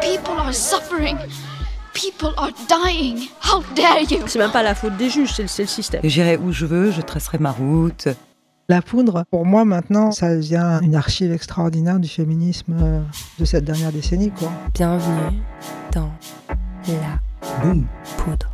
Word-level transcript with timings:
People 0.00 0.38
are 0.38 0.52
suffering. 0.52 1.16
People 1.92 2.34
are 2.36 2.50
dying. 2.68 3.28
How 3.40 3.62
dare 3.74 4.00
you? 4.02 4.26
C'est 4.26 4.38
même 4.38 4.50
pas 4.50 4.62
la 4.62 4.74
faute 4.74 4.96
des 4.96 5.08
juges, 5.08 5.32
c'est 5.32 5.42
le, 5.42 5.48
c'est 5.48 5.62
le 5.62 5.68
système. 5.68 6.00
J'irai 6.04 6.36
où 6.36 6.52
je 6.52 6.66
veux, 6.66 6.90
je 6.90 7.00
tracerai 7.00 7.38
ma 7.38 7.52
route. 7.52 8.08
La 8.68 8.80
poudre, 8.80 9.24
pour 9.30 9.44
moi 9.44 9.64
maintenant, 9.64 10.10
ça 10.10 10.34
devient 10.34 10.80
une 10.82 10.94
archive 10.94 11.32
extraordinaire 11.32 12.00
du 12.00 12.08
féminisme 12.08 12.74
euh, 12.80 13.00
de 13.38 13.44
cette 13.44 13.64
dernière 13.64 13.92
décennie. 13.92 14.30
Quoi. 14.30 14.50
Bienvenue 14.72 15.42
dans 15.92 16.10
La 16.88 17.20
Boum. 17.62 17.86
Poudre. 18.16 18.50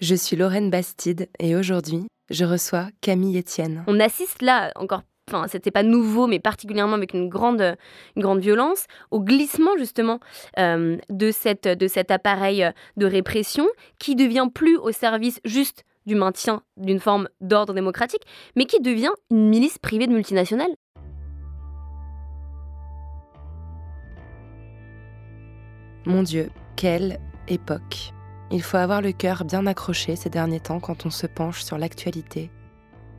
Je 0.00 0.14
suis 0.14 0.36
Lorraine 0.36 0.70
Bastide 0.70 1.28
et 1.38 1.56
aujourd'hui, 1.56 2.06
je 2.28 2.44
reçois 2.44 2.88
Camille 3.00 3.38
Etienne. 3.38 3.84
On 3.86 3.98
assiste 4.00 4.42
là 4.42 4.70
encore. 4.76 5.02
Enfin, 5.28 5.48
c'était 5.48 5.72
pas 5.72 5.82
nouveau, 5.82 6.28
mais 6.28 6.38
particulièrement 6.38 6.94
avec 6.94 7.12
une 7.12 7.28
grande, 7.28 7.76
violence, 8.14 8.86
au 9.10 9.20
glissement 9.20 9.76
justement 9.76 10.20
euh, 10.58 10.96
de, 11.10 11.74
de 11.74 11.88
cet 11.88 12.10
appareil 12.12 12.70
de 12.96 13.06
répression 13.06 13.66
qui 13.98 14.14
devient 14.14 14.48
plus 14.54 14.76
au 14.76 14.92
service 14.92 15.40
juste 15.44 15.84
du 16.06 16.14
maintien 16.14 16.62
d'une 16.76 17.00
forme 17.00 17.28
d'ordre 17.40 17.74
démocratique, 17.74 18.22
mais 18.54 18.66
qui 18.66 18.80
devient 18.80 19.10
une 19.30 19.48
milice 19.48 19.78
privée 19.78 20.06
de 20.06 20.12
multinationales. 20.12 20.74
Mon 26.04 26.22
Dieu, 26.22 26.50
quelle 26.76 27.18
époque. 27.48 28.12
Il 28.52 28.62
faut 28.62 28.76
avoir 28.76 29.02
le 29.02 29.10
cœur 29.10 29.44
bien 29.44 29.66
accroché 29.66 30.14
ces 30.14 30.30
derniers 30.30 30.60
temps 30.60 30.78
quand 30.78 31.04
on 31.04 31.10
se 31.10 31.26
penche 31.26 31.64
sur 31.64 31.78
l'actualité. 31.78 32.52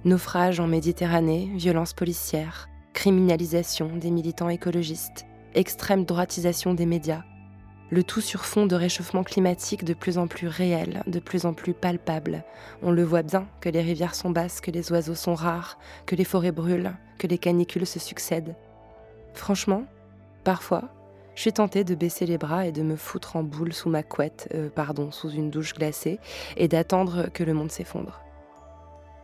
Naufrage 0.06 0.60
en 0.60 0.68
Méditerranée, 0.68 1.50
violences 1.56 1.94
policières, 1.94 2.70
criminalisation 2.94 3.88
des 3.96 4.12
militants 4.12 4.48
écologistes, 4.48 5.26
extrême 5.56 6.06
droitisation 6.06 6.76
des 6.76 6.86
médias. 6.86 7.24
Le 7.90 8.04
tout 8.04 8.22
sur 8.22 8.46
fond 8.46 8.68
de 8.68 8.76
réchauffement 8.76 9.24
climatique 9.24 9.84
de 9.84 9.96
plus 9.96 10.20
en 10.20 10.28
plus 10.28 10.48
réel, 10.48 11.02
de 11.08 11.20
plus 11.20 11.48
en 11.48 11.54
plus 11.54 11.74
palpable. 11.74 12.44
On 12.84 12.92
le 12.92 13.04
voit 13.04 13.24
bien 13.24 13.48
que 13.60 13.70
les 13.70 13.82
rivières 13.82 14.14
sont 14.14 14.30
basses, 14.30 14.62
que 14.62 14.72
les 14.72 14.92
oiseaux 14.92 15.16
sont 15.16 15.34
rares, 15.34 15.80
que 16.06 16.16
les 16.16 16.26
forêts 16.26 16.52
brûlent, 16.52 16.94
que 17.18 17.28
les 17.28 17.40
canicules 17.40 17.88
se 17.88 18.00
succèdent. 18.00 18.56
Franchement, 19.34 19.84
parfois, 20.44 20.84
je 21.34 21.42
suis 21.42 21.54
tentée 21.54 21.84
de 21.84 21.96
baisser 21.96 22.28
les 22.28 22.38
bras 22.38 22.68
et 22.68 22.72
de 22.72 22.84
me 22.84 22.96
foutre 22.96 23.36
en 23.36 23.44
boule 23.44 23.74
sous 23.74 23.90
ma 23.90 24.04
couette, 24.04 24.48
euh, 24.54 24.70
pardon, 24.70 25.12
sous 25.12 25.32
une 25.32 25.50
douche 25.50 25.74
glacée, 25.74 26.20
et 26.56 26.68
d'attendre 26.68 27.30
que 27.34 27.44
le 27.44 27.54
monde 27.54 27.72
s'effondre. 27.72 28.22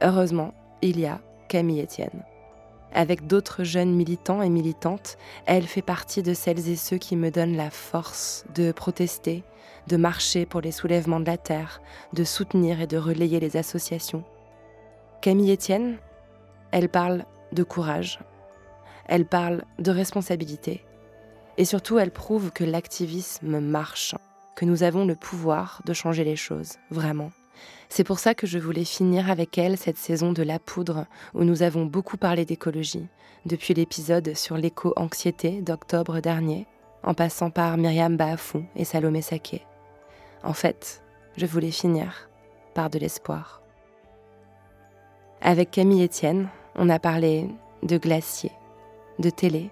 Heureusement, 0.01 0.53
il 0.83 0.99
y 0.99 1.05
a 1.05 1.21
Camille 1.47 1.81
Etienne. 1.81 2.23
Avec 2.93 3.25
d'autres 3.25 3.63
jeunes 3.63 3.93
militants 3.93 4.41
et 4.41 4.49
militantes, 4.49 5.17
elle 5.45 5.65
fait 5.65 5.81
partie 5.81 6.21
de 6.21 6.33
celles 6.33 6.69
et 6.69 6.75
ceux 6.75 6.97
qui 6.97 7.15
me 7.15 7.31
donnent 7.31 7.55
la 7.55 7.71
force 7.71 8.45
de 8.53 8.71
protester, 8.71 9.43
de 9.87 9.97
marcher 9.97 10.45
pour 10.45 10.61
les 10.61 10.71
soulèvements 10.71 11.19
de 11.19 11.25
la 11.25 11.37
terre, 11.37 11.81
de 12.13 12.23
soutenir 12.23 12.81
et 12.81 12.87
de 12.87 12.97
relayer 12.97 13.39
les 13.39 13.57
associations. 13.57 14.23
Camille 15.21 15.53
Etienne, 15.53 15.97
elle 16.71 16.89
parle 16.89 17.25
de 17.51 17.63
courage, 17.63 18.19
elle 19.07 19.25
parle 19.25 19.63
de 19.79 19.91
responsabilité, 19.91 20.83
et 21.57 21.65
surtout 21.65 21.97
elle 21.97 22.11
prouve 22.11 22.51
que 22.51 22.63
l'activisme 22.63 23.59
marche, 23.59 24.15
que 24.55 24.65
nous 24.65 24.83
avons 24.83 25.05
le 25.05 25.15
pouvoir 25.15 25.81
de 25.85 25.93
changer 25.93 26.23
les 26.23 26.35
choses, 26.35 26.73
vraiment. 26.91 27.31
C'est 27.89 28.03
pour 28.03 28.19
ça 28.19 28.33
que 28.33 28.47
je 28.47 28.59
voulais 28.59 28.85
finir 28.85 29.29
avec 29.29 29.57
elle 29.57 29.77
cette 29.77 29.97
saison 29.97 30.31
de 30.31 30.43
La 30.43 30.59
Poudre, 30.59 31.05
où 31.33 31.43
nous 31.43 31.63
avons 31.63 31.85
beaucoup 31.85 32.17
parlé 32.17 32.45
d'écologie, 32.45 33.07
depuis 33.45 33.73
l'épisode 33.73 34.35
sur 34.35 34.57
l'éco-anxiété 34.57 35.61
d'octobre 35.61 36.19
dernier, 36.19 36.65
en 37.03 37.13
passant 37.13 37.49
par 37.49 37.77
Myriam 37.77 38.17
Baafou 38.17 38.63
et 38.75 38.85
Salomé 38.85 39.21
Saké. 39.21 39.65
En 40.43 40.53
fait, 40.53 41.03
je 41.37 41.45
voulais 41.45 41.71
finir 41.71 42.29
par 42.73 42.89
de 42.89 42.99
l'espoir. 42.99 43.61
Avec 45.41 45.71
Camille 45.71 46.05
Etienne, 46.05 46.49
on 46.75 46.89
a 46.89 46.99
parlé 46.99 47.47
de 47.83 47.97
glaciers, 47.97 48.53
de 49.19 49.29
télé 49.29 49.69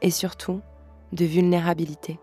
et 0.00 0.10
surtout 0.10 0.60
de 1.12 1.24
vulnérabilité. 1.24 2.18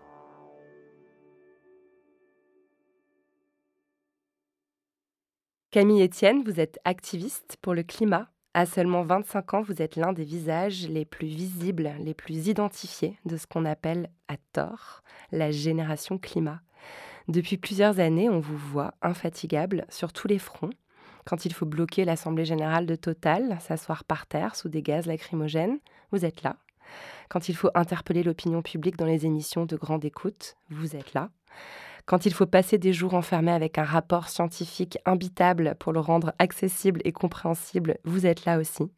Camille 5.70 6.02
Etienne, 6.02 6.42
vous 6.42 6.58
êtes 6.58 6.80
activiste 6.84 7.56
pour 7.62 7.74
le 7.74 7.84
climat. 7.84 8.26
À 8.54 8.66
seulement 8.66 9.04
25 9.04 9.54
ans, 9.54 9.62
vous 9.62 9.80
êtes 9.80 9.94
l'un 9.94 10.12
des 10.12 10.24
visages 10.24 10.88
les 10.88 11.04
plus 11.04 11.28
visibles, 11.28 11.92
les 12.00 12.12
plus 12.12 12.48
identifiés 12.48 13.16
de 13.24 13.36
ce 13.36 13.46
qu'on 13.46 13.64
appelle 13.64 14.10
à 14.26 14.34
tort 14.52 15.04
la 15.30 15.52
génération 15.52 16.18
climat. 16.18 16.60
Depuis 17.28 17.56
plusieurs 17.56 18.00
années, 18.00 18.28
on 18.28 18.40
vous 18.40 18.56
voit 18.56 18.94
infatigable 19.00 19.86
sur 19.90 20.12
tous 20.12 20.26
les 20.26 20.40
fronts. 20.40 20.70
Quand 21.24 21.44
il 21.44 21.52
faut 21.52 21.66
bloquer 21.66 22.04
l'Assemblée 22.04 22.44
générale 22.44 22.86
de 22.86 22.96
Total, 22.96 23.56
s'asseoir 23.60 24.02
par 24.02 24.26
terre 24.26 24.56
sous 24.56 24.68
des 24.68 24.82
gaz 24.82 25.06
lacrymogènes, 25.06 25.78
vous 26.10 26.24
êtes 26.24 26.42
là. 26.42 26.56
Quand 27.28 27.48
il 27.48 27.54
faut 27.54 27.70
interpeller 27.76 28.24
l'opinion 28.24 28.60
publique 28.60 28.96
dans 28.96 29.06
les 29.06 29.24
émissions 29.24 29.66
de 29.66 29.76
grande 29.76 30.04
écoute, 30.04 30.56
vous 30.68 30.96
êtes 30.96 31.14
là. 31.14 31.30
Quand 32.10 32.26
il 32.26 32.34
faut 32.34 32.44
passer 32.44 32.76
des 32.76 32.92
jours 32.92 33.14
enfermés 33.14 33.52
avec 33.52 33.78
un 33.78 33.84
rapport 33.84 34.30
scientifique 34.30 34.98
imbitable 35.06 35.76
pour 35.78 35.92
le 35.92 36.00
rendre 36.00 36.32
accessible 36.40 37.00
et 37.04 37.12
compréhensible, 37.12 37.98
vous 38.02 38.26
êtes 38.26 38.46
là 38.46 38.58
aussi. 38.58 38.90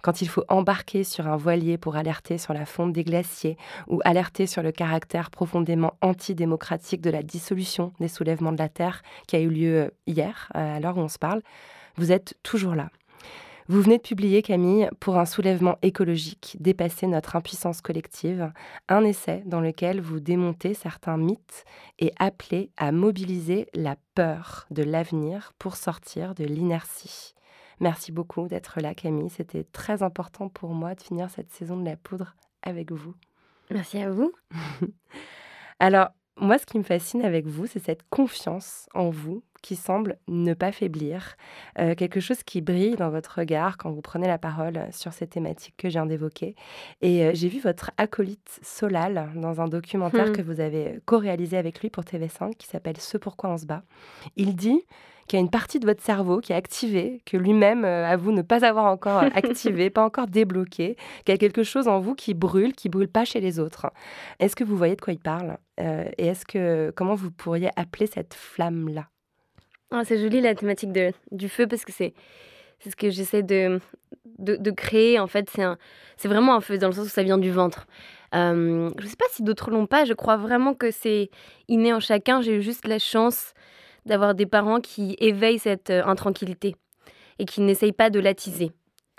Quand 0.00 0.22
il 0.22 0.28
faut 0.28 0.44
embarquer 0.46 1.02
sur 1.02 1.26
un 1.26 1.36
voilier 1.36 1.76
pour 1.76 1.96
alerter 1.96 2.38
sur 2.38 2.54
la 2.54 2.64
fonte 2.64 2.92
des 2.92 3.02
glaciers 3.02 3.56
ou 3.88 4.00
alerter 4.04 4.46
sur 4.46 4.62
le 4.62 4.70
caractère 4.70 5.32
profondément 5.32 5.94
antidémocratique 6.02 7.00
de 7.00 7.10
la 7.10 7.24
dissolution 7.24 7.92
des 7.98 8.06
soulèvements 8.06 8.52
de 8.52 8.58
la 8.58 8.68
Terre 8.68 9.02
qui 9.26 9.34
a 9.34 9.40
eu 9.40 9.48
lieu 9.48 9.90
hier, 10.06 10.48
à 10.54 10.78
l'heure 10.78 10.98
où 10.98 11.00
on 11.00 11.08
se 11.08 11.18
parle, 11.18 11.42
vous 11.96 12.12
êtes 12.12 12.34
toujours 12.44 12.76
là. 12.76 12.90
Vous 13.72 13.80
venez 13.80 13.96
de 13.96 14.02
publier, 14.02 14.42
Camille, 14.42 14.90
pour 15.00 15.16
un 15.16 15.24
soulèvement 15.24 15.78
écologique, 15.80 16.58
dépasser 16.60 17.06
notre 17.06 17.36
impuissance 17.36 17.80
collective, 17.80 18.52
un 18.90 19.02
essai 19.02 19.42
dans 19.46 19.62
lequel 19.62 20.02
vous 20.02 20.20
démontez 20.20 20.74
certains 20.74 21.16
mythes 21.16 21.64
et 21.98 22.12
appelez 22.18 22.70
à 22.76 22.92
mobiliser 22.92 23.68
la 23.72 23.96
peur 24.14 24.66
de 24.70 24.82
l'avenir 24.82 25.54
pour 25.58 25.76
sortir 25.76 26.34
de 26.34 26.44
l'inertie. 26.44 27.32
Merci 27.80 28.12
beaucoup 28.12 28.46
d'être 28.46 28.78
là, 28.82 28.94
Camille. 28.94 29.30
C'était 29.30 29.64
très 29.64 30.02
important 30.02 30.50
pour 30.50 30.74
moi 30.74 30.94
de 30.94 31.00
finir 31.00 31.30
cette 31.30 31.50
saison 31.50 31.78
de 31.78 31.86
la 31.86 31.96
poudre 31.96 32.34
avec 32.62 32.92
vous. 32.92 33.14
Merci 33.70 34.02
à 34.02 34.10
vous. 34.10 34.34
Alors, 35.78 36.10
moi, 36.38 36.58
ce 36.58 36.66
qui 36.66 36.78
me 36.78 36.82
fascine 36.82 37.22
avec 37.24 37.46
vous, 37.46 37.66
c'est 37.66 37.82
cette 37.82 38.02
confiance 38.10 38.88
en 38.94 39.10
vous 39.10 39.42
qui 39.62 39.76
semble 39.76 40.18
ne 40.26 40.54
pas 40.54 40.72
faiblir, 40.72 41.36
euh, 41.78 41.94
quelque 41.94 42.18
chose 42.18 42.42
qui 42.42 42.60
brille 42.60 42.96
dans 42.96 43.10
votre 43.10 43.38
regard 43.38 43.76
quand 43.78 43.92
vous 43.92 44.00
prenez 44.00 44.26
la 44.26 44.38
parole 44.38 44.88
sur 44.90 45.12
ces 45.12 45.28
thématiques 45.28 45.76
que 45.76 45.88
je 45.88 45.92
viens 45.92 46.06
d'évoquer. 46.06 46.56
Et 47.00 47.24
euh, 47.24 47.30
j'ai 47.32 47.48
vu 47.48 47.60
votre 47.60 47.92
acolyte 47.96 48.58
Solal 48.62 49.30
dans 49.36 49.60
un 49.60 49.68
documentaire 49.68 50.30
Hmm. 50.30 50.32
que 50.32 50.42
vous 50.42 50.58
avez 50.58 50.98
co-réalisé 51.04 51.56
avec 51.56 51.80
lui 51.80 51.90
pour 51.90 52.02
TV5 52.02 52.56
qui 52.56 52.66
s'appelle 52.66 52.96
Ce 52.98 53.16
pourquoi 53.18 53.50
on 53.50 53.56
se 53.58 53.66
bat. 53.66 53.84
Il 54.36 54.56
dit 54.56 54.82
qu'il 55.32 55.38
y 55.38 55.42
a 55.42 55.44
une 55.44 55.50
partie 55.50 55.80
de 55.80 55.86
votre 55.86 56.02
cerveau 56.02 56.40
qui 56.40 56.52
est 56.52 56.56
activée, 56.56 57.22
que 57.24 57.38
lui-même 57.38 57.86
euh, 57.86 58.06
avoue 58.06 58.32
ne 58.32 58.42
pas 58.42 58.66
avoir 58.66 58.84
encore 58.84 59.18
euh, 59.22 59.28
activé, 59.34 59.88
pas 59.88 60.04
encore 60.04 60.26
débloqué, 60.26 60.96
qu'il 61.24 61.32
y 61.32 61.34
a 61.34 61.38
quelque 61.38 61.62
chose 61.62 61.88
en 61.88 62.00
vous 62.00 62.14
qui 62.14 62.34
brûle, 62.34 62.74
qui 62.74 62.90
brûle 62.90 63.08
pas 63.08 63.24
chez 63.24 63.40
les 63.40 63.58
autres. 63.58 63.86
Est-ce 64.40 64.54
que 64.54 64.62
vous 64.64 64.76
voyez 64.76 64.94
de 64.94 65.00
quoi 65.00 65.14
il 65.14 65.18
parle 65.18 65.56
Euh, 65.80 66.04
Et 66.18 66.26
est-ce 66.26 66.44
que 66.44 66.92
comment 66.94 67.14
vous 67.14 67.30
pourriez 67.30 67.70
appeler 67.76 68.06
cette 68.06 68.34
flamme-là? 68.34 69.06
Ah, 69.90 70.02
c'est 70.04 70.18
joli 70.20 70.42
la 70.42 70.54
thématique 70.54 70.92
de, 70.92 71.12
du 71.30 71.48
feu 71.48 71.66
parce 71.66 71.84
que 71.84 71.92
c'est 71.92 72.12
c'est 72.80 72.90
ce 72.90 72.96
que 72.96 73.10
j'essaie 73.10 73.42
de, 73.44 73.78
de, 74.38 74.56
de 74.56 74.70
créer. 74.72 75.18
En 75.20 75.28
fait, 75.28 75.48
c'est 75.50 75.62
un- 75.62 75.78
c'est 76.16 76.26
vraiment 76.28 76.54
un 76.56 76.60
feu 76.60 76.78
dans 76.78 76.88
le 76.88 76.92
sens 76.92 77.06
où 77.06 77.10
ça 77.10 77.22
vient 77.22 77.38
du 77.38 77.50
ventre. 77.52 77.86
Euh, 78.34 78.90
je 78.98 79.04
ne 79.04 79.08
sais 79.08 79.16
pas 79.16 79.26
si 79.30 79.42
d'autres 79.44 79.70
l'ont 79.70 79.86
pas. 79.86 80.04
Je 80.04 80.14
crois 80.14 80.36
vraiment 80.36 80.74
que 80.74 80.90
c'est 80.90 81.30
inné 81.68 81.92
en 81.94 82.00
chacun. 82.00 82.40
J'ai 82.42 82.56
eu 82.56 82.62
juste 82.62 82.86
la 82.88 82.98
chance 82.98 83.54
d'avoir 84.06 84.34
des 84.34 84.46
parents 84.46 84.80
qui 84.80 85.16
éveillent 85.18 85.58
cette 85.58 85.90
euh, 85.90 86.04
intranquillité 86.04 86.76
et 87.38 87.44
qui 87.44 87.60
n'essayent 87.60 87.92
pas 87.92 88.10
de 88.10 88.20
l'attiser. 88.20 88.72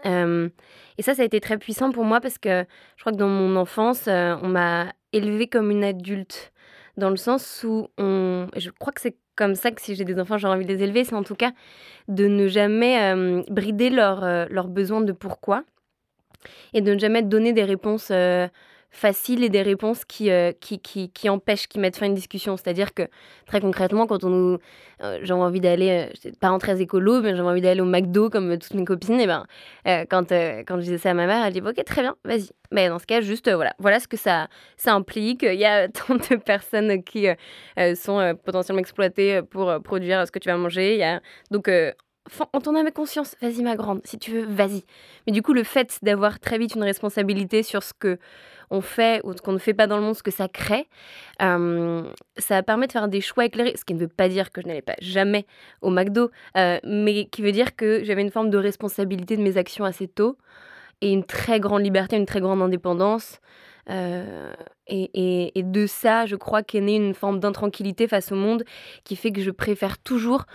Euh, 0.06 0.50
et 0.98 1.02
ça, 1.02 1.16
ça 1.16 1.22
a 1.22 1.26
été 1.26 1.40
très 1.40 1.58
puissant 1.58 1.92
pour 1.92 2.04
moi 2.04 2.20
parce 2.20 2.38
que 2.38 2.66
je 2.98 3.02
crois 3.02 3.12
que 3.12 3.18
dans 3.18 3.28
mon 3.28 3.56
enfance, 3.56 4.08
euh, 4.08 4.36
on 4.42 4.50
m'a 4.50 4.92
élevée 5.14 5.48
comme 5.48 5.72
une 5.72 5.84
adulte 5.84 6.52
dans 6.98 7.10
le 7.10 7.16
sens 7.16 7.66
où 7.68 7.88
on, 7.98 8.48
je 8.56 8.70
crois 8.70 8.94
que 8.94 9.02
c'est 9.02 9.18
comme 9.36 9.56
ça 9.56 9.72
que 9.72 9.82
si 9.82 9.96
j'ai 9.96 10.06
des 10.06 10.20
enfants, 10.20 10.38
j'aurais 10.38 10.56
envie 10.56 10.66
de 10.66 10.74
les 10.74 10.84
élever, 10.84 11.04
c'est 11.04 11.16
en 11.16 11.24
tout 11.24 11.36
cas 11.36 11.52
de 12.08 12.28
ne 12.28 12.48
jamais 12.48 13.16
brider 13.50 13.90
leurs 13.90 14.48
leur 14.50 14.68
besoins 14.68 15.02
de 15.02 15.12
pourquoi 15.12 15.64
et 16.74 16.82
de 16.82 16.94
ne 16.94 17.00
jamais 17.00 17.24
donner 17.24 17.52
des 17.52 17.64
réponses 17.64 18.12
faciles 18.94 19.44
et 19.44 19.50
des 19.50 19.64
réponses 19.64 20.06
qui, 20.06 20.30
euh, 20.30 20.52
qui, 20.62 20.80
qui, 20.80 21.10
qui, 21.10 21.28
empêchent, 21.28 21.68
qui 21.68 21.80
mettent 21.80 21.98
fin 21.98 22.06
à 22.06 22.10
une 22.10 22.14
discussion. 22.14 22.56
C'est-à-dire 22.56 22.94
que 22.94 23.04
très 23.48 23.60
concrètement, 23.60 24.08
quand 24.08 24.24
on 24.24 24.30
nous. 24.30 24.58
Euh, 25.02 25.20
j'ai 25.24 25.34
envie 25.34 25.60
d'aller. 25.60 26.08
Euh, 26.26 26.32
parents 26.40 26.60
très 26.60 26.80
écolo, 26.80 27.22
mais 27.22 27.36
j'ai 27.36 27.42
envie 27.42 27.62
d'aller 27.62 27.82
au 27.82 27.86
McDo 27.86 28.30
comme 28.30 28.58
toutes 28.58 28.76
mes 28.76 28.86
copines. 28.86 29.20
Et 29.20 29.28
ben, 29.28 29.46
quand, 30.10 30.32
quand 30.32 30.76
je 30.78 30.82
disais 30.82 31.00
ça 31.00 31.12
à 31.12 31.14
ma 31.14 31.26
mère, 31.26 31.44
elle 31.46 31.54
dit 31.54 31.62
Ok, 31.62 31.84
très 31.84 32.04
bien, 32.04 32.16
vas-y. 32.24 32.50
Mais 32.72 32.88
dans 32.88 33.00
ce 33.00 33.06
cas, 33.06 33.22
juste 33.22 33.52
voilà, 33.52 33.74
voilà 33.80 34.00
ce 34.00 34.08
que 34.08 34.18
ça, 34.18 34.48
ça 34.78 34.94
implique. 34.94 35.44
Il 35.44 35.60
y 35.60 35.66
a 35.66 35.88
tant 35.90 36.16
de 36.16 36.36
personnes 36.36 37.04
qui 37.04 37.28
sont 37.96 38.36
potentiellement 38.46 38.80
exploitées 38.80 39.42
pour 39.42 39.74
produire 39.84 40.26
ce 40.28 40.32
que 40.32 40.40
tu 40.40 40.50
vas 40.50 40.58
manger. 40.58 40.94
Il 40.94 41.00
y 41.00 41.04
a, 41.04 41.20
donc, 41.52 41.70
en 42.54 42.62
ton 42.62 42.76
âme 42.76 42.88
et 42.88 42.92
conscience, 42.92 43.36
vas-y 43.42 43.62
ma 43.64 43.76
grande, 43.76 44.02
si 44.06 44.18
tu 44.18 44.32
veux, 44.32 44.46
vas-y. 44.46 44.84
Mais 45.28 45.34
du 45.34 45.42
coup, 45.42 45.54
le 45.54 45.64
fait 45.64 46.00
d'avoir 46.02 46.40
très 46.40 46.58
vite 46.58 46.76
une 46.76 46.84
responsabilité 46.84 47.64
sur 47.64 47.84
ce 47.84 47.94
que 47.94 48.18
on 48.70 48.82
fait 48.82 49.22
ou 49.24 49.34
ce 49.34 49.42
qu'on 49.42 49.52
ne 49.52 49.60
fait 49.60 49.74
pas 49.74 49.88
dans 49.88 49.98
le 49.98 50.04
monde, 50.04 50.16
ce 50.16 50.24
que 50.24 50.32
ça 50.32 50.48
crée, 50.48 50.88
euh, 51.42 52.02
ça 52.38 52.64
permet 52.64 52.88
de 52.88 52.92
faire 52.92 53.08
des 53.08 53.22
choix 53.22 53.46
éclairés. 53.46 53.76
Ce 53.78 53.86
qui 53.86 53.94
ne 53.94 54.00
veut 54.00 54.08
pas 54.08 54.30
dire 54.30 54.52
que 54.52 54.62
je 54.62 54.68
n'allais 54.68 54.82
pas 54.82 54.96
jamais 55.00 55.46
au 55.82 55.92
McDo, 55.92 56.32
euh, 56.58 56.80
mais 56.84 57.26
qui 57.26 57.44
veut 57.44 57.52
dire 57.52 57.76
que 57.76 58.04
j'avais 58.04 58.22
une 58.22 58.32
forme 58.32 58.50
de 58.50 58.58
responsabilité 58.58 59.38
de 59.38 59.44
mes 59.44 59.58
actions 59.58 59.86
assez 59.86 60.08
tôt 60.08 60.38
et 61.02 61.12
une 61.12 61.24
très 61.24 61.60
grande 61.60 61.84
liberté, 61.84 62.16
une 62.16 62.26
très 62.26 62.42
grande 62.42 62.62
indépendance. 62.62 63.40
Euh, 63.90 64.54
et, 64.88 65.52
de 65.56 65.86
ça, 65.86 66.26
je 66.26 66.36
crois 66.36 66.64
qu'est 66.64 66.82
née 66.82 66.96
une 66.96 67.14
forme 67.14 67.40
d'intranquillité 67.40 68.08
face 68.08 68.32
au 68.32 68.36
monde 68.36 68.64
qui 69.04 69.16
fait 69.16 69.32
que 69.32 69.42
je 69.42 69.52
préfère 69.52 69.98
toujours 69.98 70.46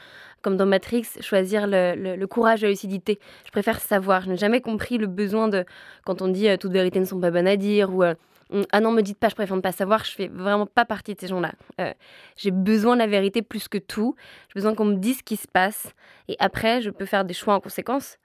comme 0.48 0.56
dans 0.56 0.64
Matrix, 0.64 1.04
choisir 1.20 1.66
le, 1.66 2.24
courage 2.24 2.62
et 2.62 2.66
la 2.66 2.70
lucidité. 2.70 3.18
Je 3.44 3.50
préfère 3.50 3.80
savoir. 3.80 4.22
Je 4.22 4.30
n'ai 4.30 4.36
jamais 4.38 4.62
compris 4.62 4.96
le 4.96 5.06
besoin 5.06 5.46
de, 5.46 5.66
quand 6.06 6.22
on 6.22 6.28
dit 6.28 6.48
euh, 6.48 6.56
toutes 6.56 6.72
vérités 6.72 6.98
ne 6.98 7.04
sont 7.04 7.20
pas 7.20 7.30
bonnes 7.30 7.46
à 7.46 7.56
dire 7.56 7.94
ou 7.94 8.02
euh, 8.02 8.14
ah 8.72 8.80
non, 8.80 8.90
me 8.90 9.02
dites 9.02 9.18
pas, 9.18 9.28
je 9.28 9.34
préfère 9.34 9.56
ne 9.56 9.60
pas 9.60 9.72
savoir, 9.72 10.06
je 10.06 10.12
fais 10.12 10.28
vraiment 10.28 10.64
pas 10.64 10.86
partie 10.86 11.14
de 11.14 11.20
ces 11.20 11.26
gens-là. 11.26 11.52
Euh, 11.82 11.92
j'ai 12.38 12.50
besoin 12.50 12.94
de 12.94 13.00
la 13.00 13.06
vérité 13.06 13.42
plus 13.42 13.68
que 13.68 13.76
tout. 13.76 14.14
J'ai 14.48 14.54
besoin 14.54 14.74
qu'on 14.74 14.86
me 14.86 14.96
dise 14.96 15.18
ce 15.18 15.22
qui 15.22 15.36
se 15.36 15.46
passe. 15.46 15.92
Et 16.28 16.36
après, 16.38 16.80
je 16.80 16.88
peux 16.88 17.04
faire 17.04 17.26
des 17.26 17.34
choix 17.34 17.52
en 17.52 17.60
conséquence 17.60 18.16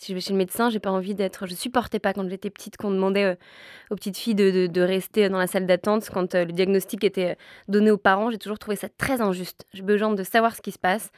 si 0.00 0.12
je 0.12 0.14
vais 0.14 0.20
chez 0.20 0.32
le 0.32 0.38
médecin, 0.38 0.70
j'ai 0.70 0.78
pas 0.78 0.90
envie 0.90 1.14
d'être. 1.14 1.46
Je 1.46 1.54
supportais 1.54 1.98
pas 1.98 2.14
quand 2.14 2.26
j'étais 2.26 2.48
petite 2.48 2.78
qu'on 2.78 2.90
demandait 2.90 3.24
euh, 3.24 3.34
aux 3.90 3.96
petites 3.96 4.16
filles 4.16 4.34
de, 4.34 4.66
de, 4.66 4.80
rester 4.80 5.28
dans 5.28 5.36
la 5.36 5.46
salle 5.46 5.66
d'attente 5.66 6.08
quand 6.10 6.34
euh, 6.34 6.46
le 6.46 6.52
diagnostic 6.52 7.04
était 7.04 7.32
euh, 7.32 7.34
donné 7.68 7.90
aux 7.90 7.98
parents. 7.98 8.30
J'ai 8.30 8.38
toujours 8.38 8.58
trouvé 8.58 8.76
ça 8.76 8.88
très 8.88 9.20
injuste. 9.20 9.66
J'ai 9.74 9.82
besoin 9.82 10.10
de 10.14 10.22
savoir 10.24 10.56
ce 10.56 10.62
qui 10.62 10.72
se 10.72 10.78
passe 10.78 11.10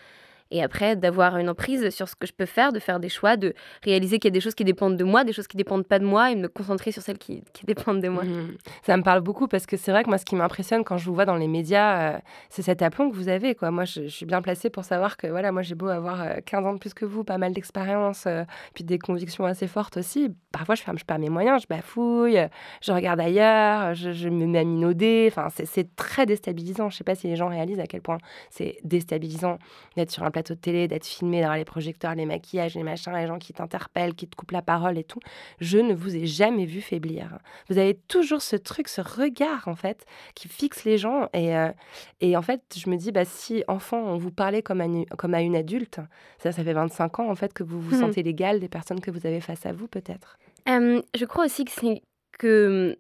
et 0.50 0.62
après 0.62 0.96
d'avoir 0.96 1.36
une 1.38 1.48
emprise 1.48 1.90
sur 1.90 2.08
ce 2.08 2.16
que 2.16 2.26
je 2.26 2.32
peux 2.32 2.46
faire, 2.46 2.72
de 2.72 2.78
faire 2.78 3.00
des 3.00 3.08
choix, 3.08 3.36
de 3.36 3.54
réaliser 3.82 4.18
qu'il 4.18 4.28
y 4.28 4.32
a 4.32 4.34
des 4.34 4.40
choses 4.40 4.54
qui 4.54 4.64
dépendent 4.64 4.96
de 4.96 5.04
moi, 5.04 5.24
des 5.24 5.32
choses 5.32 5.46
qui 5.46 5.56
dépendent 5.56 5.86
pas 5.86 5.98
de 5.98 6.04
moi 6.04 6.30
et 6.30 6.36
me 6.36 6.48
concentrer 6.48 6.92
sur 6.92 7.02
celles 7.02 7.18
qui, 7.18 7.42
dépendent 7.64 8.00
de 8.00 8.08
moi. 8.08 8.24
Mmh. 8.24 8.56
Ça 8.82 8.96
me 8.96 9.02
parle 9.02 9.20
beaucoup 9.20 9.48
parce 9.48 9.66
que 9.66 9.76
c'est 9.76 9.92
vrai 9.92 10.04
que 10.04 10.08
moi 10.08 10.18
ce 10.18 10.24
qui 10.24 10.34
m'impressionne 10.34 10.84
quand 10.84 10.98
je 10.98 11.06
vous 11.06 11.14
vois 11.14 11.24
dans 11.24 11.36
les 11.36 11.48
médias, 11.48 12.14
euh, 12.14 12.18
c'est 12.50 12.62
cet 12.62 12.82
aplomb 12.82 13.10
que 13.10 13.16
vous 13.16 13.28
avez. 13.28 13.54
Quoi. 13.54 13.70
Moi 13.70 13.84
je, 13.84 14.08
suis 14.08 14.26
bien 14.26 14.42
placée 14.42 14.68
pour 14.68 14.84
savoir 14.84 15.16
que 15.16 15.26
voilà, 15.26 15.52
moi 15.52 15.62
j'ai 15.62 15.74
beau 15.74 15.88
avoir 15.88 16.24
15 16.44 16.64
euh, 16.64 16.68
ans 16.68 16.74
de 16.74 16.78
plus 16.78 16.94
que 16.94 17.04
vous, 17.04 17.24
pas 17.24 17.38
mal 17.38 17.52
d'expérience, 17.52 18.24
euh, 18.26 18.44
puis 18.74 18.84
des 18.84 18.98
convictions 18.98 19.44
assez 19.44 19.66
fortes 19.66 19.96
aussi. 19.96 20.30
Parfois 20.50 20.74
je 20.74 20.82
ferme 20.82 20.98
pas 21.06 21.18
mes 21.18 21.30
moyens, 21.30 21.62
je 21.62 21.66
bafouille, 21.66 22.38
je 22.82 22.92
regarde 22.92 23.20
ailleurs, 23.20 23.94
je, 23.94 24.28
me 24.28 24.46
mets 24.46 24.60
à 24.60 24.64
minauder. 24.64 25.28
Enfin, 25.30 25.48
c'est 25.64 25.96
très 25.96 26.26
déstabilisant. 26.26 26.90
Je 26.90 26.96
sais 26.96 27.04
pas 27.04 27.14
si 27.14 27.26
les 27.26 27.36
gens 27.36 27.48
réalisent 27.48 27.80
à 27.80 27.86
quel 27.86 28.02
point 28.02 28.18
c'est 28.50 28.76
déstabilisant 28.84 29.58
d'être 29.96 30.10
sur 30.10 30.22
un 30.24 30.30
plateau 30.30 30.41
de 30.50 30.54
télé, 30.54 30.88
d'être 30.88 31.06
filmé, 31.06 31.40
d'avoir 31.40 31.56
les 31.56 31.64
projecteurs, 31.64 32.14
les 32.14 32.26
maquillages, 32.26 32.74
les 32.74 32.82
machins, 32.82 33.12
les 33.14 33.26
gens 33.26 33.38
qui 33.38 33.52
t'interpellent, 33.52 34.14
qui 34.14 34.26
te 34.26 34.36
coupent 34.36 34.50
la 34.52 34.62
parole 34.62 34.98
et 34.98 35.04
tout. 35.04 35.20
Je 35.60 35.78
ne 35.78 35.94
vous 35.94 36.16
ai 36.16 36.26
jamais 36.26 36.64
vu 36.64 36.80
faiblir. 36.80 37.38
Vous 37.68 37.78
avez 37.78 37.94
toujours 37.94 38.42
ce 38.42 38.56
truc, 38.56 38.88
ce 38.88 39.00
regard, 39.00 39.68
en 39.68 39.76
fait, 39.76 40.04
qui 40.34 40.48
fixe 40.48 40.84
les 40.84 40.98
gens. 40.98 41.28
Et, 41.32 41.56
euh, 41.56 41.70
et 42.20 42.36
en 42.36 42.42
fait, 42.42 42.62
je 42.76 42.90
me 42.90 42.96
dis, 42.96 43.12
bah, 43.12 43.24
si 43.24 43.64
enfant, 43.68 43.98
on 43.98 44.16
vous 44.16 44.32
parlait 44.32 44.62
comme 44.62 44.80
à, 44.80 44.86
une, 44.86 45.06
comme 45.06 45.34
à 45.34 45.40
une 45.40 45.56
adulte, 45.56 46.00
ça, 46.38 46.52
ça 46.52 46.64
fait 46.64 46.72
25 46.72 47.20
ans, 47.20 47.30
en 47.30 47.34
fait, 47.34 47.52
que 47.52 47.62
vous 47.62 47.80
vous 47.80 47.96
mmh. 47.96 48.00
sentez 48.00 48.22
l'égal 48.22 48.60
des 48.60 48.68
personnes 48.68 49.00
que 49.00 49.10
vous 49.10 49.26
avez 49.26 49.40
face 49.40 49.66
à 49.66 49.72
vous, 49.72 49.88
peut-être. 49.88 50.38
je 50.66 51.24
crois 51.24 51.44
aussi 51.44 51.64
que 51.64 51.72
c'est 51.72 52.02
que 52.38 52.98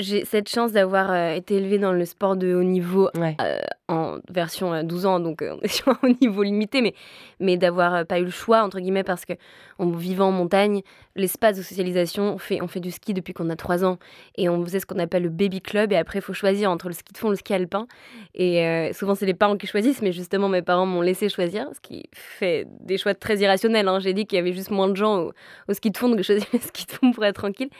j'ai 0.00 0.24
cette 0.24 0.48
chance 0.48 0.72
d'avoir 0.72 1.10
euh, 1.10 1.34
été 1.34 1.56
élevée 1.56 1.78
dans 1.78 1.92
le 1.92 2.04
sport 2.04 2.36
de 2.36 2.54
haut 2.54 2.64
niveau 2.64 3.10
euh, 3.16 3.60
en 3.88 4.18
version 4.30 4.82
12 4.82 5.04
euh, 5.04 5.08
ans, 5.08 5.20
donc 5.20 5.42
on 5.42 5.60
est 5.60 5.68
sur 5.72 5.88
un 5.88 5.98
haut 6.02 6.14
niveau 6.20 6.42
limité, 6.42 6.80
mais, 6.80 6.94
mais 7.38 7.56
d'avoir 7.56 8.06
pas 8.06 8.18
eu 8.18 8.24
le 8.24 8.30
choix, 8.30 8.62
entre 8.62 8.80
guillemets, 8.80 9.04
parce 9.04 9.24
que 9.24 9.34
en 9.78 9.90
vivant 9.90 10.28
en 10.28 10.32
montagne, 10.32 10.82
l'espace 11.16 11.56
de 11.56 11.62
socialisation, 11.62 12.34
on 12.34 12.38
fait, 12.38 12.62
on 12.62 12.68
fait 12.68 12.80
du 12.80 12.90
ski 12.90 13.14
depuis 13.14 13.34
qu'on 13.34 13.50
a 13.50 13.56
3 13.56 13.84
ans, 13.84 13.98
et 14.36 14.48
on 14.48 14.64
faisait 14.64 14.80
ce 14.80 14.86
qu'on 14.86 14.98
appelle 14.98 15.24
le 15.24 15.28
baby 15.28 15.60
club, 15.60 15.92
et 15.92 15.96
après 15.96 16.18
il 16.18 16.22
faut 16.22 16.32
choisir 16.32 16.70
entre 16.70 16.88
le 16.88 16.94
ski 16.94 17.12
de 17.12 17.18
fond 17.18 17.28
et 17.28 17.32
le 17.32 17.36
ski 17.36 17.54
alpin, 17.54 17.86
et 18.34 18.90
souvent 18.94 19.14
c'est 19.14 19.26
les 19.26 19.34
parents 19.34 19.56
qui 19.56 19.66
choisissent, 19.66 20.02
mais 20.02 20.12
justement 20.12 20.48
mes 20.48 20.62
parents 20.62 20.86
m'ont 20.86 21.02
laissé 21.02 21.28
choisir, 21.28 21.68
ce 21.74 21.80
qui 21.80 22.08
fait 22.12 22.66
des 22.80 22.96
choix 22.98 23.14
très 23.14 23.38
irrationnels. 23.38 23.88
Hein. 23.88 24.00
J'ai 24.00 24.14
dit 24.14 24.26
qu'il 24.26 24.36
y 24.36 24.40
avait 24.40 24.52
juste 24.52 24.70
moins 24.70 24.88
de 24.88 24.96
gens 24.96 25.18
au, 25.18 25.32
au 25.68 25.74
ski 25.74 25.90
de 25.90 25.96
fond, 25.96 26.08
donc 26.08 26.18
j'ai 26.18 26.24
choisi 26.24 26.46
le 26.52 26.58
ski 26.60 26.86
de 26.86 26.92
fond 26.92 27.12
pour 27.12 27.24
être 27.24 27.36
tranquille. 27.36 27.70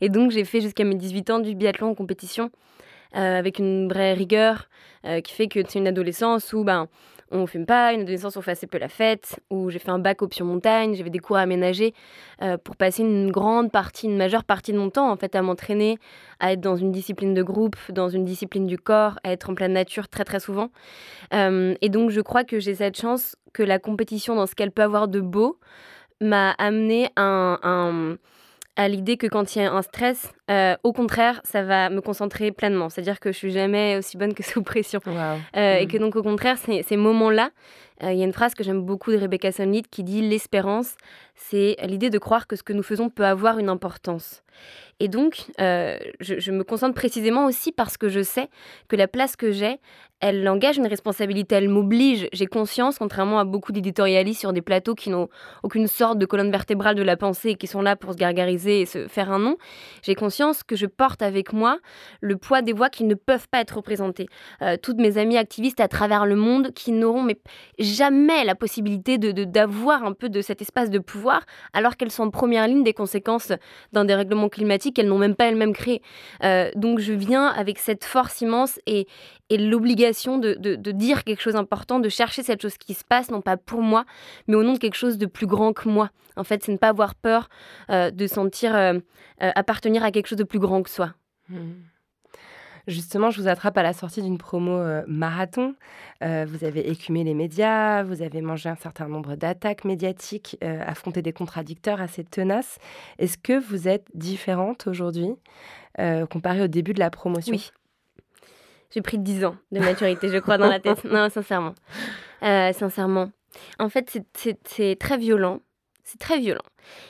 Et 0.00 0.08
donc 0.08 0.30
j'ai 0.30 0.44
fait 0.44 0.60
jusqu'à 0.60 0.84
mes 0.84 0.94
18 0.94 1.30
ans 1.30 1.38
du 1.40 1.54
biathlon 1.54 1.90
en 1.90 1.94
compétition 1.94 2.50
euh, 3.16 3.38
avec 3.38 3.58
une 3.58 3.88
vraie 3.88 4.12
rigueur 4.12 4.68
euh, 5.06 5.22
qui 5.22 5.32
fait 5.32 5.48
que 5.48 5.60
c'est 5.66 5.78
une 5.78 5.86
adolescence 5.86 6.52
où 6.52 6.62
ben, 6.62 6.88
on 7.30 7.46
fume 7.46 7.64
pas, 7.64 7.94
une 7.94 8.02
adolescence 8.02 8.36
où 8.36 8.40
on 8.40 8.42
fait 8.42 8.50
assez 8.50 8.66
peu 8.66 8.76
la 8.76 8.88
fête, 8.88 9.40
où 9.48 9.70
j'ai 9.70 9.78
fait 9.78 9.90
un 9.90 9.98
bac 9.98 10.20
option 10.20 10.44
montagne, 10.44 10.94
j'avais 10.94 11.08
des 11.08 11.18
cours 11.18 11.38
à 11.38 11.40
aménager 11.40 11.94
euh, 12.42 12.58
pour 12.58 12.76
passer 12.76 13.02
une 13.02 13.30
grande 13.30 13.72
partie, 13.72 14.06
une 14.06 14.18
majeure 14.18 14.44
partie 14.44 14.72
de 14.72 14.78
mon 14.78 14.90
temps 14.90 15.10
en 15.10 15.16
fait 15.16 15.34
à 15.36 15.40
m'entraîner, 15.40 15.98
à 16.38 16.52
être 16.52 16.60
dans 16.60 16.76
une 16.76 16.92
discipline 16.92 17.32
de 17.32 17.42
groupe, 17.42 17.76
dans 17.88 18.10
une 18.10 18.26
discipline 18.26 18.66
du 18.66 18.76
corps, 18.76 19.18
à 19.24 19.32
être 19.32 19.48
en 19.48 19.54
pleine 19.54 19.72
nature 19.72 20.08
très 20.08 20.24
très 20.24 20.40
souvent. 20.40 20.70
et 21.32 21.88
donc 21.88 22.10
je 22.10 22.20
crois 22.20 22.44
que 22.44 22.60
j'ai 22.60 22.74
cette 22.74 23.00
chance 23.00 23.36
que 23.54 23.62
la 23.62 23.78
compétition 23.78 24.34
dans 24.34 24.46
ce 24.46 24.54
qu'elle 24.54 24.70
peut 24.70 24.82
avoir 24.82 25.08
de 25.08 25.20
beau 25.20 25.58
m'a 26.20 26.50
amené 26.58 27.08
un, 27.16 27.58
un 27.62 28.18
à 28.78 28.88
l'idée 28.88 29.16
que 29.16 29.26
quand 29.26 29.56
il 29.56 29.58
y 29.58 29.64
a 29.64 29.72
un 29.72 29.82
stress, 29.82 30.32
euh, 30.50 30.76
au 30.82 30.92
contraire, 30.92 31.40
ça 31.44 31.62
va 31.62 31.90
me 31.90 32.00
concentrer 32.00 32.52
pleinement. 32.52 32.88
C'est-à-dire 32.88 33.20
que 33.20 33.32
je 33.32 33.36
suis 33.36 33.50
jamais 33.50 33.96
aussi 33.96 34.16
bonne 34.16 34.34
que 34.34 34.42
sous 34.44 34.62
pression. 34.62 35.00
Euh, 35.06 35.40
et 35.76 35.86
mm. 35.86 35.88
que 35.88 35.98
donc, 35.98 36.16
au 36.16 36.22
contraire, 36.22 36.56
ces 36.58 36.96
moments-là, 36.96 37.50
euh, 38.02 38.12
il 38.12 38.18
y 38.18 38.22
a 38.22 38.24
une 38.24 38.32
phrase 38.32 38.54
que 38.54 38.62
j'aime 38.62 38.82
beaucoup 38.82 39.10
de 39.10 39.18
Rebecca 39.18 39.50
Solnit 39.50 39.82
qui 39.90 40.04
dit 40.04 40.22
L'espérance, 40.22 40.94
c'est 41.34 41.76
l'idée 41.84 42.10
de 42.10 42.18
croire 42.18 42.46
que 42.46 42.56
ce 42.56 42.62
que 42.62 42.72
nous 42.72 42.82
faisons 42.82 43.10
peut 43.10 43.26
avoir 43.26 43.58
une 43.58 43.68
importance. 43.68 44.42
Et 45.00 45.06
donc, 45.06 45.44
je, 45.58 46.04
je, 46.18 46.50
me 46.50 46.64
concentre 46.64 46.94
précisément 46.94 47.44
aussi 47.44 47.70
parce 47.70 47.96
que 47.96 48.08
je 48.08 48.22
sais 48.22 48.48
que 48.88 48.96
la 48.96 49.06
place 49.06 49.36
que 49.36 49.52
j'ai, 49.52 49.78
elle 50.20 50.48
engage 50.48 50.78
une 50.78 50.86
responsabilité, 50.86 51.54
elle 51.54 51.68
m'oblige. 51.68 52.28
J'ai 52.32 52.46
conscience, 52.46 52.98
contrairement 52.98 53.38
à 53.38 53.44
beaucoup 53.44 53.70
d'éditorialistes 53.70 54.40
sur 54.40 54.52
des 54.52 54.62
plateaux 54.62 54.94
qui 54.94 55.10
n'ont 55.10 55.28
aucune 55.62 55.86
sorte 55.86 56.18
de 56.18 56.26
colonne 56.26 56.50
vertébrale 56.50 56.96
de 56.96 57.02
la 57.02 57.16
pensée 57.16 57.50
et 57.50 57.54
qui 57.54 57.68
sont 57.68 57.82
là 57.82 57.94
pour 57.94 58.12
se 58.12 58.18
gargariser 58.18 58.80
et 58.80 58.86
se 58.86 59.06
faire 59.06 59.30
un 59.30 59.38
nom, 59.38 59.56
j'ai 60.02 60.16
conscience 60.16 60.37
que 60.66 60.76
je 60.76 60.86
porte 60.86 61.22
avec 61.22 61.52
moi 61.52 61.78
le 62.20 62.36
poids 62.36 62.62
des 62.62 62.72
voix 62.72 62.90
qui 62.90 63.04
ne 63.04 63.14
peuvent 63.14 63.48
pas 63.48 63.60
être 63.60 63.76
représentées. 63.76 64.26
Euh, 64.62 64.76
toutes 64.80 64.98
mes 64.98 65.18
amies 65.18 65.36
activistes 65.36 65.80
à 65.80 65.88
travers 65.88 66.26
le 66.26 66.36
monde 66.36 66.72
qui 66.72 66.92
n'auront 66.92 67.22
mais 67.22 67.38
jamais 67.78 68.44
la 68.44 68.54
possibilité 68.54 69.18
de 69.18 69.44
d'avoir 69.44 70.04
un 70.04 70.12
peu 70.12 70.28
de 70.28 70.40
cet 70.40 70.62
espace 70.62 70.90
de 70.90 70.98
pouvoir 70.98 71.42
alors 71.72 71.96
qu'elles 71.96 72.10
sont 72.10 72.24
en 72.24 72.30
première 72.30 72.66
ligne 72.66 72.82
des 72.82 72.92
conséquences 72.92 73.52
d'un 73.92 74.04
dérèglement 74.04 74.48
climatique 74.48 74.96
qu'elles 74.96 75.08
n'ont 75.08 75.18
même 75.18 75.34
pas 75.36 75.46
elles-mêmes 75.46 75.72
créé. 75.72 76.02
Euh, 76.44 76.70
donc 76.74 76.98
je 76.98 77.12
viens 77.12 77.46
avec 77.46 77.78
cette 77.78 78.04
force 78.04 78.40
immense 78.40 78.78
et, 78.86 79.06
et 79.50 79.56
l'obligation 79.56 80.38
de, 80.38 80.54
de, 80.54 80.92
dire 80.92 81.24
quelque 81.24 81.40
chose 81.40 81.54
d'important, 81.54 82.00
de 82.00 82.08
chercher 82.08 82.42
cette 82.42 82.60
chose 82.60 82.76
qui 82.76 82.94
se 82.94 83.04
passe, 83.04 83.30
non 83.30 83.40
pas 83.40 83.56
pour 83.56 83.80
moi, 83.80 84.04
mais 84.46 84.54
au 84.54 84.62
nom 84.62 84.74
de 84.74 84.78
quelque 84.78 84.96
chose 84.96 85.18
de 85.18 85.26
plus 85.26 85.46
grand 85.46 85.72
que 85.72 85.88
moi. 85.88 86.10
En 86.36 86.44
fait, 86.44 86.62
c'est 86.62 86.72
ne 86.72 86.76
pas 86.76 86.88
avoir 86.88 87.14
peur 87.14 87.48
euh, 87.90 88.10
de 88.10 88.26
sentir 88.26 88.74
euh, 88.74 88.94
euh, 89.42 89.50
appartenir 89.54 90.04
à 90.04 90.10
quelque 90.10 90.26
chose 90.26 90.38
de 90.38 90.44
plus 90.44 90.58
grand 90.58 90.82
que 90.82 90.90
soi. 90.90 91.14
Mmh. 91.48 91.72
Justement, 92.86 93.30
je 93.30 93.40
vous 93.42 93.48
attrape 93.48 93.76
à 93.76 93.82
la 93.82 93.92
sortie 93.92 94.22
d'une 94.22 94.38
promo 94.38 94.82
marathon. 95.06 95.74
vous 96.22 96.64
avez 96.64 96.88
écumé 96.88 97.22
les 97.22 97.34
médias, 97.34 98.02
vous 98.02 98.22
avez 98.22 98.40
mangé 98.40 98.70
un 98.70 98.76
certain 98.76 99.08
nombre 99.08 99.36
d'attaques 99.36 99.84
médiatiques, 99.84 100.56
affronté 100.62 101.20
des 101.20 101.34
contradicteurs 101.34 102.00
assez 102.00 102.24
tenaces. 102.24 102.78
Est-ce 103.18 103.36
que 103.36 103.58
vous 103.58 103.88
êtes 103.88 104.06
différente 104.14 104.86
aujourd'hui 104.86 105.34
comparée 106.30 106.62
au 106.62 106.66
début 106.66 106.94
de 106.94 107.00
la 107.00 107.10
promotion? 107.10 107.52
Oui. 107.52 107.70
J'ai 108.90 109.02
pris 109.02 109.18
10 109.18 109.44
ans 109.44 109.56
de 109.72 109.80
maturité, 109.80 110.28
je 110.28 110.38
crois, 110.38 110.58
dans 110.58 110.68
la 110.68 110.80
tête. 110.80 111.04
Non, 111.04 111.28
sincèrement. 111.28 111.74
Euh, 112.42 112.72
sincèrement. 112.72 113.30
En 113.78 113.88
fait, 113.88 114.18
c'est 114.64 114.98
très 114.98 115.18
violent. 115.18 115.60
C'est 116.04 116.18
très 116.18 116.38
violent. 116.38 116.62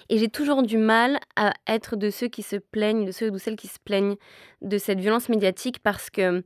Et 0.08 0.18
j'ai 0.18 0.28
toujours 0.28 0.62
du 0.62 0.76
mal 0.76 1.20
à 1.36 1.52
être 1.68 1.94
de 1.94 2.10
ceux 2.10 2.26
qui 2.26 2.42
se 2.42 2.56
plaignent, 2.56 3.04
de 3.04 3.12
ceux 3.12 3.30
ou 3.30 3.38
celles 3.38 3.54
qui 3.54 3.68
se 3.68 3.78
plaignent 3.78 4.16
de 4.60 4.76
cette 4.76 4.98
violence 4.98 5.28
médiatique 5.28 5.78
parce 5.82 6.10
que 6.10 6.42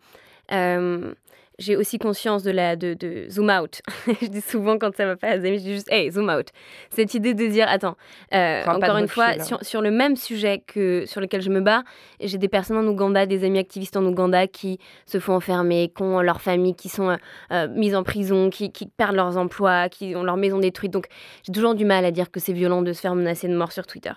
j'ai 1.59 1.77
aussi 1.77 1.99
conscience 1.99 2.43
de, 2.43 2.51
la, 2.51 2.77
de, 2.77 2.95
de 2.95 3.27
zoom 3.29 3.51
out. 3.51 3.81
je 4.23 4.27
dis 4.27 4.41
souvent 4.41 4.79
quand 4.79 4.95
ça 4.97 5.07
va 5.07 5.17
pas 5.17 5.37
je 5.37 5.57
dis 5.57 5.75
juste 5.75 5.91
hey, 5.91 6.11
zoom 6.11 6.31
out. 6.31 6.49
Cette 6.91 7.15
idée 7.15 7.35
de 7.35 7.47
dire 7.47 7.67
attends, 7.69 7.97
euh, 8.35 8.65
encore 8.65 8.97
une 8.97 9.09
fois, 9.09 9.31
hein. 9.39 9.43
sur, 9.43 9.65
sur, 9.65 9.83
le 9.83 9.91
même 9.91 10.17
sujet 10.17 10.63
que 10.67 11.05
sur 11.07 11.21
lequel 11.21 11.43
je 11.43 11.51
me 11.51 11.61
bats, 11.61 11.83
j'ai 12.21 12.39
des 12.39 12.49
personnes 12.49 12.77
en 12.77 12.87
Ouganda, 12.87 13.27
des 13.27 13.45
amis 13.45 13.59
activistes 13.59 13.97
en 13.97 14.05
Ouganda 14.05 14.47
qui 14.47 14.79
se 15.07 15.19
font 15.19 15.35
enfermer, 15.35 15.93
qui 15.95 16.03
ont 16.03 16.21
leurs 16.21 16.41
familles 16.41 16.75
qui 16.75 16.89
sont 16.89 17.11
euh, 17.11 17.17
euh, 17.53 17.69
mises 17.69 17.95
en 17.95 18.03
prison, 18.03 18.51
qui, 18.51 18.73
qui, 18.73 18.87
perdent 18.87 19.17
leurs 19.17 19.37
emplois, 19.37 19.89
qui 19.89 20.15
ont 20.17 20.23
leur 20.23 20.37
maison 20.37 20.59
détruite. 20.59 20.93
Donc 20.93 21.07
j'ai 21.45 21.53
toujours 21.53 21.75
du 21.75 21.85
mal 21.85 22.05
à 22.05 22.11
dire 22.11 22.31
que 22.31 22.41
c'est 22.41 22.53
violent 22.53 22.83
de 22.83 22.93
se 22.93 23.01
faire 23.01 23.15
menacer 23.15 23.49
de 23.49 23.57
mort 23.57 23.73
sur 23.73 23.87
Twitter 23.87 24.13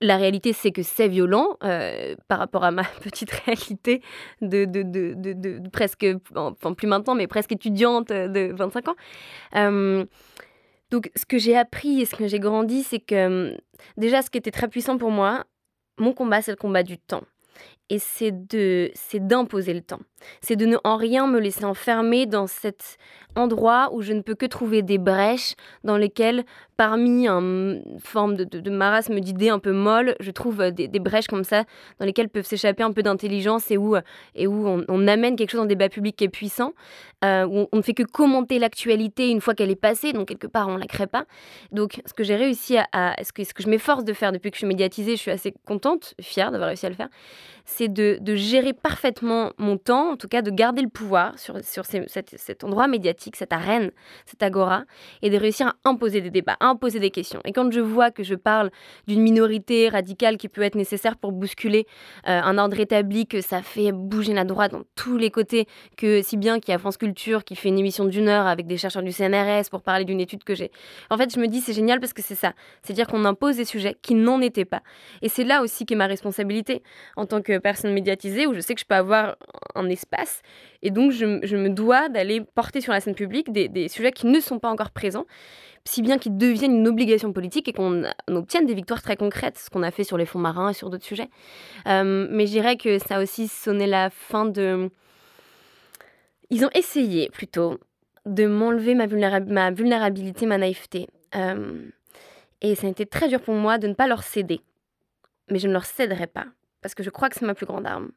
la 0.00 0.16
réalité, 0.16 0.52
c'est 0.52 0.70
que 0.70 0.82
c'est 0.82 1.08
violent 1.08 1.56
euh, 1.64 2.14
par 2.28 2.38
rapport 2.38 2.64
à 2.64 2.70
ma 2.70 2.84
petite 3.02 3.30
réalité 3.30 4.02
de, 4.40 4.64
de, 4.64 4.82
de, 4.82 5.14
de, 5.14 5.68
presque, 5.70 6.06
enfin 6.34 6.74
plus 6.74 6.86
maintenant, 6.86 7.14
mais 7.14 7.26
presque 7.26 7.52
étudiante 7.52 8.08
de 8.08 8.52
25 8.54 8.88
ans. 8.88 8.96
Euh, 9.56 10.04
donc, 10.90 11.10
ce 11.16 11.26
que 11.26 11.38
j'ai 11.38 11.56
appris 11.56 12.00
et 12.00 12.06
ce 12.06 12.14
que 12.14 12.28
j'ai 12.28 12.38
grandi, 12.38 12.82
c'est 12.82 13.00
que 13.00 13.56
déjà, 13.96 14.22
ce 14.22 14.30
qui 14.30 14.38
était 14.38 14.50
très 14.50 14.68
puissant 14.68 14.96
pour 14.96 15.10
moi, 15.10 15.44
mon 15.98 16.12
combat, 16.12 16.40
c'est 16.40 16.52
le 16.52 16.56
combat 16.56 16.82
du 16.82 16.98
temps. 16.98 17.24
Et 17.90 17.98
c'est 17.98 18.32
de, 18.32 18.90
c'est 18.94 19.26
d'imposer 19.26 19.74
le 19.74 19.80
temps. 19.80 20.00
C'est 20.40 20.56
de 20.56 20.66
ne 20.66 20.76
en 20.84 20.96
rien 20.96 21.26
me 21.26 21.40
laisser 21.40 21.64
enfermer 21.64 22.26
dans 22.26 22.46
cet 22.46 22.98
endroit 23.38 23.90
où 23.92 24.02
je 24.02 24.12
ne 24.12 24.20
peux 24.20 24.34
que 24.34 24.46
trouver 24.46 24.82
des 24.82 24.98
brèches 24.98 25.54
dans 25.84 25.96
lesquelles 25.96 26.44
parmi 26.78 27.26
une 27.26 27.82
forme 27.98 28.36
de, 28.36 28.70
marasme 28.70 29.18
d'idées 29.18 29.48
un 29.48 29.58
peu 29.58 29.72
molles, 29.72 30.14
je 30.20 30.30
trouve 30.30 30.60
euh, 30.60 30.70
des, 30.70 30.88
brèches 31.00 31.26
comme 31.26 31.42
ça 31.42 31.64
dans 31.98 32.06
lesquelles 32.06 32.28
peuvent 32.28 32.46
s'échapper 32.46 32.84
un 32.84 32.92
peu 32.92 33.02
d'intelligence 33.02 33.72
et 33.72 33.76
où, 33.76 33.96
euh, 33.96 34.00
et 34.36 34.46
où 34.46 34.84
on, 34.88 35.08
amène 35.08 35.34
quelque 35.34 35.50
chose 35.50 35.60
en 35.62 35.66
débat 35.66 35.88
public 35.88 36.14
qui 36.14 36.22
est 36.22 36.28
puissant, 36.28 36.74
euh, 37.24 37.44
où 37.46 37.66
on 37.72 37.76
ne 37.76 37.82
fait 37.82 37.94
que 37.94 38.04
commenter 38.04 38.60
l'actualité 38.60 39.28
une 39.28 39.40
fois 39.40 39.54
qu'elle 39.54 39.72
est 39.72 39.76
passée, 39.76 40.12
donc 40.12 40.28
quelque 40.28 40.46
part 40.46 40.68
on 40.68 40.76
la 40.76 40.86
crée 40.86 41.08
pas. 41.08 41.24
Donc 41.72 42.00
ce 42.06 42.14
que 42.14 42.22
j'ai 42.22 42.36
réussi 42.36 42.76
à, 42.92 43.16
ce, 43.24 43.32
que, 43.32 43.42
ce 43.42 43.54
que 43.54 43.64
je 43.64 43.68
m'efforce 43.68 44.04
de 44.04 44.12
faire 44.12 44.30
depuis 44.30 44.52
que 44.52 44.54
je 44.54 44.60
suis 44.60 44.68
médiatisée, 44.68 45.16
je 45.16 45.20
suis 45.20 45.32
assez 45.32 45.52
contente, 45.66 46.14
fière 46.20 46.52
d'avoir 46.52 46.68
réussi 46.68 46.86
à 46.86 46.90
le 46.90 46.94
faire, 46.94 47.08
c'est 47.70 47.88
de, 47.88 48.18
gérer 48.34 48.72
parfaitement 48.72 49.52
mon 49.58 49.76
temps, 49.76 50.12
en 50.12 50.16
tout 50.16 50.26
cas 50.26 50.40
de 50.40 50.50
garder 50.50 50.80
le 50.80 50.88
pouvoir 50.88 51.38
sur, 51.38 51.62
sur 51.62 51.84
cet, 51.84 52.64
endroit 52.64 52.88
médiatique, 52.88 53.36
cette 53.36 53.52
arène, 53.52 53.90
cette 54.24 54.42
agora, 54.42 54.84
et 55.20 55.28
de 55.28 55.36
réussir 55.36 55.66
à 55.66 55.74
imposer 55.84 56.22
des 56.22 56.30
débats, 56.30 56.56
poser 56.80 56.98
des 56.98 57.10
questions. 57.10 57.40
Et 57.44 57.52
quand 57.52 57.70
je 57.70 57.80
vois 57.80 58.10
que 58.10 58.22
je 58.22 58.34
parle 58.34 58.70
d'une 59.06 59.20
minorité 59.20 59.90
radicale 59.90 60.38
qui 60.38 60.48
peut 60.48 60.62
être 60.62 60.76
nécessaire 60.76 61.18
pour 61.18 61.30
bousculer 61.30 61.86
euh, 62.26 62.40
un 62.42 62.56
ordre 62.56 62.80
établi, 62.80 63.26
que 63.26 63.42
ça 63.42 63.60
fait 63.60 63.92
bouger 63.92 64.32
la 64.32 64.44
droite 64.44 64.72
dans 64.72 64.84
tous 64.94 65.18
les 65.18 65.30
côtés, 65.30 65.66
que 65.98 66.22
si 66.22 66.38
bien 66.38 66.60
qu'il 66.60 66.72
y 66.72 66.74
a 66.74 66.78
France 66.78 66.96
Culture 66.96 67.44
qui 67.44 67.54
fait 67.54 67.68
une 67.68 67.78
émission 67.78 68.06
d'une 68.06 68.28
heure 68.28 68.46
avec 68.46 68.66
des 68.66 68.78
chercheurs 68.78 69.02
du 69.02 69.12
CNRS 69.12 69.68
pour 69.70 69.82
parler 69.82 70.06
d'une 70.06 70.20
étude 70.20 70.42
que 70.42 70.54
j'ai. 70.54 70.70
En 71.10 71.18
fait, 71.18 71.34
je 71.34 71.38
me 71.38 71.46
dis 71.46 71.60
c'est 71.60 71.74
génial 71.74 72.00
parce 72.00 72.14
que 72.14 72.22
c'est 72.22 72.34
ça. 72.34 72.54
C'est-à-dire 72.82 73.06
qu'on 73.06 73.26
impose 73.26 73.56
des 73.56 73.66
sujets 73.66 73.94
qui 74.00 74.14
n'en 74.14 74.40
étaient 74.40 74.64
pas. 74.64 74.80
Et 75.20 75.28
c'est 75.28 75.44
là 75.44 75.62
aussi 75.62 75.84
qu'est 75.84 75.96
ma 75.96 76.06
responsabilité 76.06 76.82
en 77.16 77.26
tant 77.26 77.42
que 77.42 77.57
personne 77.58 77.92
médiatisée 77.92 78.46
où 78.46 78.54
je 78.54 78.60
sais 78.60 78.74
que 78.74 78.80
je 78.80 78.86
peux 78.86 78.94
avoir 78.94 79.36
un 79.74 79.88
espace 79.88 80.42
et 80.82 80.90
donc 80.90 81.12
je, 81.12 81.24
me 81.24 81.68
dois 81.68 82.08
d'aller 82.08 82.40
porter 82.40 82.80
sur 82.80 82.92
la 82.92 83.00
scène 83.00 83.14
publique 83.14 83.52
des, 83.52 83.88
sujets 83.88 84.12
qui 84.12 84.26
ne 84.26 84.40
sont 84.40 84.58
pas 84.58 84.70
encore 84.70 84.90
présents 84.90 85.26
si 85.84 86.02
bien 86.02 86.18
qu'ils 86.18 86.36
deviennent 86.36 86.76
une 86.76 86.88
obligation 86.88 87.32
politique 87.32 87.68
et 87.68 87.72
qu'on 87.72 88.02
obtienne 88.28 88.66
des 88.66 88.74
victoires 88.74 89.00
très 89.00 89.16
concrètes, 89.16 89.56
ce 89.58 89.70
qu'on 89.70 89.82
a 89.82 89.90
fait 89.90 90.04
sur 90.04 90.18
les 90.18 90.26
fonds 90.26 90.38
marins 90.38 90.70
et 90.70 90.74
sur 90.74 90.90
d'autres 90.90 91.04
sujets. 91.04 91.30
Euh, 91.86 92.26
mais 92.30 92.46
je 92.46 92.52
dirais 92.52 92.76
que 92.76 92.98
ça 92.98 93.16
a 93.16 93.22
aussi 93.22 93.48
sonné 93.48 93.86
la 93.86 94.10
fin 94.10 94.44
de... 94.44 94.90
Ils 96.50 96.66
ont 96.66 96.70
essayé 96.74 97.30
plutôt 97.30 97.78
de 98.26 98.46
m'enlever 98.46 98.94
ma, 98.94 99.06
ma, 99.06 99.70
vulnérabilité, 99.70 100.44
ma 100.44 100.58
naïveté. 100.58 101.06
Euh, 101.34 101.88
et 102.60 102.74
ça 102.74 102.86
a 102.86 102.90
été 102.90 103.06
très 103.06 103.28
dur 103.28 103.40
pour 103.40 103.54
moi 103.54 103.78
de 103.78 103.88
ne 103.88 103.94
pas 103.94 104.06
leur 104.06 104.22
céder. 104.22 104.60
Mais 105.50 105.58
je 105.58 105.68
ne 105.68 105.72
leur 105.72 105.84
céderai 105.84 106.26
pas, 106.26 106.46
parce 106.88 106.94
que 106.94 107.02
je 107.02 107.10
crois 107.10 107.28
que 107.28 107.36
c'est 107.36 107.46
ma 107.46 107.54
plus 107.54 107.66
grande 107.66 107.86
arme. 107.86 108.10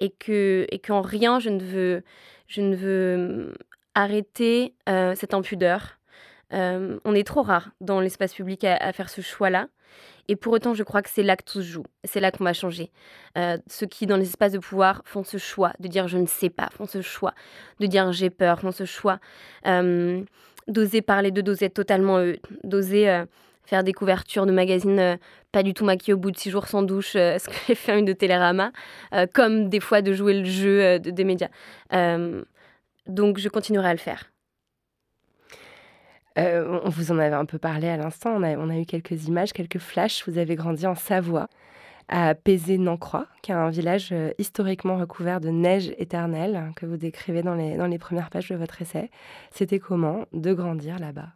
Et 0.00 0.10
que 0.10 0.66
et 0.70 0.80
qu'en 0.80 1.00
rien, 1.00 1.38
je 1.38 1.50
ne 1.50 1.62
veux, 1.62 2.02
je 2.48 2.60
ne 2.60 2.74
veux 2.74 3.54
arrêter 3.94 4.74
euh, 4.88 5.14
cette 5.14 5.32
impudeur 5.32 6.00
euh, 6.52 6.98
on 7.04 7.14
est 7.14 7.26
trop 7.26 7.42
rare 7.42 7.70
dans 7.80 8.00
l'espace 8.00 8.34
public 8.34 8.64
à, 8.64 8.92
faire 8.92 9.10
ce 9.10 9.20
choix-là. 9.20 9.68
Et 10.28 10.36
pour 10.36 10.52
autant, 10.52 10.74
je 10.74 10.82
crois 10.82 11.02
que 11.02 11.10
c'est 11.10 11.22
là 11.22 11.36
que 11.36 11.44
tout 11.44 11.62
se 11.62 11.68
joue. 11.68 11.84
C'est 12.04 12.20
là 12.20 12.30
qu'on 12.30 12.44
va 12.44 12.52
changer. 12.52 12.90
Euh, 13.36 13.58
ceux 13.66 13.86
qui, 13.86 14.06
dans 14.06 14.16
les 14.16 14.28
espaces 14.28 14.52
de 14.52 14.58
pouvoir, 14.58 15.02
font 15.04 15.24
ce 15.24 15.36
choix 15.36 15.72
de 15.80 15.88
dire 15.88 16.08
je 16.08 16.18
ne 16.18 16.26
sais 16.26 16.50
pas, 16.50 16.68
font 16.70 16.86
ce 16.86 17.02
choix 17.02 17.34
de 17.80 17.86
dire 17.86 18.10
j'ai 18.12 18.30
peur, 18.30 18.60
font 18.60 18.72
ce 18.72 18.84
choix 18.84 19.18
euh, 19.66 20.22
d'oser 20.66 21.02
parler 21.02 21.30
de 21.30 21.40
d'oser 21.40 21.66
être 21.66 21.74
totalement 21.74 22.18
eux, 22.18 22.38
d'oser 22.62 23.24
faire 23.64 23.84
des 23.84 23.92
couvertures 23.92 24.46
de 24.46 24.52
magazines 24.52 25.18
pas 25.52 25.62
du 25.62 25.74
tout 25.74 25.84
maquillés 25.84 26.14
au 26.14 26.18
bout 26.18 26.30
de 26.30 26.36
six 26.36 26.50
jours 26.50 26.66
sans 26.66 26.82
douche, 26.82 27.12
ce 27.12 27.46
que 27.46 27.54
j'ai 27.66 27.74
fait 27.74 27.98
une 27.98 28.04
de 28.04 28.12
Télérama, 28.12 28.72
comme 29.32 29.68
des 29.68 29.80
fois 29.80 30.02
de 30.02 30.12
jouer 30.12 30.34
le 30.34 30.44
jeu 30.44 30.98
des 30.98 31.24
médias. 31.24 31.48
donc 33.06 33.38
je 33.38 33.48
continuerai 33.48 33.88
à 33.88 33.92
le 33.92 33.98
faire. 33.98 34.30
Euh, 36.38 36.80
on 36.84 36.88
vous 36.88 37.12
en 37.12 37.18
avait 37.18 37.34
un 37.34 37.44
peu 37.44 37.58
parlé 37.58 37.88
à 37.88 37.96
l'instant, 37.96 38.36
on 38.36 38.70
a, 38.70 38.78
eu 38.78 38.86
quelques 38.86 39.26
images, 39.26 39.52
quelques 39.52 39.78
flashs. 39.78 40.26
Vous 40.28 40.38
avez 40.38 40.56
grandi 40.56 40.86
en 40.86 40.94
Savoie, 40.94 41.48
à 42.08 42.34
Pézé-Nancroix, 42.34 43.26
qui 43.42 43.52
est 43.52 43.54
un 43.54 43.70
village 43.70 44.10
euh, 44.12 44.30
historiquement 44.38 44.96
recouvert 44.96 45.40
de 45.40 45.50
neige 45.50 45.92
éternelle, 45.98 46.56
hein, 46.56 46.72
que 46.74 46.86
vous 46.86 46.96
décrivez 46.96 47.42
dans 47.42 47.54
les, 47.54 47.76
dans 47.76 47.86
les 47.86 47.98
premières 47.98 48.30
pages 48.30 48.48
de 48.48 48.56
votre 48.56 48.82
essai. 48.82 49.10
C'était 49.50 49.78
comment 49.78 50.26
de 50.32 50.52
grandir 50.52 50.98
là-bas? 50.98 51.28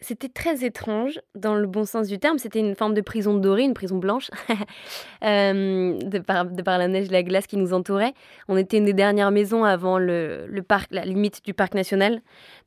C'était 0.00 0.28
très 0.28 0.64
étrange, 0.64 1.20
dans 1.34 1.56
le 1.56 1.66
bon 1.66 1.84
sens 1.84 2.06
du 2.06 2.18
terme. 2.18 2.38
C'était 2.38 2.60
une 2.60 2.76
forme 2.76 2.94
de 2.94 3.00
prison 3.00 3.34
dorée, 3.34 3.62
une 3.62 3.74
prison 3.74 3.98
blanche, 3.98 4.30
euh, 5.24 5.98
de, 5.98 6.18
par, 6.18 6.44
la 6.78 6.88
neige 6.88 7.06
et 7.08 7.12
la 7.12 7.22
glace 7.24 7.46
qui 7.46 7.56
nous 7.56 7.72
entourait. 7.72 8.14
On 8.46 8.56
était 8.56 8.78
une 8.78 8.84
des 8.84 8.92
dernières 8.92 9.32
maisons 9.32 9.64
avant 9.64 9.98
le, 9.98 10.46
parc, 10.66 10.90
la 10.92 11.04
limite 11.04 11.44
du 11.44 11.52
parc 11.52 11.74
national. 11.74 12.20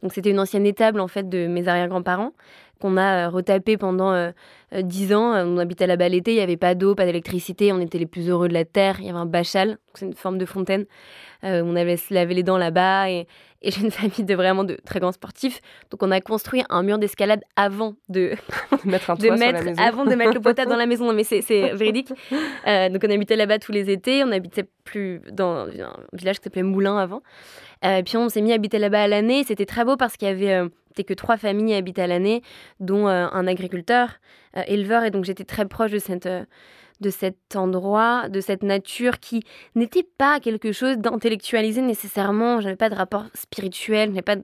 Donc 0.03 0.13
c'était 0.13 0.31
une 0.31 0.39
ancienne 0.39 0.65
étable 0.65 0.99
en 0.99 1.07
fait 1.07 1.29
de 1.29 1.47
mes 1.47 1.67
arrière-grands-parents 1.67 2.33
qu'on 2.81 2.97
a 2.97 3.27
euh, 3.27 3.29
retapé 3.29 3.77
pendant 3.77 4.11
euh, 4.11 4.31
dix 4.81 5.13
ans. 5.13 5.33
On 5.45 5.57
habitait 5.57 5.87
là-bas 5.87 6.09
l'été, 6.09 6.31
il 6.31 6.37
n'y 6.37 6.41
avait 6.41 6.57
pas 6.57 6.75
d'eau, 6.75 6.95
pas 6.95 7.05
d'électricité, 7.05 7.71
on 7.71 7.79
était 7.79 7.97
les 7.97 8.05
plus 8.05 8.29
heureux 8.29 8.47
de 8.47 8.53
la 8.53 8.65
terre. 8.65 8.97
Il 8.99 9.05
y 9.05 9.09
avait 9.09 9.19
un 9.19 9.25
bachal, 9.25 9.77
c'est 9.93 10.05
une 10.05 10.13
forme 10.13 10.37
de 10.37 10.45
fontaine. 10.45 10.85
on 11.43 11.75
avait 11.75 11.97
se 11.97 12.13
laver 12.13 12.33
les 12.33 12.43
dents 12.43 12.57
là-bas 12.57 13.09
et 13.09 13.27
et 13.61 13.71
j'ai 13.71 13.81
une 13.81 13.91
famille 13.91 14.23
de 14.23 14.35
vraiment 14.35 14.63
de 14.63 14.77
très 14.85 14.99
grands 14.99 15.11
sportifs. 15.11 15.61
Donc 15.89 16.03
on 16.03 16.11
a 16.11 16.21
construit 16.21 16.63
un 16.69 16.83
mur 16.83 16.97
d'escalade 16.97 17.41
avant 17.55 17.95
de, 18.09 18.33
mettre 18.85 19.09
un 19.09 19.15
toit 19.15 19.37
sur 19.37 19.51
la 19.51 19.63
maison. 19.63 19.81
avant 19.81 20.05
de 20.05 20.15
mettre 20.15 20.33
le 20.33 20.41
potable 20.41 20.69
dans 20.69 20.77
la 20.77 20.85
maison. 20.85 21.11
mais 21.13 21.23
c'est 21.23 21.41
véridique. 21.73 22.11
Euh, 22.67 22.89
donc 22.89 23.03
on 23.07 23.11
habitait 23.11 23.35
là-bas 23.35 23.59
tous 23.59 23.71
les 23.71 23.89
étés. 23.89 24.23
On 24.23 24.31
habitait 24.31 24.65
plus 24.83 25.21
dans 25.31 25.67
un 25.67 25.93
village 26.13 26.39
qui 26.39 26.43
s'appelait 26.45 26.63
Moulin 26.63 26.97
avant. 26.97 27.21
Euh, 27.83 28.03
puis 28.03 28.17
on 28.17 28.29
s'est 28.29 28.41
mis 28.41 28.51
à 28.51 28.55
habiter 28.55 28.79
là-bas 28.79 29.03
à 29.03 29.07
l'année. 29.07 29.43
C'était 29.43 29.65
très 29.65 29.85
beau 29.85 29.97
parce 29.97 30.17
qu'il 30.17 30.27
y 30.27 30.31
avait 30.31 30.67
euh, 30.99 31.03
que 31.03 31.13
trois 31.13 31.37
familles 31.37 31.73
habitaient 31.73 32.03
à 32.03 32.07
l'année, 32.07 32.41
dont 32.79 33.07
euh, 33.07 33.27
un 33.31 33.47
agriculteur, 33.47 34.19
éleveur. 34.67 35.03
Et 35.03 35.11
donc 35.11 35.25
j'étais 35.25 35.45
très 35.45 35.67
proche 35.67 35.91
de 35.91 35.99
cette 35.99 36.27
de 37.01 37.09
cet 37.09 37.55
endroit, 37.55 38.29
de 38.29 38.39
cette 38.39 38.63
nature 38.63 39.19
qui 39.19 39.43
n'était 39.75 40.07
pas 40.17 40.39
quelque 40.39 40.71
chose 40.71 40.97
d'intellectualisé 40.97 41.81
nécessairement. 41.81 42.61
J'avais 42.61 42.75
pas 42.75 42.89
de 42.89 42.95
rapport 42.95 43.25
spirituel, 43.33 44.09
j'avais 44.09 44.21
pas, 44.21 44.37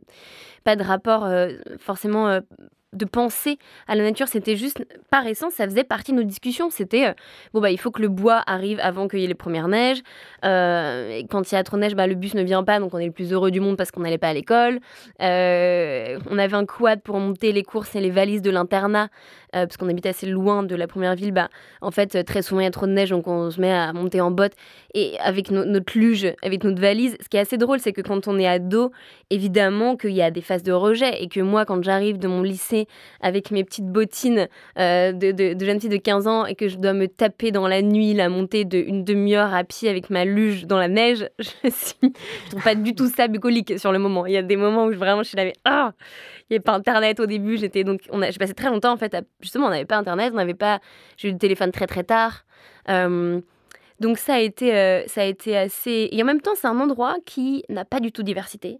pas 0.63 0.75
de 0.75 0.83
rapport 0.83 1.23
euh, 1.23 1.51
forcément 1.77 2.27
euh, 2.27 2.41
de 2.97 3.05
penser 3.05 3.57
à 3.87 3.95
la 3.95 4.03
nature, 4.03 4.27
c'était 4.27 4.55
juste 4.55 4.85
par 5.09 5.25
essence, 5.27 5.53
ça 5.53 5.65
faisait 5.65 5.83
partie 5.83 6.11
de 6.11 6.17
nos 6.17 6.23
discussions. 6.23 6.69
C'était 6.69 7.07
euh, 7.07 7.13
bon 7.53 7.61
bah 7.61 7.71
il 7.71 7.79
faut 7.79 7.91
que 7.91 8.01
le 8.01 8.09
bois 8.09 8.43
arrive 8.47 8.79
avant 8.81 9.07
qu'il 9.07 9.19
y 9.19 9.23
ait 9.23 9.27
les 9.27 9.35
premières 9.35 9.67
neiges. 9.67 10.01
et 10.43 11.25
quand 11.29 11.51
il 11.51 11.55
y 11.55 11.57
a 11.57 11.63
trop 11.63 11.77
de 11.77 11.81
neige, 11.81 11.95
bah, 11.95 12.07
le 12.07 12.15
bus 12.15 12.33
ne 12.33 12.43
vient 12.43 12.63
pas, 12.63 12.79
donc 12.79 12.93
on 12.93 12.99
est 12.99 13.05
le 13.05 13.11
plus 13.11 13.33
heureux 13.33 13.51
du 13.51 13.59
monde 13.59 13.77
parce 13.77 13.91
qu'on 13.91 14.01
n'allait 14.01 14.17
pas 14.17 14.29
à 14.29 14.33
l'école. 14.33 14.79
on 15.19 16.37
avait 16.37 16.55
un 16.55 16.65
quad 16.65 17.01
pour 17.01 17.19
monter 17.19 17.51
les 17.51 17.63
courses 17.63 17.95
et 17.95 18.01
les 18.01 18.11
valises 18.11 18.41
de 18.41 18.51
l'internat 18.51 19.09
euh, 19.55 19.65
parce 19.65 19.77
qu'on 19.77 19.87
habite 19.89 20.05
assez 20.05 20.25
loin 20.25 20.63
de 20.63 20.75
la 20.75 20.87
première 20.87 21.15
ville, 21.15 21.31
bah, 21.31 21.49
en 21.81 21.91
fait, 21.91 22.15
euh, 22.15 22.23
très 22.23 22.41
souvent, 22.41 22.59
il 22.59 22.65
y 22.65 22.67
a 22.67 22.71
trop 22.71 22.85
de 22.85 22.91
neige, 22.91 23.11
donc 23.11 23.27
on 23.27 23.49
se 23.49 23.61
met 23.61 23.71
à 23.71 23.93
monter 23.93 24.19
en 24.19 24.29
botte. 24.29 24.53
Et 24.93 25.17
avec 25.19 25.51
notre 25.51 25.97
luge, 25.97 26.27
avec 26.41 26.63
notre 26.63 26.81
valise, 26.81 27.15
ce 27.21 27.29
qui 27.29 27.37
est 27.37 27.41
assez 27.41 27.57
drôle, 27.57 27.79
c'est 27.79 27.93
que 27.93 28.01
quand 28.01 28.27
on 28.27 28.37
est 28.39 28.47
ado, 28.47 28.91
évidemment 29.29 29.95
qu'il 29.95 30.11
y 30.11 30.21
a 30.21 30.31
des 30.31 30.41
phases 30.41 30.63
de 30.63 30.73
rejet. 30.73 31.23
Et 31.23 31.27
que 31.27 31.39
moi, 31.39 31.65
quand 31.65 31.81
j'arrive 31.83 32.17
de 32.17 32.27
mon 32.27 32.41
lycée 32.41 32.87
avec 33.22 33.51
mes 33.51 33.63
petites 33.63 33.88
bottines 33.88 34.48
euh, 34.77 35.12
de, 35.12 35.32
de, 35.32 35.65
jeune 35.65 35.79
fille 35.79 35.89
de 35.89 35.98
15 35.98 36.27
ans 36.27 36.46
et 36.46 36.56
que 36.56 36.67
je 36.67 36.77
dois 36.77 36.94
me 36.94 37.08
taper 37.08 37.51
dans 37.51 37.67
la 37.67 37.82
nuit, 37.82 38.13
la 38.13 38.29
montée 38.29 38.65
d'une 38.65 39.03
demi-heure 39.03 39.53
à 39.53 39.63
pied 39.63 39.89
avec 39.89 40.10
ma 40.10 40.25
luge 40.25 40.65
dans 40.65 40.77
la 40.77 40.88
neige, 40.88 41.27
je 41.39 41.70
suis. 41.70 41.96
Je 42.01 42.50
trouve 42.50 42.63
pas 42.63 42.75
du 42.75 42.94
tout 42.96 43.08
ça 43.08 43.27
bucolique 43.27 43.79
sur 43.79 43.91
le 43.91 44.00
moment. 44.00 44.25
Il 44.25 44.34
y 44.34 44.38
a 44.38 44.44
des 44.44 44.58
moments 44.58 44.86
où 44.86 44.91
vraiment 44.91 45.24
je 45.24 45.29
suis 45.29 45.38
là, 45.38 45.46
mais 45.46 45.53
ah 45.65 45.94
il 46.50 46.53
n'y 46.53 46.56
avait 46.58 46.63
pas 46.63 46.74
internet 46.74 47.20
au 47.20 47.25
début. 47.25 47.58
J'étais 47.58 47.84
donc, 47.84 48.01
on 48.10 48.22
a, 48.22 48.32
j'ai 48.32 48.38
passé 48.38 48.53
très 48.53 48.70
longtemps 48.70 48.94
en 48.94 48.98
fait. 48.98 49.15
justement, 49.41 49.67
on 49.67 49.70
n'avait 49.70 49.86
pas 49.86 49.98
internet, 49.98 50.32
on 50.34 50.38
n'avait 50.38 50.53
pas. 50.53 50.79
J'ai 51.17 51.29
eu 51.29 51.32
le 51.32 51.38
téléphone 51.38 51.72
très 51.72 51.88
très 51.88 52.03
tard. 52.03 52.46
Donc 54.00 54.17
ça 54.17 54.36
a 54.36 54.39
été, 54.39 54.75
euh, 54.75 55.03
ça 55.08 55.22
a 55.22 55.25
été 55.25 55.58
assez... 55.58 56.10
Et 56.12 56.22
en 56.22 56.25
même 56.25 56.41
temps, 56.41 56.53
c'est 56.56 56.67
un 56.67 56.79
endroit 56.79 57.17
qui 57.25 57.63
n'a 57.70 57.86
pas 57.86 58.00
du 58.00 58.12
tout 58.12 58.24
diversité. 58.24 58.79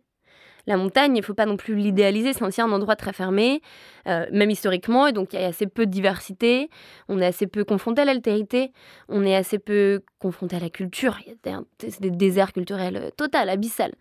La 0.68 0.76
montagne, 0.76 1.16
il 1.16 1.22
ne 1.22 1.26
faut 1.26 1.34
pas 1.34 1.46
non 1.46 1.56
plus 1.56 1.76
l'idéaliser, 1.76 2.34
c'est 2.34 2.44
aussi 2.44 2.62
un 2.62 2.72
endroit 2.74 2.98
très 2.98 3.14
fermé, 3.14 3.62
euh, 4.08 4.26
même 4.34 4.50
historiquement, 4.50 5.08
et 5.08 5.14
donc 5.14 5.32
il 5.32 5.40
y 5.40 5.44
a 5.44 5.48
assez 5.48 5.66
peu 5.66 5.86
de 5.86 5.92
diversité, 5.92 6.70
on 7.08 7.22
est 7.22 7.26
assez 7.26 7.48
peu 7.48 7.64
confronté 7.64 8.02
à 8.02 8.06
l'altérité, 8.06 8.74
on 9.08 9.26
est 9.26 9.36
assez 9.36 9.60
peu 9.60 10.02
confronté 10.20 10.58
à 10.58 10.60
la 10.60 10.70
culture, 10.70 11.18
a 11.46 11.62
des, 11.80 12.12
déserts 12.12 12.52
culturels 12.52 12.98
euh, 12.98 13.10
total, 13.16 13.50
abyssal. 13.50 13.94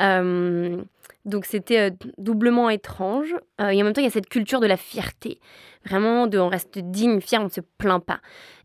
Euh, 0.00 0.82
donc 1.24 1.46
c'était 1.46 1.92
doublement 2.18 2.68
étrange, 2.68 3.34
et 3.58 3.80
en 3.80 3.84
même 3.84 3.94
temps 3.94 4.02
il 4.02 4.04
y 4.04 4.08
a 4.08 4.10
cette 4.10 4.28
culture 4.28 4.60
de 4.60 4.66
la 4.66 4.76
fierté, 4.76 5.40
vraiment 5.86 6.28
on 6.30 6.48
reste 6.48 6.78
digne, 6.78 7.22
fier, 7.22 7.40
on 7.40 7.44
ne 7.44 7.50
se 7.50 7.60
plaint 7.78 8.04
pas. 8.04 8.20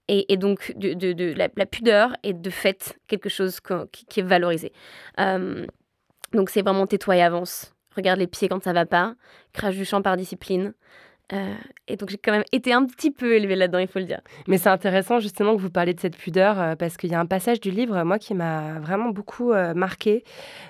Et, 0.10 0.38
donc 0.38 0.74
de, 0.78 0.94
de, 0.94 1.34
la, 1.34 1.50
pudeur 1.66 2.16
est 2.24 2.34
de 2.34 2.50
fait 2.50 2.98
quelque 3.08 3.28
chose 3.28 3.60
qui, 3.92 4.20
est 4.22 4.24
valorisé. 4.24 4.72
Donc 6.34 6.50
c'est 6.50 6.62
vraiment 6.62 6.88
tais-toi 6.88 7.18
et 7.18 7.22
avance. 7.22 7.74
Regarde 7.96 8.20
les 8.20 8.28
pieds 8.28 8.48
quand 8.48 8.64
ça 8.64 8.74
va 8.74 8.86
pas. 8.86 9.16
Crache 9.54 9.76
du 9.76 9.86
champ 9.86 10.02
par 10.02 10.18
discipline. 10.18 10.74
Euh, 11.34 11.54
et 11.90 11.98
donc 11.98 12.10
j'ai 12.10 12.18
quand 12.18 12.32
même 12.32 12.46
été 12.54 12.72
un 12.72 12.86
petit 12.86 13.12
peu 13.12 13.34
élevée 13.34 13.58
là-dedans, 13.58 13.80
il 13.80 13.88
faut 13.88 14.00
le 14.00 14.06
dire. 14.06 14.22
Mais 14.48 14.58
c'est 14.58 14.70
intéressant 14.70 15.20
justement 15.20 15.56
que 15.56 15.62
vous 15.62 15.70
parliez 15.70 15.94
de 15.94 16.00
cette 16.00 16.16
pudeur 16.16 16.60
euh, 16.60 16.76
parce 16.76 16.96
qu'il 16.96 17.12
y 17.12 17.16
a 17.16 17.20
un 17.20 17.26
passage 17.26 17.60
du 17.60 17.70
livre, 17.70 18.02
moi, 18.04 18.18
qui 18.18 18.34
m'a 18.34 18.80
vraiment 18.80 19.10
beaucoup 19.10 19.52
euh, 19.52 19.74
marqué. 19.74 20.24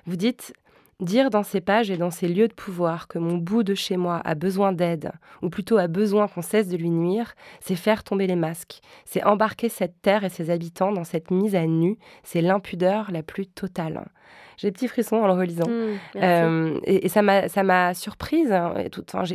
Vous 0.06 0.16
dites 0.16 0.54
Dire 1.00 1.30
dans 1.30 1.44
ces 1.44 1.62
pages 1.62 1.92
et 1.92 1.98
dans 1.98 2.10
ces 2.10 2.28
lieux 2.28 2.48
de 2.48 2.56
pouvoir 2.56 3.08
que 3.08 3.20
mon 3.20 3.38
bout 3.38 3.62
de 3.62 3.76
chez 3.76 3.98
moi 3.98 4.20
a 4.26 4.34
besoin 4.34 4.74
d'aide, 4.74 5.12
ou 5.44 5.50
plutôt 5.50 5.78
a 5.78 5.86
besoin 5.86 6.28
qu'on 6.28 6.42
cesse 6.42 6.70
de 6.70 6.76
lui 6.76 6.90
nuire, 6.90 7.36
c'est 7.60 7.76
faire 7.76 8.04
tomber 8.04 8.26
les 8.26 8.36
masques, 8.36 8.80
c'est 9.06 9.24
embarquer 9.24 9.70
cette 9.70 10.02
terre 10.02 10.24
et 10.24 10.30
ses 10.30 10.50
habitants 10.50 10.92
dans 10.92 11.04
cette 11.04 11.30
mise 11.30 11.54
à 11.54 11.68
nu, 11.68 12.00
c'est 12.24 12.42
l'impudeur 12.42 13.12
la 13.12 13.22
plus 13.22 13.46
totale. 13.46 14.08
J'ai 14.58 14.70
des 14.70 14.72
petits 14.72 14.88
frissons 14.88 15.18
en 15.18 15.28
le 15.28 15.34
relisant. 15.34 15.70
Mmh, 15.70 16.00
euh, 16.16 16.80
et, 16.84 17.08
ça 17.10 17.22
m'a 17.22 17.94
surprise. 17.94 18.52
Hein, 18.52 18.74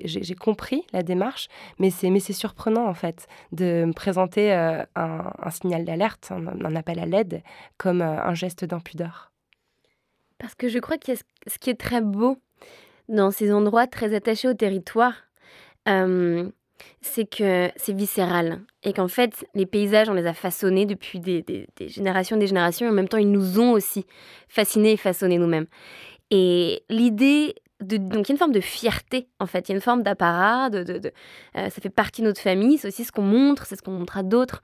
j'ai 0.05 0.35
compris 0.35 0.85
la 0.93 1.03
démarche, 1.03 1.49
mais 1.79 1.91
c'est 1.91 2.33
surprenant 2.33 2.87
en 2.89 2.95
fait 2.95 3.29
de 3.53 3.85
me 3.85 3.93
présenter 3.93 4.53
euh, 4.53 4.83
un, 4.97 5.51
signal 5.51 5.85
d'alerte, 5.85 6.33
un, 6.33 6.75
appel 6.75 6.99
à 6.99 7.07
l'aide, 7.07 7.43
comme 7.79 8.03
euh, 8.03 8.21
un 8.23 8.35
geste 8.35 8.65
d'impudeur. 8.65 9.33
Parce 10.39 10.57
que 10.57 10.69
je 10.69 10.81
crois 10.81 10.99
que 10.99 11.13
ce 11.15 11.59
qui 11.61 11.71
est 11.71 11.81
très 11.81 12.01
beau 12.01 12.37
dans 13.09 13.31
ces 13.31 13.53
endroits 13.53 13.87
très 13.87 14.15
attachés 14.15 14.49
au 14.49 14.55
territoire, 14.55 15.15
c'est 17.01 17.25
que 17.25 17.71
c'est 17.77 17.95
viscéral 17.95 18.61
et 18.83 18.93
qu'en 18.93 19.09
fait 19.09 19.47
les 19.55 19.67
paysages 19.67 20.09
on 20.09 20.15
les 20.15 20.27
a 20.27 20.35
façonnés 20.35 20.87
depuis 20.87 21.21
des, 21.21 21.43
des, 21.43 21.67
des, 21.77 21.89
générations 21.89 22.37
des 22.37 22.47
générations 22.47 22.87
et 22.87 22.91
en 22.91 22.93
même 22.93 23.09
temps 23.09 23.19
ils 23.19 23.31
nous 23.31 23.61
ont 23.61 23.73
aussi 23.73 24.07
fascinés 24.49 24.93
et 24.93 24.97
façonnés 24.97 25.39
nous-mêmes. 25.39 25.67
Et 26.31 26.83
l'idée 26.89 27.55
de, 27.81 27.97
donc 27.97 28.29
il 28.29 28.29
y 28.29 28.33
a 28.33 28.35
une 28.35 28.39
forme 28.39 28.53
de 28.53 28.61
fierté 28.61 29.29
en 29.41 29.47
fait. 29.47 29.69
Il 29.69 29.73
y 29.73 29.75
a 29.75 29.77
une 29.77 29.83
forme 29.83 30.03
d'apparat 30.03 30.71
de, 30.71 30.85
de, 30.85 31.13
euh, 31.57 31.69
ça 31.69 31.81
fait 31.81 31.91
partie 31.91 32.23
de 32.23 32.27
notre 32.27 32.41
famille 32.41 32.79
c'est 32.79 32.89
aussi 32.89 33.05
ce 33.05 33.13
qu'on 33.13 33.23
montre 33.23 33.67
c'est 33.67 33.77
ce 33.77 33.83
qu'on 33.83 33.93
montre 33.93 34.19
à 34.19 34.23
d'autres. 34.23 34.63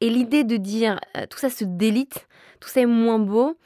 Et 0.00 0.08
l'idée 0.10 0.44
de 0.44 0.56
dire 0.56 1.00
euh, 1.16 1.26
tout 1.28 1.38
ça 1.38 1.50
se 1.50 1.64
délite 1.64 2.28
tout 2.60 2.68
ça 2.68 2.80
est 2.80 2.86
moins 2.86 3.18
beau 3.18 3.56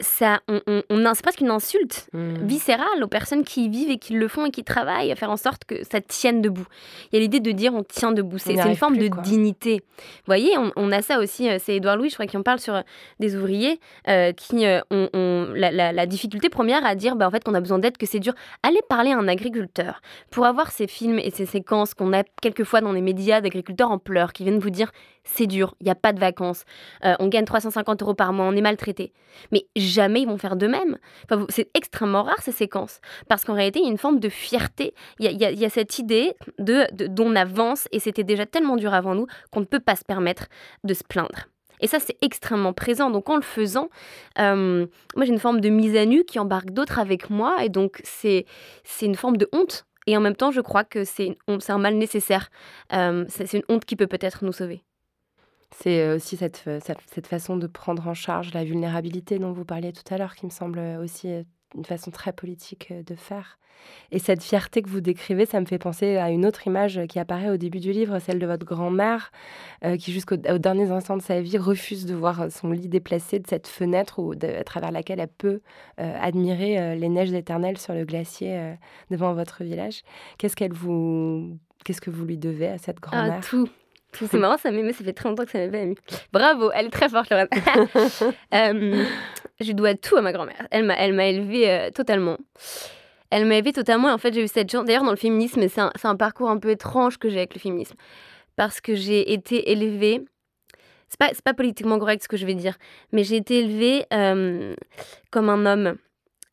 ça, 0.00 0.40
on, 0.46 0.60
on, 0.66 1.14
c'est 1.14 1.22
presque 1.22 1.40
une 1.40 1.50
insulte 1.50 2.08
mmh. 2.12 2.44
viscérale 2.44 3.02
aux 3.02 3.08
personnes 3.08 3.44
qui 3.44 3.64
y 3.64 3.68
vivent 3.68 3.90
et 3.90 3.98
qui 3.98 4.14
le 4.14 4.28
font 4.28 4.46
et 4.46 4.50
qui 4.50 4.62
travaillent 4.62 5.10
à 5.10 5.16
faire 5.16 5.30
en 5.30 5.36
sorte 5.36 5.64
que 5.64 5.82
ça 5.84 6.00
tienne 6.00 6.40
debout. 6.40 6.66
Il 7.10 7.16
y 7.16 7.18
a 7.18 7.20
l'idée 7.20 7.40
de 7.40 7.50
dire 7.50 7.74
on 7.74 7.82
tient 7.82 8.12
debout. 8.12 8.38
C'est 8.38 8.54
une 8.54 8.76
forme 8.76 8.96
de 8.96 9.08
dignité. 9.22 9.82
Vous 9.98 10.26
voyez, 10.26 10.52
on, 10.76 10.92
a 10.92 11.02
ça 11.02 11.18
aussi. 11.18 11.48
Euh, 11.48 11.58
c'est 11.60 11.76
Édouard 11.76 11.96
Louis, 11.96 12.10
je 12.10 12.14
crois, 12.14 12.26
qui 12.26 12.36
en 12.36 12.42
parle 12.42 12.60
sur 12.60 12.74
euh, 12.74 12.82
des 13.18 13.34
ouvriers 13.36 13.80
euh, 14.06 14.32
qui 14.32 14.64
ont, 14.90 15.48
la, 15.54 16.06
difficulté 16.06 16.48
première 16.48 16.86
à 16.86 16.94
dire 16.94 17.16
bah, 17.16 17.26
en 17.26 17.30
fait 17.30 17.42
qu'on 17.42 17.54
a 17.54 17.60
besoin 17.60 17.78
d'aide, 17.78 17.96
que 17.96 18.06
c'est 18.06 18.20
dur. 18.20 18.34
Allez 18.62 18.80
parler 18.88 19.10
à 19.10 19.18
un 19.18 19.28
agriculteur 19.28 20.00
pour 20.30 20.46
avoir 20.46 20.70
ces 20.70 20.86
films 20.86 21.18
et 21.18 21.30
ces 21.30 21.46
séquences 21.46 21.94
qu'on 21.94 22.12
a 22.12 22.22
quelquefois 22.40 22.80
dans 22.80 22.92
les 22.92 23.02
médias 23.02 23.40
d'agriculteurs 23.40 23.90
en 23.90 23.98
pleurs 23.98 24.32
qui 24.32 24.44
viennent 24.44 24.58
vous 24.58 24.70
dire 24.70 24.92
c'est 25.24 25.46
dur, 25.46 25.74
il 25.80 25.84
n'y 25.84 25.90
a 25.90 25.94
pas 25.94 26.14
de 26.14 26.20
vacances, 26.20 26.64
on 27.02 27.28
gagne 27.28 27.44
350 27.44 28.02
euros 28.02 28.14
par 28.14 28.32
mois, 28.32 28.46
on 28.46 28.52
est 28.52 28.62
maltraité. 28.62 29.12
Mais 29.52 29.66
jamais 29.88 30.22
ils 30.22 30.28
vont 30.28 30.38
faire 30.38 30.56
de 30.56 30.66
même. 30.66 30.98
c'est 31.48 31.70
extrêmement 31.74 32.22
rare 32.22 32.40
ces 32.42 32.52
séquences, 32.52 33.00
parce 33.28 33.44
qu'en 33.44 33.54
réalité, 33.54 33.80
il 33.80 33.84
y 33.84 33.88
a 33.88 33.90
une 33.90 33.98
forme 33.98 34.20
de 34.20 34.28
fierté. 34.28 34.94
Il 35.18 35.30
y 35.30 35.64
a, 35.64 35.70
cette 35.70 35.98
idée 35.98 36.34
de, 36.58 36.86
d'on 37.06 37.34
avance, 37.36 37.88
et 37.92 38.00
c'était 38.00 38.24
déjà 38.24 38.46
tellement 38.46 38.76
dur 38.76 38.94
avant 38.94 39.14
nous 39.14 39.26
qu'on 39.50 39.60
ne 39.60 39.64
peut 39.64 39.80
pas 39.80 39.96
se 39.96 40.04
permettre 40.04 40.46
de 40.84 40.94
se 40.94 41.04
plaindre. 41.04 41.48
Et 41.80 41.86
ça, 41.86 42.00
c'est 42.00 42.16
extrêmement 42.22 42.72
présent. 42.72 43.10
Donc, 43.10 43.28
en 43.28 43.36
le 43.36 43.42
faisant, 43.42 43.88
euh, 44.38 44.86
moi, 45.16 45.24
j'ai 45.24 45.32
une 45.32 45.38
forme 45.38 45.60
de 45.60 45.68
mise 45.68 45.96
à 45.96 46.06
nu 46.06 46.24
qui 46.24 46.38
embarque 46.38 46.70
d'autres 46.70 46.98
avec 46.98 47.30
moi. 47.30 47.56
Et 47.62 47.68
donc, 47.68 48.00
c'est, 48.04 48.46
c'est 48.84 49.06
une 49.06 49.14
forme 49.14 49.36
de 49.36 49.48
honte. 49.52 49.84
Et 50.06 50.16
en 50.16 50.20
même 50.20 50.36
temps, 50.36 50.50
je 50.50 50.60
crois 50.60 50.84
que 50.84 51.04
c'est, 51.04 51.36
c'est 51.60 51.72
un 51.72 51.78
mal 51.78 51.94
nécessaire. 51.94 52.50
Euh, 52.92 53.24
c'est 53.28 53.52
une 53.52 53.62
honte 53.68 53.84
qui 53.84 53.94
peut 53.94 54.06
peut-être 54.06 54.44
nous 54.44 54.52
sauver. 54.52 54.82
C'est 55.76 56.00
euh, 56.00 56.16
aussi 56.16 56.36
cette, 56.36 56.64
cette, 56.84 57.26
façon 57.26 57.56
de 57.56 57.66
prendre 57.66 58.06
en 58.08 58.14
charge 58.14 58.54
la 58.54 58.64
vulnérabilité 58.64 59.38
dont 59.38 59.52
vous 59.52 59.64
parliez 59.64 59.92
tout 59.92 60.02
à 60.12 60.18
l'heure 60.18 60.34
qui 60.34 60.46
me 60.46 60.50
semble 60.50 60.78
aussi 61.02 61.28
euh, 61.28 61.42
une 61.76 61.84
façon 61.84 62.10
très 62.10 62.32
politique 62.32 62.88
euh, 62.90 63.02
de 63.02 63.14
faire. 63.14 63.58
Et 64.10 64.18
cette 64.18 64.42
fierté 64.42 64.82
que 64.82 64.88
vous 64.88 65.00
décrivez, 65.00 65.46
ça 65.46 65.60
me 65.60 65.66
fait 65.66 65.78
penser 65.78 66.16
à 66.16 66.30
une 66.30 66.44
autre 66.44 66.66
image 66.66 67.00
qui 67.08 67.20
apparaît 67.20 67.50
au 67.50 67.56
début 67.56 67.78
du 67.78 67.92
livre, 67.92 68.18
celle 68.18 68.40
de 68.40 68.46
votre 68.46 68.66
grand-mère, 68.66 69.30
qui 70.00 70.12
jusqu'au 70.12 70.36
dernier 70.36 70.90
instant 70.90 71.16
de 71.16 71.22
sa 71.22 71.40
vie 71.40 71.58
refuse 71.58 72.04
de 72.04 72.12
voir 72.12 72.50
son 72.50 72.72
lit 72.72 72.88
déplacé 72.88 73.38
de 73.38 73.46
cette 73.46 73.68
fenêtre 73.68 74.18
ou 74.18 74.32
à 74.32 74.64
travers 74.64 74.90
laquelle 74.90 75.20
elle 75.20 75.28
peut 75.28 75.60
admirer 75.96 76.96
les 76.96 77.08
neiges 77.08 77.32
éternelles 77.32 77.78
sur 77.78 77.94
le 77.94 78.04
glacier 78.04 78.74
devant 79.12 79.32
votre 79.32 79.62
village. 79.62 80.02
Qu'est-ce 80.38 80.56
qu'elle 80.56 80.72
vous, 80.72 81.56
qu'est-ce 81.84 82.00
que 82.00 82.10
vous 82.10 82.24
lui 82.24 82.36
devez 82.36 82.66
à 82.66 82.78
cette 82.78 82.98
ah, 83.02 83.06
grand-mère 83.06 83.46
Tout. 83.46 83.68
C'est 84.12 84.34
marrant, 84.34 84.56
ça 84.56 84.70
m'émeut, 84.70 84.92
ça 84.92 85.04
fait 85.04 85.12
très 85.12 85.28
longtemps 85.28 85.44
que 85.44 85.50
ça 85.50 85.58
m'avait 85.58 85.82
ému. 85.82 85.94
Bravo, 86.32 86.70
elle 86.72 86.86
est 86.86 86.90
très 86.90 87.08
forte, 87.08 87.30
Lorraine. 87.30 87.48
euh, 88.54 89.04
je 89.60 89.72
dois 89.72 89.94
tout 89.94 90.16
à 90.16 90.22
ma 90.22 90.32
grand-mère. 90.32 90.66
Elle 90.70 90.84
m'a, 90.84 90.94
elle 90.94 91.12
m'a 91.12 91.26
élevée 91.26 91.70
euh, 91.70 91.90
totalement. 91.90 92.38
Elle 93.30 93.44
m'a 93.44 93.56
élevée 93.56 93.72
totalement, 93.72 94.08
et 94.08 94.12
en 94.12 94.18
fait, 94.18 94.32
j'ai 94.32 94.42
eu 94.42 94.48
cette 94.48 94.70
chance. 94.72 94.86
D'ailleurs, 94.86 95.04
dans 95.04 95.10
le 95.10 95.16
féminisme, 95.16 95.68
c'est 95.68 95.80
un, 95.80 95.92
c'est 95.96 96.08
un 96.08 96.16
parcours 96.16 96.48
un 96.48 96.58
peu 96.58 96.70
étrange 96.70 97.18
que 97.18 97.28
j'ai 97.28 97.38
avec 97.38 97.54
le 97.54 97.60
féminisme. 97.60 97.94
Parce 98.56 98.80
que 98.80 98.94
j'ai 98.94 99.32
été 99.32 99.70
élevée. 99.70 100.24
C'est 101.08 101.18
pas, 101.18 101.28
c'est 101.32 101.44
pas 101.44 101.54
politiquement 101.54 101.98
correct 101.98 102.22
ce 102.22 102.28
que 102.28 102.36
je 102.36 102.44
vais 102.44 102.54
dire, 102.54 102.76
mais 103.12 103.24
j'ai 103.24 103.36
été 103.36 103.60
élevée 103.60 104.04
euh, 104.12 104.74
comme 105.30 105.48
un 105.48 105.64
homme 105.64 105.96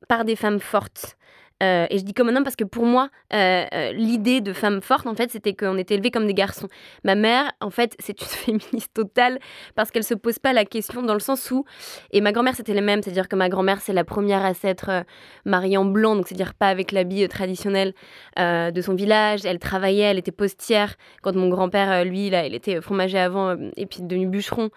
par 0.07 0.23
des 0.23 0.35
femmes 0.35 0.59
fortes. 0.59 1.17
Euh, 1.63 1.87
et 1.89 1.99
je 1.99 2.03
dis 2.03 2.13
comme 2.13 2.27
un 2.27 2.35
homme 2.35 2.43
parce 2.43 2.57
que 2.57 2.65
pour 2.65 2.85
moi, 2.85 3.09
euh, 3.33 3.63
euh, 3.73 3.91
l'idée 3.93 4.41
de 4.41 4.51
femme 4.51 4.81
forte, 4.81 5.07
en 5.07 5.15
fait, 5.15 5.31
c'était 5.31 5.53
qu'on 5.53 5.77
était 5.77 5.95
élevés 5.95 6.11
comme 6.11 6.27
des 6.27 6.33
garçons. 6.33 6.67
Ma 7.05 7.15
mère, 7.15 7.49
en 7.61 7.69
fait, 7.69 7.95
c'est 7.99 8.19
une 8.19 8.27
féministe 8.27 8.93
totale 8.93 9.39
parce 9.75 9.91
qu'elle 9.91 10.03
se 10.03 10.13
pose 10.13 10.37
pas 10.37 10.51
la 10.51 10.65
question 10.65 11.01
dans 11.01 11.13
le 11.13 11.19
sens 11.19 11.51
où. 11.51 11.65
Et 12.11 12.19
ma 12.19 12.33
grand-mère, 12.33 12.55
c'était 12.55 12.73
la 12.73 12.81
même, 12.81 13.01
c'est-à-dire 13.01 13.29
que 13.29 13.35
ma 13.35 13.47
grand-mère, 13.47 13.79
c'est 13.81 13.93
la 13.93 14.03
première 14.03 14.43
à 14.43 14.53
s'être 14.53 15.05
mariée 15.45 15.77
en 15.77 15.85
blanc, 15.85 16.15
donc 16.15 16.27
c'est-à-dire 16.27 16.53
pas 16.53 16.67
avec 16.67 16.91
l'habit 16.91 17.27
traditionnel 17.27 17.93
de 18.37 18.81
son 18.81 18.93
village. 18.95 19.45
Elle 19.45 19.59
travaillait, 19.59 20.03
elle 20.03 20.17
était 20.17 20.31
postière 20.31 20.95
quand 21.21 21.35
mon 21.35 21.49
grand-père, 21.49 22.03
lui, 22.05 22.29
là, 22.29 22.45
il 22.45 22.53
était 22.53 22.81
fromager 22.81 23.17
avant 23.17 23.55
et 23.77 23.85
puis 23.85 24.01
devenu 24.01 24.27
bûcheron. 24.27 24.69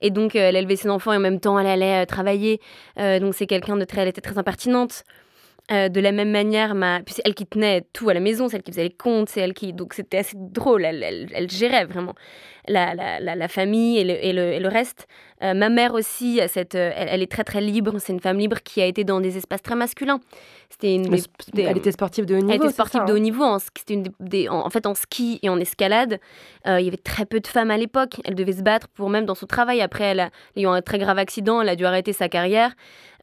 Et 0.00 0.10
donc, 0.10 0.34
elle 0.34 0.56
élevait 0.56 0.76
ses 0.76 0.88
enfants 0.88 1.12
et 1.12 1.16
en 1.16 1.20
même 1.20 1.40
temps, 1.40 1.58
elle 1.58 1.66
allait 1.66 2.06
travailler. 2.06 2.60
donc, 2.96 3.34
c'est 3.34 3.46
quelqu'un 3.46 3.76
de 3.76 3.84
très. 3.84 4.02
Elle 4.02 4.08
était 4.08 4.20
très 4.20 4.38
impertinente. 4.38 5.04
Euh, 5.72 5.88
de 5.88 6.00
la 6.00 6.10
même 6.10 6.30
manière, 6.30 6.74
ma... 6.74 7.00
c'est 7.06 7.22
elle 7.24 7.34
qui 7.34 7.46
tenait 7.46 7.82
tout 7.92 8.08
à 8.08 8.14
la 8.14 8.18
maison, 8.18 8.48
c'est 8.48 8.56
elle 8.56 8.62
qui 8.62 8.72
faisait 8.72 8.82
les 8.82 8.90
comptes, 8.90 9.28
c'est 9.28 9.40
elle 9.40 9.54
qui... 9.54 9.72
Donc 9.72 9.94
c'était 9.94 10.18
assez 10.18 10.36
drôle, 10.36 10.84
elle, 10.84 11.28
elle, 11.32 11.48
gérait 11.48 11.84
vraiment 11.84 12.14
la, 12.66 12.94
la, 12.94 13.20
la, 13.20 13.48
famille 13.48 13.98
et 13.98 14.04
le, 14.04 14.24
et 14.24 14.32
le, 14.32 14.52
et 14.52 14.58
le 14.58 14.68
reste. 14.68 15.06
Euh, 15.44 15.54
ma 15.54 15.68
mère 15.68 15.94
aussi, 15.94 16.40
cette, 16.48 16.74
euh, 16.74 16.90
elle, 16.94 17.22
est 17.22 17.30
très 17.30 17.44
très 17.44 17.60
libre, 17.60 17.98
c'est 17.98 18.12
une 18.12 18.20
femme 18.20 18.38
libre 18.38 18.58
qui 18.64 18.82
a 18.82 18.86
été 18.86 19.04
dans 19.04 19.20
des 19.20 19.36
espaces 19.36 19.62
très 19.62 19.76
masculins. 19.76 20.20
C'était 20.70 20.94
une 20.94 21.14
elle 21.56 21.76
était 21.76 21.92
sportive 21.92 22.26
de 22.26 22.34
haut 22.34 22.38
niveau. 22.38 22.50
Elle 22.50 22.56
était 22.56 22.72
sportive 22.72 23.04
de 23.04 23.12
haut 23.12 23.16
hein 23.16 23.20
niveau, 23.20 23.44
en, 23.44 23.58
une 23.88 24.04
des, 24.20 24.48
en, 24.48 24.70
fait 24.70 24.86
en 24.86 24.94
ski 24.94 25.38
et 25.42 25.48
en 25.48 25.58
escalade. 25.58 26.20
il 26.66 26.80
y 26.80 26.88
avait 26.88 26.96
très 26.96 27.26
peu 27.26 27.40
de 27.40 27.46
femmes 27.46 27.70
à 27.70 27.76
l'époque, 27.76 28.20
elle 28.24 28.34
devait 28.34 28.52
se 28.52 28.62
battre 28.62 28.88
pour 28.88 29.10
même 29.10 29.26
dans 29.26 29.34
son 29.34 29.46
travail. 29.46 29.80
Après, 29.80 30.04
elle 30.04 30.20
a 30.20 30.30
eu 30.56 30.66
un 30.66 30.80
très 30.80 30.98
grave 30.98 31.18
accident, 31.18 31.60
elle 31.60 31.68
a 31.68 31.76
dû 31.76 31.84
arrêter 31.84 32.12
sa 32.12 32.28
carrière. 32.28 32.72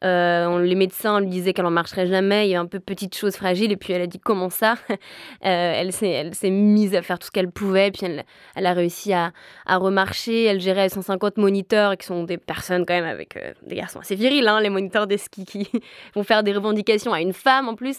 Euh, 0.04 0.62
les 0.62 0.74
médecins 0.74 1.20
lui 1.20 1.28
disaient 1.28 1.52
qu'elle 1.52 1.66
en 1.66 1.70
marcherait 1.70 2.06
jamais, 2.06 2.46
il 2.46 2.50
y 2.50 2.54
a 2.54 2.60
un 2.60 2.66
peu 2.66 2.78
petite 2.78 3.16
chose 3.16 3.34
fragile, 3.34 3.72
et 3.72 3.76
puis 3.76 3.92
elle 3.92 4.02
a 4.02 4.06
dit 4.06 4.20
comment 4.20 4.50
ça? 4.50 4.74
Euh, 5.44 5.72
Elle 5.76 5.92
s'est 5.92 6.50
mise 6.50 6.94
à 6.94 7.02
faire 7.02 7.18
tout 7.18 7.26
ce 7.26 7.30
qu'elle 7.30 7.50
pouvait, 7.50 7.90
puis 7.90 8.04
elle, 8.04 8.24
elle 8.56 8.66
a 8.66 8.72
réussi 8.72 9.12
à, 9.12 9.32
à, 9.66 9.76
remarcher. 9.76 10.44
Elle 10.44 10.60
gérait 10.60 10.88
150 10.88 11.36
moniteurs, 11.36 11.96
qui 11.96 12.06
sont 12.06 12.24
des 12.24 12.38
personnes 12.38 12.84
quand 12.84 12.94
même 12.94 13.04
avec 13.04 13.36
euh, 13.36 13.52
des 13.62 13.76
garçons 13.76 14.00
assez 14.00 14.14
virils, 14.14 14.46
hein, 14.48 14.60
les 14.60 14.68
moniteurs 14.68 15.06
des 15.06 15.16
skis 15.16 15.44
qui 15.44 15.70
vont 16.14 16.24
faire 16.24 16.42
des 16.42 16.52
revendications 16.52 17.12
à 17.12 17.20
une 17.20 17.32
femme 17.38 17.68
en 17.68 17.74
plus. 17.74 17.98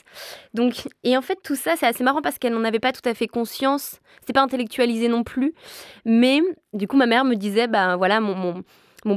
Donc, 0.53 0.87
et 1.03 1.17
en 1.17 1.21
fait, 1.21 1.39
tout 1.43 1.55
ça, 1.55 1.75
c'est 1.75 1.87
assez 1.87 2.03
marrant 2.03 2.21
parce 2.21 2.37
qu'elle 2.37 2.53
n'en 2.53 2.63
avait 2.63 2.79
pas 2.79 2.91
tout 2.91 3.07
à 3.07 3.13
fait 3.13 3.27
conscience. 3.27 3.99
C'était 4.19 4.33
pas 4.33 4.41
intellectualisé 4.41 5.07
non 5.07 5.23
plus. 5.23 5.53
Mais 6.05 6.41
du 6.73 6.87
coup, 6.87 6.97
ma 6.97 7.05
mère 7.05 7.25
me 7.25 7.35
disait, 7.35 7.67
ben 7.67 7.97
voilà, 7.97 8.19
mon 8.19 8.63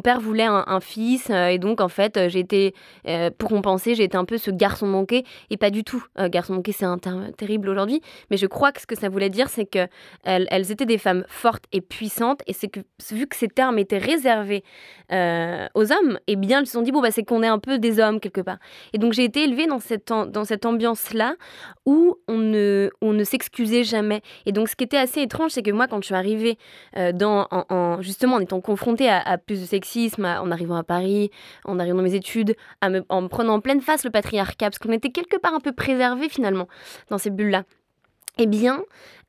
père 0.02 0.20
voulait 0.20 0.44
un, 0.44 0.80
fils 0.80 1.30
euh, 1.30 1.46
et 1.46 1.58
donc 1.58 1.80
en 1.80 1.88
fait 1.88 2.16
euh, 2.16 2.28
été 2.28 2.74
euh, 3.08 3.30
pour 3.36 3.48
compenser 3.48 3.92
été 3.92 4.16
un 4.16 4.24
peu 4.24 4.38
ce 4.38 4.50
garçon 4.50 4.86
manqué 4.86 5.24
et 5.50 5.56
pas 5.56 5.70
du 5.70 5.84
tout. 5.84 6.04
Garçon 6.18 6.54
manqué 6.54 6.72
c'est 6.72 6.84
un 6.84 6.98
terme 6.98 7.32
terrible 7.32 7.68
aujourd'hui 7.68 8.00
mais 8.30 8.36
je 8.36 8.46
crois 8.46 8.72
que 8.72 8.80
ce 8.80 8.86
que 8.86 8.96
ça 8.96 9.08
voulait 9.08 9.30
dire 9.30 9.48
c'est 9.48 9.66
que 9.66 9.86
elles, 10.24 10.70
étaient 10.70 10.86
des 10.86 10.98
femmes 10.98 11.24
fortes 11.28 11.64
et 11.72 11.80
puissantes 11.80 12.42
et 12.46 12.52
c'est 12.52 12.68
que 12.68 12.80
vu 13.10 13.26
que 13.26 13.36
ces 13.36 13.48
termes 13.48 13.78
étaient 13.78 13.98
réservés 13.98 14.64
aux 15.10 15.92
hommes 15.92 16.18
et 16.26 16.32
eh 16.32 16.36
bien 16.36 16.60
elles 16.60 16.66
se 16.66 16.72
sont 16.72 16.82
dit 16.82 16.92
bon 16.92 17.00
bah 17.00 17.10
c'est 17.10 17.24
qu'on 17.24 17.42
est 17.42 17.48
un 17.48 17.58
peu 17.58 17.78
des 17.78 18.00
hommes 18.00 18.20
quelque 18.20 18.40
part. 18.40 18.58
Et 18.92 18.98
donc 18.98 19.12
j'ai 19.12 19.24
été 19.24 19.44
élevée 19.44 19.66
dans 19.66 19.80
cette 19.80 20.08
dans 20.08 20.44
cette 20.44 20.66
ambiance 20.66 21.12
là 21.12 21.34
où 21.86 22.16
on 22.28 22.38
ne 22.38 22.90
on 23.00 23.12
ne 23.12 23.24
s'excusait 23.24 23.84
jamais. 23.84 24.22
Et 24.46 24.52
donc 24.52 24.68
ce 24.68 24.76
qui 24.76 24.84
était 24.84 24.96
assez 24.96 25.20
étrange 25.20 25.52
c'est 25.52 25.62
que 25.62 25.70
moi 25.70 25.86
quand 25.86 26.00
je 26.00 26.06
suis 26.06 26.14
arrivée 26.14 26.58
dans 27.14 27.46
en, 27.50 28.00
justement 28.00 28.36
en 28.36 28.40
étant 28.40 28.60
confrontée 28.60 29.08
à, 29.08 29.20
à 29.20 29.38
plus 29.38 29.62
sexisme 29.72 30.24
en 30.24 30.50
arrivant 30.50 30.76
à 30.76 30.84
Paris, 30.84 31.30
en 31.64 31.78
arrivant 31.78 31.98
dans 31.98 32.02
mes 32.04 32.14
études, 32.14 32.54
en 32.80 32.90
me 33.22 33.28
prenant 33.28 33.54
en 33.54 33.60
pleine 33.60 33.80
face 33.80 34.04
le 34.04 34.10
patriarcat, 34.10 34.70
parce 34.70 34.78
qu'on 34.78 34.92
était 34.92 35.10
quelque 35.10 35.36
part 35.36 35.54
un 35.54 35.60
peu 35.60 35.72
préservé 35.72 36.28
finalement 36.28 36.68
dans 37.10 37.18
ces 37.18 37.30
bulles-là. 37.30 37.64
Eh 38.38 38.46
bien, 38.46 38.82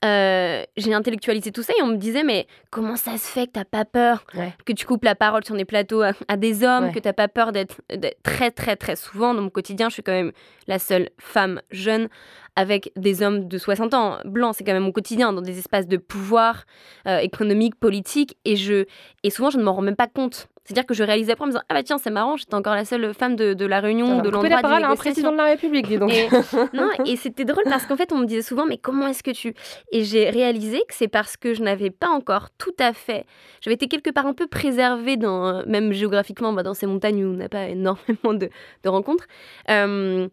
euh, 0.05 0.63
j'ai 0.77 0.93
intellectualisé 0.93 1.51
tout 1.51 1.63
ça 1.63 1.73
et 1.77 1.81
on 1.81 1.87
me 1.87 1.97
disait 1.97 2.23
mais 2.23 2.47
comment 2.71 2.95
ça 2.95 3.17
se 3.17 3.27
fait 3.27 3.47
que 3.47 3.53
t'as 3.53 3.65
pas 3.65 3.85
peur 3.85 4.25
que 4.65 4.73
tu 4.73 4.85
coupes 4.85 5.03
la 5.03 5.15
parole 5.15 5.43
sur 5.45 5.55
des 5.55 5.65
plateaux 5.65 6.01
à, 6.01 6.37
des 6.37 6.63
hommes, 6.63 6.89
que 6.89 6.95
que 6.95 6.99
t'as 6.99 7.13
pas 7.13 7.27
peur 7.27 7.51
d'être 7.51 7.81
très 8.23 8.51
très 8.51 8.75
très 8.75 8.95
souvent 8.95 9.33
dans 9.33 9.41
mon 9.41 9.49
quotidien, 9.49 9.89
je 9.89 9.95
suis 9.95 10.03
quand 10.03 10.13
même 10.13 10.31
la 10.67 10.79
seule 10.79 11.09
femme 11.19 11.61
jeune 11.71 12.07
avec 12.55 12.91
des 12.95 13.23
hommes 13.23 13.47
de 13.47 13.57
60 13.57 13.93
ans. 13.93 14.19
Blancs, 14.25 14.55
c'est 14.57 14.63
quand 14.63 14.73
même 14.73 14.83
mon 14.83 14.91
quotidien 14.91 15.33
dans 15.33 15.41
des 15.41 15.57
espaces 15.57 15.87
de 15.87 15.97
pouvoir 15.97 16.65
euh, 17.07 17.17
économique, 17.17 17.75
politique 17.75 18.37
et 18.45 18.55
je 18.55 18.85
et 19.23 19.29
souvent 19.29 19.49
je 19.49 19.57
ne 19.57 19.63
m'en 19.63 19.73
rends 19.73 19.81
même 19.81 19.95
pas 19.95 20.07
compte. 20.07 20.47
C'est-à-dire 20.65 20.85
que 20.85 20.93
je 20.93 21.03
réalisais 21.03 21.33
après 21.33 21.43
en 21.43 21.47
me 21.47 21.51
disant 21.51 21.63
Ah 21.69 21.73
bah 21.73 21.83
tiens, 21.83 21.97
c'est 21.97 22.09
marrant, 22.09 22.37
j'étais 22.37 22.55
encore 22.55 22.75
la 22.75 22.85
seule 22.85 23.13
femme 23.13 23.35
de, 23.35 23.53
de 23.53 23.65
la 23.65 23.79
réunion, 23.79 24.21
de 24.21 24.29
l'endroit. 24.29 24.49
la 24.49 24.61
parole 24.61 24.83
à 24.83 24.89
un 24.89 24.95
président 24.95 25.31
de 25.31 25.37
la 25.37 25.45
République, 25.45 25.87
dis 25.87 25.97
donc. 25.97 26.13
Et, 26.13 26.27
non, 26.73 26.89
et 27.05 27.15
c'était 27.17 27.45
drôle 27.45 27.63
parce 27.65 27.85
qu'en 27.85 27.97
fait, 27.97 28.11
on 28.13 28.19
me 28.19 28.25
disait 28.25 28.41
souvent 28.41 28.65
Mais 28.65 28.77
comment 28.77 29.07
est-ce 29.07 29.23
que 29.23 29.31
tu. 29.31 29.53
Et 29.91 30.03
j'ai 30.03 30.29
réalisé 30.29 30.79
que 30.87 30.93
c'est 30.93 31.07
parce 31.07 31.37
que 31.37 31.53
je 31.53 31.61
n'avais 31.61 31.89
pas 31.89 32.09
encore 32.09 32.49
tout 32.57 32.75
à 32.79 32.93
fait. 32.93 33.25
J'avais 33.61 33.75
été 33.75 33.87
quelque 33.87 34.09
part 34.09 34.25
un 34.25 34.33
peu 34.33 34.47
préservée, 34.47 35.17
dans, 35.17 35.65
même 35.65 35.91
géographiquement, 35.91 36.53
bah, 36.53 36.63
dans 36.63 36.73
ces 36.73 36.87
montagnes 36.87 37.25
où 37.25 37.33
on 37.33 37.37
n'a 37.37 37.49
pas 37.49 37.67
énormément 37.67 38.33
de, 38.33 38.49
de 38.83 38.89
rencontres. 38.89 39.27
Euh, 39.69 40.27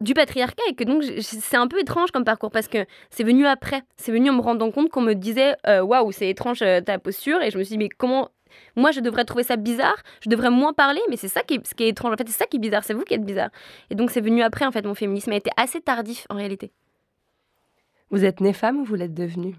du 0.00 0.14
patriarcat 0.14 0.62
et 0.68 0.74
que 0.74 0.84
donc 0.84 1.02
c'est 1.20 1.56
un 1.56 1.68
peu 1.68 1.80
étrange 1.80 2.10
comme 2.10 2.24
parcours 2.24 2.50
parce 2.50 2.68
que 2.68 2.84
c'est 3.10 3.24
venu 3.24 3.46
après, 3.46 3.82
c'est 3.96 4.12
venu 4.12 4.28
en 4.30 4.34
me 4.34 4.42
rendant 4.42 4.70
compte 4.70 4.90
qu'on 4.90 5.00
me 5.00 5.14
disait 5.14 5.54
euh, 5.66 5.80
waouh 5.80 6.12
c'est 6.12 6.28
étrange 6.28 6.60
euh, 6.62 6.80
ta 6.80 6.98
posture 6.98 7.40
et 7.40 7.50
je 7.50 7.56
me 7.56 7.64
suis 7.64 7.72
dit 7.72 7.78
mais 7.78 7.88
comment 7.88 8.28
moi, 8.76 8.90
je 8.90 9.00
devrais 9.00 9.24
trouver 9.24 9.42
ça 9.44 9.56
bizarre, 9.56 9.96
je 10.20 10.28
devrais 10.28 10.50
moins 10.50 10.72
parler, 10.72 11.00
mais 11.08 11.16
c'est 11.16 11.28
ça 11.28 11.42
qui 11.42 11.54
est, 11.54 11.66
ce 11.66 11.74
qui 11.74 11.84
est 11.84 11.88
étrange. 11.88 12.12
En 12.12 12.16
fait, 12.16 12.28
c'est 12.28 12.38
ça 12.38 12.46
qui 12.46 12.58
est 12.58 12.60
bizarre, 12.60 12.84
c'est 12.84 12.94
vous 12.94 13.04
qui 13.04 13.14
êtes 13.14 13.24
bizarre. 13.24 13.50
Et 13.90 13.94
donc, 13.94 14.10
c'est 14.10 14.20
venu 14.20 14.42
après, 14.42 14.66
en 14.66 14.72
fait, 14.72 14.84
mon 14.84 14.94
féminisme 14.94 15.32
a 15.32 15.36
été 15.36 15.50
assez 15.56 15.80
tardif, 15.80 16.26
en 16.30 16.36
réalité. 16.36 16.72
Vous 18.10 18.24
êtes 18.24 18.40
née 18.40 18.52
femme 18.52 18.78
ou 18.78 18.84
vous 18.84 18.94
l'êtes 18.94 19.14
devenue? 19.14 19.56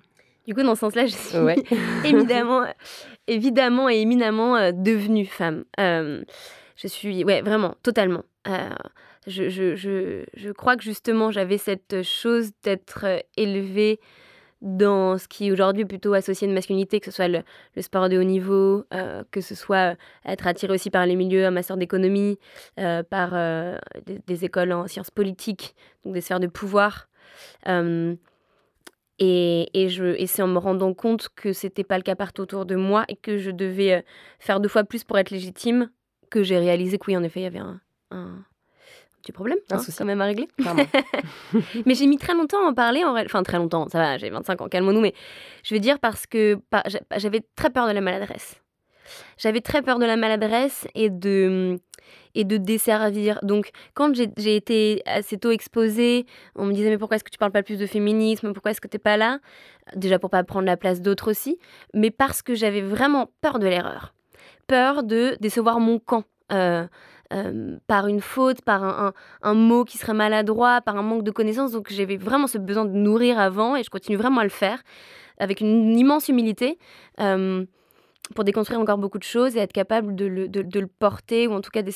Du 0.48 0.54
coup, 0.54 0.64
dans 0.64 0.76
ce 0.76 0.82
sens-là, 0.82 1.06
je 1.06 1.16
suis 1.16 1.38
évidemment, 2.06 2.66
évidemment 3.28 3.90
et 3.90 3.98
éminemment 3.98 4.56
euh, 4.56 4.72
devenue 4.72 5.26
femme. 5.26 5.66
Euh, 5.80 6.24
je 6.78 6.88
suis, 6.88 7.26
ouais, 7.26 7.42
vraiment, 7.42 7.76
totalement. 7.84 8.24
Euh, 8.48 8.70
je, 9.26 9.50
je, 9.50 9.76
je, 9.76 10.24
je, 10.36 10.52
crois 10.52 10.78
que 10.78 10.84
justement, 10.84 11.32
j'avais 11.32 11.58
cette 11.58 12.02
chose 12.04 12.52
d'être 12.64 13.06
élevée 13.36 14.00
dans 14.62 15.18
ce 15.18 15.28
qui 15.28 15.52
aujourd'hui 15.52 15.84
est 15.84 15.88
plutôt 15.88 16.14
associé 16.14 16.48
de 16.48 16.54
masculinité, 16.54 17.00
que 17.00 17.06
ce 17.08 17.12
soit 17.12 17.28
le, 17.28 17.44
sport 17.80 18.10
de 18.10 18.18
haut 18.18 18.24
niveau, 18.24 18.86
euh, 18.94 19.24
que 19.32 19.42
ce 19.42 19.56
soit 19.56 19.94
euh, 19.94 19.96
être 20.26 20.48
attiré 20.48 20.74
aussi 20.74 20.90
par 20.90 21.06
les 21.06 21.16
milieux, 21.16 21.46
un 21.46 21.52
master 21.52 21.78
d'économie, 21.78 22.40
euh, 22.80 23.04
par 23.04 23.32
des, 24.06 24.46
écoles 24.46 24.72
en 24.72 24.88
sciences 24.88 25.12
politiques, 25.12 25.76
donc 26.04 26.14
des 26.14 26.22
sphères 26.22 26.40
de 26.40 26.48
pouvoir. 26.48 27.08
et, 27.66 28.18
et, 29.20 29.84
et 29.84 30.28
c'est 30.28 30.42
en 30.42 30.48
me 30.48 30.60
rendant 30.60 30.94
compte 30.94 31.30
que 31.36 31.54
c'était 31.54 31.84
pas 31.84 31.98
le 31.98 32.04
cas 32.04 32.16
partout 32.16 32.44
autour 32.44 32.66
de 32.66 32.76
moi 32.76 33.06
et 33.10 33.16
que 33.16 33.38
je 33.38 33.52
devais 33.52 34.06
faire 34.40 34.60
deux 34.60 34.70
fois 34.70 34.84
plus 34.84 35.04
pour 35.04 35.18
être 35.18 35.32
légitime 35.32 35.90
que 36.30 36.44
j'ai 36.44 36.58
réalisé 36.58 36.98
que 36.98 37.06
oui, 37.08 37.18
en 37.18 37.24
effet, 37.24 37.42
il 37.42 37.44
y 37.44 37.48
avait 37.48 37.60
un, 37.60 37.82
du 39.28 39.34
problème, 39.34 39.58
un 39.70 39.76
hein, 39.76 39.80
souci 39.80 39.98
quand 39.98 40.06
même 40.06 40.22
à 40.22 40.26
régler. 40.26 40.48
mais 41.86 41.94
j'ai 41.94 42.08
mis 42.08 42.18
très 42.18 42.34
longtemps 42.34 42.66
à 42.66 42.70
en 42.70 42.74
parler, 42.74 43.04
en 43.04 43.16
enfin 43.16 43.44
très 43.44 43.58
longtemps, 43.58 43.88
ça 43.90 44.00
va, 44.00 44.18
j'ai 44.18 44.30
25 44.30 44.62
ans, 44.62 44.68
calmons-nous, 44.68 45.02
mais 45.02 45.14
je 45.64 45.76
veux 45.76 45.82
dire 45.82 46.00
parce 46.00 46.26
que 46.26 46.58
j'avais 47.18 47.42
très 47.56 47.70
peur 47.70 47.88
de 47.88 47.92
la 47.92 48.02
maladresse. 48.02 48.62
J'avais 49.38 49.62
très 49.62 49.82
peur 49.82 50.00
de 50.00 50.06
la 50.06 50.16
maladresse 50.16 50.88
et 50.96 51.10
de, 51.10 51.80
et 52.36 52.44
de 52.44 52.58
desservir. 52.58 53.40
Donc, 53.44 53.72
quand 53.94 54.14
j'ai 54.16 54.56
été 54.56 55.02
assez 55.06 55.38
tôt 55.38 55.52
exposée, 55.52 56.26
on 56.56 56.66
me 56.66 56.74
disait 56.74 56.90
Mais 56.90 56.98
pourquoi 56.98 57.16
est-ce 57.16 57.24
que 57.24 57.30
tu 57.30 57.38
parles 57.38 57.52
pas 57.52 57.64
plus 57.64 57.78
de 57.78 57.86
féminisme? 57.86 58.54
Pourquoi 58.54 58.72
est-ce 58.72 58.82
que 58.82 58.88
tu 58.88 58.96
n'es 58.96 59.00
pas 59.00 59.18
là? 59.18 59.40
Déjà 59.96 60.20
pour 60.20 60.30
pas 60.30 60.44
prendre 60.44 60.66
la 60.66 60.78
place 60.78 61.02
d'autres 61.02 61.32
aussi, 61.32 61.58
mais 61.94 62.12
parce 62.12 62.42
que 62.42 62.56
j'avais 62.56 62.82
vraiment 62.82 63.30
peur 63.42 63.60
de 63.60 63.68
l'erreur. 63.68 64.14
Peur 64.68 65.04
de 65.04 65.38
décevoir 65.40 65.80
mon 65.80 66.00
camp. 66.00 66.24
Euh, 66.52 66.88
euh, 67.34 67.78
par 67.88 68.08
une 68.08 68.22
faute, 68.22 68.62
par 68.62 68.84
un, 68.84 69.14
un, 69.42 69.54
mot 69.54 69.84
qui 69.84 69.98
serait 69.98 70.14
maladroit, 70.14 70.82
par 70.82 70.96
un 70.98 71.02
manque 71.02 71.24
de 71.24 71.32
connaissances. 71.32 71.72
Donc 71.72 71.92
j'avais 71.92 72.18
vraiment 72.18 72.48
ce 72.48 72.58
besoin 72.58 72.86
de 72.86 72.92
nourrir 72.92 73.40
avant 73.40 73.76
et 73.76 73.84
je 73.84 73.90
continue 73.90 74.18
vraiment 74.18 74.42
à 74.42 74.44
le 74.44 74.50
faire 74.50 74.82
avec 75.38 75.62
une, 75.62 75.98
immense 75.98 76.30
humilité. 76.30 76.78
Euh, 77.20 77.66
pour 78.36 78.44
déconstruire 78.44 78.82
encore 78.82 78.98
beaucoup 78.98 79.20
de 79.20 79.24
choses 79.24 79.56
et 79.56 79.60
être 79.60 79.72
capable 79.72 80.14
de 80.14 80.26
le, 80.26 80.50
de, 80.50 80.80
le 80.80 80.88
porter, 80.88 81.48
ou 81.48 81.54
en 81.54 81.62
tout 81.62 81.70
cas 81.70 81.82
de, 81.82 81.92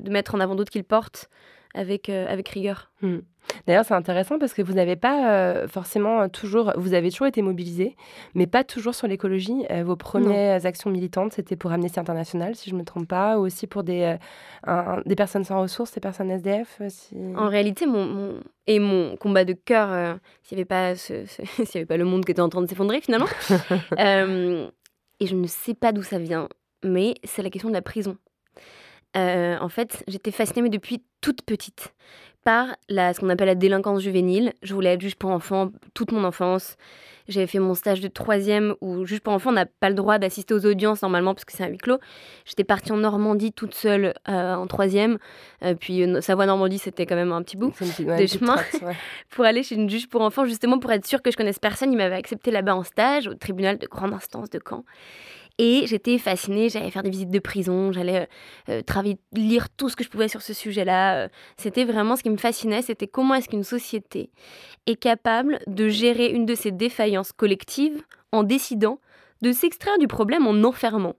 de 0.00 0.10
mettre 0.10 0.34
en 0.34 0.40
avant 0.40 0.54
d'autres 0.54 0.72
qui 0.72 0.78
le 0.78 0.84
portent 0.84 1.28
avec, 1.74 2.08
euh, 2.08 2.26
avec 2.28 2.48
rigueur. 2.48 2.90
Hmm. 3.02 3.18
D'ailleurs, 3.66 3.84
c'est 3.84 3.94
intéressant 3.94 4.38
parce 4.38 4.54
que 4.54 4.62
vous 4.62 4.72
n'avez 4.72 4.96
pas 4.96 5.30
euh, 5.30 5.68
forcément 5.68 6.28
toujours, 6.30 6.72
vous 6.76 6.94
avez 6.94 7.10
toujours 7.10 7.26
été 7.26 7.42
mobilisé, 7.42 7.94
mais 8.34 8.46
pas 8.46 8.64
toujours 8.64 8.94
sur 8.94 9.06
l'écologie. 9.06 9.66
Euh, 9.70 9.84
vos 9.84 9.96
premières 9.96 10.64
actions 10.64 10.90
militantes, 10.90 11.34
c'était 11.34 11.56
pour 11.56 11.70
Amnesty 11.70 12.00
International, 12.00 12.54
si 12.54 12.70
je 12.70 12.74
ne 12.74 12.80
me 12.80 12.84
trompe 12.84 13.06
pas, 13.06 13.38
ou 13.38 13.42
aussi 13.42 13.66
pour 13.66 13.82
des, 13.82 14.16
des 15.04 15.14
personnes 15.14 15.44
sans 15.44 15.60
ressources, 15.60 15.92
des 15.92 16.00
personnes 16.00 16.30
SDF. 16.30 16.80
En 17.36 17.48
réalité, 17.48 17.86
mon, 17.86 18.06
mon, 18.06 18.40
et 18.66 18.78
mon 18.78 19.16
combat 19.16 19.44
de 19.44 19.52
cœur, 19.52 20.18
s'il 20.42 20.56
n'y 20.56 20.62
avait, 20.62 20.64
pas 20.64 20.96
ce, 20.96 21.24
avait 21.76 21.84
pas 21.84 21.98
le 21.98 22.04
monde 22.04 22.24
qui 22.24 22.32
était 22.32 22.40
en 22.40 22.48
train 22.48 22.62
de 22.62 22.66
s'effondrer 22.66 23.02
finalement, 23.02 23.28
et 25.20 25.26
je 25.26 25.34
ne 25.34 25.46
sais 25.46 25.74
pas 25.74 25.92
d'où 25.92 26.02
ça 26.02 26.18
vient, 26.18 26.48
mais 26.82 27.14
c'est 27.24 27.42
la 27.42 27.50
question 27.50 27.68
de 27.68 27.74
la 27.74 27.82
prison. 27.82 28.16
Euh, 29.16 29.56
en 29.60 29.68
fait, 29.68 30.04
j'étais 30.08 30.30
fascinée 30.30 30.68
depuis 30.68 31.02
toute 31.20 31.42
petite 31.42 31.94
par 32.44 32.76
la, 32.88 33.14
ce 33.14 33.20
qu'on 33.20 33.30
appelle 33.30 33.46
la 33.46 33.54
délinquance 33.54 34.02
juvénile. 34.02 34.52
Je 34.62 34.74
voulais 34.74 34.92
être 34.92 35.00
juge 35.00 35.16
pour 35.16 35.30
enfants 35.30 35.70
toute 35.94 36.12
mon 36.12 36.24
enfance. 36.24 36.76
J'avais 37.26 37.46
fait 37.46 37.58
mon 37.58 37.72
stage 37.72 38.02
de 38.02 38.08
troisième 38.08 38.74
où 38.82 39.06
juge 39.06 39.20
pour 39.20 39.32
enfants, 39.32 39.48
on 39.48 39.54
n'a 39.54 39.64
pas 39.64 39.88
le 39.88 39.94
droit 39.94 40.18
d'assister 40.18 40.52
aux 40.52 40.66
audiences 40.66 41.00
normalement 41.00 41.32
parce 41.32 41.46
que 41.46 41.52
c'est 41.52 41.64
un 41.64 41.68
huis 41.68 41.78
clos. 41.78 41.98
J'étais 42.44 42.64
partie 42.64 42.92
en 42.92 42.98
Normandie 42.98 43.50
toute 43.50 43.74
seule 43.74 44.12
euh, 44.28 44.54
en 44.54 44.66
troisième. 44.66 45.16
Euh, 45.62 45.74
puis 45.74 46.04
Savoie-Normandie, 46.20 46.78
c'était 46.78 47.06
quand 47.06 47.16
même 47.16 47.32
un 47.32 47.42
petit 47.42 47.56
bout 47.56 47.72
de 47.80 48.26
chemin 48.26 48.56
pour 49.30 49.46
aller 49.46 49.62
chez 49.62 49.76
une 49.76 49.88
juge 49.88 50.06
pour 50.08 50.20
enfants, 50.20 50.44
justement 50.44 50.78
pour 50.78 50.92
être 50.92 51.06
sûre 51.06 51.22
que 51.22 51.30
je 51.30 51.36
connaisse 51.38 51.58
personne. 51.58 51.90
Il 51.92 51.96
m'avait 51.96 52.14
accepté 52.14 52.50
là-bas 52.50 52.76
en 52.76 52.84
stage 52.84 53.26
au 53.26 53.34
tribunal 53.34 53.78
de 53.78 53.86
grande 53.86 54.12
instance 54.12 54.50
de 54.50 54.60
Caen. 54.62 54.84
Et 55.58 55.86
j'étais 55.86 56.18
fascinée, 56.18 56.68
j'allais 56.68 56.90
faire 56.90 57.04
des 57.04 57.10
visites 57.10 57.30
de 57.30 57.38
prison, 57.38 57.92
j'allais 57.92 58.22
euh, 58.22 58.26
euh, 58.70 58.82
travailler, 58.82 59.18
lire 59.32 59.68
tout 59.70 59.88
ce 59.88 59.94
que 59.94 60.02
je 60.02 60.08
pouvais 60.08 60.26
sur 60.26 60.42
ce 60.42 60.52
sujet-là. 60.52 61.24
Euh. 61.24 61.28
C'était 61.56 61.84
vraiment 61.84 62.16
ce 62.16 62.24
qui 62.24 62.30
me 62.30 62.36
fascinait, 62.36 62.82
c'était 62.82 63.06
comment 63.06 63.34
est-ce 63.34 63.48
qu'une 63.48 63.62
société 63.62 64.30
est 64.86 64.96
capable 64.96 65.60
de 65.68 65.88
gérer 65.88 66.26
une 66.26 66.44
de 66.44 66.56
ses 66.56 66.72
défaillances 66.72 67.30
collectives 67.30 68.02
en 68.32 68.42
décidant 68.42 68.98
de 69.42 69.52
s'extraire 69.52 69.98
du 69.98 70.08
problème 70.08 70.48
en 70.48 70.64
enfermant. 70.64 71.14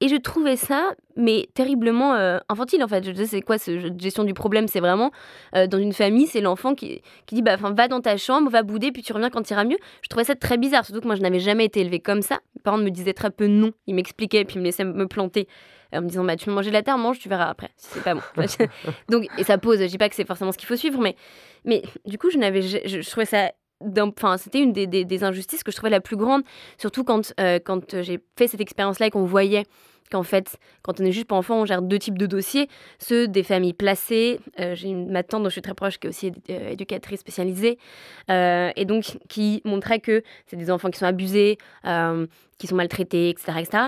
Et 0.00 0.08
je 0.08 0.16
trouvais 0.16 0.56
ça, 0.56 0.94
mais 1.16 1.48
terriblement 1.54 2.14
euh, 2.14 2.38
infantile 2.50 2.84
en 2.84 2.88
fait. 2.88 3.02
Je 3.04 3.14
sais 3.14 3.26
c'est 3.26 3.40
quoi 3.40 3.56
cette 3.56 3.98
gestion 4.00 4.24
du 4.24 4.34
problème? 4.34 4.68
C'est 4.68 4.80
vraiment 4.80 5.10
euh, 5.54 5.66
dans 5.66 5.78
une 5.78 5.94
famille, 5.94 6.26
c'est 6.26 6.42
l'enfant 6.42 6.74
qui, 6.74 7.00
qui 7.24 7.34
dit 7.34 7.42
bah, 7.42 7.56
va 7.56 7.88
dans 7.88 8.02
ta 8.02 8.18
chambre, 8.18 8.50
va 8.50 8.62
bouder, 8.62 8.92
puis 8.92 9.02
tu 9.02 9.14
reviens 9.14 9.30
quand 9.30 9.42
tu 9.42 9.54
iras 9.54 9.64
mieux. 9.64 9.78
Je 10.02 10.08
trouvais 10.08 10.24
ça 10.24 10.34
très 10.34 10.58
bizarre, 10.58 10.84
surtout 10.84 11.00
que 11.00 11.06
moi 11.06 11.16
je 11.16 11.22
n'avais 11.22 11.40
jamais 11.40 11.64
été 11.64 11.80
élevée 11.80 12.00
comme 12.00 12.20
ça. 12.20 12.40
Mes 12.54 12.62
parents 12.62 12.76
me 12.76 12.90
disaient 12.90 13.14
très 13.14 13.30
peu 13.30 13.46
non. 13.46 13.72
Ils 13.86 13.94
m'expliquaient, 13.94 14.44
puis 14.44 14.56
ils 14.56 14.60
me 14.60 14.64
laissaient 14.64 14.84
me 14.84 15.06
planter 15.06 15.48
en 15.92 16.02
me 16.02 16.08
disant 16.08 16.24
bah, 16.24 16.36
tu 16.36 16.48
veux 16.48 16.54
manger 16.54 16.70
de 16.70 16.74
la 16.74 16.82
terre, 16.82 16.98
mange, 16.98 17.18
tu 17.18 17.28
verras 17.28 17.46
après. 17.46 17.70
Si 17.76 17.88
c'est 17.92 18.02
pas 18.02 18.14
bon. 18.14 18.20
Donc, 19.08 19.26
et 19.38 19.44
ça 19.44 19.58
pose, 19.58 19.80
je 19.80 19.86
dis 19.86 19.98
pas 19.98 20.08
que 20.08 20.14
c'est 20.14 20.26
forcément 20.26 20.52
ce 20.52 20.58
qu'il 20.58 20.66
faut 20.66 20.76
suivre, 20.76 21.00
mais, 21.00 21.16
mais 21.64 21.82
du 22.04 22.18
coup, 22.18 22.30
je, 22.30 22.38
n'avais, 22.38 22.62
je, 22.62 23.10
trouvais 23.10 23.26
ça 23.26 23.52
enfin 23.80 24.36
c'était 24.36 24.60
une 24.60 24.72
des, 24.72 24.86
des, 24.86 25.24
injustices 25.24 25.62
que 25.62 25.70
je 25.70 25.76
trouvais 25.76 25.90
la 25.90 26.00
plus 26.00 26.16
grande 26.16 26.42
surtout 26.78 27.04
quand 27.04 27.32
euh, 27.40 27.58
quand 27.62 28.02
j'ai 28.02 28.20
fait 28.36 28.48
cette 28.48 28.60
expérience 28.60 28.98
là 28.98 29.06
et 29.06 29.10
qu'on 29.10 29.24
voyait 29.24 29.64
qu'en 30.08 30.22
fait, 30.22 30.56
quand 30.82 31.00
on 31.00 31.04
est 31.04 31.10
juste 31.10 31.26
pour 31.26 31.36
enfants, 31.36 31.62
on 31.62 31.64
gère 31.64 31.82
deux 31.82 31.98
types 31.98 32.16
de 32.16 32.26
dossiers. 32.26 32.68
Ceux 33.00 33.26
des 33.26 33.42
familles 33.42 33.72
placées. 33.72 34.38
Euh, 34.60 34.76
j'ai 34.76 34.94
ma 34.94 35.24
tante 35.24 35.42
dont 35.42 35.48
je 35.48 35.54
suis 35.54 35.62
très 35.62 35.74
proche 35.74 35.98
qui 35.98 36.06
est 36.06 36.10
aussi 36.10 36.32
euh, 36.48 36.70
éducatrice 36.70 37.18
spécialisée. 37.18 37.76
et 38.28 38.84
donc 38.84 39.18
qui 39.28 39.62
montrait 39.64 39.98
que 39.98 40.22
c'est 40.46 40.56
des 40.56 40.70
enfants 40.70 40.90
qui 40.90 41.00
sont 41.00 41.06
abusés, 41.06 41.58
qui 42.58 42.66
sont 42.68 42.76
maltraités, 42.76 43.30
etc. 43.30 43.52
etc. 43.58 43.78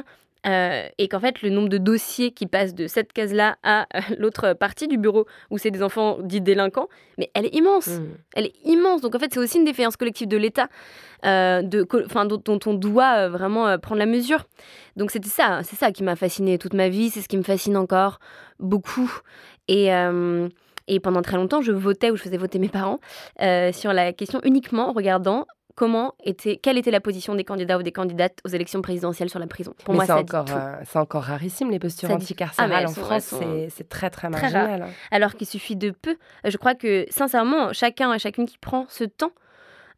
euh, 0.46 0.88
et 0.98 1.08
qu'en 1.08 1.20
fait 1.20 1.42
le 1.42 1.50
nombre 1.50 1.68
de 1.68 1.78
dossiers 1.78 2.30
qui 2.30 2.46
passent 2.46 2.74
de 2.74 2.86
cette 2.86 3.12
case-là 3.12 3.56
à 3.62 3.86
euh, 3.94 4.00
l'autre 4.18 4.52
partie 4.52 4.86
du 4.86 4.96
bureau 4.96 5.26
où 5.50 5.58
c'est 5.58 5.70
des 5.70 5.82
enfants 5.82 6.18
dits 6.22 6.40
délinquants, 6.40 6.88
mais 7.18 7.30
elle 7.34 7.46
est 7.46 7.54
immense. 7.54 7.88
Mmh. 7.88 8.04
Elle 8.34 8.46
est 8.46 8.54
immense. 8.64 9.00
Donc 9.00 9.14
en 9.14 9.18
fait 9.18 9.32
c'est 9.32 9.40
aussi 9.40 9.58
une 9.58 9.64
défaillance 9.64 9.96
collective 9.96 10.28
de 10.28 10.36
l'État 10.36 10.68
euh, 11.24 11.62
de, 11.62 11.86
dont, 12.24 12.42
dont 12.44 12.60
on 12.66 12.74
doit 12.74 13.28
vraiment 13.28 13.78
prendre 13.78 13.98
la 13.98 14.06
mesure. 14.06 14.46
Donc 14.96 15.10
c'était 15.10 15.28
ça, 15.28 15.62
c'est 15.64 15.76
ça 15.76 15.90
qui 15.90 16.02
m'a 16.04 16.16
fascinée 16.16 16.58
toute 16.58 16.74
ma 16.74 16.88
vie, 16.88 17.10
c'est 17.10 17.20
ce 17.20 17.28
qui 17.28 17.36
me 17.36 17.42
fascine 17.42 17.76
encore 17.76 18.20
beaucoup. 18.60 19.12
Et, 19.66 19.90
et 20.88 21.00
pendant 21.00 21.20
très 21.20 21.36
longtemps, 21.36 21.60
je 21.60 21.72
votais 21.72 22.10
ou 22.10 22.16
je 22.16 22.22
faisais 22.22 22.38
voter 22.38 22.58
mes 22.58 22.68
parents 22.68 23.00
sur 23.72 23.92
la 23.92 24.12
question 24.12 24.40
uniquement 24.44 24.88
en 24.88 24.92
regardant 24.92 25.46
comment 25.78 26.14
était, 26.24 26.56
quelle 26.56 26.76
était 26.76 26.90
la 26.90 27.00
position 27.00 27.36
des 27.36 27.44
candidats 27.44 27.78
ou 27.78 27.84
des 27.84 27.92
candidates 27.92 28.40
aux 28.44 28.48
élections 28.48 28.82
présidentielles 28.82 29.30
sur 29.30 29.38
la 29.38 29.46
prison? 29.46 29.74
Pour 29.84 29.94
Mais 29.94 29.98
moi, 29.98 30.06
c'est 30.06 30.12
encore, 30.12 30.46
euh, 30.50 30.74
c'est 30.84 30.98
encore 30.98 31.22
rarissime 31.22 31.70
les 31.70 31.78
postures 31.78 32.10
anticarcérales 32.10 32.84
Ah, 32.86 32.90
en 32.90 32.92
France, 32.92 33.32
c'est 33.68 33.88
très 33.88 34.10
très 34.10 34.28
marginal. 34.28 34.82
hein. 34.82 34.88
Alors 35.12 35.36
qu'il 35.36 35.46
suffit 35.46 35.76
de 35.76 35.90
peu. 35.90 36.16
Je 36.44 36.56
crois 36.56 36.74
que, 36.74 37.06
sincèrement, 37.10 37.72
chacun 37.72 38.12
et 38.12 38.18
chacune 38.18 38.46
qui 38.46 38.58
prend 38.58 38.86
ce 38.88 39.04
temps 39.04 39.30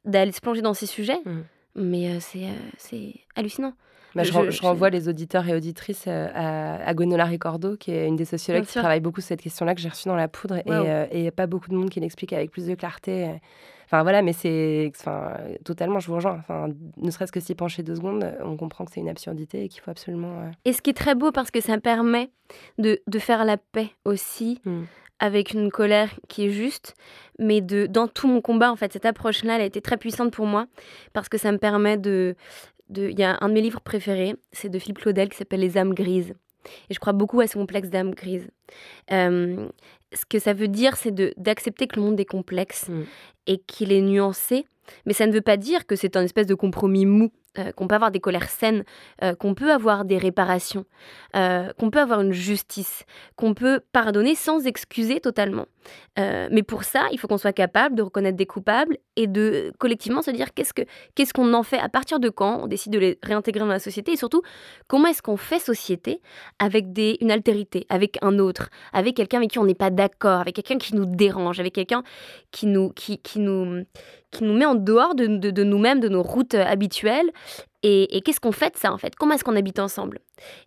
d'aller 0.04 0.32
se 0.32 0.40
plonger 0.42 0.60
dans 0.60 0.74
ces 0.74 0.86
sujets, 0.86 1.20
Mm. 1.24 1.40
mais 1.76 2.10
euh, 2.10 2.18
c'est 2.20 2.44
euh, 2.44 2.52
c'est 2.76 3.14
hallucinant. 3.34 3.72
Bah, 4.14 4.22
je, 4.24 4.28
Je- 4.32 4.36
ren- 4.36 4.44
je 4.46 4.50
je- 4.50 4.62
renvoie 4.62 4.90
les 4.90 5.08
auditeurs 5.08 5.46
et 5.48 5.54
auditrices 5.54 6.04
euh, 6.08 6.28
à, 6.34 6.84
à 6.88 6.94
Gwenola 6.94 7.24
Ricordo, 7.24 7.76
qui 7.76 7.92
est 7.92 8.06
une 8.08 8.16
des 8.16 8.24
sociologues 8.24 8.64
qui 8.64 8.78
travaille 8.78 9.00
beaucoup 9.00 9.20
sur 9.20 9.28
cette 9.28 9.42
question-là, 9.42 9.74
que 9.74 9.80
j'ai 9.80 9.88
reçue 9.88 10.08
dans 10.08 10.16
la 10.16 10.28
poudre. 10.28 10.56
Et 10.58 10.62
Waouh. 10.70 10.84
euh, 10.86 11.06
et 11.10 11.18
il 11.18 11.22
n'y 11.22 11.28
a 11.28 11.32
pas 11.32 11.46
beaucoup 11.46 11.68
de 11.68 11.74
monde 11.76 11.90
qui 11.90 12.00
l'explique 12.00 12.32
avec 12.32 12.50
plus 12.50 12.66
de 12.66 12.74
clarté. 12.74 13.30
Enfin 13.86 14.02
voilà, 14.02 14.22
mais 14.22 14.32
c'est. 14.32 14.90
Enfin, 14.98 15.32
totalement, 15.64 15.98
je 15.98 16.06
vous 16.08 16.14
rejoins. 16.14 16.38
Enfin, 16.38 16.68
ne 16.96 17.10
serait-ce 17.10 17.32
que 17.32 17.40
s'y 17.40 17.54
pencher 17.56 17.82
deux 17.82 17.96
secondes, 17.96 18.24
on 18.44 18.56
comprend 18.56 18.84
que 18.84 18.92
c'est 18.92 19.00
une 19.00 19.08
absurdité 19.08 19.64
et 19.64 19.68
qu'il 19.68 19.80
faut 19.80 19.90
absolument. 19.90 20.42
euh, 20.42 20.50
Et 20.64 20.72
ce 20.72 20.80
qui 20.80 20.90
est 20.90 20.94
très 20.94 21.14
beau 21.16 21.32
parce 21.32 21.50
que 21.50 21.60
ça 21.60 21.78
permet 21.78 22.30
de, 22.78 23.00
de 23.08 23.18
faire 23.18 23.44
la 23.44 23.56
paix 23.56 23.90
aussi 24.04 24.60
Mm. 24.64 24.82
avec 25.18 25.52
une 25.54 25.70
colère 25.72 26.10
qui 26.28 26.46
est 26.46 26.50
juste, 26.50 26.94
mais 27.40 27.60
de 27.60 27.86
dans 27.86 28.06
tout 28.06 28.28
mon 28.28 28.40
combat 28.40 28.70
en 28.70 28.76
fait 28.76 28.92
cette 28.92 29.06
approche-là 29.06 29.56
elle 29.56 29.62
a 29.62 29.64
été 29.66 29.80
très 29.80 29.96
puissante 29.96 30.32
pour 30.32 30.46
moi 30.46 30.66
parce 31.12 31.28
que 31.28 31.36
ça 31.38 31.50
me 31.52 31.58
permet 31.58 31.96
de 31.96 32.36
il 32.96 33.18
y 33.18 33.22
a 33.22 33.38
un 33.40 33.48
de 33.48 33.54
mes 33.54 33.60
livres 33.60 33.80
préférés 33.80 34.34
c'est 34.52 34.68
de 34.68 34.78
Philippe 34.78 34.98
Claudel 34.98 35.28
qui 35.28 35.36
s'appelle 35.36 35.60
Les 35.60 35.76
âmes 35.78 35.94
grises 35.94 36.34
et 36.90 36.94
je 36.94 36.98
crois 36.98 37.12
beaucoup 37.14 37.40
à 37.40 37.46
ce 37.46 37.54
complexe 37.54 37.88
d'âme 37.88 38.14
grise. 38.14 38.48
Euh, 39.12 39.66
ce 40.12 40.26
que 40.26 40.38
ça 40.38 40.52
veut 40.52 40.68
dire 40.68 40.96
c'est 40.96 41.14
d'accepter 41.38 41.86
que 41.86 41.96
le 41.96 42.02
monde 42.02 42.20
est 42.20 42.24
complexe 42.26 42.88
Mm. 42.88 43.02
et 43.46 43.58
qu'il 43.58 43.92
est 43.92 44.02
nuancé, 44.02 44.66
mais 45.06 45.12
ça 45.12 45.26
ne 45.26 45.32
veut 45.32 45.40
pas 45.40 45.56
dire 45.56 45.86
que 45.86 45.96
c'est 45.96 46.16
un 46.16 46.22
espèce 46.22 46.46
de 46.46 46.54
compromis 46.54 47.06
mou. 47.06 47.30
Euh, 47.58 47.72
qu'on 47.72 47.88
peut 47.88 47.94
avoir 47.94 48.10
des 48.10 48.20
colères 48.20 48.48
saines, 48.48 48.84
euh, 49.22 49.34
qu'on 49.34 49.54
peut 49.54 49.72
avoir 49.72 50.04
des 50.04 50.18
réparations, 50.18 50.84
euh, 51.36 51.72
qu'on 51.78 51.90
peut 51.90 52.00
avoir 52.00 52.20
une 52.20 52.32
justice, 52.32 53.04
qu'on 53.36 53.54
peut 53.54 53.80
pardonner 53.92 54.34
sans 54.34 54.66
excuser 54.66 55.20
totalement. 55.20 55.66
Mais 56.18 56.62
pour 56.62 56.84
ça, 56.84 57.06
il 57.10 57.18
faut 57.18 57.26
qu'on 57.26 57.38
soit 57.38 57.54
capable 57.54 57.94
de 57.94 58.02
reconnaître 58.02 58.36
des 58.36 58.44
coupables 58.44 58.98
et 59.16 59.26
de 59.26 59.72
collectivement 59.78 60.20
se 60.20 60.30
dire 60.30 60.52
qu'est-ce 60.52 60.74
que 60.74 60.82
qu'est-ce 61.14 61.32
qu'on 61.32 61.54
en 61.54 61.62
fait, 61.62 61.78
à 61.78 61.88
partir 61.88 62.20
de 62.20 62.28
quand 62.28 62.64
on 62.64 62.66
décide 62.66 62.92
de 62.92 62.98
les 62.98 63.18
réintégrer 63.22 63.60
dans 63.60 63.66
la 63.66 63.78
société 63.78 64.12
et 64.12 64.16
surtout 64.16 64.42
comment 64.88 65.08
est-ce 65.08 65.22
qu'on 65.22 65.38
fait 65.38 65.58
société 65.58 66.20
avec 66.58 66.92
des, 66.92 67.16
une 67.22 67.30
altérité, 67.30 67.86
avec 67.88 68.18
un 68.20 68.38
autre, 68.38 68.68
avec 68.92 69.16
quelqu'un 69.16 69.38
avec 69.38 69.52
qui 69.52 69.58
on 69.58 69.64
n'est 69.64 69.74
pas 69.74 69.88
d'accord, 69.88 70.40
avec 70.40 70.54
quelqu'un 70.56 70.76
qui 70.76 70.94
nous 70.94 71.06
dérange, 71.06 71.58
avec 71.60 71.72
quelqu'un 71.72 72.02
qui 72.50 72.66
nous, 72.66 72.90
qui, 72.90 73.16
qui 73.16 73.38
nous, 73.38 73.84
qui 74.30 74.44
nous 74.44 74.52
met 74.54 74.66
en 74.66 74.74
dehors 74.74 75.14
de, 75.14 75.26
de- 75.26 75.64
nous-mêmes, 75.64 76.00
de 76.00 76.10
nos 76.10 76.22
routes 76.22 76.54
habituelles. 76.54 77.30
Et, 77.82 78.20
qu'est-ce 78.24 78.40
qu'on 78.40 78.52
fait 78.52 78.74
de 78.74 78.78
ça 78.78 78.92
en 78.92 78.98
fait? 78.98 79.14
Comment 79.16 79.34
est-ce 79.34 79.44
qu'on 79.44 79.56
habite 79.56 79.78
ensemble? 79.78 80.20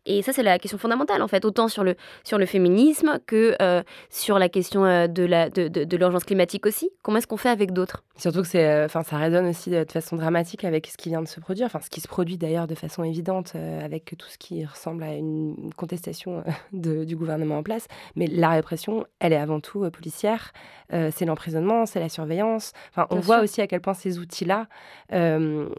Et 0.05 0.21
ça 0.21 0.33
c'est 0.33 0.43
la 0.43 0.59
question 0.59 0.77
fondamentale 0.77 1.21
en 1.21 1.27
fait, 1.27 1.45
autant 1.45 1.67
sur 1.67 1.83
le, 1.83 1.95
sur 2.23 2.37
le 2.37 2.45
féminisme 2.45 3.19
que 3.25 3.55
euh, 3.61 3.83
sur 4.09 4.39
la 4.39 4.49
question 4.49 4.85
euh, 4.85 5.07
de, 5.07 5.23
la, 5.23 5.49
de, 5.49 5.67
de, 5.67 5.83
de 5.83 5.97
l'urgence 5.97 6.23
climatique 6.23 6.65
aussi. 6.65 6.89
Comment 7.01 7.17
est-ce 7.17 7.27
qu'on 7.27 7.37
fait 7.37 7.49
avec 7.49 7.71
d'autres? 7.71 8.03
Surtout 8.15 8.41
que 8.41 8.47
c'est, 8.47 8.67
euh, 8.67 8.87
ça 8.87 9.17
résonne 9.17 9.47
aussi 9.47 9.69
de, 9.69 9.85
façon 9.91 10.15
dramatique 10.15 10.63
avec 10.63 10.87
ce 10.87 10.97
qui 10.97 11.09
vient 11.09 11.21
de 11.21 11.27
se 11.27 11.39
produire, 11.39 11.65
enfin, 11.67 11.79
ce 11.81 11.89
qui 11.89 12.01
se 12.01 12.07
produit 12.07 12.37
d'ailleurs 12.37 12.67
de 12.67 12.75
façon 12.75 13.03
évidente 13.03 13.53
avec 13.55 14.15
tout 14.17 14.27
ce 14.27 14.37
qui 14.37 14.65
ressemble 14.65 15.03
à 15.03 15.13
une 15.13 15.71
contestation 15.75 16.43
de- 16.71 17.03
du 17.03 17.15
gouvernement 17.15 17.57
en 17.57 17.63
place. 17.63 17.87
Mais 18.15 18.27
la 18.27 18.49
répression, 18.49 19.05
elle 19.19 19.33
est 19.33 19.37
avant 19.37 19.59
tout 19.59 19.89
policière. 19.91 20.51
C'est 20.89 21.25
l'emprisonnement, 21.25 21.85
c'est 21.85 21.99
la 21.99 22.09
surveillance. 22.09 22.71
Enfin, 22.91 23.07
on 23.09 23.15
Bien 23.15 23.21
voit 23.23 23.35
sûr. 23.37 23.43
aussi 23.43 23.61
à 23.61 23.67
quel 23.67 23.81
point 23.81 23.93
ces 23.93 24.19
outils-là 24.19 24.67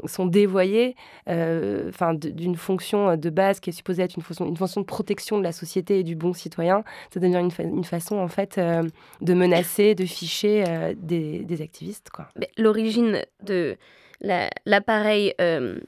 sont 0.07 0.27
dévoyés, 0.27 0.97
enfin, 1.27 2.15
d'une 2.15 2.57
fonction 2.57 3.17
de 3.17 3.31
base 3.31 3.61
qui 3.61 3.71
est 3.71 3.73
supposée 3.85 4.03
être 4.03 4.17
une 4.17 4.23
fonction, 4.23 4.47
une 4.47 4.57
fonction 4.57 4.81
de 4.81 4.87
protection 4.87 5.37
de 5.39 5.43
la 5.43 5.53
société 5.53 5.99
et 5.99 6.03
du 6.05 6.17
bon 6.17 6.33
citoyen. 6.33 6.85
Ça 7.13 7.21
devient 7.21 7.37
une, 7.37 7.77
une 7.77 7.85
façon 7.85 8.17
en 8.17 8.29
fait 8.29 8.57
euh, 8.57 8.83
de 9.21 9.35
menacer, 9.35 9.95
de 9.95 10.07
ficher 10.07 10.65
euh, 10.67 10.95
des, 10.97 11.41
des 11.45 11.61
activistes, 11.61 12.09
L'origine 12.57 13.23
de 13.43 13.77
la- 14.23 14.49
l'appareil 14.65 15.35
euh, 15.41 15.79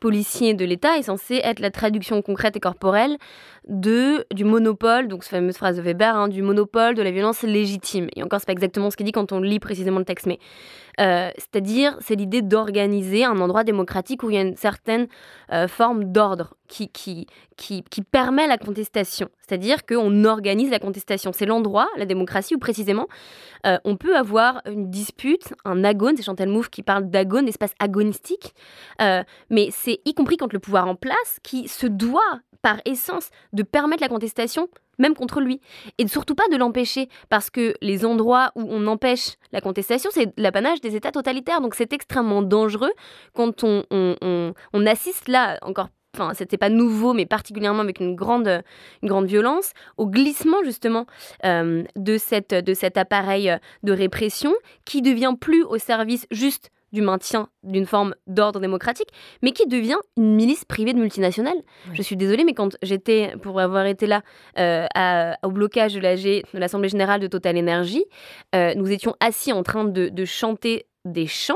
policier 0.00 0.54
de 0.54 0.64
l'État 0.64 0.98
est 0.98 1.02
censé 1.02 1.40
être 1.42 1.58
la 1.60 1.70
traduction 1.70 2.22
concrète 2.22 2.56
et 2.56 2.60
corporelle 2.60 3.18
de, 3.68 4.26
du 4.32 4.44
monopole, 4.44 5.08
donc 5.08 5.24
cette 5.24 5.32
fameuse 5.32 5.56
phrase 5.56 5.76
de 5.76 5.82
Weber, 5.82 6.14
hein, 6.14 6.28
du 6.28 6.42
monopole 6.42 6.94
de 6.94 7.02
la 7.02 7.10
violence 7.10 7.42
légitime. 7.42 8.08
Et 8.16 8.22
encore, 8.22 8.40
c'est 8.40 8.46
pas 8.46 8.52
exactement 8.52 8.90
ce 8.90 8.96
qu'il 8.96 9.06
dit 9.06 9.12
quand 9.12 9.32
on 9.32 9.40
lit 9.40 9.60
précisément 9.60 9.98
le 9.98 10.04
texte, 10.04 10.26
mais 10.26 10.38
euh, 11.00 11.30
c'est-à-dire, 11.36 11.96
c'est 12.00 12.16
l'idée 12.16 12.42
d'organiser 12.42 13.24
un 13.24 13.38
endroit 13.40 13.64
démocratique 13.64 14.22
où 14.22 14.30
il 14.30 14.36
y 14.36 14.38
a 14.38 14.42
une 14.42 14.56
certaine 14.56 15.06
euh, 15.52 15.68
forme 15.68 16.04
d'ordre 16.04 16.54
qui, 16.68 16.88
qui, 16.88 17.26
qui, 17.56 17.82
permet 18.02 18.46
la 18.46 18.58
contestation. 18.58 19.28
C'est-à-dire 19.40 19.86
qu'on 19.86 20.24
organise 20.24 20.70
la 20.70 20.78
contestation. 20.78 21.32
C'est 21.32 21.46
l'endroit, 21.46 21.88
la 21.96 22.06
démocratie, 22.06 22.54
où 22.54 22.58
précisément 22.58 23.06
euh, 23.66 23.78
on 23.84 23.96
peut 23.96 24.16
avoir 24.16 24.62
une 24.66 24.90
dispute, 24.90 25.54
un 25.64 25.84
agone, 25.84 26.16
c'est 26.16 26.22
Chantal 26.22 26.48
Mouffe 26.48 26.70
qui 26.70 26.82
parle 26.82 27.10
d'agone, 27.10 27.46
d'espace 27.46 27.74
agonistique, 27.78 28.54
mais 29.50 29.68
c'est 29.70 30.00
y 30.04 30.14
compris 30.14 30.36
quand 30.36 30.52
le 30.52 30.58
pouvoir 30.58 30.88
en 30.88 30.94
place 30.94 31.38
qui 31.42 31.68
se 31.68 31.86
doit 31.86 32.40
par 32.62 32.80
essence 32.84 33.30
de 33.52 33.62
permettre 33.62 34.02
la 34.02 34.08
contestation 34.08 34.68
même 34.98 35.14
contre 35.14 35.40
lui. 35.40 35.60
Et 35.98 36.06
surtout 36.06 36.34
pas 36.34 36.46
de 36.52 36.56
l'empêcher 36.56 37.08
parce 37.28 37.50
que 37.50 37.74
les 37.80 38.04
endroits 38.04 38.52
où 38.54 38.66
on 38.68 38.86
empêche 38.86 39.36
la 39.52 39.60
contestation 39.60 40.10
c'est 40.12 40.32
l'apanage 40.36 40.80
des 40.80 40.96
états 40.96 41.12
totalitaires. 41.12 41.60
Donc 41.60 41.74
c'est 41.74 41.92
extrêmement 41.92 42.42
dangereux 42.42 42.92
quand 43.34 43.64
on, 43.64 43.84
on, 43.90 44.52
on- 44.72 44.86
assiste 44.86 45.28
là 45.28 45.58
encore 45.62 45.88
enfin 46.14 46.34
c'était 46.34 46.58
pas 46.58 46.68
nouveau 46.68 47.14
mais 47.14 47.24
particulièrement 47.24 47.80
avec 47.80 48.00
une 48.00 48.14
grande 48.16 48.62
une 49.02 49.08
grande 49.08 49.26
violence 49.26 49.72
au 49.96 50.06
glissement 50.06 50.58
justement 50.64 51.06
euh, 51.46 51.84
de 51.96 52.18
cette 52.18 52.52
de 52.52 52.74
cet 52.74 52.98
appareil 52.98 53.56
de 53.82 53.92
répression 53.92 54.52
qui 54.84 55.00
devient 55.00 55.34
plus 55.40 55.62
au 55.62 55.78
service 55.78 56.26
juste 56.30 56.70
du 56.92 57.00
maintien 57.02 57.48
d'une 57.62 57.86
forme 57.86 58.14
d'ordre 58.26 58.60
démocratique, 58.60 59.08
mais 59.42 59.52
qui 59.52 59.66
devient 59.66 59.98
une 60.16 60.34
milice 60.34 60.64
privée 60.64 60.92
de 60.92 60.98
multinationales. 60.98 61.56
Je 61.94 62.02
suis 62.02 62.16
désolée, 62.16 62.44
mais 62.44 62.54
quand 62.54 62.76
j'étais, 62.82 63.34
pour 63.42 63.58
avoir 63.60 63.86
été 63.86 64.06
là, 64.06 64.22
euh, 64.58 64.86
à- 64.94 65.36
au 65.42 65.50
blocage 65.50 65.94
de 65.94 66.58
l'Assemblée 66.58 66.88
Générale 66.88 67.20
de 67.20 67.26
Total 67.28 67.56
Energy, 67.58 68.04
euh, 68.54 68.74
nous 68.74 68.90
étions 68.90 69.14
assis 69.20 69.52
en 69.52 69.62
train 69.62 69.84
de, 69.84 70.08
de 70.08 70.24
chanter 70.24 70.86
des 71.04 71.26
chants. 71.26 71.54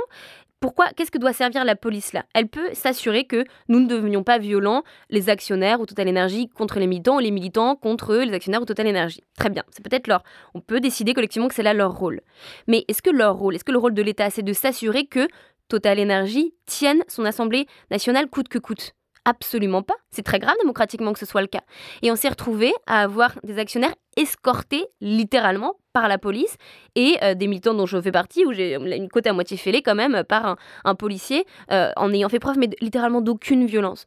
Pourquoi 0.60 0.86
Qu'est-ce 0.96 1.10
que 1.10 1.18
doit 1.18 1.34
servir 1.34 1.64
la 1.64 1.76
police 1.76 2.14
là? 2.14 2.24
Elle 2.34 2.48
peut 2.48 2.72
s'assurer 2.72 3.24
que 3.24 3.44
nous 3.68 3.78
ne 3.78 3.86
devenions 3.86 4.22
pas 4.22 4.38
violents, 4.38 4.84
les 5.10 5.28
actionnaires 5.28 5.80
ou 5.80 5.86
Total 5.86 6.08
Energy 6.08 6.48
contre 6.48 6.78
les 6.78 6.86
militants 6.86 7.16
ou 7.16 7.20
les 7.20 7.30
militants 7.30 7.76
contre 7.76 8.16
les 8.16 8.32
actionnaires 8.32 8.62
ou 8.62 8.64
Total 8.64 8.88
Energy. 8.88 9.22
Très 9.36 9.50
bien, 9.50 9.64
c'est 9.70 9.84
peut-être 9.84 10.06
leur. 10.06 10.22
On 10.54 10.60
peut 10.60 10.80
décider 10.80 11.12
collectivement 11.12 11.48
que 11.48 11.54
c'est 11.54 11.62
là 11.62 11.74
leur 11.74 11.92
rôle. 11.92 12.22
Mais 12.68 12.84
est-ce 12.88 13.02
que 13.02 13.10
leur 13.10 13.36
rôle, 13.36 13.54
est-ce 13.54 13.64
que 13.64 13.72
le 13.72 13.78
rôle 13.78 13.94
de 13.94 14.02
l'État, 14.02 14.30
c'est 14.30 14.42
de 14.42 14.52
s'assurer 14.54 15.06
que 15.06 15.28
Total 15.68 16.00
Energy 16.00 16.54
tienne 16.64 17.02
son 17.06 17.26
Assemblée 17.26 17.66
nationale 17.90 18.28
coûte 18.28 18.48
que 18.48 18.58
coûte? 18.58 18.92
Absolument 19.26 19.82
pas. 19.82 19.96
C'est 20.10 20.22
très 20.22 20.38
grave 20.38 20.54
démocratiquement 20.60 21.12
que 21.12 21.18
ce 21.18 21.26
soit 21.26 21.40
le 21.40 21.48
cas. 21.48 21.62
Et 22.00 22.12
on 22.12 22.16
s'est 22.16 22.28
retrouvé 22.28 22.72
à 22.86 23.02
avoir 23.02 23.38
des 23.42 23.58
actionnaires 23.58 23.94
escortés 24.16 24.86
littéralement 25.00 25.74
par 25.96 26.08
la 26.08 26.18
police 26.18 26.58
et 26.94 27.16
euh, 27.22 27.32
des 27.32 27.46
militants 27.46 27.72
dont 27.72 27.86
je 27.86 27.98
fais 27.98 28.12
partie, 28.12 28.44
où 28.44 28.52
j'ai 28.52 28.74
une 28.74 29.08
côte 29.08 29.26
à 29.26 29.32
moitié 29.32 29.56
fêlée 29.56 29.80
quand 29.80 29.94
même 29.94 30.24
par 30.24 30.58
un, 30.84 30.94
policier 30.94 31.46
euh, 31.72 31.90
en 31.96 32.12
ayant 32.12 32.28
fait 32.28 32.38
preuve 32.38 32.58
mais 32.58 32.68
littéralement 32.82 33.22
d'aucune 33.22 33.64
violence. 33.64 34.06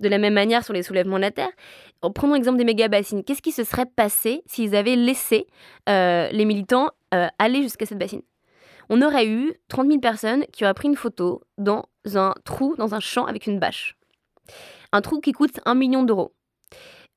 De 0.00 0.08
la 0.10 0.18
même 0.18 0.34
manière 0.34 0.62
sur 0.66 0.74
les 0.74 0.82
soulèvements 0.82 1.16
de 1.16 1.22
la 1.22 1.30
terre, 1.30 1.48
prenons 2.14 2.34
l'exemple 2.34 2.58
des 2.58 2.64
méga 2.64 2.88
bassines. 2.88 3.24
Qu'est-ce 3.24 3.40
qui 3.40 3.52
se 3.52 3.64
serait 3.64 3.86
passé 3.86 4.42
s'ils 4.44 4.76
avaient 4.76 4.96
laissé 4.96 5.46
euh, 5.88 6.28
les 6.30 6.44
militants 6.44 6.90
euh, 7.14 7.28
aller 7.38 7.62
jusqu'à 7.62 7.86
cette 7.86 7.98
bassine? 7.98 8.20
On 8.90 9.00
aurait 9.00 9.26
eu 9.26 9.54
30 9.68 9.86
000 9.86 10.00
personnes 10.00 10.44
qui 10.52 10.64
auraient 10.64 10.74
pris 10.74 10.88
une 10.88 10.96
photo 10.96 11.40
dans 11.56 11.86
un 12.16 12.34
trou, 12.44 12.74
dans 12.76 12.94
un 12.94 13.00
champ 13.00 13.24
avec 13.24 13.46
une 13.46 13.58
bâche. 13.58 13.96
Un 14.92 15.00
trou 15.00 15.20
qui 15.20 15.32
coûte 15.32 15.58
un 15.64 15.74
million 15.74 16.02
d'euros. 16.02 16.34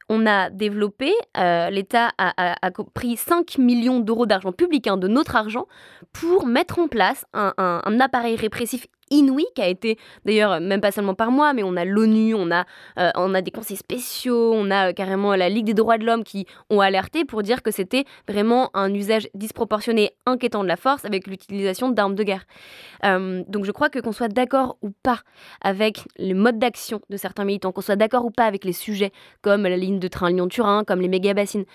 On 0.10 0.26
a 0.26 0.50
développé, 0.50 1.14
euh, 1.38 1.70
l'État 1.70 2.12
a, 2.18 2.72
pris 2.94 3.16
5 3.18 3.58
millions 3.58 4.00
d'euros 4.00 4.26
d'argent 4.26 4.52
public, 4.52 4.88
hein, 4.88 4.98
de 4.98 5.08
notre 5.08 5.36
argent, 5.36 5.68
pour 6.12 6.46
mettre 6.46 6.80
en 6.80 6.88
place 6.88 7.26
un 7.34 8.00
appareil 8.00 8.36
répressif 8.36 8.88
inouïe 9.14 9.46
qui 9.56 9.62
a 9.62 9.68
été 9.68 9.98
d'ailleurs 10.26 10.60
même 10.60 10.82
pas 10.82 10.92
seulement 10.92 11.14
par 11.14 11.32
moi, 11.32 11.54
mais 11.54 11.64
on 11.64 11.76
a 11.76 11.86
l'ONU, 11.86 12.34
on 12.34 12.52
a 12.52 12.66
euh, 13.00 13.12
on 13.16 13.34
a 13.34 13.42
des 13.42 13.52
conseils 13.52 13.78
spéciaux, 13.78 14.54
on 14.54 14.72
a 14.72 14.94
carrément 14.94 15.36
la 15.36 15.50
Ligue 15.50 15.66
des 15.66 15.74
droits 15.74 15.98
de 15.98 16.06
l'homme 16.06 16.24
qui 16.24 16.46
ont 16.70 16.80
alerté 16.80 17.26
pour 17.26 17.44
dire 17.44 17.62
que 17.62 17.72
c'était 17.72 18.06
vraiment 18.28 18.70
un 18.74 18.94
usage 18.94 19.28
disproportionné, 19.34 20.12
inquiétant 20.26 20.64
de 20.64 20.68
la 20.68 20.78
force 20.78 21.06
avec 21.06 21.28
l'utilisation 21.28 21.90
d'armes 21.90 22.16
de 22.16 22.24
guerre. 22.24 22.46
Euh, 23.06 23.44
donc 23.48 23.66
je 23.66 23.72
crois 23.72 23.90
que 23.90 24.00
qu'on 24.00 24.12
soit 24.12 24.28
d'accord 24.28 24.78
ou 24.82 24.92
pas 25.04 25.20
avec 25.62 26.00
les 26.18 26.34
modes 26.34 26.60
d'action 26.60 27.02
de 27.10 27.18
certains 27.18 27.46
militants, 27.46 27.72
qu'on 27.72 27.82
soit 27.82 27.96
d'accord 27.96 28.26
ou 28.26 28.32
pas 28.32 28.46
avec 28.46 28.66
les 28.66 28.74
sujets 28.74 29.12
comme 29.42 29.64
la 29.64 29.78
ligne 29.78 30.00
de 30.00 30.08
train 30.08 30.30
Lyon-Turin, 30.30 30.84
comme 30.84 31.02
les 31.02 31.08
méga-bassines, 31.08 31.66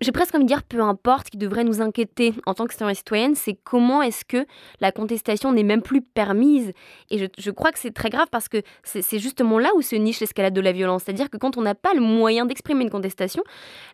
j'ai 0.00 0.12
presque 0.12 0.34
envie 0.34 0.44
de 0.44 0.48
dire 0.48 0.62
peu 0.62 0.80
importe, 0.80 1.26
ce 1.26 1.30
qui 1.32 1.38
devrait 1.38 1.64
nous 1.64 1.80
inquiéter 1.80 2.34
en 2.46 2.54
tant 2.54 2.66
que 2.66 2.78
et 2.88 2.94
citoyennes, 2.94 3.34
c'est 3.34 3.54
comment 3.64 4.02
est-ce 4.02 4.24
que 4.24 4.46
la 4.80 4.92
contestation 4.92 5.52
n'est 5.52 5.64
même 5.64 5.82
plus 5.82 6.00
permise. 6.00 6.72
Et 7.10 7.18
je, 7.18 7.26
je 7.36 7.50
crois 7.50 7.72
que 7.72 7.78
c'est 7.78 7.92
très 7.92 8.08
grave 8.08 8.28
parce 8.30 8.48
que 8.48 8.62
c'est 8.84 9.18
justement 9.18 9.58
là 9.58 9.70
où 9.76 9.82
se 9.82 9.96
niche 9.96 10.20
l'escalade 10.20 10.54
de 10.54 10.60
la 10.60 10.72
violence. 10.72 11.02
C'est-à-dire 11.04 11.30
que 11.30 11.36
quand 11.36 11.56
on 11.56 11.62
n'a 11.62 11.74
pas 11.74 11.94
le 11.94 12.00
moyen 12.00 12.46
d'exprimer 12.46 12.84
une 12.84 12.90
contestation, 12.90 13.42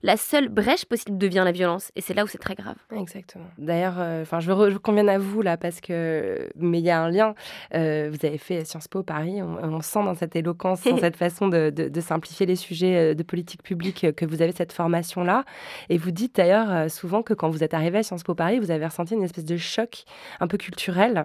la 0.03 0.17
seule 0.17 0.49
brèche 0.49 0.85
possible 0.85 1.19
devient 1.19 1.43
la 1.45 1.53
violence. 1.53 1.91
Et 1.97 2.01
c'est 2.01 2.15
là 2.15 2.25
où 2.25 2.27
c'est 2.27 2.39
très 2.39 2.55
grave. 2.55 2.77
Exactement. 2.95 3.47
D'ailleurs, 3.59 3.95
euh, 3.99 4.25
je 4.39 4.53
veux 4.53 4.79
conviens 4.79 5.09
à 5.09 5.19
vous 5.19 5.43
là 5.43 5.57
parce 5.57 5.81
que, 5.81 6.49
mais 6.57 6.79
il 6.79 6.85
y 6.85 6.91
a 6.91 7.01
un 7.01 7.11
lien. 7.11 7.35
Euh, 7.75 8.11
vous 8.13 8.27
avez 8.27 8.39
fait 8.39 8.65
Sciences 8.65 8.89
Po 8.89 9.03
Paris. 9.03 9.43
On, 9.43 9.81
sent 9.81 10.05
dans 10.05 10.15
cette 10.15 10.37
éloquence, 10.37 10.85
dans 10.85 10.97
cette 10.99 11.17
façon 11.17 11.49
de, 11.49 11.71
de, 11.71 11.89
de, 11.89 12.01
simplifier 12.01 12.47
les 12.47 12.57
sujets 12.57 13.13
euh, 13.13 13.15
de 13.15 13.23
politique 13.23 13.63
publique 13.63 14.07
que 14.15 14.25
vous 14.25 14.43
avez 14.43 14.53
cette 14.53 14.73
formation 14.73 15.25
là. 15.25 15.45
Et 15.95 15.97
vous 15.97 16.11
dites 16.11 16.35
d'ailleurs 16.35 16.73
euh, 16.73 16.89
souvent 16.89 17.23
que 17.23 17.35
quand 17.35 17.49
vous 17.49 17.63
êtes 17.63 17.73
arrivé 17.73 17.99
à 17.99 18.03
Sciences 18.03 18.25
Po 18.25 18.35
Paris, 18.35 18.59
vous 18.59 18.73
avez 18.73 18.85
ressenti 18.85 19.15
une 19.15 19.23
espèce 19.23 19.45
de 19.45 19.57
choc 19.57 20.03
un 20.41 20.49
peu 20.49 20.59
culturel, 20.59 21.25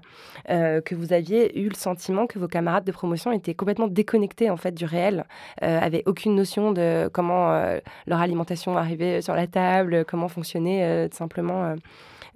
euh, 0.51 0.79
que 0.79 0.93
vous 0.93 1.11
aviez 1.11 1.59
eu 1.59 1.69
le 1.69 1.73
sentiment 1.73 2.27
que 2.27 2.37
vos 2.37 2.47
camarades 2.47 2.83
de 2.83 2.91
promotion 2.91 3.31
étaient 3.31 3.55
complètement 3.55 3.87
déconnectés 3.87 4.51
en 4.51 4.57
fait 4.57 4.75
du 4.75 4.85
réel, 4.85 5.25
euh, 5.63 5.79
avaient 5.81 6.03
aucune 6.05 6.35
notion 6.35 6.71
de 6.71 7.09
comment 7.11 7.49
leur 8.05 8.19
alimentation 8.19 8.77
arrivait 8.77 9.23
sur 9.23 9.33
la 9.33 9.47
table, 9.47 10.05
comment 10.05 10.27
fonctionnait 10.27 11.09
simplement. 11.11 11.75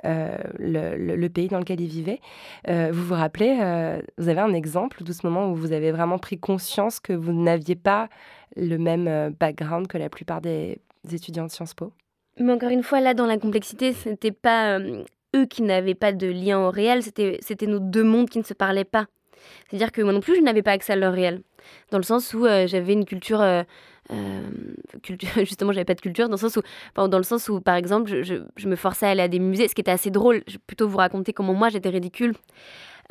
Le, 0.04 1.28
pays 1.28 1.50
dans 1.50 1.60
lequel 1.60 1.82
ils 1.82 1.88
vivaient. 1.88 2.20
Vous 2.68 3.04
vous 3.04 3.14
rappelez, 3.14 3.54
vous 4.18 4.28
avez 4.28 4.42
un 4.42 4.54
exemple 4.54 5.04
de 5.04 5.14
ce 5.14 5.26
moment 5.26 5.52
où 5.52 5.56
vous 5.56 5.72
avez 5.72 5.92
vraiment 5.92 6.18
pris 6.18 6.40
conscience 6.40 7.00
que 7.00 7.14
vous 7.14 7.32
n'aviez 7.32 7.76
pas 7.76 8.10
le 8.56 8.78
même 8.78 9.36
background 9.40 9.88
que 9.88 10.00
la 10.00 10.10
plupart 10.10 10.42
des 10.42 10.80
étudiants 11.12 11.46
de 11.46 11.52
Sciences 11.52 11.76
Po? 11.76 11.94
Mais 12.40 12.54
encore 12.54 12.70
une 12.70 12.84
fois, 12.84 13.00
là, 13.00 13.14
dans 13.14 13.26
la 13.26 13.38
complexité, 13.38 13.94
ce 13.94 14.10
n'était 14.10 14.32
pas 14.32 14.78
euh, 14.78 15.04
eux 15.36 15.46
qui 15.46 15.62
n'avaient 15.62 15.96
pas 15.96 16.12
de 16.12 16.28
lien 16.28 16.60
au 16.60 16.72
réel, 16.72 17.04
c'était, 17.04 17.68
nos 17.68 17.80
deux 17.80 18.04
mondes 18.04 18.30
qui 18.30 18.40
ne 18.40 18.44
se 18.44 18.54
parlaient 18.54 18.84
pas. 18.84 19.06
C'est-à-dire 19.68 19.92
que 19.92 20.02
moi 20.02 20.14
non 20.14 20.22
plus, 20.22 20.36
je 20.36 20.42
n'avais 20.42 20.64
pas 20.64 20.72
accès 20.72 20.94
à 20.94 20.96
leur 20.96 21.14
réel. 21.14 21.42
Dans 21.92 21.98
le 21.98 22.04
sens 22.04 22.34
où 22.34 22.46
euh, 22.46 22.68
j'avais 22.68 22.94
une 22.94 23.06
culture. 23.06 23.42
Euh, 23.42 23.64
culture 25.02 25.30
justement, 25.38 25.72
j'avais 25.72 25.86
pas 25.86 25.94
de 25.96 26.02
culture, 26.02 26.28
dans 26.28 26.36
le 26.36 26.38
sens 26.38 26.58
où, 26.58 26.62
dans 26.96 27.18
le 27.18 27.24
sens 27.24 27.48
où 27.50 27.62
par 27.62 27.76
exemple, 27.76 28.24
je, 28.24 28.42
je, 28.56 28.68
me 28.68 28.76
forçais 28.76 29.06
à 29.06 29.10
aller 29.12 29.22
à 29.22 29.28
des 29.28 29.40
musées, 29.40 29.68
ce 29.68 29.76
qui 29.76 29.82
était 29.82 29.92
assez 29.92 30.12
drôle. 30.12 30.44
Je 30.48 30.54
vais 30.54 30.62
plutôt 30.66 30.88
vous 30.88 30.98
raconter 30.98 31.34
comment 31.34 31.54
moi 31.54 31.70
j'étais 31.70 31.90
ridicule. 31.90 32.34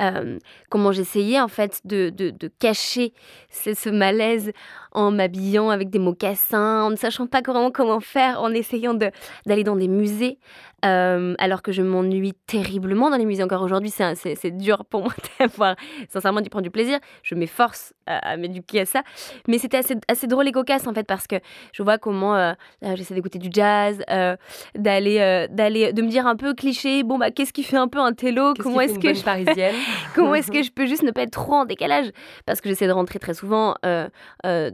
Euh, 0.01 0.39
comment 0.69 0.91
j'essayais 0.91 1.39
en 1.39 1.47
fait 1.47 1.81
de, 1.85 2.09
de, 2.09 2.31
de 2.31 2.47
cacher 2.47 3.13
ce, 3.51 3.89
malaise 3.89 4.51
en 4.93 5.11
m'habillant 5.11 5.69
avec 5.69 5.89
des 5.89 5.99
mocassins, 5.99 6.83
en 6.83 6.89
ne 6.89 6.95
sachant 6.95 7.27
pas 7.27 7.41
vraiment 7.41 7.71
comment 7.71 7.99
faire, 7.99 8.41
en 8.41 8.51
essayant 8.51 8.93
d'aller 8.93 9.63
dans 9.63 9.75
des 9.75 9.87
musées, 9.87 10.39
euh, 10.85 11.35
alors 11.37 11.61
que 11.61 11.71
je 11.71 11.81
m'ennuie 11.81 12.33
terriblement 12.47 13.09
dans 13.09 13.17
les 13.17 13.25
musées. 13.25 13.43
Encore 13.43 13.61
aujourd'hui, 13.61 13.91
c'est 13.91 14.57
dur 14.57 14.85
pour 14.85 15.03
moi 15.03 15.13
d'avoir 15.39 15.75
sincèrement 16.09 16.41
d'y 16.41 16.49
prendre 16.49 16.63
du 16.63 16.71
plaisir. 16.71 16.99
Je 17.23 17.35
m'efforce 17.35 17.93
à, 18.05 18.17
à 18.17 18.37
m'éduquer 18.37 18.81
à 18.81 18.85
ça. 18.85 19.03
Mais 19.47 19.57
c'était 19.57 19.77
assez, 19.77 19.95
assez 20.07 20.27
drôle 20.27 20.47
et 20.47 20.51
cocasse 20.51 20.87
en 20.87 20.93
fait 20.93 21.05
parce 21.05 21.27
que 21.27 21.37
je 21.71 21.83
vois 21.83 21.97
comment 21.97 22.35
euh, 22.35 22.53
j'essaie 22.95 23.13
d'écouter 23.13 23.39
du 23.39 23.49
jazz, 23.51 24.01
euh, 24.09 24.35
d'aller, 24.75 25.19
euh, 25.19 25.47
d'aller, 25.49 25.93
de 25.93 26.01
me 26.01 26.09
dire 26.09 26.27
un 26.27 26.35
peu 26.35 26.53
cliché. 26.53 27.03
Bon 27.03 27.17
bah 27.17 27.31
qu'est-ce 27.31 27.53
qui 27.53 27.63
fait 27.63 27.77
un 27.77 27.87
peu 27.87 27.99
un 27.99 28.13
télo? 28.13 28.53
Comment 28.59 28.81
est-ce 28.81 28.99
que 28.99 29.13
je 29.13 29.23
parisienne? 29.23 29.75
Comment 30.15 30.35
est-ce 30.35 30.51
que 30.51 30.61
je 30.63 30.71
peux 30.71 30.85
juste 30.85 31.03
ne 31.03 31.11
pas 31.11 31.21
être 31.21 31.31
trop 31.31 31.53
en 31.53 31.65
décalage? 31.65 32.11
Parce 32.45 32.61
que 32.61 32.69
j'essaie 32.69 32.87
de 32.87 32.91
rentrer 32.91 33.19
très 33.19 33.33
souvent. 33.33 33.75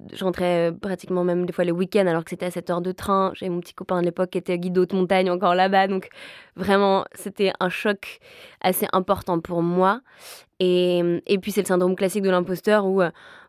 Euh, 0.09 0.13
euh, 0.13 0.15
je 0.15 0.23
rentrais 0.23 0.73
pratiquement 0.81 1.23
même 1.23 1.45
des 1.45 1.53
fois 1.53 1.63
les 1.63 1.71
week-ends 1.71 2.07
alors 2.07 2.23
que 2.23 2.29
c'était 2.29 2.47
à 2.47 2.51
7 2.51 2.69
heures 2.69 2.81
de 2.81 2.91
train. 2.91 3.31
J'avais 3.35 3.49
mon 3.49 3.59
petit 3.59 3.73
copain 3.73 3.97
à 3.97 4.01
l'époque 4.01 4.31
qui 4.31 4.37
était 4.37 4.57
guide 4.57 4.77
haute 4.77 4.93
montagne 4.93 5.29
encore 5.29 5.55
là-bas. 5.55 5.87
Donc 5.87 6.09
vraiment, 6.55 7.05
c'était 7.13 7.51
un 7.59 7.69
choc 7.69 8.19
assez 8.61 8.87
important 8.93 9.39
pour 9.39 9.61
moi. 9.61 10.01
Et, 10.59 11.21
et 11.25 11.37
puis 11.39 11.51
c'est 11.51 11.61
le 11.61 11.67
syndrome 11.67 11.95
classique 11.95 12.23
de 12.23 12.29
l'imposteur 12.29 12.85
où, 12.85 13.01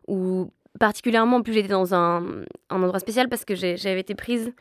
où 0.07 0.51
particulièrement, 0.79 1.37
en 1.37 1.41
plus 1.41 1.53
j'étais 1.53 1.67
dans 1.69 1.93
un, 1.93 2.23
un 2.69 2.83
endroit 2.83 2.99
spécial 2.99 3.27
parce 3.27 3.43
que 3.45 3.55
j'avais 3.55 3.99
été 3.99 4.15
prise 4.15 4.53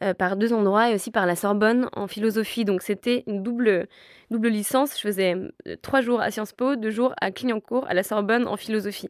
euh, 0.00 0.14
par 0.14 0.36
deux 0.36 0.52
endroits 0.52 0.90
et 0.90 0.94
aussi 0.94 1.10
par 1.10 1.26
la 1.26 1.34
Sorbonne 1.34 1.88
en 1.92 2.06
philosophie. 2.06 2.64
Donc 2.64 2.82
c'était 2.82 3.24
une 3.26 3.42
double, 3.42 3.88
double 4.30 4.48
licence. 4.48 4.96
Je 4.96 5.02
faisais 5.02 5.34
euh, 5.34 5.76
trois 5.82 6.00
jours 6.00 6.20
à 6.20 6.30
Sciences 6.30 6.52
Po, 6.52 6.76
deux 6.76 6.90
jours 6.90 7.14
à 7.20 7.30
Clignancourt, 7.30 7.86
à 7.88 7.94
la 7.94 8.02
Sorbonne 8.02 8.46
en 8.46 8.56
philosophie. 8.56 9.08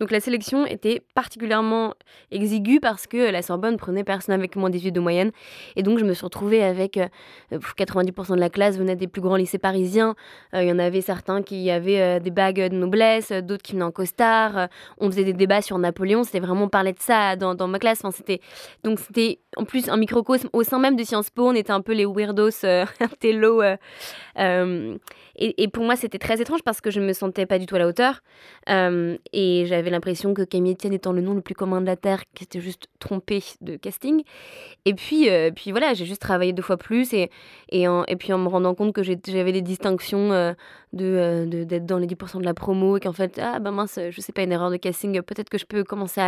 Donc 0.00 0.10
la 0.10 0.20
sélection 0.20 0.66
était 0.66 1.02
particulièrement 1.14 1.94
exiguë 2.30 2.80
parce 2.80 3.06
que 3.06 3.30
la 3.30 3.42
Sorbonne 3.42 3.76
prenait 3.76 4.04
personne 4.04 4.34
avec 4.34 4.56
moins 4.56 4.70
18 4.70 4.92
de 4.92 5.00
moyenne. 5.00 5.30
Et 5.74 5.82
donc 5.82 5.98
je 5.98 6.04
me 6.04 6.12
suis 6.12 6.24
retrouvée 6.24 6.62
avec 6.62 6.96
euh, 6.98 7.08
90% 7.52 8.34
de 8.34 8.40
la 8.40 8.50
classe 8.50 8.76
venait 8.76 8.96
des 8.96 9.06
plus 9.06 9.22
grands 9.22 9.36
lycées 9.36 9.58
parisiens. 9.58 10.14
Euh, 10.54 10.62
il 10.62 10.68
y 10.68 10.72
en 10.72 10.78
avait 10.78 11.00
certains 11.00 11.42
qui 11.42 11.70
avaient 11.70 12.00
euh, 12.00 12.18
des 12.18 12.30
bagues 12.30 12.68
de 12.68 12.76
noblesse, 12.76 13.32
d'autres 13.32 13.62
qui 13.62 13.72
venaient 13.72 13.84
en 13.84 13.90
costard. 13.90 14.68
on 14.98 15.10
faisait 15.10 15.24
des 15.24 15.32
débats 15.32 15.62
sur 15.62 15.78
Napoléon. 15.78 16.24
C'était 16.24 16.40
vraiment 16.40 16.68
parler 16.68 16.92
de 16.92 17.00
ça 17.00 17.36
dans, 17.36 17.68
ma 17.68 17.78
classe. 17.78 18.00
Enfin, 18.02 18.14
c'était 18.14 18.40
donc 18.84 19.00
c'était 19.00 19.40
en 19.56 19.64
plus 19.64 19.88
un 19.88 19.96
microcosme 19.96 20.48
au 20.52 20.62
sein 20.62 20.78
même 20.78 20.96
de 20.96 21.04
Sciences 21.04 21.30
Po. 21.30 21.48
On 21.48 21.54
était 21.54 21.72
un 21.72 21.80
peu 21.80 21.92
les 21.92 22.04
weirdos. 22.04 22.50
Et, 25.36 25.62
et, 25.62 25.68
pour 25.68 25.84
moi, 25.84 25.96
c'était 25.96 26.18
très 26.18 26.40
étrange 26.40 26.62
parce 26.64 26.80
que 26.80 26.90
je 26.90 27.00
ne 27.00 27.06
me 27.06 27.12
sentais 27.12 27.46
pas 27.46 27.58
du 27.58 27.66
tout 27.66 27.74
à 27.74 27.78
la 27.78 27.86
hauteur. 27.86 28.22
Euh, 28.68 29.16
et 29.32 29.64
j'avais 29.66 29.90
l'impression 29.90 30.34
que 30.34 30.42
Camille 30.42 30.72
Etienne 30.72 30.94
étant 30.94 31.12
le 31.12 31.20
nom 31.20 31.34
le 31.34 31.42
plus 31.42 31.54
commun 31.54 31.80
de 31.80 31.86
la 31.86 31.96
Terre, 31.96 32.22
qui 32.34 32.44
était 32.44 32.60
juste 32.60 32.88
trompé 32.98 33.42
de 33.60 33.76
casting. 33.76 34.22
Et 34.84 34.94
puis, 34.94 35.28
euh, 35.28 35.50
puis 35.54 35.70
voilà, 35.72 35.94
j'ai 35.94 36.06
juste 36.06 36.22
travaillé 36.22 36.52
deux 36.52 36.62
fois 36.62 36.76
plus. 36.76 37.12
Et, 37.12 37.30
et, 37.70 37.86
en, 37.86 38.04
et 38.04 38.16
puis 38.16 38.32
en 38.32 38.38
me 38.38 38.48
rendant 38.48 38.74
compte 38.74 38.94
que 38.94 39.02
j'avais 39.02 39.52
les 39.52 39.62
distinctions 39.62 40.32
euh, 40.32 40.52
de, 40.92 41.64
d'être 41.64 41.86
dans 41.86 41.98
les 41.98 42.06
10% 42.06 42.40
de 42.40 42.44
la 42.44 42.54
promo 42.54 42.96
et 42.96 43.00
qu'en 43.00 43.12
fait, 43.12 43.38
ah 43.42 43.58
ben 43.58 43.70
mince, 43.70 43.98
je 44.10 44.20
sais 44.20 44.32
pas, 44.32 44.42
une 44.42 44.52
erreur 44.52 44.70
de 44.70 44.76
casting, 44.76 45.20
peut-être 45.22 45.50
que 45.50 45.58
je 45.58 45.66
peux 45.66 45.84
commencer 45.84 46.20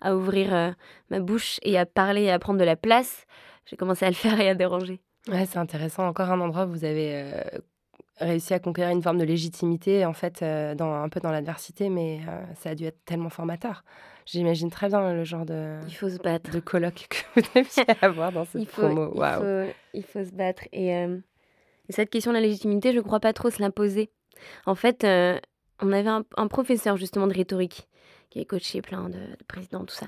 à, 0.00 0.14
ouvrir 0.14 0.54
euh, 0.54 0.70
ma 1.10 1.20
bouche 1.20 1.58
et 1.62 1.78
à 1.78 1.86
parler 1.86 2.24
et 2.24 2.30
à 2.30 2.38
prendre 2.38 2.58
de 2.58 2.64
la 2.64 2.76
place. 2.76 3.26
J'ai 3.66 3.76
commencé 3.76 4.04
à 4.04 4.08
le 4.08 4.14
faire 4.14 4.40
et 4.40 4.48
à 4.48 4.54
déranger. 4.54 5.00
Ouais, 5.28 5.46
c'est 5.46 5.58
intéressant. 5.58 6.06
Encore 6.06 6.30
un 6.30 6.40
endroit 6.40 6.64
où 6.66 6.70
vous 6.70 6.84
avez 6.84 7.12
euh, 7.14 7.42
réussi 8.18 8.54
à 8.54 8.58
conquérir 8.58 8.90
une 8.90 9.02
forme 9.02 9.18
de 9.18 9.24
légitimité, 9.24 10.04
en 10.06 10.12
fait, 10.12 10.42
euh, 10.42 10.74
dans, 10.74 10.92
un 10.92 11.08
peu 11.08 11.20
dans 11.20 11.30
l'adversité, 11.30 11.88
mais 11.90 12.20
euh, 12.28 12.40
ça 12.54 12.70
a 12.70 12.74
dû 12.74 12.84
être 12.84 13.04
tellement 13.04 13.28
formateur. 13.28 13.84
J'imagine 14.26 14.70
très 14.70 14.88
bien 14.88 15.12
le 15.12 15.24
genre 15.24 15.44
de, 15.44 15.78
il 15.88 15.94
faut 15.94 16.08
se 16.08 16.18
battre. 16.18 16.50
de 16.50 16.60
colloque 16.60 17.06
que 17.08 17.40
vous 17.40 17.46
deviez 17.54 17.84
avoir 18.04 18.32
dans 18.32 18.44
cette 18.44 18.62
il 18.62 18.68
faut, 18.68 18.82
promo. 18.82 19.12
Il, 19.14 19.20
Wow. 19.20 19.40
faut, 19.40 19.72
il 19.94 20.04
faut 20.04 20.24
se 20.24 20.32
battre. 20.32 20.62
Et, 20.72 20.88
et, 20.90 21.92
cette 21.92 22.10
question 22.10 22.30
de 22.30 22.36
la 22.36 22.42
légitimité, 22.42 22.92
je 22.92 22.98
ne 22.98 23.02
crois 23.02 23.20
pas 23.20 23.32
trop 23.32 23.50
se 23.50 23.60
l'imposer. 23.60 24.10
En 24.66 24.74
fait, 24.74 25.04
on 25.04 25.92
avait 25.92 26.08
un, 26.08 26.24
un, 26.36 26.46
professeur 26.46 26.96
justement 26.96 27.26
de 27.26 27.34
rhétorique 27.34 27.88
qui 28.30 28.38
avait 28.38 28.46
coaché 28.46 28.80
plein 28.80 29.08
de, 29.08 29.18
de 29.18 29.44
présidents, 29.46 29.84
tout 29.84 29.94
ça, 29.94 30.06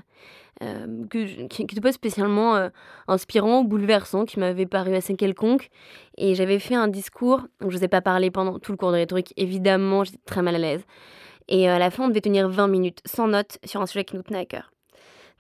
euh, 0.63 1.07
qui 1.09 1.63
n'était 1.63 1.81
pas 1.81 1.93
spécialement 1.93 2.55
euh, 2.55 2.69
inspirant 3.09 3.61
ou 3.61 3.65
bouleversant, 3.65 4.25
qui 4.25 4.39
m'avait 4.39 4.67
paru 4.67 4.95
assez 4.95 5.15
quelconque. 5.17 5.71
Et 6.17 6.35
j'avais 6.35 6.61
fait 6.61 6.77
un 6.77 6.89
discours, 6.89 7.41
donc 7.61 7.71
je 7.71 7.77
n'osais 7.77 7.89
pas 7.89 8.01
parler 8.01 8.31
pendant 8.31 8.59
tout 8.59 8.73
le 8.73 8.79
cours 8.79 8.93
de 8.93 8.97
rhétorique, 8.97 9.35
évidemment, 9.37 10.05
j'étais 10.05 10.21
très 10.25 10.43
mal 10.43 10.55
à 10.55 10.59
l'aise. 10.59 10.85
Et 11.49 11.69
euh, 11.69 11.75
à 11.75 11.79
la 11.79 11.91
fin, 11.91 12.05
on 12.05 12.09
devait 12.09 12.20
tenir 12.20 12.49
20 12.49 12.68
minutes, 12.68 13.01
sans 13.05 13.27
notes, 13.27 13.59
sur 13.64 13.81
un 13.83 13.87
sujet 13.87 14.05
qui 14.05 14.14
nous 14.14 14.23
tenait 14.23 14.39
à 14.39 14.47
cœur, 14.47 14.73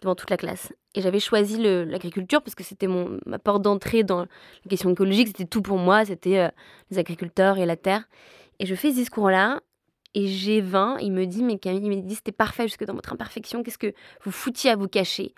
devant 0.00 0.16
toute 0.16 0.30
la 0.30 0.36
classe. 0.36 0.72
Et 0.96 1.02
j'avais 1.02 1.20
choisi 1.20 1.62
l'agriculture 1.62 2.42
parce 2.42 2.56
que 2.56 2.64
c'était 2.64 2.88
ma 3.24 3.38
porte 3.38 3.62
d'entrée 3.62 4.02
dans 4.02 4.22
les 4.22 4.68
questions 4.68 4.90
écologiques, 4.90 5.28
c'était 5.28 5.46
tout 5.46 5.62
pour 5.62 5.78
moi, 5.78 6.04
c'était 6.04 6.50
les 6.90 6.98
agriculteurs 6.98 7.56
et 7.56 7.64
la 7.64 7.76
terre. 7.76 8.04
Et 8.58 8.66
je 8.66 8.74
fais 8.74 8.90
ce 8.90 8.96
discours-là, 8.96 9.62
et 10.14 10.26
j'ai 10.26 10.60
20, 10.60 10.98
il 11.00 11.12
me 11.12 11.24
dit, 11.24 11.42
mais 11.42 11.58
Camille, 11.58 11.80
il 11.82 11.90
me 11.90 12.02
dit, 12.02 12.14
c'était 12.14 12.32
parfait 12.32 12.64
jusque 12.64 12.84
dans 12.84 12.94
votre 12.94 13.12
imperfection, 13.12 13.62
qu'est-ce 13.62 13.78
que 13.78 13.94
vous 14.24 14.30
foutiez 14.30 14.70
à 14.70 14.76
vous 14.76 14.88
cacher? 14.88 15.34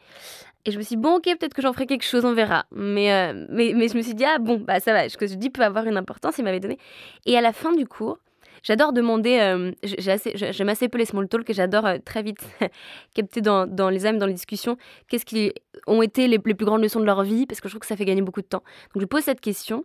Et 0.64 0.72
je 0.72 0.78
me 0.78 0.82
suis 0.82 0.96
dit, 0.96 1.02
bon, 1.02 1.16
ok, 1.16 1.24
peut-être 1.24 1.54
que 1.54 1.62
j'en 1.62 1.72
ferai 1.72 1.86
quelque 1.86 2.04
chose, 2.04 2.24
on 2.24 2.32
verra. 2.32 2.64
Mais, 2.72 3.12
euh, 3.12 3.46
mais, 3.50 3.72
mais 3.74 3.88
je 3.88 3.96
me 3.96 4.02
suis 4.02 4.14
dit, 4.14 4.24
ah 4.24 4.38
bon, 4.38 4.56
bah 4.58 4.80
ça 4.80 4.92
va, 4.92 5.08
ce 5.08 5.16
que 5.16 5.26
je 5.26 5.34
dis 5.34 5.50
peut 5.50 5.62
avoir 5.62 5.86
une 5.86 5.96
importance, 5.96 6.38
il 6.38 6.44
m'avait 6.44 6.60
donné. 6.60 6.78
Et 7.26 7.36
à 7.36 7.40
la 7.40 7.52
fin 7.52 7.72
du 7.72 7.86
cours, 7.86 8.18
j'adore 8.62 8.92
demander, 8.92 9.38
euh, 9.40 9.72
j'aime 9.82 10.68
assez 10.70 10.88
peu 10.88 10.98
les 10.98 11.04
small 11.04 11.28
talk 11.28 11.48
et 11.50 11.52
j'adore 11.52 11.86
euh, 11.86 11.98
très 12.04 12.22
vite 12.22 12.40
capter 13.14 13.42
dans, 13.42 13.66
dans, 13.66 13.90
les 13.90 14.06
âmes, 14.06 14.18
dans 14.18 14.26
les 14.26 14.34
discussions, 14.34 14.76
qu'est-ce 15.08 15.26
qui 15.26 15.52
ont 15.86 16.02
été 16.02 16.26
les, 16.26 16.38
les, 16.44 16.54
plus 16.54 16.64
grandes 16.64 16.82
leçons 16.82 17.00
de 17.00 17.04
leur 17.04 17.22
vie, 17.22 17.46
parce 17.46 17.60
que 17.60 17.68
je 17.68 17.74
trouve 17.74 17.80
que 17.80 17.86
ça 17.86 17.96
fait 17.96 18.06
gagner 18.06 18.22
beaucoup 18.22 18.42
de 18.42 18.46
temps. 18.46 18.64
Donc 18.94 19.02
je 19.02 19.06
pose 19.06 19.22
cette 19.22 19.42
question 19.42 19.84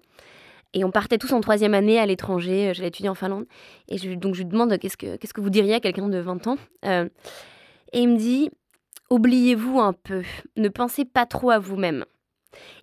Et 0.73 0.83
on 0.83 0.91
partait 0.91 1.17
tous 1.17 1.33
en 1.33 1.41
troisième 1.41 1.73
année 1.73 1.99
à 1.99 2.05
l'étranger. 2.05 2.73
J'allais 2.73 2.89
étudier 2.89 3.09
en 3.09 3.15
Finlande. 3.15 3.45
Et 3.87 3.97
donc, 4.15 4.35
je 4.35 4.41
lui 4.41 4.45
demande 4.45 4.77
qu'est-ce 4.77 4.97
que, 4.97 5.17
que 5.17 5.41
vous 5.41 5.49
diriez 5.49 5.75
à 5.75 5.79
quelqu'un 5.79 6.09
de 6.09 6.19
20 6.19 6.47
ans 6.47 6.57
Et 6.83 7.09
il 7.93 8.09
me 8.09 8.17
dit 8.17 8.49
Oubliez-vous 9.09 9.79
un 9.79 9.93
peu. 9.93 10.21
Ne 10.55 10.69
pensez 10.69 11.03
pas 11.03 11.25
trop 11.25 11.49
à 11.49 11.57
vous-même. 11.57 12.05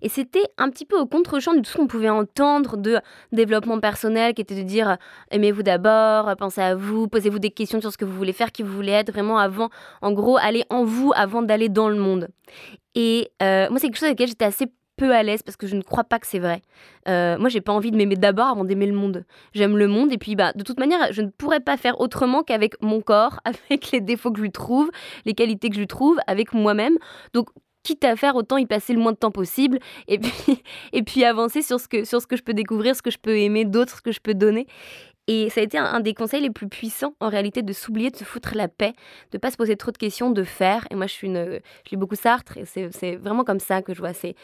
Et 0.01 0.09
c'était 0.09 0.43
un 0.57 0.69
petit 0.69 0.85
peu 0.85 0.97
au 0.97 1.05
contre-champ 1.05 1.53
de 1.53 1.59
tout 1.59 1.71
ce 1.71 1.77
qu'on 1.77 1.87
pouvait 1.87 2.09
entendre 2.09 2.77
de 2.77 2.99
développement 3.31 3.79
personnel, 3.79 4.33
qui 4.33 4.41
était 4.41 4.55
de 4.55 4.61
dire 4.61 4.97
aimez-vous 5.31 5.63
d'abord, 5.63 6.35
pensez 6.37 6.61
à 6.61 6.75
vous, 6.75 7.07
posez-vous 7.07 7.39
des 7.39 7.51
questions 7.51 7.81
sur 7.81 7.91
ce 7.91 7.97
que 7.97 8.05
vous 8.05 8.15
voulez 8.15 8.33
faire, 8.33 8.51
qui 8.51 8.63
vous 8.63 8.73
voulez 8.73 8.93
être, 8.93 9.11
vraiment 9.11 9.37
avant, 9.37 9.69
en 10.01 10.11
gros, 10.11 10.37
allez 10.37 10.63
en 10.69 10.83
vous 10.83 11.11
avant 11.15 11.41
d'aller 11.41 11.69
dans 11.69 11.89
le 11.89 11.97
monde. 11.97 12.29
Et 12.95 13.29
euh, 13.41 13.69
moi, 13.69 13.79
c'est 13.79 13.87
quelque 13.87 13.97
chose 13.97 14.05
avec 14.05 14.19
lequel 14.19 14.29
j'étais 14.29 14.45
assez 14.45 14.67
peu 14.97 15.15
à 15.15 15.23
l'aise 15.23 15.43
parce 15.43 15.55
que 15.55 15.67
je 15.67 15.75
ne 15.75 15.81
crois 15.81 16.03
pas 16.03 16.19
que 16.19 16.27
c'est 16.27 16.39
vrai. 16.39 16.61
Euh, 17.07 17.37
moi, 17.37 17.49
j'ai 17.49 17.61
pas 17.61 17.71
envie 17.71 17.91
de 17.91 17.97
m'aimer 17.97 18.15
d'abord 18.15 18.47
avant 18.47 18.65
d'aimer 18.65 18.87
le 18.87 18.93
monde. 18.93 19.23
J'aime 19.53 19.77
le 19.77 19.87
monde 19.87 20.11
et 20.11 20.17
puis 20.17 20.35
bah 20.35 20.51
de 20.53 20.63
toute 20.63 20.79
manière, 20.79 21.13
je 21.13 21.21
ne 21.21 21.29
pourrais 21.29 21.59
pas 21.59 21.77
faire 21.77 21.99
autrement 22.01 22.43
qu'avec 22.43 22.81
mon 22.81 23.01
corps, 23.01 23.39
avec 23.45 23.91
les 23.91 24.01
défauts 24.01 24.31
que 24.31 24.37
je 24.37 24.43
lui 24.43 24.51
trouve, 24.51 24.89
les 25.25 25.33
qualités 25.33 25.69
que 25.69 25.75
je 25.75 25.79
lui 25.79 25.87
trouve, 25.87 26.17
avec 26.27 26.53
moi-même. 26.53 26.97
Donc 27.33 27.49
quitte 27.83 28.03
à 28.03 28.17
faire, 28.17 28.35
autant 28.35 28.57
y 28.57 28.65
passer 28.65 28.91
le 28.91 28.99
moins 28.99 29.13
de 29.13 29.17
temps 29.17 29.31
possible 29.31 29.79
et 30.09 30.19
puis, 30.19 30.61
et 30.93 31.03
puis 31.03 31.23
avancer 31.23 31.61
sur 31.61 31.79
ce, 31.79 31.87
que, 31.87 32.03
sur 32.03 32.21
ce 32.21 32.27
que 32.27 32.35
je 32.35 32.43
peux 32.43 32.53
découvrir, 32.53 32.95
ce 32.95 33.01
que 33.01 33.11
je 33.11 33.17
peux 33.17 33.37
aimer 33.37 33.63
d'autres, 33.63 33.97
ce 33.97 34.01
que 34.01 34.11
je 34.11 34.19
peux 34.19 34.33
donner. 34.33 34.67
Et 35.27 35.49
ça 35.49 35.59
a 35.59 35.63
été 35.63 35.77
un, 35.77 35.99
des 35.99 36.13
conseils 36.13 36.41
les 36.41 36.49
plus 36.49 36.69
puissants 36.69 37.13
en 37.19 37.29
réalité 37.29 37.61
de 37.61 37.73
s'oublier, 37.73 38.09
de 38.09 38.15
se 38.15 38.23
foutre 38.23 38.55
la 38.55 38.69
paix, 38.69 38.93
de 39.31 39.37
pas 39.37 39.51
se 39.51 39.57
poser 39.57 39.75
trop 39.75 39.91
de 39.91 39.97
questions, 39.97 40.31
de 40.31 40.43
faire. 40.43 40.87
Et 40.89 40.95
moi, 40.95 41.05
je 41.07 41.13
suis 41.13 41.27
lis 41.29 41.97
beaucoup 41.97 42.15
Sartre 42.15 42.57
et 42.57 42.65
c'est 42.65 43.15
vraiment 43.15 43.43
comme 43.43 43.59
ça 43.59 43.81
que 43.81 43.93
je 43.93 43.99
vois. 43.99 44.13
C'est 44.13 44.35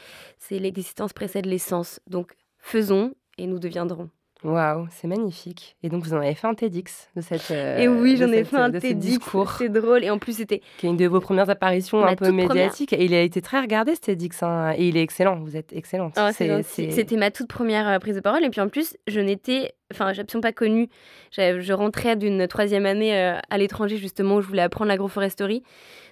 l'existence 0.51 1.13
précède 1.13 1.45
l'essence. 1.45 1.99
Donc 2.07 2.33
faisons 2.59 3.13
et 3.37 3.47
nous 3.47 3.59
deviendrons. 3.59 4.09
Waouh, 4.43 4.87
c'est 4.91 5.07
magnifique. 5.07 5.75
Et 5.83 5.89
donc, 5.89 6.03
vous 6.03 6.13
en 6.13 6.17
avez 6.17 6.35
fait 6.35 6.47
un 6.47 6.53
TEDx 6.53 7.09
de 7.15 7.21
cette. 7.21 7.51
Euh, 7.51 7.77
et 7.77 7.87
oui, 7.87 8.17
j'en 8.17 8.31
ai 8.31 8.43
fait 8.43 8.57
un 8.57 8.71
TEDx. 8.71 9.25
C'est 9.57 9.69
drôle. 9.69 10.03
Et 10.03 10.09
en 10.09 10.17
plus, 10.17 10.37
c'était. 10.37 10.61
Qui 10.77 10.87
est 10.87 10.89
une 10.89 10.97
de 10.97 11.07
vos 11.07 11.21
premières 11.21 11.49
apparitions 11.49 12.05
un 12.05 12.15
peu 12.15 12.31
médiatiques. 12.31 12.93
Et 12.93 13.05
il 13.05 13.13
a 13.13 13.21
été 13.21 13.41
très 13.41 13.61
regardé, 13.61 13.95
ce 13.95 14.01
TEDx. 14.01 14.43
Hein. 14.43 14.73
Et 14.77 14.89
il 14.89 14.97
est 14.97 15.01
excellent. 15.01 15.37
Vous 15.37 15.55
êtes 15.55 15.71
excellente. 15.73 16.17
Oh, 16.17 16.29
c'était 16.31 17.17
ma 17.17 17.31
toute 17.31 17.47
première 17.47 17.87
euh, 17.87 17.99
prise 17.99 18.15
de 18.15 18.21
parole. 18.21 18.43
Et 18.43 18.49
puis 18.49 18.61
en 18.61 18.67
plus, 18.67 18.97
je 19.07 19.19
n'étais. 19.19 19.73
Enfin, 19.91 20.11
j'ai 20.11 20.21
absolument 20.21 20.49
pas 20.49 20.53
connue. 20.53 20.89
Je 21.31 21.73
rentrais 21.73 22.15
d'une 22.15 22.47
troisième 22.47 22.85
année 22.85 23.15
euh, 23.15 23.37
à 23.49 23.57
l'étranger, 23.57 23.97
justement, 23.97 24.35
où 24.35 24.41
je 24.41 24.47
voulais 24.47 24.61
apprendre 24.61 24.89
l'agroforesterie 24.89 25.63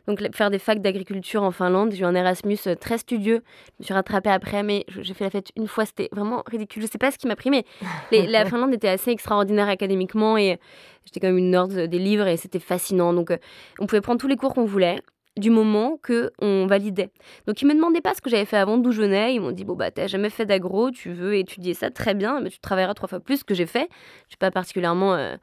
donc 0.08 0.22
faire 0.36 0.50
des 0.50 0.60
facs 0.60 0.82
d'agriculture 0.82 1.44
en 1.44 1.52
Finlande. 1.52 1.92
J'ai 1.92 2.02
eu 2.02 2.06
un 2.06 2.16
Erasmus 2.16 2.58
euh, 2.68 2.76
très 2.76 2.98
studieux. 2.98 3.44
Je 3.78 3.84
me 3.84 3.86
suis 3.86 3.94
rattrapée 3.94 4.30
après, 4.30 4.64
mais 4.64 4.86
j'ai 4.88 5.14
fait 5.14 5.26
la 5.26 5.30
fête 5.30 5.52
une 5.56 5.68
fois. 5.68 5.86
C'était 5.86 6.10
vraiment 6.12 6.44
ridicule. 6.46 6.82
Je 6.82 6.88
sais 6.88 6.98
pas 6.98 7.12
ce 7.12 7.18
qui 7.18 7.28
m'a 7.28 7.36
pris, 7.36 7.50
mais 7.50 7.66
la 8.28 8.46
Finlande 8.46 8.74
était 8.74 8.90
assez 8.90 9.12
extraordinaire 9.12 9.70
académiquement 9.70 10.38
et 10.38 10.60
j'étais 11.06 11.20
quand 11.20 11.28
même 11.28 11.38
une 11.38 11.52
nerd 11.52 11.72
des 11.72 12.00
livres 12.00 12.28
et 12.28 12.38
c'était 12.38 12.60
fascinant. 12.60 13.14
Donc, 13.14 13.32
euh, 13.32 13.38
on 13.80 13.86
pouvait 13.86 14.02
prendre 14.02 14.20
tous 14.20 14.28
les 14.28 14.38
cours 14.38 14.54
qu'on 14.54 14.66
voulait 14.66 15.02
du 15.38 15.50
moment 15.50 15.98
que 16.02 16.32
on 16.40 16.68
validait. 16.68 17.10
Donc 17.48 17.62
ils 17.62 17.66
me 17.66 17.74
demandaient 17.74 18.02
pas 18.02 18.14
ce 18.14 18.22
que 18.22 18.30
j'avais 18.30 18.46
fait 18.46 18.58
avant, 18.58 18.78
d'où 18.78 18.92
je 18.92 19.02
venais. 19.02 19.34
Ils 19.34 19.40
m'ont 19.40 19.52
dit 19.52 19.64
bon 19.64 19.76
bah 19.76 19.90
t'as 19.90 20.08
jamais 20.08 20.30
fait 20.30 20.46
d'agro, 20.46 20.92
tu 20.92 21.12
veux 21.12 21.36
étudier 21.36 21.74
ça, 21.74 21.90
très 21.90 22.14
bien, 22.14 22.42
mais 22.42 22.50
tu 22.50 22.60
travailleras 22.60 22.94
trois 22.94 23.08
fois 23.08 23.20
plus 23.20 23.44
que 23.44 23.54
j'ai 23.54 23.66
fait. 23.66 23.88
Je 24.26 24.32
suis 24.32 24.38
pas 24.38 24.52
particulièrement 24.52 25.14
euh, 25.14 25.36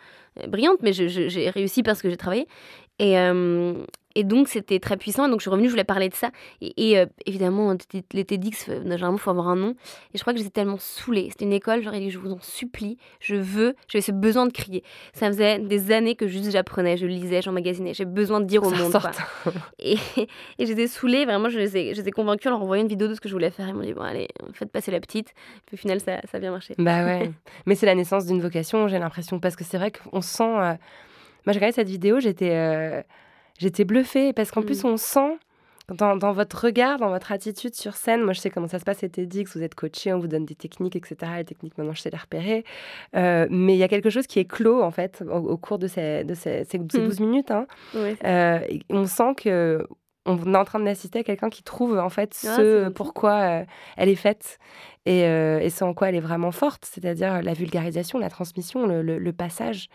brillante, 0.47 0.79
mais 0.83 0.93
j'ai 0.93 1.51
réussi 1.51 1.83
parce 1.83 2.03
que 2.03 2.11
j'ai 2.11 2.17
travaillé. 2.17 2.47
Et, 2.99 3.17
et 4.19 4.25
donc, 4.25 4.49
c'était 4.49 4.81
très 4.81 4.97
puissant. 4.97 5.29
donc, 5.29 5.39
je 5.39 5.43
suis 5.43 5.51
revenue, 5.51 5.69
je 5.69 5.71
voulais 5.71 5.85
parler 5.85 6.09
de 6.09 6.15
ça. 6.15 6.33
Et, 6.61 6.99
euh, 6.99 7.07
évidemment, 7.25 7.73
les 8.13 8.25
TEDx, 8.25 8.69
euh, 8.69 8.83
généralement, 8.83 9.17
il 9.17 9.21
faut 9.21 9.31
avoir 9.31 9.47
un 9.47 9.55
nom. 9.55 9.77
Et 10.13 10.19
je 10.19 10.23
crois 10.23 10.33
que 10.33 10.41
j'étais 10.41 10.51
tellement 10.51 10.77
saoulée. 10.77 11.29
C'était 11.31 11.45
une 11.45 11.53
école, 11.53 11.85
j'aurais 11.85 12.01
dit, 12.01 12.11
je 12.11 12.19
vous 12.19 12.33
en 12.33 12.41
supplie, 12.41 12.99
je 13.21 13.37
veux, 13.37 13.77
j'avais 13.87 14.03
ce 14.03 14.11
besoin 14.11 14.47
de 14.47 14.53
crier. 14.53 14.83
Ça 15.13 15.29
faisait 15.29 15.61
des 15.61 15.93
années 15.93 16.17
que 16.17 16.27
juste 16.27 16.51
j'apprenais, 16.51 16.97
je 16.97 17.07
lisais, 17.07 17.43
j'emmagasinais. 17.43 17.95
J'ai 17.95 18.07
besoin 18.07 18.41
de 18.41 18.47
dire 18.47 18.65
au 18.65 18.71
monde. 18.71 18.93
Et, 19.79 19.99
et 20.59 20.67
j'étais 20.67 20.89
saoulée, 20.89 21.25
vraiment, 21.25 21.49
je 21.49 21.59
les, 21.61 21.77
ai, 21.77 21.95
je 21.95 22.03
les 22.03 22.09
ai 22.09 22.11
convaincus 22.11 22.49
en 22.49 22.51
leur 22.51 22.63
envoyant 22.63 22.83
une 22.83 22.89
vidéo 22.89 23.07
de 23.07 23.15
ce 23.15 23.21
que 23.21 23.29
je 23.29 23.35
voulais 23.35 23.51
faire. 23.51 23.69
Ils 23.69 23.75
m'ont 23.75 23.83
dit, 23.83 23.95
bon, 23.95 24.03
allez, 24.03 24.27
faites 24.53 24.73
passer 24.73 24.91
la 24.91 24.99
petite. 24.99 25.33
Puis 25.67 25.75
au 25.75 25.77
final, 25.77 26.01
ça, 26.01 26.21
ça 26.29 26.39
a 26.39 26.41
bien 26.41 26.51
marché. 26.51 26.75
Bah 26.79 27.05
ouais. 27.05 27.31
Mais 27.67 27.77
c'est 27.77 27.87
la 27.87 27.95
naissance 27.95 28.27
d'une 28.27 28.41
vocation, 28.41 28.89
j'ai 28.89 28.99
l'impression. 28.99 29.39
Parce 29.39 29.55
que 29.55 29.63
c'est 29.63 29.79
vrai 29.79 29.93
qu'on 29.93 30.21
sent. 30.21 30.43
Euh, 30.43 30.75
moi, 31.47 31.53
j'ai 31.53 31.59
regardé 31.59 31.75
cette 31.75 31.89
vidéo, 31.89 32.21
j'étais 32.21 33.05
j'étais 33.59 33.85
bluffée 33.85 34.33
parce 34.33 34.51
qu'en 34.51 34.63
plus, 34.63 34.85
mm. 34.85 34.87
on 34.87 34.97
sent 34.97 35.39
dans, 35.95 36.17
dans, 36.17 36.33
votre 36.33 36.65
regard, 36.65 36.99
dans 36.99 37.09
votre 37.09 37.33
attitude 37.33 37.75
sur 37.75 37.95
scène, 37.95 38.23
moi 38.23 38.35
je 38.35 38.41
sais 38.41 38.51
comment 38.51 38.69
ça 38.69 38.79
se 38.79 38.85
passe, 38.85 38.99
c'était 38.99 39.25
dit 39.25 39.45
que 39.45 39.51
vous 39.51 39.63
êtes 39.63 39.75
coaché, 39.75 40.13
on 40.13 40.19
vous 40.19 40.29
donne 40.29 40.45
des 40.45 40.55
techniques, 40.55 40.97
etc. 40.97 41.17
Les 41.39 41.45
techniques, 41.45 41.79
maintenant 41.79 41.95
je 41.95 42.03
sais 42.03 42.11
les 42.11 42.19
repérer. 42.19 42.65
Euh, 43.17 43.47
mais 43.51 43.75
il 43.75 43.79
y 43.79 43.83
a 43.83 43.89
quelque 43.89 44.11
chose 44.11 44.27
qui 44.27 44.39
est 44.39 44.45
clos 44.45 44.83
en 44.83 44.91
fait 44.91 45.25
au, 45.31 45.57
cours 45.57 45.79
de 45.79 45.87
ces, 45.87 46.25
de 46.25 46.35
ces, 46.35 46.65
ces, 46.65 46.79
12 46.79 47.21
mm. 47.21 47.25
minutes. 47.25 47.51
Hein. 47.51 47.67
Euh, 47.97 48.61
on 48.91 49.07
sent 49.07 49.35
que 49.37 49.87
on 50.29 50.55
est 50.55 50.57
en 50.57 50.65
train 50.65 50.81
d'assister 50.81 51.21
à 51.21 51.25
quelqu'un 51.25 51.49
qui 51.49 51.63
trouve 51.63 51.99
en 51.99 52.11
fait 52.11 52.39
ah, 52.47 52.57
ce 52.57 52.89
pourquoi 52.91 53.33
euh, 53.33 53.65
elle 53.97 54.09
est 54.09 54.15
faite 54.15 54.59
et, 55.07 55.25
euh, 55.25 55.59
et, 55.61 55.71
ce 55.71 55.85
en 55.85 55.95
quoi 55.95 56.11
elle 56.11 56.17
est 56.17 56.21
vraiment 56.21 56.53
forte, 56.53 56.85
c'est-à-dire 56.85 57.41
la 57.41 57.55
vulgarisation, 57.55 58.19
la 58.19 58.29
transmission, 58.29 58.87
le, 58.87 59.33
passage. 59.33 59.89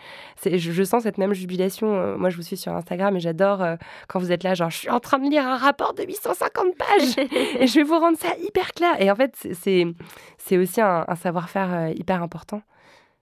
Je, 0.43 0.57
je, 0.57 0.83
sens 0.83 1.03
cette 1.03 1.19
même 1.19 1.33
jubilation. 1.33 1.93
Euh, 1.95 2.17
moi, 2.17 2.31
je 2.31 2.37
vous 2.37 2.41
suis 2.41 2.57
sur 2.57 2.71
Instagram 2.71 3.15
et 3.15 3.19
j'adore 3.19 3.63
quand 4.07 4.17
vous 4.17 4.31
êtes 4.31 4.41
là, 4.41 4.55
genre, 4.55 4.71
je 4.71 4.77
suis 4.77 4.89
en 4.89 4.99
train 4.99 5.19
de 5.19 5.29
lire 5.29 5.45
un 5.45 5.57
rapport 5.57 5.93
de 5.93 6.03
850 6.03 6.75
pages 6.75 7.17
et 7.59 7.67
je 7.67 7.75
vais 7.75 7.83
vous 7.83 7.99
rendre 7.99 8.17
ça 8.17 8.29
hyper 8.41 8.71
clair. 8.71 8.99
Et 8.99 9.11
en 9.11 9.15
fait, 9.15 9.35
c'est 9.53 10.57
aussi 10.57 10.81
un, 10.81 11.05
savoir-faire 11.15 11.89
hyper 11.89 12.23
important. 12.23 12.63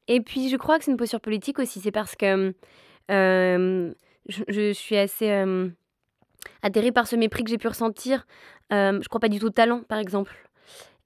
Et 0.07 0.21
puis, 0.21 0.47
je 0.47 0.55
crois 0.55 0.77
que 0.77 0.85
c'est 0.85 0.91
une 0.91 0.97
posture 0.97 1.19
politique 1.19 1.59
aussi. 1.59 1.81
C'est 1.81 1.91
parce 1.91 2.15
que 2.15 2.53
je, 3.09 3.93
je, 4.47 4.71
suis 4.71 4.95
assez 4.95 5.27
atterré 6.61 6.91
par 6.91 7.07
ce 7.07 7.15
mépris 7.15 7.43
que 7.43 7.49
j'ai 7.49 7.57
pu 7.57 7.67
ressentir. 7.67 8.25
Euh, 8.73 8.99
je 9.01 9.07
crois 9.07 9.19
pas 9.19 9.29
du 9.29 9.39
tout 9.39 9.47
au 9.47 9.51
talent, 9.51 9.81
par 9.87 9.99
exemple. 9.99 10.35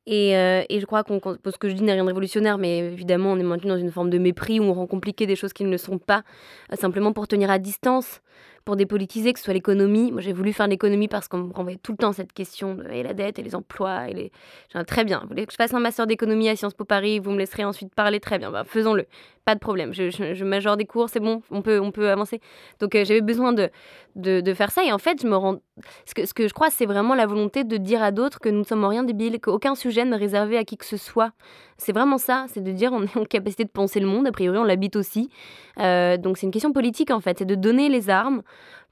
Et, 0.08 0.38
euh, 0.38 0.64
et 0.70 0.80
je 0.80 0.86
crois 0.86 1.04
qu'on, 1.04 1.20
ce 1.20 1.58
que 1.58 1.68
je 1.68 1.74
dis 1.74 1.82
n'est 1.82 1.94
rien 1.94 2.04
de 2.04 2.08
révolutionnaire, 2.08 2.60
mais 2.60 2.78
évidemment, 2.78 3.32
on 3.32 3.40
est 3.40 3.44
maintenu 3.44 3.70
dans 3.70 3.78
une 3.78 3.92
forme 3.92 4.12
de 4.12 4.20
mépris 4.20 4.60
où 4.60 4.64
on 4.64 4.74
rend 4.74 4.86
compliqué 4.86 5.26
des 5.26 5.36
choses 5.36 5.52
qui 5.52 5.64
ne 5.64 5.72
le 5.72 5.80
sont 5.80 5.98
pas, 5.98 6.24
euh, 6.72 6.76
simplement 6.76 7.12
pour 7.12 7.28
tenir 7.28 7.50
à 7.50 7.58
distance 7.58 8.22
pour 8.66 8.76
dépolitiser, 8.76 9.32
que 9.32 9.38
ce 9.40 9.46
soit 9.46 9.54
l'économie. 9.54 10.12
Moi, 10.12 10.22
j'ai 10.22 10.34
voulu 10.34 10.52
faire 10.52 10.68
l'économie 10.68 11.08
parce 11.08 11.28
qu'on 11.28 11.38
me 11.38 11.54
renvoyait 11.54 11.78
tout 11.78 11.92
le 11.92 11.98
temps 12.00 12.12
cette 12.12 12.34
question 12.34 12.74
de 12.74 12.84
et 12.90 13.04
la 13.04 13.14
dette 13.14 13.38
et 13.38 13.44
les 13.44 13.54
emplois. 13.54 14.10
Et 14.10 14.14
les... 14.14 14.32
très 14.86 15.06
bien, 15.06 15.20
vous 15.22 15.28
voulez 15.28 15.46
que 15.46 15.52
je 15.52 15.56
fasse 15.56 15.74
un 15.74 15.80
master 15.80 16.08
d'économie 16.08 16.50
à 16.50 16.56
Sciences 16.56 16.74
Po 16.74 16.84
Paris, 16.84 17.20
vous 17.20 17.30
me 17.30 17.38
laisserez 17.38 17.64
ensuite 17.64 17.94
parler 17.94 18.20
très 18.20 18.40
bien. 18.40 18.52
Bah, 18.52 18.64
faisons-le, 18.66 19.06
pas 19.46 19.54
de 19.54 19.60
problème. 19.60 19.94
Je, 19.94 20.10
je, 20.10 20.44
majore 20.44 20.76
des 20.76 20.86
cours, 20.86 21.08
c'est 21.08 21.20
bon, 21.20 21.44
on 21.52 21.62
peut, 21.62 21.80
on 21.80 21.92
peut 21.92 22.10
avancer. 22.10 22.42
Donc, 22.80 22.96
euh, 22.96 23.06
j'avais 23.06 23.22
besoin 23.22 23.54
de, 23.54 23.70
de, 24.16 24.42
de, 24.42 24.54
faire 24.56 24.72
ça. 24.72 24.84
Et 24.84 24.92
en 24.92 24.98
fait, 24.98 25.22
je 25.22 25.28
me 25.28 25.36
rends. 25.36 25.58
Ce 26.06 26.16
que, 26.16 26.26
ce 26.26 26.34
que 26.34 26.48
je 26.48 26.54
crois, 26.54 26.72
c'est 26.72 26.88
vraiment 26.88 27.14
la 27.14 27.28
volonté 27.28 27.64
de 27.64 27.78
dire 27.78 28.02
à 28.02 28.12
d'autres 28.12 28.40
que 28.40 28.50
nous 28.50 28.60
ne 28.60 28.64
sommes 28.64 28.84
en 28.84 28.88
rien 28.88 29.04
débiles, 29.04 29.40
qu'aucun 29.40 29.76
sujet 29.76 30.04
n'est 30.04 30.16
réservé 30.16 30.58
à 30.58 30.64
qui 30.64 30.78
que 30.78 30.86
ce 30.86 30.98
soit. 30.98 31.32
C'est 31.78 31.94
vraiment 31.94 32.18
ça, 32.18 32.48
c'est 32.50 32.64
de 32.64 32.72
dire 32.72 32.92
on 32.92 33.04
est 33.04 33.18
en 33.18 33.24
capacité 33.24 33.66
de 33.66 33.70
penser 33.70 34.00
le 34.00 34.08
monde, 34.08 34.26
a 34.26 34.32
priori 34.32 34.58
on 34.58 34.64
l'habite 34.64 34.96
aussi. 34.96 35.30
Euh, 35.80 36.18
donc 36.18 36.38
c'est 36.38 36.48
une 36.48 36.52
question 36.52 36.72
politique 36.72 37.12
en 37.12 37.20
fait, 37.20 37.40
c'est 37.40 37.46
de 37.46 37.56
donner 37.56 37.90
les 37.90 38.10
armes 38.10 38.42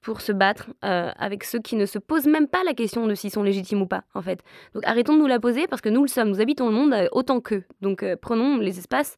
pour 0.02 0.20
se 0.20 0.34
battre 0.34 0.70
euh, 0.84 1.12
avec 1.18 1.46
ceux 1.46 1.60
qui 1.60 1.78
ne 1.78 1.86
se 1.86 1.98
posent 1.98 2.28
même 2.28 2.50
pas 2.50 2.64
la 2.66 2.74
question 2.74 3.08
de 3.08 3.16
s'ils 3.16 3.32
sont 3.32 3.42
légitimes 3.44 3.82
ou 3.82 3.88
pas, 3.88 4.04
en 4.14 4.22
fait. 4.22 4.44
Donc 4.74 4.84
arrêtons 4.86 5.14
de 5.14 5.20
nous 5.20 5.28
la 5.28 5.40
poser 5.40 5.66
parce 5.66 5.82
que 5.82 5.88
nous 5.88 6.02
le 6.02 6.10
sommes, 6.10 6.28
nous 6.28 6.42
habitons 6.42 6.68
le 6.68 6.76
monde 6.76 6.94
autant 7.14 7.40
qu'eux. 7.40 7.64
Donc 7.82 8.06
prenons 8.22 8.58
les 8.58 8.78
espaces 8.80 9.18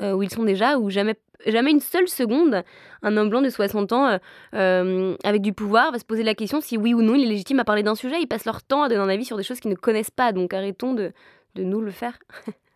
où 0.00 0.22
ils 0.22 0.30
sont 0.30 0.44
déjà, 0.44 0.78
où 0.78 0.90
jamais, 0.90 1.16
jamais 1.46 1.70
une 1.70 1.80
seule 1.80 2.08
seconde, 2.08 2.62
un 3.02 3.16
homme 3.16 3.28
blanc 3.28 3.42
de 3.42 3.50
60 3.50 3.92
ans 3.92 4.18
avec 4.52 5.42
du 5.42 5.52
pouvoir 5.52 5.92
va 5.92 5.98
se 5.98 6.04
poser 6.04 6.22
la 6.22 6.34
question 6.34 6.60
si 6.60 6.76
oui 6.76 6.94
ou 6.94 7.02
non 7.02 7.14
il 7.14 7.24
est 7.24 7.28
légitime 7.28 7.60
à 7.60 7.64
parler 7.64 7.82
d'un 7.82 7.94
sujet. 7.94 8.16
Ils 8.20 8.26
passent 8.26 8.46
leur 8.46 8.62
temps 8.62 8.82
à 8.82 8.88
donner 8.88 9.00
un 9.00 9.08
avis 9.08 9.24
sur 9.24 9.36
des 9.36 9.42
choses 9.42 9.60
qu'ils 9.60 9.70
ne 9.70 9.76
connaissent 9.76 10.10
pas. 10.10 10.32
Donc 10.32 10.54
arrêtons 10.54 10.94
de, 10.94 11.12
de 11.54 11.62
nous 11.62 11.80
le 11.80 11.90
faire. 11.90 12.18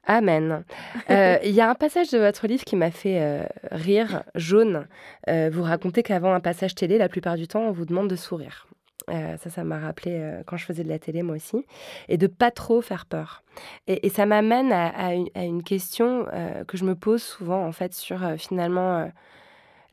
Amen. 0.06 0.64
Euh, 1.08 1.38
il 1.44 1.52
y 1.52 1.60
a 1.60 1.70
un 1.70 1.76
passage 1.76 2.10
de 2.10 2.18
votre 2.18 2.48
livre 2.48 2.64
qui 2.64 2.74
m'a 2.74 2.90
fait 2.90 3.20
euh, 3.20 3.44
rire, 3.70 4.24
jaune. 4.34 4.88
Euh, 5.28 5.50
vous 5.52 5.62
racontez 5.62 6.02
qu'avant 6.02 6.34
un 6.34 6.40
passage 6.40 6.74
télé, 6.74 6.98
la 6.98 7.08
plupart 7.08 7.36
du 7.36 7.46
temps, 7.46 7.60
on 7.60 7.70
vous 7.70 7.84
demande 7.84 8.10
de 8.10 8.16
sourire. 8.16 8.66
Ça, 9.08 9.50
ça 9.50 9.64
m'a 9.64 9.78
rappelé 9.78 10.40
quand 10.46 10.56
je 10.56 10.64
faisais 10.64 10.82
de 10.84 10.88
la 10.88 10.98
télé, 10.98 11.22
moi 11.22 11.36
aussi. 11.36 11.64
Et 12.08 12.18
de 12.18 12.26
pas 12.26 12.50
trop 12.50 12.80
faire 12.80 13.06
peur. 13.06 13.42
Et, 13.86 14.08
ça 14.08 14.26
m'amène 14.26 14.72
à, 14.72 15.14
une, 15.14 15.62
question 15.62 16.26
que 16.66 16.76
je 16.76 16.84
me 16.84 16.94
pose 16.94 17.22
souvent, 17.22 17.64
en 17.64 17.72
fait, 17.72 17.94
sur 17.94 18.18
finalement 18.38 19.10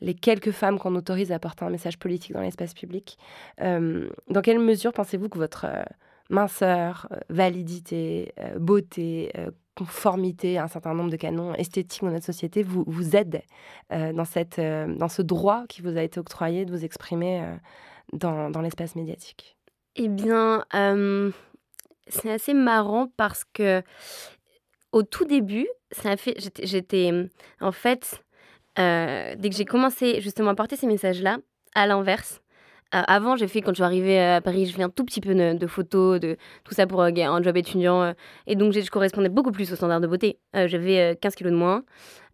les 0.02 0.14
quelques 0.14 0.52
femmes 0.52 0.80
qu'on 0.80 0.96
autorise 0.96 1.32
à 1.32 1.40
porter 1.40 1.64
un 1.64 1.70
message 1.70 1.98
politique 2.00 2.34
dans 2.34 2.42
l'espace 2.42 2.74
public. 2.74 3.18
dans 3.60 4.42
quelle 4.44 4.60
mesure 4.60 4.94
pensez-vous 4.94 5.30
que 5.30 5.38
votre 5.38 5.68
minceur, 6.30 7.08
validité, 7.30 8.34
beauté, 8.58 9.32
conformité 9.76 10.58
à 10.58 10.64
un 10.64 10.68
certain 10.68 10.94
nombre 10.94 11.10
de 11.10 11.16
canons 11.16 11.54
esthétiques 11.56 12.04
dans 12.04 12.12
notre 12.12 12.26
société 12.26 12.64
vous, 12.64 12.84
vous 12.88 13.16
aide 13.16 13.42
euh, 13.92 14.14
dans, 14.14 14.26
cette, 14.26 14.60
euh, 14.60 14.94
dans 14.96 15.10
ce 15.10 15.22
droit 15.22 15.66
qui 15.68 15.82
vous 15.82 15.98
a 15.98 16.04
été 16.04 16.20
octroyé 16.20 16.66
de 16.66 16.72
vous 16.72 16.86
exprimer 16.86 17.42
euh, 17.42 17.56
dans, 18.12 18.62
l'espace 18.62 18.96
médiatique 18.96 19.58
Eh 19.96 20.10
bien, 20.10 20.66
c'est 22.08 22.32
assez 22.32 22.54
marrant 22.54 23.08
parce 23.18 23.44
que 23.44 23.82
au 24.94 25.04
tout 25.04 25.26
début, 25.26 25.68
fait. 25.92 26.36
J'étais, 26.38 26.66
j'étais 26.66 27.12
en 27.60 27.72
fait, 27.72 28.24
euh, 28.80 29.36
dès 29.38 29.50
que 29.50 29.56
j'ai 29.56 29.66
commencé 29.66 30.22
justement 30.22 30.52
à 30.52 30.56
porter 30.56 30.76
ces 30.76 30.88
messages-là, 30.88 31.40
à 31.76 31.88
l'inverse. 31.88 32.42
Euh, 32.94 33.02
avant, 33.08 33.36
j'ai 33.36 33.48
fait, 33.48 33.62
quand 33.62 33.72
je 33.72 33.76
suis 33.76 33.84
arrivée 33.84 34.20
à 34.20 34.42
Paris, 34.42 34.66
je 34.68 34.76
fais 34.76 34.84
un 34.84 34.90
tout 34.90 35.04
petit 35.04 35.22
peu 35.22 35.34
de, 35.34 35.68
photos, 35.68 36.20
de 36.20 36.38
tout 36.64 36.74
ça 36.74 36.86
pour 36.86 37.02
euh, 37.02 37.10
un 37.16 37.42
job 37.42 37.58
étudiant. 37.58 38.02
euh, 38.04 38.14
et 38.46 38.56
donc, 38.56 38.74
je 38.74 38.90
correspondais 38.90 39.30
beaucoup 39.30 39.52
plus 39.52 39.72
aux 39.72 39.76
standards 39.76 40.02
de 40.02 40.08
beauté. 40.08 40.40
Euh, 40.56 40.68
j'avais 40.68 41.14
euh, 41.14 41.16
15 41.20 41.36
kilos 41.36 41.52
de 41.52 41.58
moins. 41.58 41.84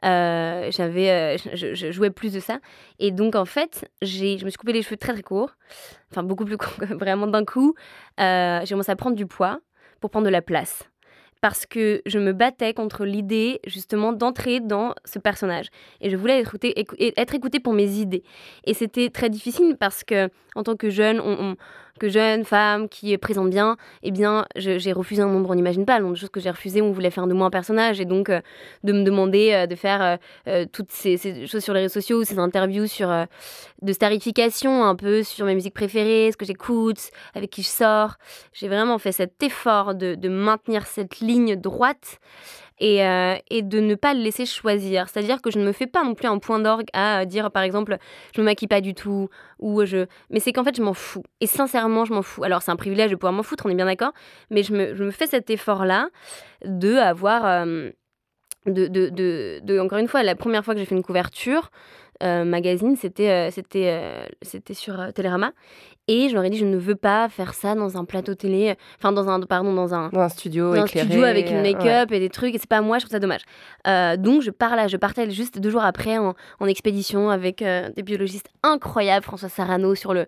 J'avais, 0.04 1.38
je, 1.38 1.92
jouais 1.92 2.10
plus 2.10 2.34
de 2.34 2.40
ça. 2.40 2.60
Et 3.00 3.12
donc, 3.12 3.36
en 3.36 3.46
fait, 3.46 3.90
j'ai, 4.02 4.38
je 4.38 4.46
me 4.46 4.50
suis 4.50 4.58
coupé 4.58 4.74
les 4.74 4.82
cheveux 4.82 4.98
très, 4.98 5.14
très 5.14 5.24
courts. 5.24 5.52
Enfin, 6.12 6.24
beaucoup 6.24 6.46
plus 6.46 6.58
courts, 6.58 6.74
vraiment 7.00 7.28
d'un 7.28 7.46
coup. 7.46 7.76
J'ai 8.18 8.66
commencé 8.70 8.92
à 8.92 8.96
prendre 8.96 9.16
du 9.16 9.28
poids 9.28 9.60
pour 10.02 10.10
prendre 10.10 10.26
de 10.26 10.32
la 10.32 10.42
place 10.42 10.90
parce 11.42 11.66
que 11.66 12.02
je 12.06 12.20
me 12.20 12.34
battais 12.34 12.74
contre 12.74 13.06
l'idée 13.06 13.60
justement 13.66 14.12
d'entrer 14.14 14.60
dans 14.60 14.94
ce 15.06 15.20
personnage. 15.20 15.68
Et 16.02 16.10
je 16.10 16.18
voulais 16.18 16.40
être 16.40 16.56
écoutée, 16.56 16.86
être 17.18 17.36
écoutée 17.36 17.60
pour 17.60 17.74
mes 17.74 17.90
idées. 18.00 18.24
Et 18.66 18.74
c'était 18.74 19.10
très 19.10 19.30
difficile 19.30 19.78
parce 19.80 20.04
que 20.04 20.30
en 20.56 20.64
tant 20.64 20.76
que 20.76 20.90
jeune 20.90 21.20
on- 21.20 21.56
que 22.00 22.10
jeune 22.10 22.46
femme 22.46 22.90
qui 22.90 23.16
présente 23.18 23.50
bien 23.50 23.78
eh 24.02 24.12
bien 24.12 24.46
j'ai 24.56 24.92
refusé 24.92 25.22
un 25.22 25.28
nombre 25.28 25.52
on 25.52 25.56
n'imagine 25.56 25.86
pas 25.86 25.98
le 25.98 26.04
nombre 26.04 26.16
de 26.16 26.20
choses 26.20 26.30
que 26.30 26.40
j'ai 26.40 26.50
refusé 26.50 26.82
on 26.82 26.92
voulait 26.92 27.12
faire 27.12 27.28
de 27.28 27.34
moi 27.34 27.48
un 27.48 27.50
personnage. 27.50 28.00
Et 28.00 28.06
donc 28.06 28.30
euh, 28.30 28.42
de 28.84 28.94
me 28.94 29.04
demander 29.04 29.52
euh, 29.54 29.68
de 29.68 29.76
faire 29.76 30.18
euh, 30.48 30.66
toutes 30.72 30.92
ces, 30.92 31.18
choses 31.48 31.64
sur 31.64 31.74
les 31.74 31.82
réseaux 31.82 31.94
sociaux 31.94 32.24
ces 32.24 32.40
interviews 32.40 32.88
sur 32.88 33.10
de 33.82 33.94
starification 33.94 34.84
un 34.84 34.96
peu 34.96 35.24
sur 35.24 35.46
mes 35.46 35.56
musiques 35.56 35.74
préférées 35.74 36.32
ce 36.32 36.38
que 36.38 36.46
j'écoute 36.46 37.12
avec 37.36 37.50
qui 37.50 37.62
je 37.62 37.68
sors. 37.68 38.16
J'ai 38.54 38.68
vraiment 38.68 38.98
fait 38.98 39.12
cet 39.12 39.42
effort 39.44 39.96
de, 39.96 40.16
de 40.16 40.30
maintenir 40.30 40.88
cette 40.88 41.20
ligne 41.20 41.56
droite 41.56 42.20
et, 42.80 43.06
euh, 43.06 43.36
et 43.50 43.62
de 43.62 43.80
ne 43.80 43.96
pas 43.96 44.14
le 44.14 44.22
laisser 44.22 44.46
choisir. 44.46 45.10
C'est-à-dire 45.10 45.42
que 45.42 45.52
je 45.52 45.60
ne 45.60 45.66
me 45.66 45.72
fais 45.72 45.88
pas 45.88 46.04
non 46.04 46.16
plus 46.16 46.28
un 46.28 46.40
point 46.40 46.60
d'orgue 46.60 46.88
à 46.94 47.22
euh, 47.22 47.26
dire, 47.26 47.52
par 47.52 47.64
exemple, 47.64 47.98
je 48.36 48.42
me 48.42 48.46
maquille 48.46 48.68
pas 48.68 48.82
du 48.82 48.94
tout, 48.94 49.30
ou 49.60 49.86
je... 49.86 50.06
Mais 50.30 50.40
c'est 50.40 50.54
qu'en 50.54 50.64
fait, 50.64 50.76
je 50.76 50.82
m'en 50.82 50.94
fous. 50.94 51.24
Et 51.42 51.48
sincèrement, 51.48 52.06
je 52.06 52.14
m'en 52.14 52.22
fous. 52.22 52.44
Alors, 52.44 52.62
c'est 52.62 52.72
un 52.72 52.76
privilège 52.76 53.12
de 53.12 53.16
pouvoir 53.16 53.34
m'en 53.34 53.44
foutre, 53.44 53.66
on 53.66 53.70
est 53.70 53.76
bien 53.76 53.86
d'accord, 53.86 54.14
mais 54.50 54.64
je 54.64 54.74
me, 54.74 54.96
je 54.96 55.04
me 55.04 55.12
fais 55.12 55.28
cet 55.28 55.50
effort-là 55.50 56.10
de 56.66 56.96
avoir... 56.96 57.46
euh, 57.46 57.90
de, 58.66 58.88
de, 58.88 59.60
de, 59.64 59.80
encore 59.80 60.00
une 60.00 60.08
fois, 60.08 60.22
la 60.22 60.36
première 60.36 60.66
fois 60.66 60.74
que 60.74 60.80
j'ai 60.80 60.86
fait 60.86 60.96
une 60.96 61.04
couverture 61.04 61.72
magazine, 62.22 62.98
c'était 62.98 63.50
c'était 63.50 64.74
sur 64.74 65.14
Télérama. 65.14 65.54
Et 66.12 66.28
je 66.28 66.34
leur 66.34 66.44
ai 66.44 66.50
dit, 66.50 66.58
je 66.58 66.66
ne 66.66 66.76
veux 66.76 66.96
pas 66.96 67.30
faire 67.30 67.54
ça 67.54 67.76
dans 67.76 67.96
un 67.98 68.04
plateau 68.04 68.34
télé, 68.34 68.76
enfin 68.98 69.12
dans 69.12 69.30
un, 69.30 69.40
pardon, 69.42 69.74
dans 69.74 69.94
un, 69.94 70.10
Dans 70.10 70.22
un 70.22 70.30
studio 70.30 70.74
dans 70.74 70.82
un 70.82 70.86
éclairé. 70.86 71.06
studio 71.08 71.24
avec 71.24 71.52
une 71.52 71.58
euh, 71.58 71.62
make-up 71.62 72.10
ouais. 72.10 72.18
et 72.18 72.20
des 72.20 72.30
trucs, 72.30 72.56
et 72.56 72.58
c'est 72.58 72.68
pas 72.68 72.82
moi, 72.82 72.98
je 72.98 73.04
trouve 73.06 73.12
ça 73.12 73.20
dommage. 73.20 73.42
Euh, 73.86 74.18
donc 74.18 74.42
je 74.42 74.50
pars 74.50 74.76
là, 74.76 74.88
je 74.88 74.98
partais 74.98 75.30
juste 75.30 75.60
deux 75.60 75.70
jours 75.70 75.84
après 75.84 76.18
en, 76.18 76.34
en 76.60 76.66
expédition 76.66 77.30
avec 77.30 77.62
euh, 77.62 77.90
des 77.96 78.02
biologistes 78.02 78.50
incroyables, 78.64 79.24
François 79.24 79.50
Sarano 79.50 79.94
sur 79.94 80.16
le, 80.16 80.26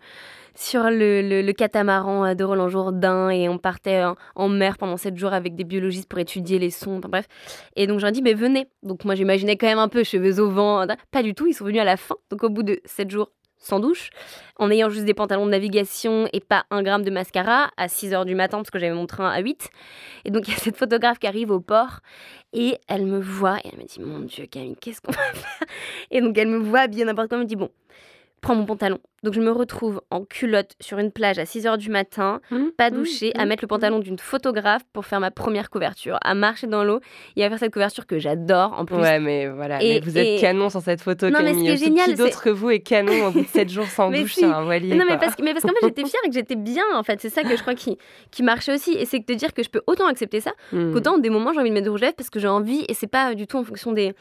sur 0.53 0.83
le, 0.83 1.21
le- 1.21 1.41
le 1.41 1.53
catamaran 1.53 2.35
de 2.35 2.43
Roland 2.43 2.69
Jourdain, 2.69 3.29
et 3.29 3.49
on 3.49 3.57
partait 3.57 4.03
en, 4.03 4.15
en 4.35 4.49
mer 4.49 4.77
pendant 4.77 4.97
sept 4.97 5.17
jours 5.17 5.33
avec 5.33 5.55
des 5.55 5.63
biologistes 5.63 6.07
pour 6.07 6.19
étudier 6.19 6.59
les 6.59 6.69
sons, 6.69 6.97
enfin 6.99 7.09
bref. 7.09 7.25
Et 7.75 7.87
donc 7.87 7.97
je 7.97 8.03
leur 8.03 8.09
ai 8.09 8.13
dit, 8.13 8.21
mais 8.21 8.33
venez. 8.35 8.67
Donc 8.83 9.03
moi 9.05 9.15
j'imaginais 9.15 9.55
quand 9.57 9.67
même 9.67 9.79
un 9.79 9.87
peu 9.87 10.03
cheveux 10.03 10.39
au 10.39 10.49
vent, 10.51 10.85
pas 11.11 11.23
du 11.23 11.33
tout, 11.33 11.47
ils 11.47 11.53
sont 11.53 11.65
venus 11.65 11.81
à 11.81 11.85
la 11.85 11.97
fin. 11.97 12.15
Donc 12.29 12.43
au 12.43 12.49
bout 12.49 12.63
de 12.63 12.79
sept 12.85 13.09
jours 13.09 13.31
sans 13.61 13.79
douche, 13.79 14.09
en 14.57 14.69
ayant 14.71 14.89
juste 14.89 15.05
des 15.05 15.13
pantalons 15.13 15.45
de 15.45 15.51
navigation 15.51 16.27
et 16.33 16.39
pas 16.39 16.65
un 16.71 16.83
gramme 16.83 17.03
de 17.03 17.11
mascara 17.11 17.71
à 17.77 17.87
6 17.87 18.13
heures 18.13 18.25
du 18.25 18.35
matin 18.35 18.57
parce 18.57 18.71
que 18.71 18.79
j'avais 18.79 18.93
mon 18.93 19.05
train 19.05 19.29
à 19.29 19.39
8. 19.39 19.69
Et 20.25 20.31
donc 20.31 20.47
il 20.47 20.53
y 20.53 20.57
a 20.57 20.59
cette 20.59 20.77
photographe 20.77 21.19
qui 21.19 21.27
arrive 21.27 21.51
au 21.51 21.59
port 21.59 21.99
et 22.53 22.77
elle 22.87 23.05
me 23.05 23.19
voit 23.19 23.59
et 23.59 23.69
elle 23.71 23.79
me 23.79 23.85
dit 23.85 24.01
Mon 24.01 24.19
Dieu, 24.19 24.47
Camille, 24.47 24.75
qu'est-ce 24.81 24.99
qu'on 24.99 25.11
va 25.11 25.33
faire? 25.33 25.67
Et 26.09 26.21
donc 26.21 26.37
elle 26.37 26.47
me 26.47 26.57
voit 26.57 26.81
habillée 26.81 27.05
n'importe 27.05 27.29
comment, 27.29 27.41
elle 27.41 27.45
me 27.45 27.49
dit 27.49 27.55
Bon, 27.55 27.69
prends 28.41 28.55
mon 28.55 28.65
pantalon. 28.65 28.99
Donc 29.23 29.33
je 29.35 29.39
me 29.39 29.51
retrouve 29.51 30.01
en 30.09 30.25
culotte 30.25 30.71
sur 30.79 30.97
une 30.97 31.11
plage 31.11 31.37
à 31.37 31.45
6 31.45 31.67
heures 31.67 31.77
du 31.77 31.89
matin, 31.91 32.41
pas 32.77 32.89
douchée, 32.89 33.31
à 33.37 33.45
mettre 33.45 33.63
le 33.63 33.67
pantalon 33.67 33.99
d'une 33.99 34.17
photographe 34.17 34.81
pour 34.93 35.05
faire 35.05 35.19
ma 35.19 35.29
première 35.29 35.69
couverture, 35.69 36.17
à 36.23 36.33
marcher 36.33 36.65
dans 36.65 36.83
l'eau 36.83 36.99
et 37.35 37.43
à 37.45 37.49
faire 37.49 37.59
cette 37.59 37.71
couverture 37.73 38.07
que 38.07 38.17
j'adore 38.17 38.73
en 38.73 38.85
plus. 38.85 38.95
Ouais, 38.97 39.19
mais 39.19 39.47
voilà, 39.47 39.81
Et- 39.83 39.95
mais 39.95 39.99
vous 39.99 40.17
êtes 40.17 40.25
et- 40.27 40.41
canon 40.41 40.69
sur 40.71 40.81
cette 40.81 41.01
photo, 41.01 41.29
Non, 41.29 41.39
mais 41.43 41.53
ce 41.53 41.59
qui 41.59 41.67
est 41.67 41.75
Qui 41.75 41.83
génial, 41.85 42.15
d'autre 42.15 42.39
c'est- 42.39 42.43
que 42.45 42.49
vous 42.49 42.71
est 42.71 42.79
canon 42.79 43.27
au 43.27 43.31
bout 43.31 43.41
de 43.41 43.47
7 43.47 43.69
jours 43.69 43.85
sans 43.85 44.09
Mais 44.09 44.21
douche 44.21 44.33
si. 44.33 44.39
sur 44.39 44.49
un 44.55 44.63
voilier 44.63 44.95
Non, 44.95 45.05
mais 45.07 45.17
parce, 45.19 45.35
que- 45.35 45.43
mais 45.43 45.53
parce 45.53 45.63
qu'en 45.65 45.69
fait, 45.69 45.85
j'étais 45.85 46.03
fière 46.05 46.21
et 46.25 46.29
que 46.29 46.33
j'étais 46.33 46.55
bien, 46.55 46.83
en 46.95 47.03
fait. 47.03 47.21
C'est 47.21 47.29
ça 47.29 47.43
que 47.43 47.55
je 47.55 47.61
crois 47.61 47.75
qui, 47.75 47.99
qui 48.31 48.41
marchait 48.41 48.73
aussi. 48.73 48.93
Et 48.93 49.05
c'est 49.05 49.19
de 49.19 49.33
dire 49.35 49.53
que 49.53 49.61
je 49.61 49.69
peux 49.69 49.81
autant 49.85 50.07
accepter 50.07 50.39
ça 50.41 50.51
qu'autant, 50.71 51.19
des 51.19 51.29
moments, 51.29 51.53
j'ai 51.53 51.59
envie 51.59 51.69
de 51.69 51.75
mettre 51.75 51.85
de 51.85 51.91
rouge 51.91 52.01
à 52.01 52.05
lèvres 52.05 52.15
parce 52.17 52.31
que 52.31 52.39
j'ai 52.39 52.47
envie 52.47 52.85
et 52.89 52.95
c'est 52.95 53.05
pas 53.05 53.35
du 53.35 53.45
tout 53.45 53.57
en 53.57 53.63
fonction 53.63 53.91
des. 53.91 54.15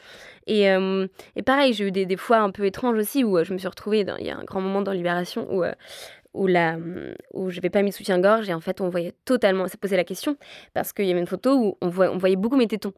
Et, 0.47 0.69
euh, 0.71 1.05
et 1.35 1.43
pareil, 1.43 1.73
j'ai 1.73 1.85
eu 1.87 1.91
des, 1.91 2.05
des 2.05 2.17
fois 2.17 2.37
un 2.37 2.49
peu 2.49 2.65
étranges 2.65 2.97
aussi 2.97 3.23
où 3.23 3.37
euh, 3.37 3.43
je 3.43 3.53
me 3.53 3.57
suis 3.59 3.67
retrouvée. 3.67 4.05
Il 4.19 4.25
y 4.25 4.29
a 4.29 4.37
un 4.37 4.43
grand 4.43 4.59
moment 4.61 4.81
dans 4.81 4.90
Libération 4.93 5.47
où. 5.53 5.63
euh, 5.63 5.73
où, 6.33 6.47
la, 6.47 6.77
où 7.33 7.49
je 7.49 7.57
n'avais 7.57 7.69
pas 7.69 7.81
mis 7.81 7.89
de 7.89 7.95
soutien-gorge 7.95 8.49
et 8.49 8.53
en 8.53 8.61
fait 8.61 8.79
on 8.79 8.87
voyait 8.87 9.13
totalement, 9.25 9.67
ça 9.67 9.77
posait 9.77 9.97
la 9.97 10.05
question 10.05 10.37
parce 10.73 10.93
qu'il 10.93 11.05
y 11.05 11.11
avait 11.11 11.19
une 11.19 11.27
photo 11.27 11.57
où 11.57 11.77
on 11.81 11.89
voyait, 11.89 12.11
on 12.13 12.17
voyait 12.17 12.37
beaucoup 12.37 12.55
mes 12.55 12.67
tétons. 12.67 12.93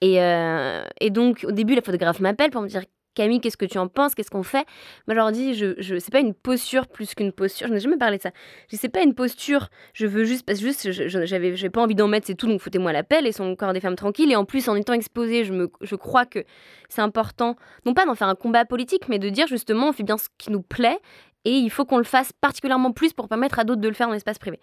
Et, 0.00 0.20
euh, 0.20 0.82
et 1.00 1.10
donc 1.10 1.44
au 1.46 1.52
début 1.52 1.76
la 1.76 1.82
photographe 1.82 2.18
m'appelle 2.18 2.50
pour 2.50 2.62
me 2.62 2.68
dire 2.68 2.82
Camille, 3.14 3.40
qu'est-ce 3.40 3.56
que 3.56 3.64
tu 3.64 3.78
en 3.78 3.88
penses? 3.88 4.14
Qu'est-ce 4.14 4.30
qu'on 4.30 4.42
fait? 4.42 4.66
Moi, 5.06 5.10
je 5.10 5.14
leur 5.14 5.32
dis, 5.32 5.54
c'est 6.00 6.12
pas 6.12 6.20
une 6.20 6.34
posture 6.34 6.86
plus 6.88 7.14
qu'une 7.14 7.32
posture. 7.32 7.68
Je 7.68 7.72
n'ai 7.72 7.80
jamais 7.80 7.96
parlé 7.96 8.18
de 8.18 8.22
ça. 8.22 8.30
Je 8.64 8.70
dis, 8.70 8.76
c'est 8.76 8.88
pas 8.88 9.02
une 9.02 9.14
posture. 9.14 9.68
Je 9.92 10.06
veux 10.06 10.24
juste, 10.24 10.44
parce 10.44 10.58
que 10.58 10.64
juste, 10.64 10.90
j'avais, 10.90 11.56
j'avais 11.56 11.70
pas 11.70 11.82
envie 11.82 11.94
d'en 11.94 12.08
mettre, 12.08 12.26
c'est 12.26 12.34
tout. 12.34 12.46
Donc, 12.46 12.60
foutez-moi 12.60 12.92
la 12.92 13.02
pelle 13.02 13.26
et 13.26 13.32
son 13.32 13.54
corps 13.56 13.72
des 13.72 13.80
femmes 13.80 13.96
tranquilles. 13.96 14.30
Et 14.32 14.36
en 14.36 14.44
plus, 14.44 14.68
en 14.68 14.76
étant 14.76 14.92
exposée, 14.92 15.44
je 15.44 15.54
je 15.80 15.96
crois 15.96 16.26
que 16.26 16.44
c'est 16.88 17.02
important, 17.02 17.56
non 17.86 17.94
pas 17.94 18.06
d'en 18.06 18.14
faire 18.14 18.28
un 18.28 18.34
combat 18.34 18.64
politique, 18.64 19.08
mais 19.08 19.18
de 19.18 19.28
dire 19.28 19.46
justement, 19.46 19.88
on 19.88 19.92
fait 19.92 20.02
bien 20.02 20.18
ce 20.18 20.28
qui 20.38 20.50
nous 20.50 20.62
plaît. 20.62 20.98
Et 21.44 21.52
il 21.52 21.68
faut 21.70 21.84
qu'on 21.84 21.98
le 21.98 22.04
fasse 22.04 22.32
particulièrement 22.32 22.92
plus 22.92 23.12
pour 23.12 23.28
permettre 23.28 23.58
à 23.58 23.64
d'autres 23.64 23.80
de 23.82 23.88
le 23.88 23.94
faire 23.94 24.06
dans 24.06 24.14
l'espace 24.14 24.38
privé. 24.38 24.58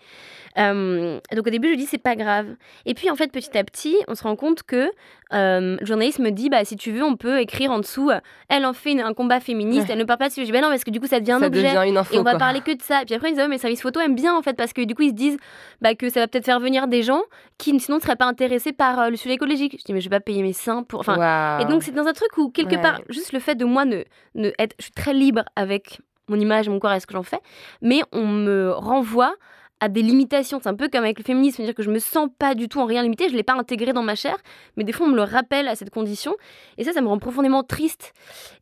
Euh, 0.57 1.19
donc 1.36 1.47
au 1.47 1.49
début, 1.49 1.69
je 1.71 1.75
dis 1.77 1.86
c'est 1.86 1.97
pas 1.97 2.15
grave. 2.15 2.47
Et 2.86 2.93
puis 2.93 3.09
en 3.09 3.15
fait, 3.15 3.32
petit 3.32 3.57
à 3.57 3.63
petit, 3.63 3.95
on 4.07 4.15
se 4.15 4.23
rend 4.23 4.36
compte 4.36 4.63
que 4.63 4.89
euh, 5.34 5.77
le 5.79 5.86
journaliste 5.86 6.19
me 6.19 6.29
dit 6.32 6.49
bah 6.49 6.65
si 6.65 6.75
tu 6.75 6.91
veux, 6.91 7.03
on 7.03 7.15
peut 7.15 7.39
écrire 7.39 7.71
en 7.71 7.79
dessous. 7.79 8.09
euh, 8.09 8.19
elle 8.49 8.65
en 8.65 8.73
fait 8.73 8.91
une- 8.91 8.99
un 9.01 9.13
combat 9.13 9.39
féministe. 9.39 9.88
Ouais. 9.88 9.93
Elle 9.93 9.99
ne 9.99 10.03
parle 10.03 10.19
pas 10.19 10.27
de 10.27 10.34
sujet. 10.34 10.45
Je 10.47 10.51
dis 10.51 10.57
bah 10.57 10.61
non 10.61 10.69
parce 10.69 10.84
que 10.84 10.91
du 10.91 10.99
coup 10.99 11.07
ça 11.07 11.19
devient 11.19 11.34
un 11.34 11.39
Ça 11.39 11.47
objet. 11.47 11.61
devient 11.73 11.89
une 11.89 11.97
info, 11.97 12.15
et 12.15 12.19
on 12.19 12.23
va 12.23 12.32
quoi. 12.32 12.39
parler 12.39 12.61
que 12.61 12.71
de 12.75 12.82
ça. 12.82 13.01
Et 13.03 13.05
puis 13.05 13.15
après 13.15 13.29
ils 13.29 13.34
disent 13.36 13.43
oh, 13.45 13.49
mais 13.49 13.57
service 13.57 13.82
photo 13.82 13.99
aime 13.99 14.15
bien 14.15 14.36
en 14.36 14.41
fait 14.41 14.53
parce 14.55 14.73
que 14.73 14.82
du 14.82 14.95
coup 14.95 15.03
ils 15.03 15.09
se 15.09 15.15
disent 15.15 15.38
bah 15.82 15.95
que 15.95 16.09
ça 16.09 16.19
va 16.19 16.27
peut-être 16.27 16.45
faire 16.45 16.59
venir 16.59 16.88
des 16.88 17.03
gens 17.03 17.21
qui 17.57 17.79
sinon 17.79 17.97
ne 17.97 18.01
seraient 18.01 18.15
pas 18.15 18.25
intéressés 18.25 18.73
par 18.73 19.09
le 19.09 19.15
sujet 19.15 19.36
écologique. 19.36 19.77
Je 19.79 19.84
dis 19.86 19.93
mais 19.93 20.01
je 20.01 20.09
vais 20.09 20.17
pas 20.17 20.19
payer 20.19 20.41
mes 20.41 20.53
seins 20.53 20.84
pour. 20.84 20.99
Enfin. 21.01 21.59
Et 21.59 21.65
donc 21.65 21.84
c'est 21.84 21.91
dans 21.93 22.05
un 22.07 22.13
truc 22.13 22.38
où 22.38 22.49
quelque 22.49 22.71
Ouais. 22.75 22.82
part 22.82 23.01
juste 23.09 23.32
le 23.34 23.39
fait 23.39 23.55
de 23.55 23.65
moi 23.65 23.86
ne, 23.86 24.03
ne 24.36 24.49
être, 24.59 24.75
je 24.79 24.84
suis 24.86 24.91
très 24.93 25.13
libre 25.13 25.43
avec 25.55 25.99
mon 26.32 26.39
image, 26.39 26.69
mon 26.69 26.79
corps 26.79 26.93
et 26.93 26.99
ce 26.99 27.05
que 27.05 27.13
j'en 27.13 27.23
fais, 27.23 27.39
mais 27.82 28.01
on 28.11 28.25
me 28.25 28.71
renvoie 28.71 29.36
à 29.79 29.89
des 29.89 30.01
limitations. 30.03 30.59
C'est 30.61 30.69
un 30.69 30.75
peu 30.75 30.89
comme 30.89 31.03
avec 31.03 31.17
le 31.17 31.23
féminisme, 31.23 31.57
c'est-à-dire 31.57 31.75
que 31.75 31.84
je 31.84 31.89
me 31.89 31.99
sens 31.99 32.29
pas 32.39 32.55
du 32.55 32.69
tout 32.69 32.79
en 32.79 32.86
rien 32.86 33.01
limité, 33.03 33.29
je 33.29 33.36
l'ai 33.36 33.43
pas 33.43 33.55
intégré 33.55 33.93
dans 33.93 34.03
ma 34.03 34.15
chair, 34.15 34.38
mais 34.77 34.84
des 34.84 34.93
fois 34.93 35.07
on 35.07 35.09
me 35.09 35.15
le 35.15 35.23
rappelle 35.23 35.67
à 35.67 35.75
cette 35.75 35.89
condition, 35.89 36.36
et 36.77 36.84
ça, 36.84 36.93
ça 36.93 37.01
me 37.01 37.07
rend 37.07 37.19
profondément 37.19 37.63
triste. 37.63 38.13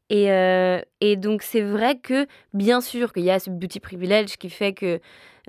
Et, 0.09 0.32
euh, 0.32 0.82
et 1.01 1.17
donc 1.17 1.43
c'est 1.43 1.61
vrai 1.61 1.99
que 1.99 2.26
bien 2.53 2.82
sûr 2.82 3.13
qu'il 3.13 3.24
y 3.24 3.32
a 3.32 3.39
ce 3.39 3.49
beauty 3.51 3.80
privilege 3.80 4.38
qui 4.38 4.49
fait 4.49 4.74
que 4.74 4.99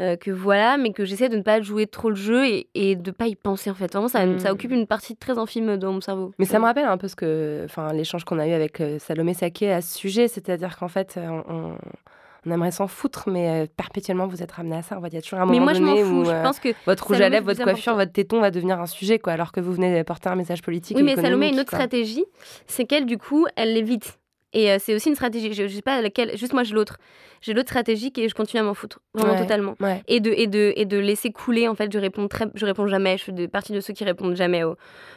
euh, 0.01 0.17
que 0.17 0.31
voilà, 0.31 0.77
mais 0.79 0.93
que 0.93 1.05
j'essaie 1.05 1.29
de 1.29 1.37
ne 1.37 1.43
pas 1.43 1.61
jouer 1.61 1.87
trop 1.87 2.09
le 2.11 2.17
jeu 2.17 2.47
et, 2.47 2.69
et 2.75 2.97
de 2.97 3.11
pas 3.11 3.27
y 3.27 3.37
penser 3.37 3.71
en 3.71 3.75
fait. 3.75 3.93
Vraiment, 3.93 4.09
ça, 4.09 4.25
Mm. 4.27 4.39
ça 4.39 4.53
occupe 4.53 4.73
une 4.73 4.87
partie 4.87 5.17
très 5.17 5.39
infime 5.39 5.77
dans 5.77 5.93
mon 5.93 6.01
cerveau. 6.01 6.33
Mais 6.39 6.47
ça 6.47 6.59
me 6.59 6.65
rappelle 6.65 6.87
un 6.87 6.97
peu 6.99 7.09
ce 7.09 7.17
que, 7.17 7.63
enfin, 7.67 7.93
l'échange 7.93 8.25
qu'on 8.25 8.39
a 8.39 8.47
eu 8.49 8.53
avec 8.53 8.81
euh, 8.81 8.99
Salomé 8.99 9.35
Saké 9.35 9.71
à 9.73 9.81
ce 9.81 9.97
sujet, 9.99 10.27
c'est-à-dire 10.29 10.77
qu'en 10.79 10.89
fait, 10.89 11.15
euh, 11.17 11.29
on, 11.49 11.75
on 12.47 12.51
aimerait 12.51 12.71
s'en 12.71 12.87
foutre, 12.87 13.29
mais 13.29 13.51
euh, 13.51 13.67
perpétuellement 13.77 14.27
vous 14.27 14.43
êtes 14.43 14.53
ramené 14.53 14.77
à 14.77 14.83
ça. 14.83 14.97
En 14.97 15.03
fait, 15.03 15.09
Il 15.09 15.15
y 15.15 15.19
a 15.19 15.21
toujours 15.21 15.41
un 15.41 15.45
moment 15.45 15.59
Mais 15.59 15.63
moi, 15.63 15.75
je 15.75 15.81
donné 15.81 16.03
fous. 16.03 16.21
où 16.21 16.25
Je 16.25 16.43
pense 16.43 16.59
que 16.61 16.71
votre 16.87 17.07
rouge 17.07 17.21
à 17.21 17.29
lèvres, 17.29 17.45
votre 17.45 17.63
coiffure, 17.63 17.93
important. 17.93 17.97
votre 17.97 18.13
téton 18.13 18.41
va 18.41 18.51
devenir 18.51 18.81
un 18.81 18.87
sujet, 18.87 19.19
quoi, 19.19 19.35
alors 19.35 19.53
que 19.53 19.61
vous 19.61 19.73
venez 19.75 19.99
de 19.99 20.03
porter 20.03 20.31
un 20.31 20.37
message 20.37 20.63
politique. 20.63 20.97
Oui, 20.97 21.03
mais 21.03 21.17
Salomé 21.17 21.47
a 21.47 21.49
une 21.51 21.61
autre 21.61 21.69
quoi. 21.71 21.79
stratégie, 21.79 22.25
c'est 22.67 22.87
qu'elle, 22.87 23.05
du 23.05 23.19
coup, 23.19 23.47
elle 23.57 23.75
l'évite. 23.75 24.19
Et 24.53 24.71
euh, 24.71 24.77
c'est 24.81 24.95
aussi 24.95 25.09
une 25.09 25.15
stratégie, 25.15 25.53
je, 25.53 25.69
je 25.69 25.75
sais 25.75 25.83
pas 25.83 26.03
laquelle, 26.03 26.37
juste 26.37 26.53
moi 26.53 26.65
j'ai 26.65 26.75
l'autre. 26.75 26.97
J'ai 27.43 27.55
l'autre 27.55 27.71
stratégie 27.71 28.13
est 28.17 28.29
je 28.29 28.35
continue 28.35 28.61
à 28.61 28.65
m'en 28.65 28.75
foutre, 28.75 28.99
vraiment 29.15 29.33
Ouais, 29.33 29.39
totalement. 29.41 29.75
ouais. 29.81 30.03
Et, 30.09 30.21
de, 30.21 30.31
et, 30.31 30.47
de, 30.47 30.75
et 30.77 30.85
de 30.85 30.99
laisser 30.99 31.31
couler, 31.33 31.69
en 31.69 31.75
fait, 31.75 31.91
je 31.91 31.99
réponds, 31.99 32.29
très, 32.29 32.47
je 32.55 32.67
réponds 32.67 32.87
jamais, 32.87 33.17
je 33.17 33.25
fais 33.25 33.33
de 33.33 33.47
partie 33.47 33.73
de 33.73 33.81
ceux 33.81 33.95
qui 33.95 34.05
répondent 34.05 34.35
jamais 34.37 34.63
aux, 34.63 34.77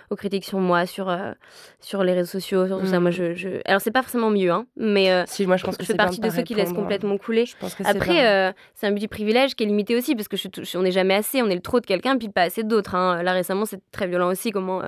aux 0.09 0.15
critiques 0.15 0.45
sur 0.45 0.59
moi, 0.59 0.85
sur, 0.85 1.09
euh, 1.09 1.33
sur 1.81 2.01
les 2.03 2.13
réseaux 2.13 2.31
sociaux, 2.31 2.65
sur 2.67 2.79
tout 2.79 2.85
ça. 2.85 2.99
Mm. 2.99 3.01
Moi, 3.01 3.11
je, 3.11 3.33
je... 3.33 3.49
Alors, 3.65 3.81
c'est 3.81 3.91
pas 3.91 4.03
forcément 4.03 4.29
mieux, 4.29 4.51
hein, 4.51 4.65
mais 4.77 5.11
euh, 5.11 5.23
Si, 5.27 5.45
moi 5.45 5.57
je 5.57 5.65
pense 5.65 5.75
que 5.75 5.83
je 5.83 5.87
fais 5.91 5.97
partie 5.97 6.21
de 6.21 6.29
ceux 6.29 6.43
qui 6.43 6.53
laissent 6.55 6.71
complètement 6.71 7.17
couler. 7.17 7.45
Je 7.45 7.57
pense 7.57 7.75
que 7.75 7.83
Après, 7.85 8.25
euh, 8.25 8.53
c'est 8.75 8.87
un 8.87 8.93
petit 8.93 9.09
privilège 9.09 9.55
qui 9.55 9.63
est 9.63 9.67
limité 9.67 9.97
aussi, 9.97 10.15
parce 10.15 10.29
que 10.29 10.37
je, 10.37 10.47
on 10.77 10.83
n'est 10.83 10.91
jamais 10.91 11.15
assez, 11.15 11.41
on 11.41 11.49
est 11.49 11.55
le 11.55 11.61
trop 11.61 11.81
de 11.81 11.85
quelqu'un, 11.85 12.17
puis 12.17 12.29
pas 12.29 12.43
assez 12.43 12.63
d'autres. 12.63 12.95
hein. 12.95 13.21
Là, 13.21 13.33
récemment, 13.33 13.65
c'est 13.65 13.81
très 13.91 14.07
violent 14.07 14.29
aussi, 14.29 14.51
comment, 14.51 14.81
euh, 14.81 14.87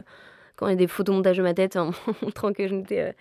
quand 0.56 0.68
il 0.68 0.72
y 0.72 0.74
a 0.74 0.78
des 0.78 0.88
photomontages 0.88 1.38
de 1.38 1.44
ma 1.44 1.54
tête 1.54 1.76
en 1.76 1.92
montrant 2.22 2.54
que 2.54 2.68
je 2.68 2.74
n'étais 2.74 3.02
euh, 3.02 3.12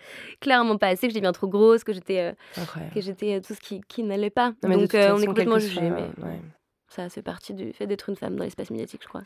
clairement 0.40 0.78
pas 0.78 0.88
assez, 0.88 1.06
que 1.06 1.12
j'étais 1.12 1.20
bien 1.20 1.32
trop 1.32 1.48
grosse, 1.48 1.84
que 1.84 1.92
j'étais 1.92 2.20
euh, 2.20 2.32
Incroyable. 2.60 2.94
que 2.94 3.00
j'étais 3.00 3.34
euh, 3.34 3.40
tout 3.40 3.54
ce 3.54 3.60
qui, 3.60 3.80
qui 3.88 4.02
n'allait 4.02 4.30
pas. 4.30 4.52
Non, 4.62 4.76
Donc, 4.78 4.90
on 4.94 5.18
est 5.20 5.26
complètement 5.26 5.58
jugé, 5.58 5.82
mais 5.82 6.10
ouais. 6.22 6.40
ça, 6.88 7.08
c'est 7.08 7.22
partie 7.22 7.54
du 7.54 7.72
fait 7.72 7.86
d'être 7.86 8.08
une 8.08 8.16
femme 8.16 8.36
dans 8.36 8.44
l'espace 8.44 8.70
médiatique, 8.70 9.02
je 9.02 9.08
crois. 9.08 9.22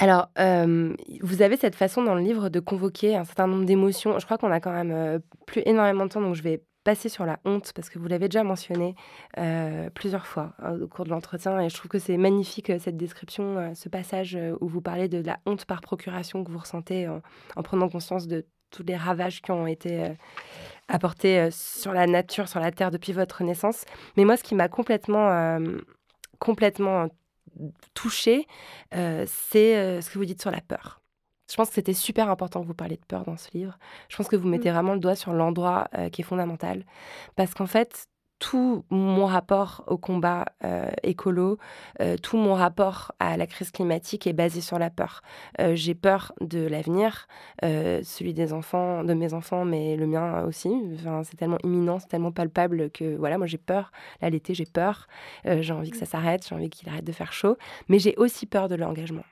Alors, 0.00 0.28
euh, 0.38 0.94
vous 1.20 1.42
avez 1.42 1.58
cette 1.58 1.74
façon 1.74 2.02
dans 2.02 2.14
le 2.14 2.22
livre 2.22 2.48
de 2.48 2.58
convoquer 2.58 3.16
un 3.16 3.24
certain 3.24 3.46
nombre 3.46 3.66
d'émotions. 3.66 4.18
Je 4.18 4.24
crois 4.24 4.38
qu'on 4.38 4.50
a 4.50 4.58
quand 4.58 4.72
même 4.72 4.92
euh, 4.92 5.18
plus 5.46 5.62
énormément 5.66 6.06
de 6.06 6.10
temps, 6.10 6.22
donc 6.22 6.34
je 6.34 6.42
vais 6.42 6.62
passer 6.90 7.08
sur 7.08 7.24
la 7.24 7.38
honte 7.44 7.72
parce 7.74 7.88
que 7.88 7.98
vous 7.98 8.08
l'avez 8.08 8.28
déjà 8.28 8.42
mentionné 8.42 8.94
euh, 9.38 9.90
plusieurs 9.90 10.26
fois 10.26 10.54
au 10.80 10.86
cours 10.88 11.04
de 11.04 11.10
l'entretien 11.10 11.60
et 11.60 11.68
je 11.68 11.76
trouve 11.76 11.88
que 11.88 11.98
c'est 11.98 12.16
magnifique 12.16 12.72
cette 12.80 12.96
description, 12.96 13.72
ce 13.74 13.88
passage 13.88 14.36
où 14.60 14.68
vous 14.68 14.80
parlez 14.80 15.08
de 15.08 15.24
la 15.24 15.38
honte 15.46 15.64
par 15.66 15.80
procuration 15.80 16.42
que 16.42 16.50
vous 16.50 16.58
ressentez 16.58 17.08
en, 17.08 17.62
prenant 17.62 17.88
conscience 17.88 18.26
de 18.26 18.44
tous 18.70 18.82
les 18.82 18.96
ravages 18.96 19.40
qui 19.40 19.52
ont 19.52 19.66
été 19.66 20.04
apportés 20.88 21.50
sur 21.52 21.92
la 21.92 22.06
nature, 22.06 22.48
sur 22.48 22.60
la 22.60 22.72
terre 22.72 22.90
depuis 22.90 23.12
votre 23.12 23.44
naissance. 23.44 23.84
Mais 24.16 24.24
moi, 24.24 24.36
ce 24.36 24.42
qui 24.42 24.54
m'a 24.54 24.68
complètement, 24.68 25.58
complètement 26.38 27.08
touché, 27.94 28.46
euh, 28.94 29.24
c'est 29.26 29.76
euh, 29.76 30.00
ce 30.00 30.10
que 30.10 30.18
vous 30.18 30.24
dites 30.24 30.40
sur 30.40 30.50
la 30.50 30.60
peur. 30.60 30.99
Je 31.50 31.56
pense 31.56 31.68
que 31.68 31.74
c'était 31.74 31.94
super 31.94 32.30
important 32.30 32.62
que 32.62 32.66
vous 32.66 32.74
parliez 32.74 32.96
de 32.96 33.04
peur 33.06 33.24
dans 33.24 33.36
ce 33.36 33.48
livre. 33.52 33.78
Je 34.08 34.16
pense 34.16 34.28
que 34.28 34.36
vous 34.36 34.48
mettez 34.48 34.70
mmh. 34.70 34.74
vraiment 34.74 34.94
le 34.94 35.00
doigt 35.00 35.16
sur 35.16 35.32
l'endroit 35.32 35.88
euh, 35.96 36.08
qui 36.08 36.22
est 36.22 36.24
fondamental. 36.24 36.84
Parce 37.34 37.54
qu'en 37.54 37.66
fait, 37.66 38.06
tout 38.40 38.84
mon 38.90 39.26
rapport 39.26 39.84
au 39.86 39.98
combat 39.98 40.46
euh, 40.64 40.90
écolo, 41.04 41.58
euh, 42.00 42.16
tout 42.16 42.38
mon 42.38 42.54
rapport 42.54 43.12
à 43.20 43.36
la 43.36 43.46
crise 43.46 43.70
climatique 43.70 44.26
est 44.26 44.32
basé 44.32 44.60
sur 44.60 44.78
la 44.78 44.90
peur. 44.90 45.22
Euh, 45.60 45.76
j'ai 45.76 45.94
peur 45.94 46.32
de 46.40 46.66
l'avenir, 46.66 47.28
celui 47.62 48.32
des 48.34 48.52
enfants, 48.52 49.04
de 49.04 49.14
mes 49.14 49.34
enfants, 49.34 49.64
mais 49.64 49.94
le 49.96 50.06
mien 50.06 50.42
aussi. 50.44 50.72
Enfin, 50.94 51.22
c'est 51.22 51.36
tellement 51.36 51.58
imminent, 51.62 51.98
c'est 52.00 52.08
tellement 52.08 52.32
palpable 52.32 52.90
que 52.90 53.16
voilà, 53.16 53.38
moi 53.38 53.46
j'ai 53.46 53.58
peur. 53.58 53.92
Là, 54.22 54.30
l'été, 54.30 54.54
j'ai 54.54 54.64
peur. 54.64 55.06
j'ai 55.44 55.72
envie 55.72 55.90
que 55.90 55.98
ça 55.98 56.06
s'arrête, 56.06 56.46
j'ai 56.48 56.54
envie 56.54 56.70
qu'il 56.70 56.88
arrête 56.88 57.04
de 57.04 57.12
faire 57.12 57.32
chaud. 57.32 57.56
Mais 57.88 57.98
j'ai 57.98 58.14
aussi 58.16 58.46
peur 58.46 58.68
de 58.68 58.74
l'engagement. 58.74 59.24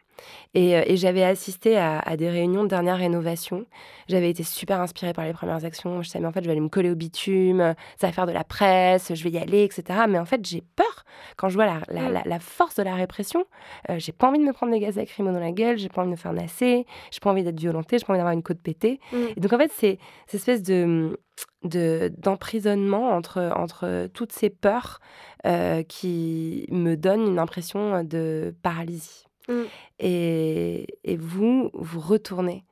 Euh, 0.56 0.82
et, 0.86 0.96
j'avais 0.96 1.24
assisté 1.24 1.76
à, 1.76 2.16
des 2.16 2.28
réunions 2.28 2.62
de 2.62 2.68
dernière 2.68 2.98
rénovation. 2.98 3.66
J'avais 4.08 4.30
été 4.30 4.42
super 4.42 4.80
inspirée 4.80 5.12
par 5.12 5.24
les 5.24 5.32
premières 5.32 5.64
actions. 5.64 6.02
Je 6.02 6.08
savais, 6.08 6.22
mais 6.22 6.28
en 6.28 6.32
fait, 6.32 6.40
je 6.40 6.46
vais 6.46 6.52
aller 6.52 6.60
me 6.60 6.68
coller 6.68 6.90
au 6.90 6.94
bitume, 6.94 7.74
ça 8.00 8.06
va 8.06 8.12
faire 8.12 8.26
de 8.26 8.32
la 8.32 8.44
presse, 8.44 9.14
je 9.14 9.22
vais 9.24 9.30
y 9.30 9.38
aller, 9.38 9.64
etc. 9.64 10.00
Mais 10.08 10.18
en 10.18 10.24
fait, 10.24 10.44
j'ai 10.44 10.62
peur 10.76 11.04
quand 11.36 11.48
je 11.48 11.54
vois 11.54 11.66
la, 11.66 12.22
la, 12.24 12.40
force 12.40 12.76
de 12.76 12.82
la 12.82 12.94
répression. 12.94 13.44
Euh, 13.90 13.96
j'ai 13.98 14.12
pas 14.12 14.28
envie 14.28 14.38
de 14.38 14.44
me 14.44 14.52
prendre 14.52 14.72
des 14.72 14.80
gaz 14.80 14.96
lacrymaux 14.96 15.32
dans 15.32 15.40
la 15.40 15.52
gueule, 15.52 15.78
j'ai 15.78 15.88
pas 15.88 16.02
envie 16.02 16.10
de 16.10 16.12
me 16.12 16.16
faire 16.16 16.32
nasser, 16.32 16.86
j'ai 17.10 17.20
pas 17.20 17.30
envie 17.30 17.44
d'être 17.44 17.60
violentée, 17.60 17.98
j'ai 17.98 18.04
pas 18.04 18.12
envie 18.12 18.18
d'avoir 18.18 18.34
une 18.34 18.42
côte 18.42 18.60
pétée. 18.60 19.00
Mm. 19.12 19.16
Et 19.36 19.40
donc, 19.40 19.52
en 19.52 19.58
fait, 19.58 19.72
c'est 19.74 19.98
cette 20.26 20.40
espèce 20.40 20.62
de 20.62 21.18
d'emprisonnement 21.62 23.10
entre, 23.10 23.52
entre 23.54 24.08
toutes 24.12 24.32
ces 24.32 24.50
peurs 24.50 25.00
euh, 25.46 25.82
qui 25.82 26.66
me 26.70 26.96
donnent 26.96 27.26
une 27.26 27.38
impression 27.38 28.02
de 28.04 28.54
paralysie. 28.62 29.27
Mm. 29.48 29.62
Et, 30.00 30.86
et, 31.04 31.16
vous, 31.16 31.70
vous 31.74 32.00
retournez 32.00 32.64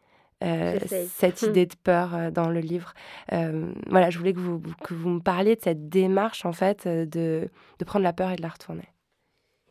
euh, 0.44 0.78
cette 1.08 1.42
idée 1.42 1.66
de 1.66 1.74
peur 1.82 2.14
euh, 2.14 2.30
dans 2.30 2.48
le 2.48 2.60
livre. 2.60 2.92
Euh, 3.32 3.72
voilà, 3.88 4.10
je 4.10 4.18
voulais 4.18 4.34
que 4.34 4.38
vous, 4.38 4.60
que 4.84 4.94
vous 4.94 5.08
me 5.08 5.20
parliez 5.20 5.56
de 5.56 5.62
cette 5.62 5.88
démarche, 5.88 6.44
en 6.44 6.52
fait, 6.52 6.86
de, 6.86 7.48
de 7.78 7.84
prendre 7.84 8.04
la 8.04 8.12
peur 8.12 8.30
et 8.30 8.36
de 8.36 8.42
la 8.42 8.48
retourner. 8.48 8.88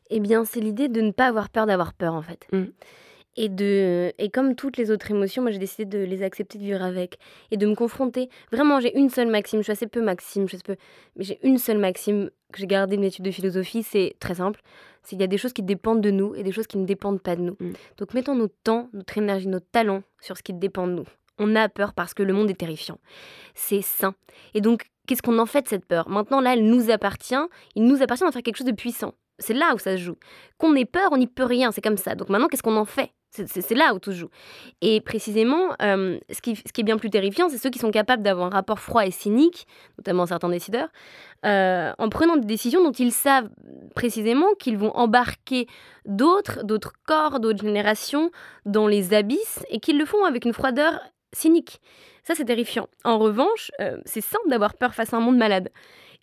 Eh 0.10 0.20
bien, 0.20 0.46
c'est 0.46 0.60
l'idée 0.60 0.88
de 0.88 1.02
ne 1.02 1.12
pas 1.12 1.28
avoir 1.28 1.50
peur 1.50 1.66
d'avoir 1.66 1.94
peur, 1.94 2.14
en 2.14 2.22
fait. 2.22 2.48
Mm. 2.52 2.66
Et, 3.38 3.50
de, 3.50 4.14
et 4.18 4.30
comme 4.30 4.56
toutes 4.56 4.78
les 4.78 4.92
autres 4.92 5.12
émotions, 5.12 5.42
moi 5.42 5.52
j'ai 5.52 5.60
décidé 5.60 5.86
de 5.86 6.04
les 6.04 6.24
accepter, 6.24 6.58
de 6.58 6.64
vivre 6.64 6.82
avec 6.82 7.18
et 7.52 7.58
de 7.58 7.68
me 7.68 7.76
confronter. 7.76 8.30
Vraiment, 8.52 8.80
j'ai 8.80 8.98
une 8.98 9.10
seule 9.10 9.28
maxime, 9.28 9.60
je 9.60 9.64
suis 9.64 9.72
assez 9.74 9.88
peu 9.88 10.02
maxime, 10.02 10.48
je 10.48 10.56
sais 10.56 10.64
peu, 10.64 10.78
mais 11.18 11.26
j'ai 11.26 11.40
une 11.46 11.58
seule 11.58 11.78
maxime 11.78 12.30
que 12.54 12.60
j'ai 12.60 12.68
gardée 12.68 12.96
de 12.96 13.02
mes 13.02 13.08
études 13.08 13.26
de 13.26 13.32
philosophie, 13.32 13.84
c'est 13.84 14.16
très 14.20 14.36
simple. 14.36 14.62
C'est 15.06 15.12
qu'il 15.12 15.22
y 15.22 15.24
a 15.24 15.28
des 15.28 15.38
choses 15.38 15.54
qui 15.54 15.64
dépendent 15.64 16.02
de 16.02 16.12
nous 16.12 16.36
et 16.36 16.44
des 16.44 16.52
choses 16.52 16.68
qui 16.68 16.78
ne 16.78 16.86
dépendent 16.86 17.22
pas 17.22 17.36
de 17.36 17.42
nous. 17.42 17.56
Mm. 17.60 17.74
Donc 17.98 18.14
mettons 18.14 18.36
notre 18.36 18.56
temps, 18.64 18.90
notre 18.92 19.18
énergie, 19.18 19.48
notre 19.48 19.70
talent 19.72 20.04
sur 20.20 20.36
ce 20.36 20.44
qui 20.44 20.54
dépend 20.54 20.88
de 20.88 20.94
nous. 20.94 21.06
On 21.38 21.56
a 21.56 21.70
peur 21.70 21.94
parce 21.94 22.14
que 22.14 22.24
le 22.24 22.34
monde 22.34 22.50
est 22.50 22.60
terrifiant. 22.60 22.98
C'est 23.54 23.82
sain. 23.82 24.16
Et 24.54 24.62
donc, 24.62 24.86
qu'est-ce 25.06 25.22
qu'on 25.22 25.38
en 25.38 25.46
fait 25.46 25.64
de 25.64 25.68
cette 25.68 25.86
peur? 25.86 26.10
Maintenant, 26.10 26.40
là, 26.40 26.54
elle 26.54 26.66
nous 26.66 26.90
appartient. 26.90 27.36
Il 27.76 27.84
nous 27.84 28.02
appartient 28.02 28.24
d'en 28.24 28.32
faire 28.32 28.42
quelque 28.42 28.58
chose 28.58 28.68
de 28.68 28.72
puissant. 28.72 29.14
C'est 29.38 29.54
là 29.54 29.74
où 29.76 29.78
ça 29.78 29.98
se 29.98 30.02
joue. 30.02 30.16
Qu'on 30.58 30.76
ait 30.76 30.86
peur, 30.86 31.10
on 31.12 31.18
n'y 31.18 31.28
peut 31.28 31.44
rien, 31.44 31.72
c'est 31.72 31.82
comme 31.82 31.98
ça. 31.98 32.16
Donc 32.16 32.30
maintenant, 32.30 32.48
qu'est-ce 32.48 32.64
qu'on 32.64 32.78
en 32.78 32.86
fait? 32.86 33.12
C'est 33.48 33.76
là 33.76 33.94
où 33.94 34.00
tout 34.00 34.12
joue. 34.12 34.30
Et 34.82 35.02
précisément, 35.02 35.74
euh, 35.82 36.18
ce, 36.32 36.42
qui, 36.42 36.56
ce, 36.56 36.72
qui, 36.72 36.82
est 36.82 36.84
bien 36.84 36.98
plus 36.98 37.10
terrifiant, 37.10 37.50
c'est 37.50 37.58
ceux 37.58 37.70
qui 37.70 37.80
sont 37.80 37.92
capables 37.92 38.24
d'avoir 38.24 38.48
un 38.48 38.50
rapport 38.56 38.80
froid 38.80 39.06
et 39.06 39.12
cynique, 39.12 39.68
notamment 39.98 40.26
certains 40.26 40.50
décideurs, 40.50 40.90
euh, 41.46 41.94
en 41.98 42.10
prenant 42.10 42.38
des 42.38 42.46
décisions 42.46 42.84
dont 42.84 42.92
ils 42.92 43.12
savent 43.12 43.50
précisément 43.96 44.48
qu'ils 44.60 44.78
vont 44.78 44.92
embarquer 44.96 45.68
d'autres, 46.06 46.64
d'autres 46.64 46.94
corps, 47.06 47.40
d'autres 47.40 47.64
générations 47.64 48.32
dans 48.66 48.88
les 48.88 49.14
abysses, 49.14 49.66
et 49.70 49.80
qu'ils 49.80 50.00
le 50.00 50.06
font 50.06 50.24
avec 50.26 50.46
une 50.46 50.54
froideur 50.54 51.00
cynique. 51.34 51.82
Ça, 52.24 52.34
c'est 52.36 52.46
terrifiant. 52.46 52.88
En 53.04 53.20
revanche, 53.20 53.72
euh, 53.82 53.98
c'est 54.06 54.22
simple 54.22 54.50
d'avoir 54.50 54.74
peur 54.74 54.96
face 54.96 55.14
à 55.14 55.18
un 55.18 55.20
monde 55.20 55.38
malade. 55.38 55.70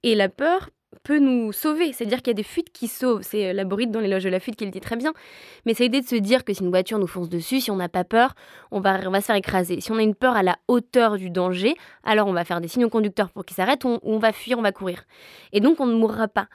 Et 0.02 0.14
la 0.14 0.28
peur 0.28 0.70
peut 1.02 1.18
nous 1.18 1.52
sauver. 1.52 1.92
C'est-à-dire 1.92 2.18
qu'il 2.18 2.28
y 2.28 2.30
a 2.30 2.34
des 2.34 2.42
fuites 2.42 2.72
qui 2.72 2.88
sauvent. 2.88 3.22
C'est 3.22 3.44
euh, 3.44 3.46
la 3.48 3.62
Laborite 3.62 3.90
dans 3.90 4.00
l'éloge 4.00 4.24
de 4.24 4.28
la 4.28 4.40
fuite 4.40 4.56
qui 4.56 4.64
le 4.64 4.70
dit 4.70 4.80
très 4.80 4.96
bien. 4.96 5.12
Mais 5.66 5.74
c'est 5.74 5.84
l'idée 5.84 6.00
de 6.00 6.06
se 6.06 6.16
dire 6.16 6.44
que 6.44 6.52
si 6.52 6.62
une 6.62 6.70
voiture 6.70 6.98
nous 6.98 7.06
fonce 7.06 7.28
dessus, 7.28 7.60
si 7.60 7.70
on 7.70 7.76
n'a 7.76 7.88
pas 7.88 8.04
peur, 8.04 8.34
on 8.70 8.80
va, 8.80 9.00
on 9.06 9.10
va 9.10 9.20
se 9.20 9.26
faire 9.26 9.36
écraser. 9.36 9.80
Si 9.80 9.90
on 9.92 9.98
a 9.98 10.02
une 10.02 10.14
peur 10.14 10.36
à 10.36 10.42
la 10.42 10.56
hauteur 10.68 11.16
du 11.16 11.30
danger, 11.30 11.74
alors 12.04 12.26
on 12.26 12.32
va 12.32 12.44
faire 12.44 12.60
des 12.60 12.68
signaux 12.68 12.88
conducteurs 12.88 13.30
pour 13.30 13.44
qu'il 13.44 13.56
s'arrête, 13.56 13.84
ou 13.84 13.98
on 14.02 14.18
va 14.18 14.32
fuir, 14.32 14.58
on 14.58 14.62
va 14.62 14.72
courir. 14.72 15.04
Et 15.52 15.60
donc 15.60 15.80
on 15.80 15.86
ne 15.86 15.94
mourra 15.94 16.28
pas. 16.28 16.48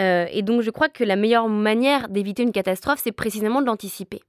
Euh, 0.00 0.26
et 0.30 0.42
donc 0.42 0.62
je 0.62 0.70
crois 0.70 0.88
que 0.88 1.04
la 1.04 1.16
meilleure 1.16 1.48
manière 1.48 2.08
d'éviter 2.08 2.42
une 2.42 2.52
catastrophe, 2.52 3.00
c'est 3.02 3.12
précisément 3.12 3.60
de 3.60 3.66
l'anticiper 3.66 4.22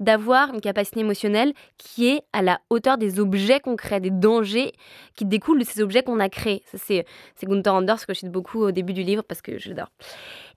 d'avoir 0.00 0.52
une 0.54 0.60
capacité 0.60 1.00
émotionnelle 1.00 1.52
qui 1.78 2.08
est 2.08 2.22
à 2.32 2.42
la 2.42 2.60
hauteur 2.70 2.98
des 2.98 3.20
objets 3.20 3.60
crée, 3.76 4.00
des 4.00 4.10
dangers 4.10 4.72
qui 5.14 5.24
découlent 5.24 5.60
de 5.60 5.64
ces 5.64 5.80
objets 5.80 6.02
qu'on 6.02 6.20
a 6.20 6.28
créés. 6.28 6.62
c'est, 6.74 7.06
Gunther 7.42 7.74
Anders 7.74 8.06
que 8.06 8.14
je 8.14 8.20
cite 8.20 8.32
beaucoup 8.32 8.60
au 8.60 8.70
début 8.70 8.92
du 8.92 9.02
livre 9.02 9.22
parce 9.22 9.42
que 9.42 9.58
je 9.58 9.68
l'adore. 9.68 9.90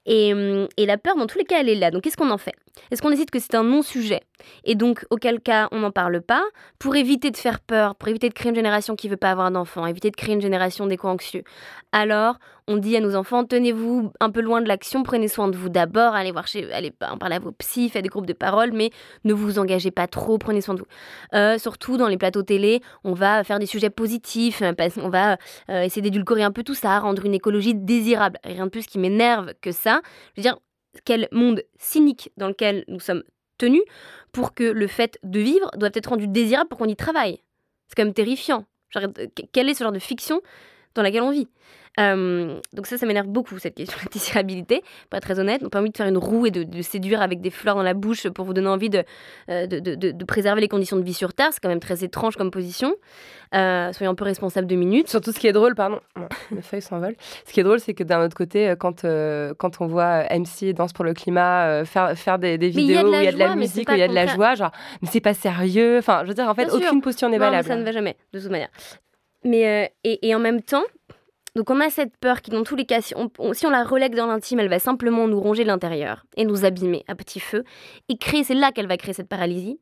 Et, 0.07 0.33
hum, 0.33 0.67
et, 0.77 0.85
la 0.85 0.97
peur, 0.97 1.15
dans 1.15 1.27
tous 1.27 1.37
les 1.37 1.43
cas, 1.43 1.59
elle 1.59 1.69
est 1.69 1.75
là. 1.75 1.91
Donc, 1.91 2.03
qu'est-ce 2.03 2.17
qu'on 2.17 2.31
en 2.31 2.37
fait? 2.37 2.55
Est-ce 2.89 3.01
qu'on 3.01 3.09
décide 3.09 3.29
que 3.29 3.39
c'est 3.39 3.55
un 3.55 3.63
non-sujet? 3.63 4.21
Et 4.63 4.75
donc, 4.75 5.05
auquel 5.09 5.41
cas, 5.41 5.67
on 5.71 5.79
n'en 5.79 5.91
parle 5.91 6.21
pas 6.21 6.43
pour 6.79 6.95
éviter 6.95 7.31
de 7.31 7.37
faire 7.37 7.59
peur, 7.59 7.95
pour 7.95 8.07
éviter 8.07 8.29
de 8.29 8.33
créer 8.33 8.49
une 8.49 8.55
génération 8.55 8.95
qui 8.95 9.07
ne 9.07 9.11
veut 9.11 9.17
pas 9.17 9.31
avoir 9.31 9.51
d'enfants, 9.51 9.85
éviter 9.85 10.09
de 10.09 10.15
créer 10.15 10.33
une 10.33 10.41
génération 10.41 10.87
d'éco-anxieux. 10.87 11.43
Alors, 11.91 12.37
on 12.67 12.77
dit 12.77 12.97
à 12.97 12.99
nos 12.99 13.15
enfants, 13.15 13.45
tenez-vous 13.45 14.11
un 14.19 14.29
peu 14.29 14.41
loin 14.41 14.61
de 14.61 14.67
l'action, 14.67 15.03
prenez 15.03 15.29
soin 15.29 15.47
de 15.47 15.55
vous 15.55 15.69
d'abord, 15.69 16.15
allez 16.15 16.31
voir 16.31 16.47
chez, 16.47 16.71
allez 16.73 16.93
en 17.09 17.17
parler 17.17 17.37
à 17.37 17.39
vos 17.39 17.53
psys, 17.53 17.89
faites 17.89 18.03
des 18.03 18.09
groupes 18.09 18.25
de 18.25 18.33
parole, 18.33 18.71
mais 18.73 18.89
ne 19.23 19.33
vous 19.33 19.57
engagez 19.57 19.89
pas 19.89 20.07
trop, 20.07 20.37
prenez 20.37 20.59
soin 20.59 20.75
de 20.75 20.81
vous. 20.81 20.87
Euh, 21.33 21.57
surtout 21.57 21.95
dans 21.95 22.07
les 22.07 22.17
plateaux 22.17 22.43
télé, 22.43 22.81
on 23.05 23.13
va 23.13 23.45
faire 23.45 23.59
des 23.59 23.65
sujets 23.65 23.89
positifs, 23.89 24.61
on 25.01 25.09
va 25.09 25.37
euh, 25.69 25.83
essayer 25.83 26.01
d'édulcorer 26.01 26.43
un 26.43 26.51
peu 26.51 26.63
tout 26.63 26.75
ça, 26.75 26.99
rendre 26.99 27.25
une 27.25 27.33
écologie 27.33 27.73
désirable. 27.73 28.37
Rien 28.43 28.65
de 28.65 28.69
plus 28.69 28.85
qui 28.85 28.99
m'énerve 28.99 29.53
que 29.61 29.71
ça. 29.71 29.96
Je 30.35 30.41
veux 30.41 30.43
dire, 30.43 30.57
quel 31.05 31.27
monde 31.31 31.63
cynique 31.79 32.31
dans 32.37 32.47
lequel 32.47 32.83
nous 32.87 32.99
sommes 32.99 33.23
tenus 33.57 33.83
pour 34.31 34.53
que 34.53 34.63
le 34.63 34.87
fait 34.87 35.19
de 35.23 35.39
vivre 35.39 35.69
doit 35.77 35.89
être 35.93 36.07
rendu 36.07 36.27
désirable 36.27 36.69
pour 36.69 36.79
qu'on 36.79 36.85
y 36.85 36.95
travaille. 36.95 37.41
C'est 37.87 37.95
quand 37.95 38.05
même 38.05 38.13
terrifiant. 38.13 38.65
Genre, 38.89 39.03
quel 39.51 39.69
est 39.69 39.73
ce 39.73 39.83
genre 39.83 39.91
de 39.91 39.99
fiction 39.99 40.41
dans 40.97 41.03
laquelle 41.03 41.23
on 41.23 41.31
vit 41.31 41.47
euh, 41.99 42.59
donc 42.73 42.85
ça, 42.85 42.97
ça 42.97 43.05
m'énerve 43.05 43.27
beaucoup, 43.27 43.57
cette 43.59 43.75
question 43.75 43.97
de 44.05 44.09
désirabilité. 44.11 44.83
Pas 45.09 45.19
très 45.19 45.39
honnête. 45.39 45.61
On 45.65 45.69
pas 45.69 45.79
envie 45.79 45.89
de 45.89 45.97
faire 45.97 46.07
une 46.07 46.17
roue 46.17 46.45
et 46.45 46.51
de, 46.51 46.81
séduire 46.81 47.21
avec 47.21 47.41
des 47.41 47.49
fleurs 47.49 47.75
dans 47.75 47.83
la 47.83 47.93
bouche 47.93 48.27
pour 48.29 48.45
vous 48.45 48.53
donner 48.53 48.67
envie 48.67 48.89
de, 48.89 49.03
euh, 49.49 49.65
de, 49.67 49.79
de, 49.79 50.25
préserver 50.25 50.61
les 50.61 50.67
conditions 50.67 50.97
de 50.97 51.03
vie 51.03 51.13
sur 51.13 51.33
Terre. 51.33 51.49
C'est 51.51 51.59
quand 51.59 51.69
même 51.69 51.79
très 51.79 52.03
étrange 52.03 52.35
comme 52.35 52.51
position. 52.51 52.93
Euh, 53.55 53.91
soyons 53.93 54.11
un 54.11 54.15
peu 54.15 54.25
responsables 54.25 54.67
deux 54.67 54.75
minutes. 54.75 55.09
Surtout 55.09 55.31
ce 55.31 55.39
qui 55.39 55.47
est 55.47 55.53
drôle, 55.53 55.73
pardon, 55.73 55.99
mes 56.51 56.61
feuilles 56.61 56.81
s'envolent. 56.81 57.15
Ce 57.45 57.53
qui 57.53 57.61
est 57.61 57.63
drôle, 57.63 57.79
c'est 57.79 57.93
que 57.93 58.03
d'un 58.03 58.23
autre 58.23 58.35
côté, 58.35 58.73
quand, 58.79 59.05
quand 59.57 59.81
on 59.81 59.87
voit 59.87 60.23
MC 60.29 60.73
Danse 60.73 60.93
pour 60.93 61.05
le 61.05 61.13
climat 61.13 61.83
faire, 61.85 62.15
faire 62.17 62.37
des, 62.37 62.57
des 62.57 62.69
vidéos 62.69 63.09
où 63.09 63.13
il 63.13 63.23
y 63.23 63.27
a 63.27 63.31
de 63.31 63.37
la 63.37 63.55
musique, 63.55 63.89
où 63.89 63.93
il 63.93 63.99
y 63.99 64.03
a 64.03 64.07
de 64.07 64.13
la 64.13 64.27
joie, 64.27 64.55
genre, 64.55 64.71
mais 65.01 65.07
c'est 65.11 65.21
pas 65.21 65.33
sérieux. 65.33 65.97
Enfin, 65.97 66.21
je 66.23 66.27
veux 66.27 66.33
dire, 66.35 66.47
en 66.47 66.53
fait, 66.53 66.69
aucune 66.71 67.01
posture 67.01 67.29
n'est 67.29 67.39
valable. 67.39 67.67
ça 67.67 67.75
ne 67.75 67.83
va 67.83 67.91
jamais, 67.91 68.17
de 68.33 68.39
toute 68.39 68.51
manière. 68.51 68.69
Mais, 69.47 69.93
et, 70.03 70.27
et 70.27 70.35
en 70.35 70.39
même 70.39 70.61
temps, 70.61 70.83
donc 71.57 71.71
on 71.71 71.81
a 71.81 71.89
cette 71.89 72.15
peur 72.17 72.43
qui, 72.43 72.51
dans 72.51 72.63
tous 72.63 72.75
les 72.75 72.85
cas, 72.85 73.01
si 73.01 73.15
on, 73.15 73.69
la 73.71 73.83
relègue 73.83 74.13
dans 74.13 74.27
l'intime, 74.27 74.59
elle 74.59 74.69
va 74.69 74.77
simplement 74.77 75.27
nous 75.27 75.39
ronger 75.39 75.63
l'intérieur 75.63 76.23
et 76.35 76.45
nous 76.45 76.65
abîmer 76.65 77.03
à 77.07 77.15
petit 77.15 77.39
feu. 77.39 77.63
Et 78.09 78.17
créer, 78.19 78.43
c'est 78.43 78.53
là 78.53 78.71
qu'elle 78.71 78.87
va 78.87 78.95
créer 78.95 79.15
cette 79.15 79.27
paralysie. 79.27 79.79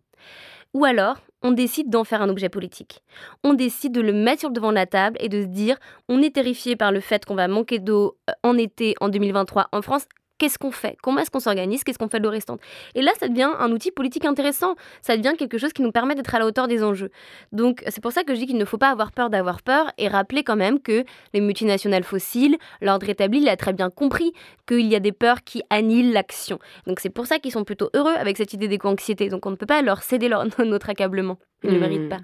Ou 0.73 0.85
alors, 0.85 1.17
on 1.41 1.51
décide 1.51 1.89
d'en 1.89 2.05
faire 2.05 2.21
un 2.21 2.29
objet 2.29 2.47
politique. 2.47 3.03
On 3.43 3.53
décide 3.53 3.91
de 3.91 3.99
le 3.99 4.13
mettre 4.13 4.39
sur 4.39 4.49
le 4.49 4.55
devant 4.55 4.69
de 4.69 4.75
la 4.75 4.85
table 4.85 5.17
et 5.19 5.27
de 5.27 5.41
se 5.41 5.47
dire, 5.47 5.77
on 6.07 6.21
est 6.21 6.35
terrifié 6.35 6.77
par 6.77 6.93
le 6.93 7.01
fait 7.01 7.25
qu'on 7.25 7.35
va 7.35 7.49
manquer 7.49 7.79
d'eau 7.79 8.17
euh, 8.29 8.33
en 8.43 8.57
été 8.57 8.95
en 9.01 9.09
2023 9.09 9.67
en 9.73 9.81
France. 9.81 10.05
Qu'est-ce 10.37 10.57
qu'on 10.57 10.71
fait? 10.71 10.97
Comment 11.01 11.19
est-ce 11.19 11.31
qu'on 11.31 11.39
s'organise? 11.39 11.83
Qu'est-ce 11.83 11.97
qu'on 11.97 12.09
fait 12.09 12.19
de 12.19 12.23
l'eau 12.25 12.29
restante 12.31 12.59
Et 12.93 13.01
là, 13.01 13.11
ça 13.19 13.27
devient 13.29 13.49
un 13.57 13.71
outil 13.71 13.91
politique 13.91 14.25
intéressant. 14.25 14.75
Ça 15.01 15.15
devient 15.15 15.33
quelque 15.37 15.57
chose 15.57 15.71
qui 15.71 15.81
nous 15.81 15.91
permet 15.93 16.13
d'être 16.13 16.35
à 16.35 16.39
la 16.39 16.45
hauteur 16.45 16.67
des 16.67 16.83
enjeux. 16.83 17.09
Donc, 17.53 17.83
c'est 17.87 18.01
pour 18.01 18.11
ça 18.11 18.23
que 18.23 18.33
je 18.35 18.39
dis 18.39 18.45
qu'il 18.47 18.57
ne 18.57 18.65
faut 18.65 18.77
pas 18.77 18.89
avoir 18.89 19.11
peur 19.13 19.29
d'avoir 19.29 19.61
peur 19.61 19.91
et 19.97 20.07
rappeler 20.09 20.43
quand 20.43 20.57
même 20.57 20.79
que 20.81 21.05
les 21.33 21.39
multinationales 21.41 22.03
fossiles, 22.03 22.57
l'ordre 22.81 23.07
établi, 23.09 23.39
il 23.39 23.47
a 23.49 23.55
très 23.55 23.71
bien 23.73 23.89
compris 23.89 24.33
qu'il 24.67 24.87
y 24.87 24.95
a 24.95 24.99
des 24.99 25.13
peurs 25.13 25.43
qui 25.43 25.63
annihilent 25.69 26.11
l'action. 26.11 26.59
Donc, 26.85 26.99
c'est 26.99 27.09
pour 27.09 27.27
ça 27.27 27.39
qu'ils 27.39 27.51
sont 27.53 27.63
plutôt 27.63 27.89
heureux 27.93 28.15
avec 28.15 28.35
cette 28.35 28.51
idée 28.53 28.67
d'éco-anxiété. 28.67 29.29
Donc, 29.29 29.45
on 29.45 29.51
ne 29.51 29.55
peut 29.55 29.65
pas 29.65 29.81
leur 29.81 30.03
céder 30.03 30.27
leur, 30.27 30.45
notre 30.65 30.89
accablement. 30.89 31.37
Ils 31.63 31.69
ne 31.69 31.75
le 31.75 31.79
méritent 31.79 32.01
Hmm. 32.01 32.09
pas. 32.09 32.19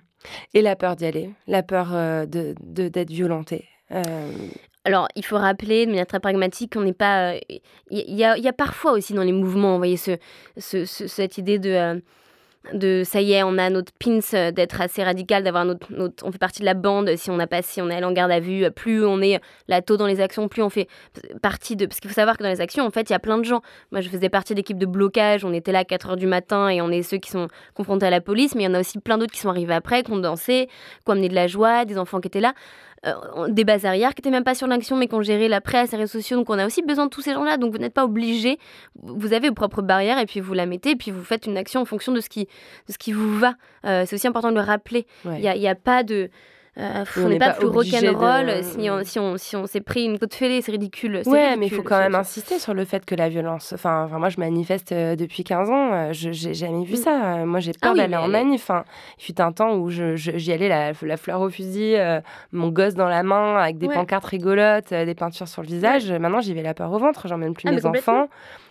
Et 0.54 0.62
la 0.62 0.76
peur 0.76 0.96
d'y 0.98 1.06
aller, 1.06 1.30
la 1.48 1.64
peur 1.64 1.90
euh, 1.94 2.26
de 2.26 2.54
de- 2.62 2.90
d'être 2.90 3.10
violenté. 3.10 3.66
Euh, 3.92 4.32
Alors, 4.84 5.08
il 5.16 5.24
faut 5.24 5.38
rappeler 5.38 5.86
de 5.86 5.92
manière 5.92 6.08
très 6.08 6.20
pragmatique 6.20 6.74
qu'on 6.74 6.82
n'est 6.82 6.94
pas. 6.94 7.34
euh, 7.34 7.40
Il 7.92 8.16
y, 8.16 8.24
a, 8.24 8.38
y 8.38 8.48
a 8.48 8.54
parfois 8.54 8.94
aussi 8.94 9.14
dans 9.14 9.22
les 9.24 9.32
mouvements, 9.32 9.74
vous 9.74 9.78
voyez, 9.78 9.98
ce, 9.98 10.18
ce- 10.58 10.86
ce- 10.86 11.06
cette 11.06 11.38
idée 11.38 11.60
de, 11.60 11.70
euh, 11.70 12.00
de 12.74 13.04
ça 13.06 13.22
y 13.22 13.34
est, 13.34 13.44
on 13.44 13.58
a 13.60 13.70
notre 13.70 13.92
pins 14.00 14.20
euh, 14.34 14.50
d'être 14.52 14.82
assez 14.82 15.04
radical, 15.04 15.44
d'avoir 15.44 15.66
notre, 15.66 15.92
notre- 15.94 16.26
On 16.26 16.32
fait 16.32 16.40
partie 16.40 16.62
de 16.62 16.66
la 16.66 16.74
bande 16.74 17.16
si 17.16 17.30
on 17.30 17.36
n'a 17.38 17.46
pas, 17.46 17.62
si 17.62 17.80
on 17.80 17.90
est 17.92 17.96
allé 17.96 18.06
en 18.06 18.12
garde 18.12 18.32
à 18.32 18.40
vue. 18.40 18.72
Plus 18.72 19.06
on 19.06 19.22
est 19.22 19.40
la 19.68 19.84
tôt 19.84 19.98
dans 19.98 20.08
les 20.08 20.20
actions, 20.20 20.48
plus 20.48 20.64
on 20.64 20.70
fait 20.72 20.88
partie 21.44 21.76
de. 21.76 21.86
Parce 21.86 22.00
qu'il 22.00 22.10
faut 22.10 22.16
savoir 22.16 22.36
que 22.38 22.44
dans 22.44 22.50
les 22.50 22.62
actions, 22.62 22.84
en 22.84 22.90
fait, 22.92 23.10
il 23.10 23.14
y 23.14 23.16
a 23.16 23.20
plein 23.20 23.38
de 23.38 23.46
gens. 23.46 23.62
Moi, 23.92 24.02
je 24.02 24.10
faisais 24.10 24.30
partie 24.30 24.54
de 24.54 24.58
l'équipe 24.58 24.80
de 24.80 24.88
blocage, 24.88 25.46
on 25.46 25.54
était 25.54 25.72
là 25.72 25.80
à 25.80 25.86
4 25.86 26.14
h 26.14 26.18
du 26.18 26.26
matin 26.26 26.70
et 26.70 26.82
on 26.82 26.90
est 26.90 27.04
ceux 27.04 27.18
qui 27.18 27.30
sont 27.30 27.50
confrontés 27.76 28.08
à 28.08 28.10
la 28.12 28.22
police, 28.22 28.56
mais 28.56 28.64
il 28.64 28.66
y 28.66 28.70
en 28.70 28.74
a 28.74 28.80
aussi 28.80 28.98
plein 29.00 29.20
d'autres 29.20 29.34
qui 29.34 29.40
sont 29.42 29.50
arrivés 29.50 29.76
après, 29.76 30.02
qui 30.02 30.12
ont 30.12 30.18
dansé, 30.18 30.68
qui 31.06 31.10
ont 31.10 31.12
amené 31.12 31.30
de 31.30 31.36
la 31.36 31.46
joie, 31.46 31.86
des 31.86 32.00
enfants 32.00 32.20
qui 32.20 32.28
étaient 32.30 32.40
là 32.42 32.54
euh, 33.06 33.48
des 33.50 33.64
bases 33.64 33.86
arrière 33.86 34.10
qui 34.14 34.22
n'étaient 34.22 34.30
même 34.30 34.44
pas 34.44 34.54
sur 34.56 34.68
l'action 34.68 34.96
mais 34.96 35.08
qui 35.08 35.16
ont 35.16 35.22
géré 35.22 35.48
la 35.48 35.60
presse, 35.62 35.92
les 35.92 35.98
réseaux 35.98 36.20
sociaux. 36.20 36.38
Donc 36.38 36.50
on 36.50 36.60
a 36.60 36.66
aussi 36.66 36.82
besoin 36.82 37.06
de 37.06 37.10
tous 37.10 37.22
ces 37.22 37.34
gens-là. 37.34 37.58
Donc 37.58 37.72
vous 37.72 37.80
n'êtes 37.80 37.94
pas 37.94 38.04
obligé. 38.06 38.60
Vous 39.02 39.34
avez 39.34 39.50
vos 39.50 39.56
propres 39.56 39.82
barrières 39.82 40.20
et 40.20 40.26
puis 40.26 40.40
vous 40.40 40.54
la 40.54 40.66
mettez 40.66 40.92
et 40.92 40.96
puis 40.96 41.12
vous 41.12 41.24
faites 41.24 41.46
une 41.48 41.58
action 41.58 41.82
en 41.82 41.86
fonction 41.86 42.12
de 42.12 42.20
ce 42.22 42.30
qui, 42.30 42.46
de 42.88 42.94
ce 42.94 42.98
qui 42.98 43.12
vous 43.12 43.38
va. 43.40 43.56
Euh, 43.86 44.04
c'est 44.06 44.16
aussi 44.16 44.28
important 44.28 44.50
de 44.52 44.56
le 44.56 44.62
rappeler. 44.62 45.08
Il 45.26 45.30
Ouais. 45.32 45.40
n'y 45.40 45.48
a, 45.48 45.56
il 45.56 45.62
y 45.62 45.68
a 45.68 45.76
pas 45.76 46.04
de. 46.04 46.30
Euh, 46.78 47.04
On 47.18 47.28
n'est 47.28 47.38
pas, 47.38 47.50
pas 47.50 47.54
plus 47.56 47.68
rock'n'roll 47.68 48.46
de- 48.48 48.62
si 48.62 48.90
on, 48.90 49.04
si 49.04 49.20
on, 49.20 49.36
si 49.38 49.56
on 49.58 49.66
s'est 49.66 49.82
pris 49.82 50.06
une 50.06 50.18
côte 50.18 50.34
fêlée, 50.34 50.62
c'est 50.62 50.72
ridicule. 50.72 51.22
Ouais, 51.26 51.58
mais 51.58 51.68
il 51.68 51.74
faut 51.74 51.84
quand 51.84 51.98
même 52.00 52.16
insister 52.16 52.60
sur 52.60 52.74
le 52.74 52.86
fait 52.86 53.04
que 53.06 53.14
la 53.14 53.28
violence. 53.28 53.74
Enfin, 53.74 54.06
enfin, 54.06 54.20
moi, 54.20 54.30
je 54.30 54.40
manifeste 54.40 54.94
euh, 54.94 55.16
depuis 55.18 55.44
15 55.44 55.70
ans. 55.70 55.94
euh, 55.94 56.14
Je 56.14 56.32
j'ai 56.32 56.54
jamais 56.54 56.86
vu 56.86 56.94
Mm. 56.94 56.98
ça. 56.98 57.36
Euh, 57.40 57.46
Moi, 57.46 57.60
j'ai 57.60 57.72
peur 57.74 57.90
Ah 57.90 57.92
oui, 57.92 57.98
d'aller 57.98 58.12
mais 58.12 58.18
en 58.18 58.28
manif. 58.30 58.62
Enfin, 58.64 58.86
il 59.20 59.24
fut 59.24 59.42
un 59.42 59.52
temps 59.52 59.76
où 59.76 59.90
je- 59.90 60.16
je- 60.16 60.38
j'y 60.38 60.54
allais 60.54 60.70
la, 60.70 60.94
la 61.02 61.18
fleur 61.18 61.42
au 61.42 61.50
fusil, 61.50 61.96
euh, 61.98 62.22
mon 62.54 62.70
gosse 62.70 62.94
dans 62.96 63.08
la 63.10 63.24
main, 63.24 63.58
avec 63.58 63.78
des 63.78 63.88
Ouais. 63.88 63.94
pancartes 63.94 64.26
rigolotes, 64.26 64.92
euh, 64.94 65.04
des 65.06 65.16
peintures 65.16 65.50
sur 65.50 65.62
le 65.64 65.68
visage. 65.68 66.10
Maintenant, 66.12 66.40
j'y 66.40 66.54
vais 66.54 66.64
la 66.64 66.74
peur 66.74 66.92
au 66.94 66.98
ventre. 67.00 67.28
J'emmène 67.28 67.54
plus 67.54 67.68
Ah, 67.68 67.72
mes 67.74 67.86
enfants. 67.86 68.28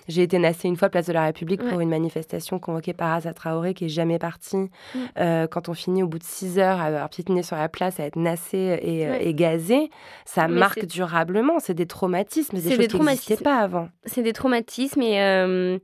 J'ai 0.09 0.23
été 0.23 0.39
nassée 0.39 0.69
une 0.69 0.77
fois 0.77 0.89
place 0.89 1.07
de 1.07 1.13
la 1.13 1.25
République 1.25 1.63
pour 1.63 1.81
une 1.81 1.89
manifestation 1.89 2.59
convoquée 2.59 2.93
par 2.93 3.13
Asa 3.15 3.33
Traoré, 3.33 3.75
qui 3.75 3.85
est 3.85 3.89
jamais 3.89 4.19
partie. 4.19 4.57
Mm. 4.57 4.99
Euh, 5.19 5.47
quand 5.47 5.69
on 5.69 5.75
finit 5.75 6.03
au 6.03 6.09
bout 6.09 6.19
de 6.19 6.25
6 6.25 6.59
heures 6.59 6.81
à 6.81 6.85
avoir 6.85 7.09
piétiné 7.11 7.43
sur 7.43 7.57
la 7.57 7.69
place, 7.69 8.01
à 8.01 8.05
être 8.05 8.17
nassé 8.17 8.79
et, 8.83 9.07
euh, 9.07 9.11
Ouais. 9.13 9.27
et 9.27 9.35
gazé, 9.35 9.91
ça 10.25 10.49
Mais 10.49 10.59
marque 10.59 10.85
durablement. 10.87 11.59
C'est 11.61 11.75
des 11.75 11.87
traumatismes, 11.87 12.57
des 12.57 12.69
choses 12.69 12.79
des 12.79 12.89
qui 12.89 13.01
n'existaient 13.01 13.37
pas 13.37 13.59
avant. 13.59 13.89
c'est 14.05 14.23
des 14.23 14.33
traumatismes 14.33 15.03
et, 15.03 15.21
euh, 15.23 15.79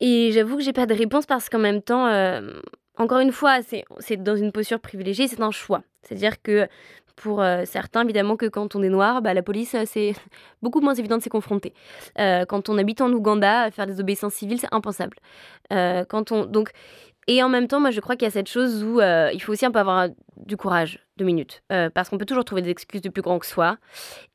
et 0.00 0.30
j'avoue 0.32 0.56
que 0.56 0.62
j'ai 0.62 0.72
pas 0.72 0.86
de 0.86 0.94
réponse 0.94 1.26
parce 1.26 1.48
qu'en 1.48 1.58
même 1.58 1.82
temps, 1.82 2.06
euh, 2.06 2.60
encore 2.96 3.18
une 3.20 3.32
fois, 3.32 3.62
c'est 3.62 3.84
c'est 3.98 4.16
dans 4.22 4.36
une 4.36 4.52
posture 4.52 4.80
privilégiée, 4.80 5.28
c'est 5.28 5.40
un 5.40 5.50
choix. 5.50 5.82
C'est-à-dire 6.02 6.40
que 6.42 6.68
pour 7.18 7.42
euh, 7.42 7.64
certains, 7.64 8.04
évidemment, 8.04 8.36
que 8.36 8.46
quand 8.46 8.74
on 8.74 8.82
est 8.82 8.88
noir, 8.88 9.22
bah, 9.22 9.34
la 9.34 9.42
police, 9.42 9.74
euh, 9.74 9.82
c'est 9.86 10.14
beaucoup 10.62 10.80
moins 10.80 10.94
évident 10.94 11.18
de 11.18 11.22
s'y 11.22 11.28
confronter. 11.28 11.74
Euh, 12.18 12.44
quand 12.44 12.68
on 12.68 12.78
habite 12.78 13.00
en 13.00 13.12
Ouganda, 13.12 13.70
faire 13.70 13.86
des 13.86 14.00
obéissances 14.00 14.34
civiles, 14.34 14.60
c'est 14.60 14.72
impensable. 14.72 15.16
Quand 15.70 16.32
on, 16.32 16.46
donc, 16.46 16.70
et 17.26 17.42
en 17.42 17.50
même 17.50 17.68
temps, 17.68 17.78
moi, 17.78 17.90
je 17.90 18.00
crois 18.00 18.16
qu'il 18.16 18.24
y 18.24 18.28
a 18.28 18.32
cette 18.32 18.48
chose 18.48 18.82
où 18.82 19.00
il 19.02 19.38
faut 19.42 19.52
aussi 19.52 19.66
un 19.66 19.70
peu 19.70 19.78
avoir 19.78 20.08
du 20.36 20.56
courage, 20.56 21.04
deux 21.18 21.26
minutes, 21.26 21.62
parce 21.68 22.08
qu'on 22.08 22.16
peut 22.16 22.24
toujours 22.24 22.44
trouver 22.44 22.62
des 22.62 22.70
excuses 22.70 23.02
de 23.02 23.10
plus 23.10 23.20
grand 23.20 23.38
que 23.38 23.44
soi. 23.44 23.76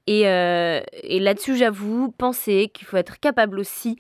Et, 0.08 0.28
euh, 0.28 0.82
et 1.02 1.20
là-dessus, 1.20 1.56
j'avoue, 1.56 2.12
penser 2.12 2.70
qu'il 2.74 2.86
faut 2.86 2.98
être 2.98 3.20
capable 3.20 3.60
aussi 3.60 3.98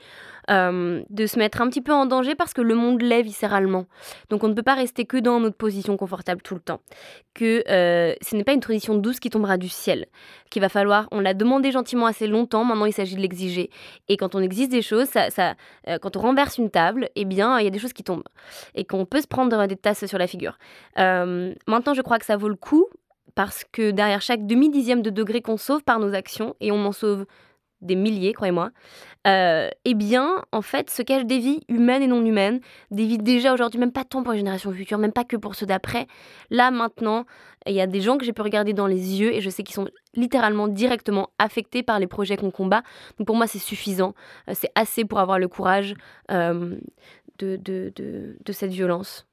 euh, 0.49 1.01
de 1.09 1.25
se 1.25 1.39
mettre 1.39 1.61
un 1.61 1.69
petit 1.69 1.81
peu 1.81 1.93
en 1.93 2.05
danger 2.05 2.35
parce 2.35 2.53
que 2.53 2.61
le 2.61 2.75
monde 2.75 3.01
l'est 3.01 3.21
viscéralement. 3.21 3.85
Donc 4.29 4.43
on 4.43 4.49
ne 4.49 4.53
peut 4.53 4.63
pas 4.63 4.73
rester 4.73 5.05
que 5.05 5.15
dans 5.15 5.39
notre 5.39 5.55
position 5.55 5.95
confortable 5.95 6.41
tout 6.41 6.55
le 6.55 6.59
temps. 6.59 6.81
Que 7.33 7.63
euh, 7.69 8.13
ce 8.21 8.35
n'est 8.35 8.43
pas 8.43 8.51
une 8.51 8.59
tradition 8.59 8.95
douce 8.95 9.21
qui 9.21 9.29
tombera 9.29 9.57
du 9.57 9.69
ciel. 9.69 10.07
Qu'il 10.49 10.61
va 10.61 10.67
falloir, 10.67 11.07
on 11.11 11.21
l'a 11.21 11.33
demandé 11.33 11.71
gentiment 11.71 12.05
assez 12.05 12.27
longtemps, 12.27 12.65
maintenant 12.65 12.85
il 12.85 12.93
s'agit 12.93 13.15
de 13.15 13.21
l'exiger. 13.21 13.69
Et 14.09 14.17
quand 14.17 14.35
on 14.35 14.39
existe 14.39 14.71
des 14.71 14.81
choses, 14.81 15.07
ça, 15.07 15.55
quand 16.01 16.17
on 16.17 16.19
renverse 16.19 16.57
une 16.57 16.69
table, 16.69 17.09
eh 17.15 17.23
bien 17.23 17.57
il 17.59 17.63
y 17.63 17.67
a 17.67 17.71
des 17.71 17.79
choses 17.79 17.93
qui 17.93 18.03
tombent. 18.03 18.27
Et 18.75 18.83
qu'on 18.83 19.05
peut 19.05 19.21
se 19.21 19.27
prendre 19.27 19.65
des 19.67 19.77
tasses 19.77 20.05
sur 20.05 20.17
la 20.17 20.27
figure. 20.27 20.57
Maintenant 20.97 21.93
je 21.93 22.01
crois 22.01 22.19
que 22.19 22.25
ça 22.25 22.35
vaut 22.35 22.49
le 22.49 22.55
coup 22.55 22.87
parce 23.35 23.63
que 23.71 23.91
derrière 23.91 24.21
chaque 24.21 24.45
demi-dixième 24.45 25.01
de 25.01 25.09
degré 25.09 25.41
qu'on 25.41 25.57
sauve 25.57 25.83
par 25.83 25.99
nos 25.99 26.13
actions, 26.13 26.55
et 26.59 26.71
on 26.71 26.85
en 26.85 26.91
sauve 26.91 27.25
des 27.83 27.95
milliers, 27.95 28.33
croyez-moi, 28.33 28.71
euh, 29.27 29.69
eh 29.85 29.93
bien, 29.93 30.43
en 30.51 30.61
fait, 30.61 30.89
se 30.89 31.01
cachent 31.01 31.25
des 31.25 31.39
vies 31.39 31.61
humaines 31.67 32.01
et 32.01 32.07
non 32.07 32.23
humaines, 32.25 32.59
des 32.91 33.05
vies 33.05 33.17
déjà 33.17 33.53
aujourd'hui, 33.53 33.79
même 33.79 33.91
pas 33.91 34.03
tant 34.03 34.23
pour 34.23 34.31
les 34.31 34.39
générations 34.39 34.71
futures, 34.71 34.97
même 34.97 35.11
pas 35.11 35.23
que 35.23 35.37
pour 35.37 35.55
ceux 35.55 35.65
d'après. 35.65 36.07
Là, 36.49 36.71
maintenant, 36.71 37.25
il 37.65 37.73
y 37.73 37.81
a 37.81 37.87
des 37.87 38.01
gens 38.01 38.17
que 38.17 38.25
j'ai 38.25 38.33
pu 38.33 38.41
regarder 38.41 38.73
dans 38.73 38.87
les 38.87 39.19
yeux 39.19 39.33
et 39.33 39.41
je 39.41 39.49
sais 39.49 39.63
qu'ils 39.63 39.75
sont 39.75 39.87
littéralement 40.15 40.67
directement 40.67 41.29
affectés 41.39 41.83
par 41.83 41.99
les 41.99 42.07
projets 42.07 42.37
qu'on 42.37 42.51
combat. 42.51 42.83
Donc 43.17 43.27
pour 43.27 43.35
moi, 43.35 43.47
c'est 43.47 43.59
suffisant. 43.59 44.13
Euh, 44.49 44.53
c'est 44.55 44.71
assez 44.75 45.05
pour 45.05 45.19
avoir 45.19 45.39
le 45.39 45.47
courage 45.47 45.93
euh, 46.31 46.77
de, 47.39 47.91
cette 48.51 48.71
violence, 48.71 49.27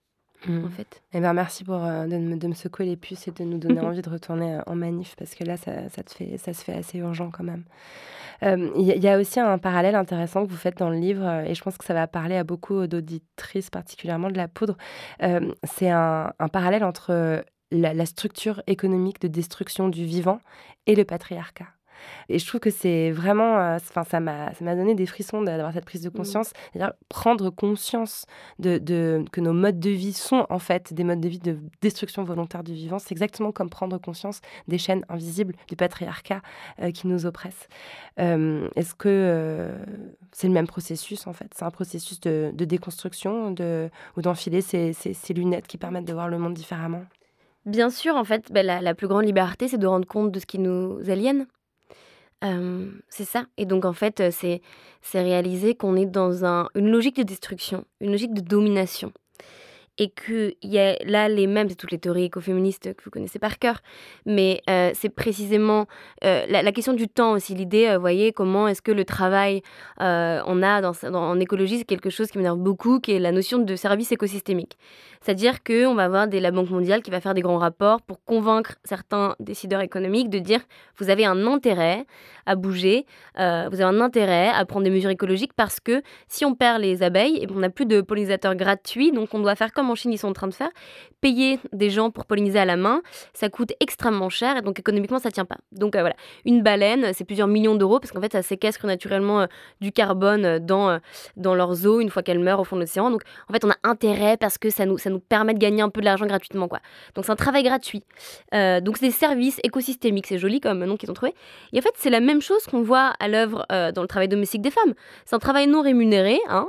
Mm. 0.46 0.64
en 0.64 0.70
fait. 0.70 1.02
Eh 1.12 1.20
ben, 1.20 1.32
merci 1.32 1.64
pour, 1.64 1.84
euh, 1.84 2.06
de, 2.06 2.16
me, 2.16 2.36
de 2.36 2.46
me 2.48 2.54
secouer 2.54 2.86
les 2.86 2.96
puces 2.96 3.28
et 3.28 3.30
de 3.30 3.44
nous 3.44 3.58
donner 3.58 3.80
envie 3.88 4.02
de 4.02 4.08
retourner 4.10 4.54
euh, 4.56 4.62
en 4.66 4.74
manif 4.76 5.14
parce 5.16 5.34
que 5.34 5.44
là, 5.44 5.56
ça, 5.56 5.88
ça, 5.90 6.02
te 6.02 6.12
fait, 6.14 6.38
ça 6.38 6.52
se 6.52 6.64
fait 6.64 6.74
assez 6.74 6.98
urgent 6.98 7.30
quand 7.30 7.44
même. 7.44 7.64
Euh, 8.42 8.70
Il 8.76 8.86
y, 8.86 8.92
a- 8.92 8.94
il 8.96 9.02
y 9.02 9.08
a 9.08 9.18
aussi 9.18 9.38
un 9.38 9.58
parallèle 9.58 9.94
intéressant 9.94 10.46
que 10.46 10.50
vous 10.50 10.56
faites 10.56 10.78
dans 10.78 10.88
le 10.90 10.96
livre 10.96 11.28
et 11.46 11.54
je 11.54 11.62
pense 11.62 11.76
que 11.76 11.84
ça 11.84 11.92
va 11.94 12.06
parler 12.06 12.36
à 12.36 12.44
beaucoup 12.44 12.86
d'auditrices, 12.86 13.68
particulièrement 13.70 14.30
de 14.30 14.36
la 14.38 14.48
poudre. 14.48 14.76
Euh, 15.22 15.52
C'est 15.64 15.90
un, 15.90 16.32
un 16.38 16.48
parallèle 16.48 16.84
entre 16.84 17.44
la, 17.70 17.92
la 17.94 18.06
structure 18.06 18.62
économique 18.66 19.20
de 19.20 19.28
destruction 19.28 19.88
du 19.90 20.04
vivant 20.06 20.40
et 20.86 20.94
le 20.94 21.04
patriarcat. 21.04 21.66
Et 22.28 22.38
je 22.38 22.46
trouve 22.46 22.60
que 22.60 22.70
c'est 22.70 23.10
vraiment, 23.10 23.58
euh, 23.58 23.76
enfin, 23.76 24.04
ça 24.04 24.20
m'a, 24.20 24.52
ça 24.54 24.64
m'a 24.64 24.74
donné 24.74 24.94
des 24.94 25.06
frissons 25.06 25.42
d'avoir 25.42 25.72
cette 25.72 25.84
prise 25.84 26.02
de 26.02 26.08
conscience, 26.10 26.52
c'est-à-dire 26.72 26.92
prendre 27.08 27.50
conscience 27.50 28.26
de, 28.58 28.78
de- 28.78 29.24
que 29.32 29.40
nos 29.40 29.52
modes 29.52 29.78
de 29.80 29.90
vie 29.90 30.12
sont 30.12 30.46
en 30.50 30.58
fait 30.58 30.92
des 30.92 31.04
modes 31.04 31.20
de 31.20 31.28
vie 31.28 31.38
de 31.38 31.58
destruction 31.82 32.24
volontaire 32.24 32.62
du 32.64 32.72
vivant. 32.74 32.98
C'est 32.98 33.12
exactement 33.12 33.52
comme 33.52 33.70
prendre 33.70 33.98
conscience 33.98 34.40
des 34.68 34.78
chaînes 34.78 35.04
invisibles 35.08 35.54
du 35.68 35.76
patriarcat 35.76 36.42
euh, 36.82 36.90
qui 36.90 37.06
nous 37.06 37.26
oppressent. 37.26 37.68
Euh, 38.18 38.68
Est-ce 38.76 38.94
que 38.94 39.08
euh, 39.08 39.76
c'est 40.32 40.46
le 40.46 40.52
même 40.52 40.66
processus 40.66 41.26
en 41.26 41.32
fait? 41.32 41.48
C'est 41.54 41.64
un 41.64 41.70
processus 41.70 42.20
de, 42.20 42.50
de 42.54 42.64
déconstruction 42.64 43.50
de, 43.50 43.90
ou 44.16 44.22
d'enfiler 44.22 44.60
ces, 44.60 44.92
ces- 44.92 45.14
ces 45.14 45.34
lunettes 45.34 45.66
qui 45.66 45.78
permettent 45.78 46.06
de 46.06 46.12
voir 46.12 46.28
le 46.28 46.38
monde 46.38 46.54
différemment? 46.54 47.02
Bien 47.66 47.90
sûr, 47.90 48.16
en 48.16 48.24
fait, 48.24 48.50
ben, 48.50 48.64
la, 48.64 48.80
la 48.80 48.94
plus 48.94 49.06
grande 49.06 49.24
liberté, 49.26 49.68
c'est 49.68 49.76
de 49.78 49.86
rendre 49.86 50.06
compte 50.06 50.32
de 50.32 50.40
ce 50.40 50.46
qui 50.46 50.58
nous 50.58 50.98
aliène. 51.10 51.46
C'est 53.08 53.24
ça. 53.24 53.46
Et 53.56 53.66
donc, 53.66 53.84
en 53.84 53.92
fait, 53.92 54.30
c'est 54.30 54.62
c'est 55.02 55.22
réaliser 55.22 55.74
qu'on 55.74 55.96
est 55.96 56.06
dans 56.06 56.44
un, 56.44 56.68
une 56.74 56.90
logique 56.90 57.16
de 57.16 57.22
destruction, 57.22 57.84
une 58.00 58.12
logique 58.12 58.34
de 58.34 58.40
domination. 58.42 59.12
Et 59.98 60.10
qu'il 60.10 60.54
y 60.62 60.78
a 60.78 60.96
là 61.04 61.28
les 61.28 61.46
mêmes, 61.46 61.68
c'est 61.68 61.74
toutes 61.74 61.90
les 61.90 61.98
théories 61.98 62.24
écoféministes 62.24 62.94
que 62.94 63.04
vous 63.04 63.10
connaissez 63.10 63.38
par 63.38 63.58
cœur, 63.58 63.82
mais 64.24 64.62
euh, 64.70 64.92
c'est 64.94 65.10
précisément 65.10 65.86
euh, 66.24 66.46
la, 66.48 66.72
question 66.72 66.94
du 66.94 67.06
temps 67.08 67.32
aussi, 67.32 67.54
l'idée, 67.54 67.86
euh, 67.86 67.96
vous 67.96 68.00
voyez, 68.00 68.32
comment 68.32 68.66
est-ce 68.66 68.80
que 68.80 68.92
le 68.92 69.04
travail, 69.04 69.62
euh, 70.00 70.40
on 70.46 70.62
a 70.62 70.80
dans, 70.80 70.94
en 71.12 71.38
écologie, 71.38 71.78
c'est 71.78 71.84
quelque 71.84 72.10
chose 72.10 72.30
qui 72.30 72.38
m'énerve 72.38 72.58
beaucoup, 72.58 73.00
qui 73.00 73.12
est 73.12 73.18
la 73.18 73.32
notion 73.32 73.58
de 73.58 73.76
service 73.76 74.10
écosystémique. 74.12 74.78
C'est-à-dire 75.22 75.62
qu'on 75.62 75.94
va 75.94 76.04
avoir 76.04 76.26
la 76.30 76.50
Banque 76.50 76.70
mondiale 76.70 77.02
qui 77.02 77.10
va 77.10 77.20
faire 77.20 77.34
des 77.34 77.42
grands 77.42 77.58
rapports 77.58 78.00
pour 78.00 78.24
convaincre 78.24 78.76
certains 78.84 79.36
décideurs 79.38 79.82
économiques 79.82 80.30
de 80.30 80.38
dire 80.38 80.60
vous 80.96 81.10
avez 81.10 81.26
un 81.26 81.46
intérêt 81.46 82.06
à 82.46 82.54
bouger, 82.54 83.04
euh, 83.38 83.68
vous 83.70 83.82
avez 83.82 83.96
un 83.96 84.00
intérêt 84.00 84.48
à 84.48 84.64
prendre 84.64 84.84
des 84.84 84.90
mesures 84.90 85.10
écologiques 85.10 85.52
parce 85.54 85.78
que 85.78 86.02
si 86.26 86.46
on 86.46 86.54
perd 86.54 86.80
les 86.80 87.02
abeilles, 87.02 87.36
et 87.42 87.46
on 87.50 87.58
n'a 87.58 87.68
plus 87.68 87.84
de 87.84 88.00
pollinisateurs 88.00 88.54
gratuits, 88.54 89.12
donc 89.12 89.34
on 89.34 89.40
doit 89.40 89.56
faire 89.56 89.72
comme 89.72 89.79
en 89.88 89.94
Chine 89.94 90.12
ils 90.12 90.18
sont 90.18 90.28
en 90.28 90.32
train 90.32 90.48
de 90.48 90.54
faire, 90.54 90.70
payer 91.20 91.58
des 91.72 91.90
gens 91.90 92.10
pour 92.10 92.26
polliniser 92.26 92.58
à 92.58 92.64
la 92.64 92.76
main, 92.76 93.02
ça 93.32 93.48
coûte 93.48 93.72
extrêmement 93.80 94.28
cher 94.28 94.56
et 94.56 94.62
donc 94.62 94.78
économiquement 94.78 95.18
ça 95.18 95.30
tient 95.30 95.44
pas. 95.44 95.56
Donc 95.72 95.96
euh, 95.96 96.00
voilà, 96.00 96.16
une 96.44 96.62
baleine, 96.62 97.12
c'est 97.12 97.24
plusieurs 97.24 97.48
millions 97.48 97.74
d'euros 97.74 98.00
parce 98.00 98.12
qu'en 98.12 98.20
fait 98.20 98.32
ça 98.32 98.42
séquestre 98.42 98.86
naturellement 98.86 99.42
euh, 99.42 99.46
du 99.80 99.92
carbone 99.92 100.44
euh, 100.44 100.58
dans, 100.58 100.98
dans 101.36 101.54
leurs 101.54 101.86
eaux 101.86 102.00
une 102.00 102.10
fois 102.10 102.22
qu'elles 102.22 102.38
meurent 102.38 102.60
au 102.60 102.64
fond 102.64 102.76
de 102.76 102.82
l'océan. 102.82 103.10
Donc 103.10 103.22
en 103.48 103.52
fait 103.52 103.64
on 103.64 103.70
a 103.70 103.76
intérêt 103.84 104.36
parce 104.36 104.58
que 104.58 104.70
ça 104.70 104.86
nous, 104.86 104.98
ça 104.98 105.10
nous 105.10 105.20
permet 105.20 105.54
de 105.54 105.58
gagner 105.58 105.82
un 105.82 105.90
peu 105.90 106.00
de 106.00 106.06
l'argent 106.06 106.26
gratuitement 106.26 106.68
quoi. 106.68 106.80
Donc 107.14 107.24
c'est 107.24 107.32
un 107.32 107.36
travail 107.36 107.62
gratuit. 107.62 108.04
donc 108.52 108.96
c'est 108.96 109.06
des 109.06 109.12
services 109.12 109.60
écosystémiques, 109.62 110.26
c'est 110.26 110.38
joli 110.38 110.60
comme 110.60 110.84
nom 110.84 110.96
qu'ils 110.96 111.10
ont 111.10 111.14
trouvé. 111.14 111.34
Et 111.72 111.78
en 111.78 111.82
fait 111.82 111.94
c'est 111.96 112.10
la 112.10 112.20
même 112.20 112.40
chose 112.40 112.64
qu'on 112.66 112.82
voit 112.82 113.12
à 113.20 113.28
l'œuvre 113.28 113.66
dans 113.68 114.02
le 114.02 114.08
travail 114.08 114.28
domestique 114.28 114.62
des 114.62 114.70
femmes. 114.70 114.94
C'est 115.24 115.36
un 115.36 115.38
travail 115.38 115.66
non 115.66 115.82
rémunéré, 115.82 116.38
hein, 116.48 116.68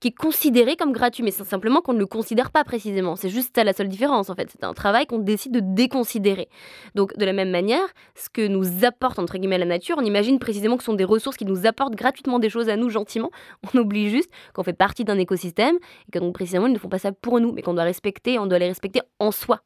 qui 0.00 0.08
est 0.08 0.16
considéré 0.16 0.76
comme 0.76 0.92
gratuit, 0.92 1.22
mais 1.22 1.30
c'est 1.30 1.44
simplement 1.44 1.80
qu'on 1.80 1.92
ne 1.92 1.98
le 1.98 2.06
considère 2.06 2.29
pas 2.50 2.64
précisément. 2.64 3.16
C'est 3.16 3.28
juste 3.28 3.54
ça 3.54 3.64
la 3.64 3.72
seule 3.72 3.88
différence 3.88 4.30
en 4.30 4.34
fait. 4.34 4.48
C'est 4.50 4.64
un 4.64 4.72
travail 4.72 5.06
qu'on 5.06 5.18
décide 5.18 5.52
de 5.52 5.60
déconsidérer. 5.60 6.48
Donc 6.94 7.16
de 7.16 7.24
la 7.24 7.32
même 7.32 7.50
manière, 7.50 7.86
ce 8.14 8.28
que 8.28 8.46
nous 8.46 8.84
apporte 8.84 9.18
entre 9.18 9.38
guillemets 9.38 9.58
la 9.58 9.66
nature, 9.66 9.96
on 9.98 10.04
imagine 10.04 10.38
précisément 10.38 10.76
que 10.76 10.82
ce 10.82 10.86
sont 10.86 10.94
des 10.94 11.04
ressources 11.04 11.36
qui 11.36 11.44
nous 11.44 11.66
apportent 11.66 11.94
gratuitement 11.94 12.38
des 12.38 12.48
choses 12.48 12.68
à 12.68 12.76
nous 12.76 12.90
gentiment. 12.90 13.30
On 13.74 13.78
oublie 13.78 14.10
juste 14.10 14.30
qu'on 14.54 14.62
fait 14.62 14.72
partie 14.72 15.04
d'un 15.04 15.18
écosystème 15.18 15.76
et 16.08 16.12
que 16.12 16.18
donc 16.18 16.34
précisément 16.34 16.66
ils 16.66 16.72
ne 16.72 16.78
font 16.78 16.88
pas 16.88 16.98
ça 16.98 17.12
pour 17.12 17.40
nous, 17.40 17.52
mais 17.52 17.62
qu'on 17.62 17.74
doit 17.74 17.84
respecter, 17.84 18.38
on 18.38 18.46
doit 18.46 18.58
les 18.58 18.68
respecter 18.68 19.00
en 19.18 19.30
soi. 19.30 19.60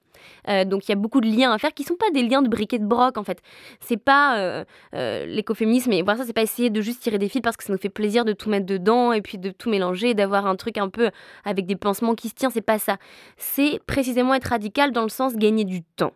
Euh, 0.49 0.65
donc 0.65 0.87
il 0.87 0.91
y 0.91 0.93
a 0.93 0.97
beaucoup 0.97 1.21
de 1.21 1.27
liens 1.27 1.53
à 1.53 1.59
faire 1.59 1.73
qui 1.73 1.85
sont 1.85 1.97
pas 1.97 2.11
des 2.13 2.23
liens 2.23 2.43
de 2.43 2.49
briquet 2.49 2.79
de 2.79 2.87
broc 2.87 3.19
en 3.19 3.25
fait. 3.25 3.41
C'est 3.81 3.97
pas 3.97 4.39
euh, 4.39 4.65
euh, 4.95 5.27
l'écoféminisme 5.27 5.93
ça 6.05 6.25
c'est 6.25 6.33
pas 6.33 6.43
essayer 6.43 6.71
de 6.71 6.81
juste 6.81 7.03
tirer 7.03 7.19
des 7.19 7.29
fils 7.29 7.41
parce 7.41 7.57
que 7.57 7.65
ça 7.65 7.73
nous 7.73 7.79
fait 7.79 7.89
plaisir 7.89 8.25
de 8.25 8.33
tout 8.33 8.49
mettre 8.49 8.67
dedans 8.67 9.13
et 9.13 9.23
puis 9.23 9.39
de 9.39 9.51
tout 9.51 9.71
mélanger, 9.71 10.15
d'avoir 10.15 10.47
un 10.47 10.57
truc 10.57 10.79
un 10.79 10.89
peu 10.89 11.11
avec 11.45 11.67
des 11.67 11.77
pansements 11.77 12.15
qui 12.15 12.29
se 12.29 12.35
tiennent, 12.35 12.51
c'est 12.53 12.61
pas 12.61 12.79
ça. 12.79 12.97
C'est 13.37 13.81
précisément 13.87 14.35
être 14.35 14.47
radical 14.47 14.93
dans 14.93 15.03
le 15.03 15.09
sens 15.09 15.35
gagner 15.37 15.65
du 15.65 15.83
temps 15.83 16.13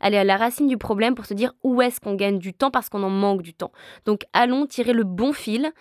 aller 0.00 0.16
à 0.16 0.24
la 0.24 0.36
racine 0.36 0.66
du 0.66 0.76
problème 0.76 1.14
pour 1.14 1.26
se 1.26 1.34
dire 1.34 1.52
où 1.62 1.80
est-ce 1.82 2.00
qu'on 2.00 2.14
gagne 2.14 2.38
du 2.38 2.52
temps 2.52 2.70
parce 2.70 2.88
qu'on 2.88 3.02
en 3.02 3.10
manque 3.10 3.42
du 3.42 3.54
temps. 3.54 3.72
Donc 4.06 4.22
allons 4.32 4.66
tirer 4.66 4.92
le 4.92 5.04
bon 5.04 5.32
fil, 5.32 5.72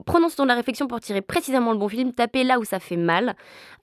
prenons 0.00 0.28
ce 0.28 0.36
temps 0.36 0.44
de 0.44 0.48
la 0.48 0.54
réflexion 0.54 0.86
pour 0.86 1.00
tirer 1.00 1.22
précisément 1.22 1.72
le 1.72 1.78
bon 1.78 1.88
film, 1.88 2.12
taper 2.12 2.44
là 2.44 2.58
où 2.58 2.64
ça 2.64 2.80
fait 2.80 2.96
mal, 2.96 3.34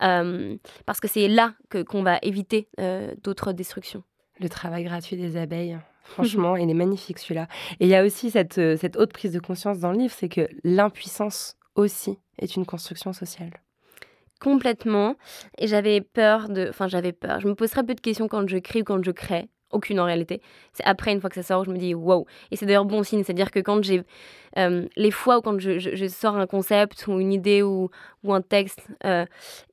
euh, 0.01 0.55
parce 0.85 0.99
que 0.99 1.07
c'est 1.07 1.27
là 1.27 1.53
que, 1.69 1.81
qu'on 1.83 2.03
va 2.03 2.17
éviter 2.21 2.67
euh, 2.79 3.13
d'autres 3.23 3.53
destructions. 3.53 4.03
Le 4.39 4.49
travail 4.49 4.83
gratuit 4.83 5.17
des 5.17 5.37
abeilles, 5.37 5.77
franchement, 6.03 6.55
il 6.55 6.69
est 6.69 6.73
magnifique 6.73 7.19
celui-là. 7.19 7.47
Et 7.79 7.85
il 7.85 7.89
y 7.89 7.95
a 7.95 8.03
aussi 8.03 8.31
cette, 8.31 8.57
euh, 8.57 8.77
cette 8.77 8.97
haute 8.97 9.13
prise 9.13 9.33
de 9.33 9.39
conscience 9.39 9.79
dans 9.79 9.91
le 9.91 9.97
livre, 9.97 10.13
c'est 10.15 10.29
que 10.29 10.47
l'impuissance 10.63 11.57
aussi 11.75 12.17
est 12.39 12.55
une 12.55 12.65
construction 12.65 13.13
sociale 13.13 13.51
complètement 14.41 15.15
et 15.57 15.67
j'avais 15.67 15.99
peur 15.99 16.47
de 16.47 16.67
enfin 16.69 16.87
j'avais 16.87 17.11
peur 17.11 17.41
je 17.41 17.47
me 17.49 17.55
pose 17.55 17.71
très 17.71 17.83
peu 17.83 17.93
de 17.93 17.99
questions 17.99 18.29
quand 18.29 18.47
je 18.47 18.57
crie 18.57 18.83
ou 18.83 18.85
quand 18.85 19.03
je 19.03 19.11
crée 19.11 19.49
aucune 19.71 19.99
en 19.99 20.05
réalité. 20.05 20.41
C'est 20.73 20.83
après, 20.85 21.11
une 21.11 21.21
fois 21.21 21.29
que 21.29 21.35
ça 21.35 21.43
sort, 21.43 21.63
je 21.65 21.71
me 21.71 21.77
dis 21.77 21.93
wow. 21.93 22.25
Et 22.51 22.55
c'est 22.55 22.65
d'ailleurs 22.65 22.85
bon 22.85 23.03
signe, 23.03 23.23
c'est-à-dire 23.23 23.51
que 23.51 23.59
quand 23.59 23.83
j'ai. 23.83 24.03
Euh, 24.59 24.87
les 24.95 25.11
fois 25.11 25.37
où 25.37 25.41
quand 25.41 25.59
je, 25.59 25.79
je, 25.79 26.07
sors 26.07 26.35
un 26.35 26.47
concept 26.47 27.07
ou 27.07 27.19
une 27.19 27.31
idée 27.31 27.63
ou, 27.63 27.89
ou 28.23 28.33
un 28.33 28.41
texte 28.41 28.81
euh, 29.05 29.25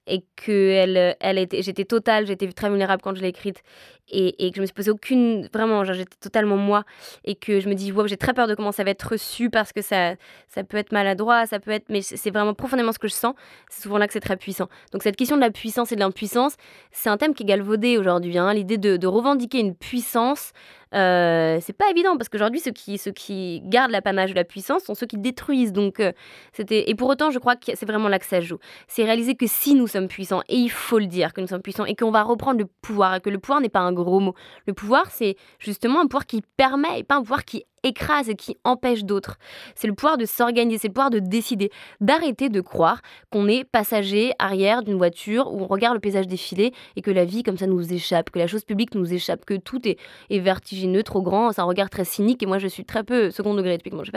et 0.07 0.25
que 0.37 0.71
elle, 0.71 1.17
elle 1.19 1.39
était, 1.39 1.63
j'étais 1.63 1.85
totale, 1.85 2.27
j'étais 2.27 2.47
très 2.53 2.69
vulnérable 2.69 3.03
quand 3.03 3.15
je 3.15 3.21
l'ai 3.21 3.29
écrite 3.29 3.63
et, 4.09 4.47
et, 4.47 4.51
que 4.51 4.57
je 4.57 4.61
me 4.61 4.67
suis 4.67 4.75
posé 4.75 4.91
aucune. 4.91 5.49
Vraiment, 5.53 5.83
j'étais 5.85 6.17
totalement 6.21 6.57
moi 6.57 6.85
et 7.25 7.35
que 7.35 7.59
je 7.59 7.69
me 7.69 7.75
dis 7.75 7.91
wow, 7.91 8.07
j'ai 8.07 8.17
très 8.17 8.33
peur 8.33 8.47
de 8.47 8.55
comment 8.55 8.71
ça 8.71 8.85
va 8.85 8.91
être 8.91 9.03
reçu 9.03 9.51
parce 9.51 9.73
que 9.73 9.83
ça, 9.83 10.15
ça 10.49 10.63
peut 10.63 10.77
être 10.77 10.93
maladroit, 10.93 11.47
ça 11.47 11.59
peut 11.59 11.73
être. 11.73 11.87
Mais 11.89 12.03
c'est 12.03 12.31
vraiment 12.31 12.55
profondément 12.55 12.93
ce 12.93 13.01
que 13.01 13.09
je 13.09 13.15
sens. 13.15 13.35
C'est 13.69 13.83
souvent 13.83 13.99
là 13.99 14.07
que 14.07 14.13
c'est 14.13 14.21
très 14.21 14.37
puissant. 14.37 14.69
Donc 14.93 15.03
cette 15.03 15.17
question 15.17 15.37
de 15.37 15.43
la 15.43 15.51
puissance 15.51 15.91
et 15.91 15.97
de 15.97 16.01
l'impuissance, 16.01 16.57
c'est 16.93 17.09
un 17.09 17.17
thème 17.17 17.35
qui 17.35 17.43
est 17.43 17.47
galvaudé 17.47 17.99
aujourd'hui. 17.99 18.39
Hein, 18.39 18.55
L'idée 18.55 18.79
de, 18.79 18.97
de 18.97 19.07
revendiquer 19.07 19.59
une 19.59 19.75
puissance 19.75 20.53
euh, 20.95 21.59
c'est 21.61 21.73
pas 21.73 21.91
évident 21.91 22.17
parce 22.17 22.29
qu'aujourd'hui, 22.29 22.61
ceux 22.61 22.71
qui, 22.71 22.99
ceux 22.99 23.11
qui 23.11 23.61
gardent 23.65 23.91
l'apanage 23.91 24.31
de 24.31 24.37
la 24.37 24.45
puissance 24.45 24.85
sont 24.85 24.95
ceux 24.95 25.07
qui 25.07 25.19
détruisent. 25.19 25.73
Donc, 25.73 26.01
euh, 26.01 26.13
c'était 26.53 26.89
et 26.89 26.95
pour 26.95 27.09
autant, 27.09 27.31
je 27.31 27.39
crois 27.39 27.57
que 27.57 27.73
c'est 27.75 27.87
vraiment 27.87 28.09
là 28.09 28.19
que 28.19 28.27
ça 28.27 28.41
joue. 28.41 28.59
C'est 28.87 29.05
réaliser 29.05 29.35
que 29.35 29.47
si 29.47 29.75
nous 29.75 29.87
sommes 29.87 30.09
puissants, 30.09 30.43
et 30.49 30.57
il 30.57 30.71
faut 30.71 30.99
le 30.99 31.07
dire 31.07 31.33
que 31.33 31.41
nous 31.41 31.49
sommes 31.49 31.63
puissants, 31.63 31.85
et 31.85 31.97
qu'on 31.97 32.11
va 32.11 32.23
reprendre 32.23 32.61
le 32.61 32.67
pouvoir, 32.83 33.17
et 33.17 33.21
que 33.21 33.31
le 33.31 33.39
pouvoir 33.39 33.61
n'est 33.61 33.69
pas 33.69 33.81
un 33.81 33.93
gros 33.93 34.21
mot. 34.21 34.35
Le 34.67 34.75
pouvoir, 34.75 35.11
c'est 35.11 35.37
justement 35.59 36.01
un 36.01 36.07
pouvoir 36.07 36.27
qui 36.27 36.43
permet, 36.57 37.01
et 37.01 37.05
pas 37.05 37.17
un 37.17 37.23
pouvoir 37.23 37.45
qui 37.45 37.65
écrase 37.87 38.29
et 38.29 38.35
qui 38.35 38.57
empêche 38.65 39.05
d'autres. 39.05 39.39
C'est 39.75 39.87
le 39.87 39.95
pouvoir 39.95 40.19
de 40.19 40.25
s'organiser, 40.25 40.79
c'est 40.79 40.89
le 40.89 40.95
pouvoir 40.95 41.11
de 41.11 41.19
décider, 41.19 41.71
d'arrêter 42.01 42.49
de 42.49 42.61
croire 42.61 43.01
qu'on 43.31 43.49
est 43.49 43.65
passager 43.65 44.33
arrière 44.39 44.83
d'une 44.83 44.97
voiture 44.97 45.53
où 45.53 45.63
on 45.63 45.67
regarde 45.67 45.95
le 45.95 46.01
paysage 46.01 46.27
défiler 46.27 46.73
et 46.97 47.03
que 47.03 47.11
la 47.11 47.25
vie 47.25 47.43
comme 47.43 47.57
ça 47.57 47.67
nous 47.67 47.93
échappe, 47.93 48.31
que 48.31 48.39
la 48.39 48.47
chose 48.47 48.65
publique 48.65 48.95
nous 48.95 49.13
échappe, 49.13 49.45
que 49.45 49.55
tout 49.55 49.81
est, 49.89 49.99
vertigineux, 50.31 51.03
trop 51.03 51.23
grand, 51.23 51.53
c'est 51.53 51.61
un 51.61 51.65
regard 51.65 51.91
très 51.91 52.05
cynique 52.05 52.43
et 52.43 52.47
moi 52.47 52.59
je 52.59 52.69
suis 52.69 52.85
très 52.85 53.05
peu 53.05 53.31
second 53.31 53.55
degré 53.55 53.79
typiquement, 53.79 54.05
je 54.05 54.13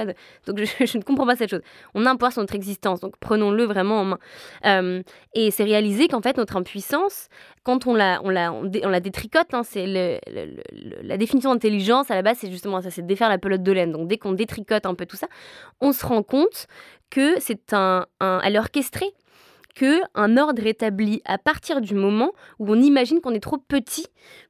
donc 0.47 0.59
je, 0.86 0.97
ne 0.97 1.03
comprends 1.03 1.26
pas 1.26 1.36
cette 1.36 1.49
chose. 1.49 1.61
On 1.93 2.05
a 2.05 2.09
un 2.09 2.15
pouvoir 2.15 2.32
sur 2.32 2.41
notre 2.41 2.55
existence, 2.55 2.99
donc 2.99 3.15
prenons-le 3.20 3.63
vraiment 3.63 4.01
en 4.01 4.05
main. 4.05 4.20
Euh, 4.65 5.03
et 5.34 5.51
c'est 5.51 5.63
réaliser 5.63 6.07
qu'en 6.07 6.22
fait 6.22 6.38
notre 6.38 6.57
impuissance, 6.57 7.28
quand 7.63 7.88
on 7.88 7.93
la, 7.93 8.20
détricote, 8.99 9.47
la 9.51 11.17
définition 11.17 11.53
d'intelligence 11.53 12.09
à 12.09 12.15
la 12.15 12.22
base, 12.22 12.38
c'est 12.39 12.49
justement 12.49 12.82
ça, 12.82 12.89
c'est 12.89 13.01
de 13.01 13.07
défaire 13.07 13.30
la 13.30 13.38
pelote 13.38 13.59
de 13.64 13.72
laine. 13.72 13.91
Donc 13.91 14.07
dès 14.07 14.18
qu'on 14.18 14.34
détricote 14.34 14.86
un 14.86 14.95
peu 14.95 15.05
tout 15.05 15.18
ça, 15.18 15.28
on 15.82 15.91
se 15.91 16.05
rend 16.05 16.24
compte 16.24 16.68
que 17.10 17.39
c'est 17.39 17.74
un, 17.74 18.05
un, 18.20 18.41
que 19.76 20.01
un 20.16 20.38
ordre 20.38 20.66
établi 20.66 21.22
à 21.26 21.38
partir 21.38 21.82
du 21.82 21.93
moment 21.93 22.34
où 22.60 22.72
on 22.72 22.82
imagine 22.82 23.22
qu'on 23.22 23.34
est 23.34 23.39
trop 23.39 23.57
petit 23.57 24.07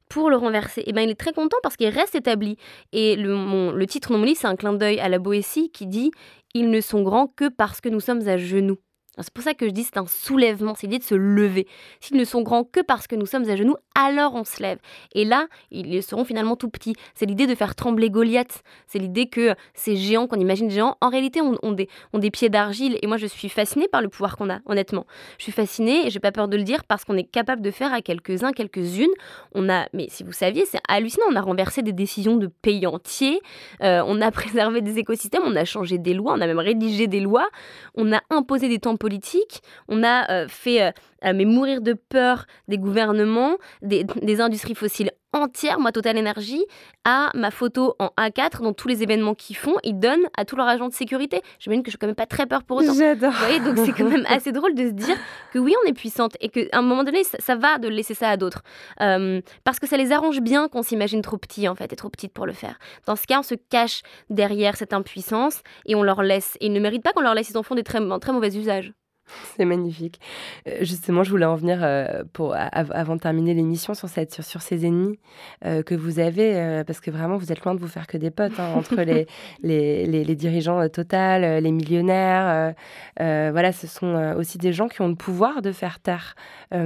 pour 0.08 0.28
le 0.30 0.36
renverser. 0.36 0.80
Et 0.80 0.88
eh 0.88 0.92
ben 0.92 1.02
il 1.02 1.10
est 1.10 1.18
très 1.18 1.32
content 1.32 1.56
parce 1.62 1.76
qu'il 1.76 1.88
reste 1.88 2.14
établi. 2.14 2.56
Et 2.92 3.16
le, 3.16 3.76
le 3.76 3.86
titre 3.86 4.12
de 4.12 4.16
mon 4.16 4.24
livre, 4.24 4.38
c'est 4.40 4.48
un 4.48 4.56
clin 4.56 4.72
d'œil 4.72 4.98
à 4.98 5.08
la 5.08 5.18
Boétie 5.18 5.70
qui 5.70 5.86
dit 5.86 6.10
Ils 6.54 6.70
ne 6.70 6.80
sont 6.80 7.02
grands 7.02 7.28
que 7.28 7.48
parce 7.48 7.80
que 7.80 7.88
nous 7.88 8.00
sommes 8.00 8.26
à 8.28 8.36
genoux. 8.36 8.78
C'est 9.18 9.32
pour 9.34 9.42
ça 9.42 9.54
que 9.54 9.66
je 9.66 9.72
dis 9.72 9.82
c'est 9.82 9.96
un 9.96 10.06
soulèvement, 10.06 10.74
c'est 10.74 10.86
l'idée 10.86 10.98
de 10.98 11.04
se 11.04 11.14
lever. 11.14 11.66
S'ils 12.00 12.16
ne 12.16 12.24
sont 12.24 12.42
grands 12.42 12.64
que 12.64 12.80
parce 12.80 13.06
que 13.06 13.16
nous 13.16 13.26
sommes 13.26 13.48
à 13.50 13.56
genoux, 13.56 13.76
alors 13.94 14.34
on 14.34 14.44
se 14.44 14.62
lève. 14.62 14.78
Et 15.14 15.24
là, 15.24 15.48
ils 15.70 16.02
seront 16.02 16.24
finalement 16.24 16.56
tout 16.56 16.68
petits. 16.68 16.94
C'est 17.14 17.26
l'idée 17.26 17.46
de 17.46 17.54
faire 17.54 17.74
trembler 17.74 18.08
Goliath. 18.08 18.62
C'est 18.86 18.98
l'idée 18.98 19.26
que 19.26 19.54
ces 19.74 19.96
géants 19.96 20.26
qu'on 20.26 20.38
imagine 20.38 20.70
géants, 20.70 20.96
en 21.00 21.08
réalité, 21.08 21.40
ont, 21.40 21.72
des, 21.72 21.88
ont 22.12 22.18
des 22.18 22.30
pieds 22.30 22.48
d'argile. 22.48 22.98
Et 23.02 23.06
moi, 23.06 23.16
je 23.16 23.26
suis 23.26 23.48
fascinée 23.48 23.88
par 23.88 24.00
le 24.00 24.08
pouvoir 24.08 24.36
qu'on 24.36 24.48
a, 24.48 24.60
honnêtement. 24.66 25.06
Je 25.38 25.44
suis 25.44 25.52
fascinée 25.52 26.06
et 26.06 26.10
j'ai 26.10 26.20
pas 26.20 26.32
peur 26.32 26.48
de 26.48 26.56
le 26.56 26.62
dire 26.62 26.84
parce 26.84 27.04
qu'on 27.04 27.16
est 27.16 27.24
capable 27.24 27.62
de 27.62 27.70
faire 27.70 27.92
à 27.92 28.02
quelques-uns, 28.02 28.52
quelques-unes. 28.52 29.10
On 29.54 29.68
a, 29.68 29.86
mais 29.92 30.06
si 30.08 30.22
vous 30.22 30.32
saviez, 30.32 30.64
c'est 30.66 30.80
hallucinant. 30.88 31.26
On 31.30 31.36
a 31.36 31.40
renversé 31.40 31.82
des 31.82 31.92
décisions 31.92 32.36
de 32.36 32.46
pays 32.46 32.86
entiers. 32.86 33.40
Euh, 33.82 34.02
on 34.06 34.20
a 34.20 34.30
préservé 34.30 34.82
des 34.82 34.98
écosystèmes. 34.98 35.42
On 35.44 35.56
a 35.56 35.64
changé 35.64 35.98
des 35.98 36.14
lois. 36.14 36.34
On 36.36 36.40
a 36.40 36.46
même 36.46 36.58
rédigé 36.58 37.08
des 37.08 37.20
lois. 37.20 37.48
On 37.96 38.12
a 38.12 38.20
imposé 38.30 38.68
des 38.68 38.78
temps 38.78 38.96
politique, 39.00 39.62
on 39.88 40.04
a 40.04 40.30
euh, 40.30 40.46
fait 40.46 40.82
euh, 40.82 40.92
mais 41.22 41.44
mourir 41.44 41.80
de 41.80 41.92
peur 41.92 42.46
des 42.68 42.78
gouvernements, 42.78 43.56
des, 43.82 44.40
industries 44.40 44.74
fossiles 44.74 45.10
entières. 45.32 45.78
Moi, 45.78 45.92
Total 45.92 46.18
Energy 46.18 46.64
a 47.04 47.30
ma 47.34 47.50
photo 47.50 47.94
en 47.98 48.10
A4 48.18 48.62
dans 48.62 48.72
tous 48.72 48.88
les 48.88 49.02
événements 49.02 49.34
qu'ils 49.34 49.56
font. 49.56 49.74
Ils 49.84 49.98
donnent 49.98 50.26
à 50.36 50.44
tous 50.44 50.56
leurs 50.56 50.66
agents 50.66 50.88
de 50.88 50.94
sécurité. 50.94 51.42
J'imagine 51.58 51.82
que 51.82 51.90
je 51.90 51.92
suis 51.92 51.98
quand 51.98 52.06
même 52.06 52.16
pas 52.16 52.26
très 52.26 52.46
peur 52.46 52.64
pour 52.64 52.78
autant. 52.78 52.94
J'adore. 52.94 53.32
Vous 53.32 53.38
voyez, 53.38 53.60
donc 53.60 53.78
c'est 53.78 53.92
quand 53.92 54.08
même 54.08 54.26
assez 54.28 54.52
drôle 54.52 54.74
de 54.74 54.86
se 54.86 54.92
dire 54.92 55.16
que 55.52 55.58
oui, 55.58 55.74
on 55.84 55.88
est 55.88 55.92
puissante 55.92 56.36
et 56.40 56.48
qu'à 56.48 56.62
un 56.72 56.82
moment 56.82 57.04
donné, 57.04 57.22
ça, 57.24 57.56
va 57.56 57.78
de 57.78 57.88
laisser 57.88 58.14
ça 58.14 58.30
à 58.30 58.36
d'autres. 58.36 58.62
parce 58.98 59.78
que 59.78 59.86
ça 59.86 59.96
les 59.96 60.12
arrange 60.12 60.40
bien 60.40 60.68
qu'on 60.68 60.82
s'imagine 60.82 61.22
trop 61.22 61.36
petit, 61.36 61.68
en 61.68 61.74
fait, 61.74 61.92
et 61.92 61.96
trop 61.96 62.08
petite 62.08 62.32
pour 62.32 62.46
le 62.46 62.52
faire. 62.52 62.78
Dans 63.06 63.16
ce 63.16 63.26
cas, 63.26 63.40
on 63.40 63.44
se 63.44 63.54
cache 63.54 64.02
derrière 64.30 64.76
cette 64.76 64.92
impuissance 64.92 65.62
et 65.86 65.94
on 65.94 66.02
leur 66.02 66.22
laisse. 66.22 66.56
Et 66.60 66.66
ils 66.66 66.72
ne 66.72 66.80
méritent 66.80 67.02
pas 67.02 67.12
qu'on 67.12 67.20
leur 67.20 67.34
laisse, 67.34 67.50
ils 67.50 67.58
en 67.58 67.62
font 67.62 67.74
des 67.74 67.84
très, 67.84 68.00
très 68.20 68.32
mauvais 68.32 68.56
usages. 68.56 68.92
C'est 69.56 69.64
magnifique. 69.64 70.20
Euh, 70.66 70.78
justement, 70.80 71.22
je 71.22 71.30
voulais 71.30 71.46
en 71.46 71.56
venir 71.56 71.80
euh, 71.82 72.24
pour, 72.32 72.54
avant 72.54 73.16
de 73.16 73.20
terminer 73.20 73.54
l'émission 73.54 73.94
sur, 73.94 74.08
cette, 74.08 74.42
sur, 74.42 74.62
ces 74.62 74.86
ennemis 74.86 75.18
euh, 75.64 75.82
que 75.82 75.94
vous 75.94 76.18
avez, 76.18 76.82
parce 76.86 77.00
que 77.00 77.10
vraiment, 77.10 77.36
vous 77.36 77.52
êtes 77.52 77.64
loin 77.64 77.74
de 77.74 77.80
vous 77.80 77.88
faire 77.88 78.06
que 78.06 78.16
des 78.16 78.30
potes 78.30 78.58
hein, 78.58 78.72
entre 78.74 79.02
les, 79.02 79.26
les, 79.62 80.06
les, 80.06 80.34
dirigeants 80.34 80.88
Total, 80.88 81.62
les 81.62 81.70
millionnaires. 81.72 82.74
voilà, 83.18 83.72
ce 83.72 83.86
sont 83.86 84.34
aussi 84.36 84.58
des 84.58 84.72
gens 84.72 84.88
qui 84.88 85.02
ont 85.02 85.08
le 85.08 85.14
pouvoir 85.14 85.62
de 85.62 85.72
faire 85.72 86.00
taire. 86.00 86.34
et 86.72 86.78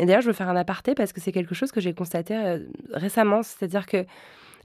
d'ailleurs, 0.00 0.22
je 0.22 0.26
veux 0.26 0.32
faire 0.32 0.48
un 0.48 0.56
aparté 0.56 0.94
parce 0.94 1.12
que 1.12 1.20
c'est 1.20 1.32
quelque 1.32 1.54
chose 1.54 1.72
que 1.72 1.80
j'ai 1.80 1.92
constaté 1.92 2.58
récemment, 2.92 3.42
c'est-à-dire 3.42 3.86
que 3.86 4.04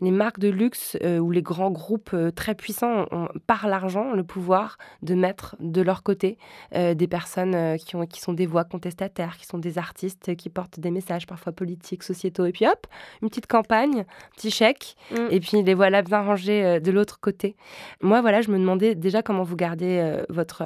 les 0.01 0.11
marques 0.11 0.39
de 0.39 0.49
luxe 0.49 0.97
euh, 1.03 1.19
ou 1.19 1.31
les 1.31 1.43
grands 1.43 1.69
groupes 1.69 2.11
euh, 2.13 2.31
très 2.31 2.55
puissants 2.55 3.05
ont, 3.11 3.29
par 3.45 3.67
l'argent 3.67 4.13
le 4.13 4.23
pouvoir 4.23 4.77
de 5.03 5.13
mettre 5.13 5.55
de 5.59 5.81
leur 5.81 6.01
côté 6.01 6.37
euh, 6.75 6.95
des 6.95 7.07
personnes 7.07 7.77
qui, 7.77 7.95
ont, 7.95 8.05
qui 8.07 8.19
sont 8.19 8.33
des 8.33 8.47
voix 8.47 8.63
contestataires, 8.63 9.37
qui 9.37 9.45
sont 9.45 9.59
des 9.59 9.77
artistes, 9.77 10.35
qui 10.35 10.49
portent 10.49 10.79
des 10.79 10.91
messages 10.91 11.27
parfois 11.27 11.53
politiques, 11.53 12.03
sociétaux. 12.03 12.45
Et 12.45 12.51
puis 12.51 12.65
hop, 12.65 12.87
une 13.21 13.29
petite 13.29 13.47
campagne, 13.47 14.05
petit 14.35 14.49
chèque, 14.49 14.95
mm. 15.11 15.27
et 15.29 15.39
puis 15.39 15.61
les 15.61 15.73
voilà 15.73 16.01
bien 16.01 16.21
rangés 16.21 16.79
de 16.79 16.91
l'autre 16.91 17.19
côté. 17.19 17.55
Moi, 18.01 18.21
voilà, 18.21 18.41
je 18.41 18.49
me 18.49 18.57
demandais 18.57 18.95
déjà 18.95 19.21
comment 19.21 19.43
vous 19.43 19.55
gardez 19.55 20.19
votre 20.29 20.63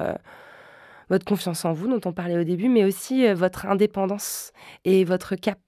votre 1.10 1.26
confiance 1.26 1.66
en 1.66 1.74
vous, 1.74 1.88
dont 1.88 2.02
on 2.10 2.14
parlait 2.14 2.38
au 2.38 2.44
début, 2.44 2.68
mais 2.68 2.84
aussi 2.84 3.32
votre 3.34 3.68
indépendance 3.68 4.54
et 4.86 5.04
votre 5.04 5.36
cap 5.36 5.60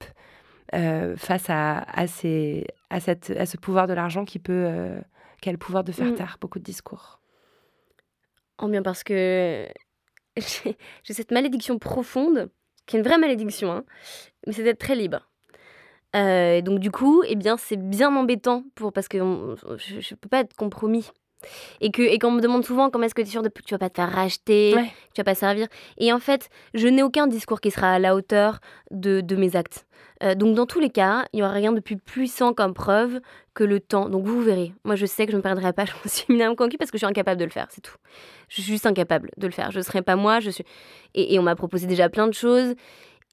face 0.72 1.50
à, 1.50 1.80
à, 1.80 2.08
ces, 2.08 2.66
à, 2.90 3.00
cette, 3.00 3.32
à 3.32 3.46
ce 3.46 3.58
pouvoir 3.58 3.88
de 3.88 3.94
l'argent 3.94 4.26
qui 4.26 4.40
peut, 4.40 5.00
qui 5.42 5.50
a 5.50 5.52
le 5.52 5.58
pouvoir 5.58 5.84
de 5.84 5.92
faire 5.92 6.08
mm. 6.08 6.16
taire 6.16 6.38
beaucoup 6.40 6.60
de 6.60 6.64
discours. 6.64 7.20
En 8.58 8.70
bien 8.70 8.82
parce 8.82 9.04
que 9.04 9.68
j'ai 10.38 11.14
cette 11.14 11.32
malédiction 11.32 11.80
profonde, 11.80 12.50
qui 12.86 12.96
est 12.96 13.00
une 13.00 13.06
vraie 13.06 13.18
malédiction, 13.18 13.72
hein, 13.72 13.84
mais 14.46 14.54
c'est 14.54 14.64
d'être 14.64 14.80
très 14.80 14.96
libre. 14.96 15.30
Euh, 16.16 16.62
donc 16.62 16.80
du 16.80 16.92
coup, 16.92 17.24
eh 17.28 17.36
bien, 17.36 17.58
c'est 17.58 17.78
bien 17.78 18.16
embêtant 18.16 18.64
pour 18.76 18.94
parce 18.94 19.08
que 19.08 19.18
je, 19.18 19.96
ne 19.96 20.16
peux 20.16 20.30
pas 20.30 20.40
être 20.40 20.56
compromis. 20.56 21.10
Et 21.82 21.92
que 21.92 22.02
et 22.02 22.18
qu'on 22.18 22.32
me 22.32 22.42
demande 22.42 22.66
souvent 22.66 22.90
comment 22.90 23.06
est-ce 23.06 23.14
que 23.14 23.22
tu 23.22 23.28
es 23.28 23.32
sûr 23.32 23.44
de 23.44 23.50
tu 23.50 23.76
vas 23.76 23.78
pas 23.78 23.92
te 23.92 23.98
faire 23.98 24.12
racheter, 24.12 24.72
que 24.74 25.14
tu 25.14 25.20
vas 25.20 25.24
pas 25.24 25.36
servir. 25.36 25.68
Et 26.00 26.12
en 26.12 26.20
fait, 26.20 26.50
je 26.74 26.88
n'ai 26.88 27.04
aucun 27.04 27.28
discours 27.28 27.62
qui 27.62 27.70
sera 27.70 27.94
à 27.94 28.00
la 28.00 28.16
hauteur 28.16 28.60
de, 28.90 29.22
de 29.22 29.36
mes 29.36 29.56
actes. 29.56 29.86
Euh, 30.24 30.36
donc 30.36 30.56
dans 30.56 30.66
tous 30.66 30.80
les 30.80 30.90
cas, 30.90 31.26
il 31.34 31.38
n'y 31.38 31.44
aura 31.44 31.54
rien 31.54 31.72
de 31.72 31.80
plus 31.80 31.98
puissant 31.98 32.54
comme 32.54 32.74
preuve 32.74 33.20
que 33.54 33.64
le 33.64 33.80
temps. 33.80 34.10
Donc 34.10 34.26
vous 34.26 34.42
verrez. 34.42 34.74
Moi, 34.84 34.96
je 34.96 35.06
sais 35.06 35.26
que 35.26 35.32
je 35.32 35.38
ne 35.38 35.42
perdrai 35.42 35.74
pas. 35.74 35.86
Je 36.04 36.10
suis 36.10 36.26
éminemment 36.30 36.56
conquis 36.56 36.78
parce 36.78 36.92
que 36.92 36.98
je 36.98 37.00
suis 37.00 37.10
incapable 37.10 37.40
de 37.40 37.46
le 37.46 37.52
faire. 37.52 37.68
C'est 37.70 37.82
tout. 37.82 37.96
Je 38.50 38.62
suis 38.62 38.72
juste 38.72 38.86
incapable 38.86 39.32
de 39.38 39.48
le 39.48 39.54
faire. 39.54 39.72
Je 39.72 39.78
ne 39.78 39.84
serai 39.84 40.02
pas 40.02 40.16
moi. 40.16 40.40
Je 40.40 40.50
suis. 40.50 40.64
Et, 41.14 41.38
on 41.40 41.44
m'a 41.44 41.56
proposé 41.56 41.88
déjà 41.88 42.10
plein 42.10 42.28
de 42.28 42.34
choses. 42.34 42.76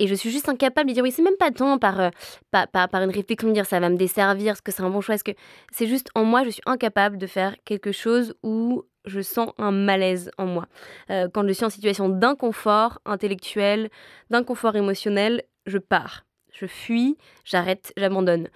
Et 0.01 0.09
je 0.09 0.15
suis 0.15 0.31
juste 0.31 0.49
incapable 0.49 0.89
de 0.89 0.95
dire 0.95 1.05
oui, 1.05 1.13
c'est 1.13 1.23
même 1.23 1.37
pas 1.37 1.53
tant 1.53 1.79
par, 1.79 2.01
euh, 2.01 2.11
par, 2.51 2.67
par, 2.69 3.03
une 3.03 3.11
réflexion 3.11 3.49
de 3.49 3.53
dire 3.53 3.65
ça 3.65 3.79
va 3.79 3.89
me 3.89 3.97
desservir, 3.97 4.55
est-ce 4.55 4.63
que 4.63 4.73
c'est 4.73 4.83
un 4.83 4.91
bon 4.91 5.01
choix, 5.01 5.15
est-ce 5.15 5.23
que 5.23 5.31
c'est 5.71 5.87
juste 5.87 6.09
en 6.17 6.25
moi, 6.25 6.43
je 6.43 6.51
suis 6.51 6.63
incapable 6.67 7.17
de 7.17 7.29
faire 7.29 7.55
quelque 7.65 7.93
chose 7.93 8.35
où 8.43 8.83
je 9.05 9.21
sens 9.21 9.53
un 9.57 9.71
malaise 9.71 10.33
en 10.37 10.47
moi. 10.47 10.67
Euh, 11.11 11.29
quand 11.33 11.47
je 11.47 11.53
suis 11.53 11.65
en 11.65 11.71
situation 11.71 12.09
d'inconfort 12.09 13.01
intellectuel, 13.05 13.89
d'inconfort 14.31 14.75
émotionnel, 14.75 15.45
je 15.67 15.79
pars. 15.79 16.25
Je 16.55 16.67
fuis, 16.67 17.17
j'arrête, 17.45 17.93
j'abandonne. 17.97 18.49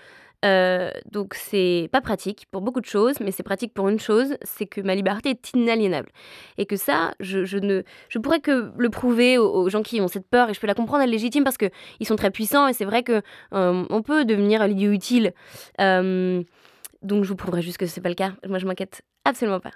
Euh, 0.44 0.92
donc 1.10 1.34
c'est 1.34 1.88
pas 1.90 2.00
pratique 2.00 2.46
pour 2.52 2.60
beaucoup 2.60 2.80
de 2.80 2.86
choses, 2.86 3.16
mais 3.20 3.32
c'est 3.32 3.42
pratique 3.42 3.74
pour 3.74 3.88
une 3.88 3.98
chose, 3.98 4.36
c'est 4.42 4.66
que 4.66 4.80
ma 4.80 4.94
liberté 4.94 5.30
est 5.30 5.52
inaliénable. 5.52 6.10
Et 6.58 6.66
que 6.66 6.76
ça, 6.76 7.14
je, 7.18 7.58
ne, 7.58 7.82
je 8.08 8.18
pourrais 8.18 8.40
que 8.40 8.70
le 8.76 8.88
prouver 8.88 9.36
aux, 9.36 9.68
gens 9.68 9.82
qui 9.82 10.00
ont 10.00 10.08
cette 10.08 10.28
peur, 10.28 10.48
et 10.48 10.54
je 10.54 10.60
peux 10.60 10.68
la 10.68 10.74
comprendre, 10.74 11.02
elle 11.02 11.08
est 11.08 11.12
légitime 11.12 11.42
parce 11.42 11.58
qu'ils 11.58 12.06
sont 12.06 12.16
très 12.16 12.30
puissants, 12.30 12.68
et 12.68 12.72
c'est 12.72 12.84
vrai 12.84 13.02
que 13.02 13.20
euh, 13.52 13.84
on 13.90 14.02
peut 14.02 14.24
devenir 14.24 14.66
l'idiot 14.68 14.92
utile. 14.92 15.32
Euh, 15.80 16.42
donc 17.02 17.24
je 17.24 17.28
vous 17.28 17.36
prouverai 17.36 17.62
juste 17.62 17.78
que 17.78 17.86
c'est 17.86 18.00
pas 18.00 18.08
le 18.08 18.14
cas. 18.14 18.32
Moi 18.46 18.58
je 18.58 18.66
m'inquiète 18.66 19.02
absolument 19.24 19.60
pas. 19.60 19.72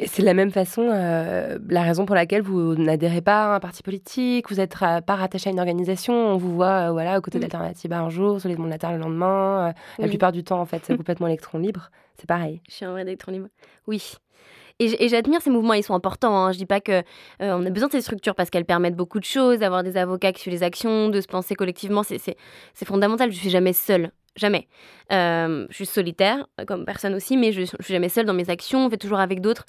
Et 0.00 0.06
c'est 0.06 0.22
de 0.22 0.26
la 0.26 0.32
même 0.32 0.50
façon 0.50 0.88
euh, 0.90 1.58
la 1.68 1.82
raison 1.82 2.06
pour 2.06 2.14
laquelle 2.14 2.40
vous 2.40 2.74
n'adhérez 2.74 3.20
pas 3.20 3.52
à 3.52 3.56
un 3.56 3.60
parti 3.60 3.82
politique, 3.82 4.48
vous 4.48 4.56
n'êtes 4.56 4.74
pas 4.78 5.14
rattaché 5.14 5.50
à 5.50 5.52
une 5.52 5.60
organisation, 5.60 6.14
on 6.14 6.36
vous 6.38 6.54
voit 6.54 6.88
euh, 6.88 6.92
voilà, 6.92 7.18
aux 7.18 7.20
côtés 7.20 7.38
d'Alternative 7.38 7.92
un 7.92 8.08
jour, 8.08 8.40
sur 8.40 8.48
les 8.48 8.56
mondes 8.56 8.70
le 8.70 8.96
lendemain. 8.96 9.68
Euh, 9.68 9.72
la 9.98 10.08
plupart 10.08 10.32
du 10.32 10.42
temps, 10.42 10.58
en 10.58 10.64
fait, 10.64 10.82
c'est 10.86 10.96
complètement 10.96 11.26
électron 11.26 11.58
libre. 11.58 11.90
C'est 12.16 12.26
pareil. 12.26 12.62
Je 12.66 12.76
suis 12.76 12.86
un 12.86 12.92
vrai 12.92 13.02
électron 13.02 13.30
libre. 13.30 13.48
Oui. 13.86 14.14
Et 14.78 15.08
j'admire 15.10 15.42
ces 15.42 15.50
mouvements, 15.50 15.74
ils 15.74 15.82
sont 15.82 15.92
importants. 15.92 16.34
Hein. 16.34 16.52
Je 16.52 16.56
dis 16.56 16.64
pas 16.64 16.80
que 16.80 17.02
on 17.38 17.66
a 17.66 17.68
besoin 17.68 17.88
de 17.88 17.92
ces 17.92 18.00
structures 18.00 18.34
parce 18.34 18.48
qu'elles 18.48 18.64
permettent 18.64 18.96
beaucoup 18.96 19.20
de 19.20 19.26
choses, 19.26 19.58
d'avoir 19.58 19.82
des 19.82 19.98
avocats 19.98 20.32
qui 20.32 20.40
suivent 20.40 20.54
les 20.54 20.62
actions, 20.62 21.10
de 21.10 21.20
se 21.20 21.26
penser 21.26 21.54
collectivement, 21.54 22.02
c'est 22.02 22.34
fondamental. 22.86 23.30
Je 23.30 23.36
suis 23.36 23.50
jamais 23.50 23.74
seule. 23.74 24.10
Jamais. 24.36 24.68
Euh, 25.12 25.66
je 25.70 25.74
suis 25.74 25.86
solitaire, 25.86 26.46
comme 26.68 26.84
personne 26.84 27.14
aussi, 27.14 27.36
mais 27.36 27.50
je, 27.50 27.62
ne 27.62 27.66
suis 27.66 27.94
jamais 27.94 28.08
seule 28.08 28.26
dans 28.26 28.34
mes 28.34 28.48
actions, 28.48 28.86
on 28.86 28.90
fait 28.90 28.96
toujours 28.96 29.18
avec 29.18 29.40
d'autres. 29.40 29.66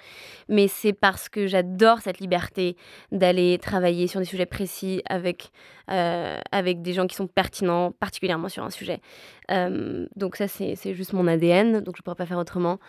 Mais 0.50 0.68
c'est 0.68 0.94
parce 0.94 1.30
que 1.30 1.48
j'adore 1.48 2.00
cette 2.02 2.20
liberté 2.20 2.78
d'aller 3.12 3.58
travailler 3.58 4.06
sur 4.06 4.20
des 4.20 4.26
sujets 4.26 4.46
précis 4.46 5.02
avec, 5.08 5.50
euh, 5.90 6.40
avec 6.52 6.84
des 6.84 6.94
gens 6.94 7.08
qui 7.08 7.16
sont 7.16 7.26
pertinents, 7.26 7.92
particulièrement 7.92 8.50
sur 8.50 8.64
un 8.64 8.70
sujet. 8.70 9.02
Euh, 9.50 10.06
donc 10.16 10.36
ça, 10.36 10.48
c'est 10.48 10.94
juste 10.94 11.14
mon 11.14 11.26
ADN, 11.26 11.82
donc 11.82 11.96
je 11.96 12.02
ne 12.02 12.04
pourrais 12.04 12.16
pas 12.16 12.28
faire 12.28 12.38
autrement. 12.38 12.80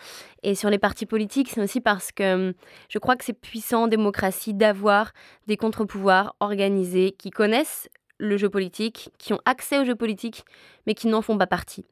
Et 0.43 0.53
sur 0.53 0.69
les 0.69 0.77
partis 0.77 1.07
politiques, 1.07 1.49
c'est 1.49 1.61
aussi 1.61 1.81
parce 1.81 2.11
que 2.11 2.53
je 2.87 2.99
crois 2.99 3.15
que 3.15 3.25
c'est 3.25 3.33
puissant 3.33 3.85
en 3.85 3.87
démocratie 3.87 4.53
d'avoir 4.53 5.11
des 5.47 5.57
contre-pouvoirs 5.57 6.35
organisés 6.39 7.15
qui 7.17 7.31
connaissent 7.31 7.89
le 8.19 8.37
jeu 8.37 8.49
politique, 8.49 9.09
qui 9.17 9.33
ont 9.33 9.39
accès 9.45 9.79
au 9.79 9.85
jeu 9.85 9.95
politique, 9.95 10.45
mais 10.85 10.93
qui 10.93 11.07
n'en 11.07 11.21
font 11.21 11.37
pas 11.37 11.47
partie. 11.47 11.85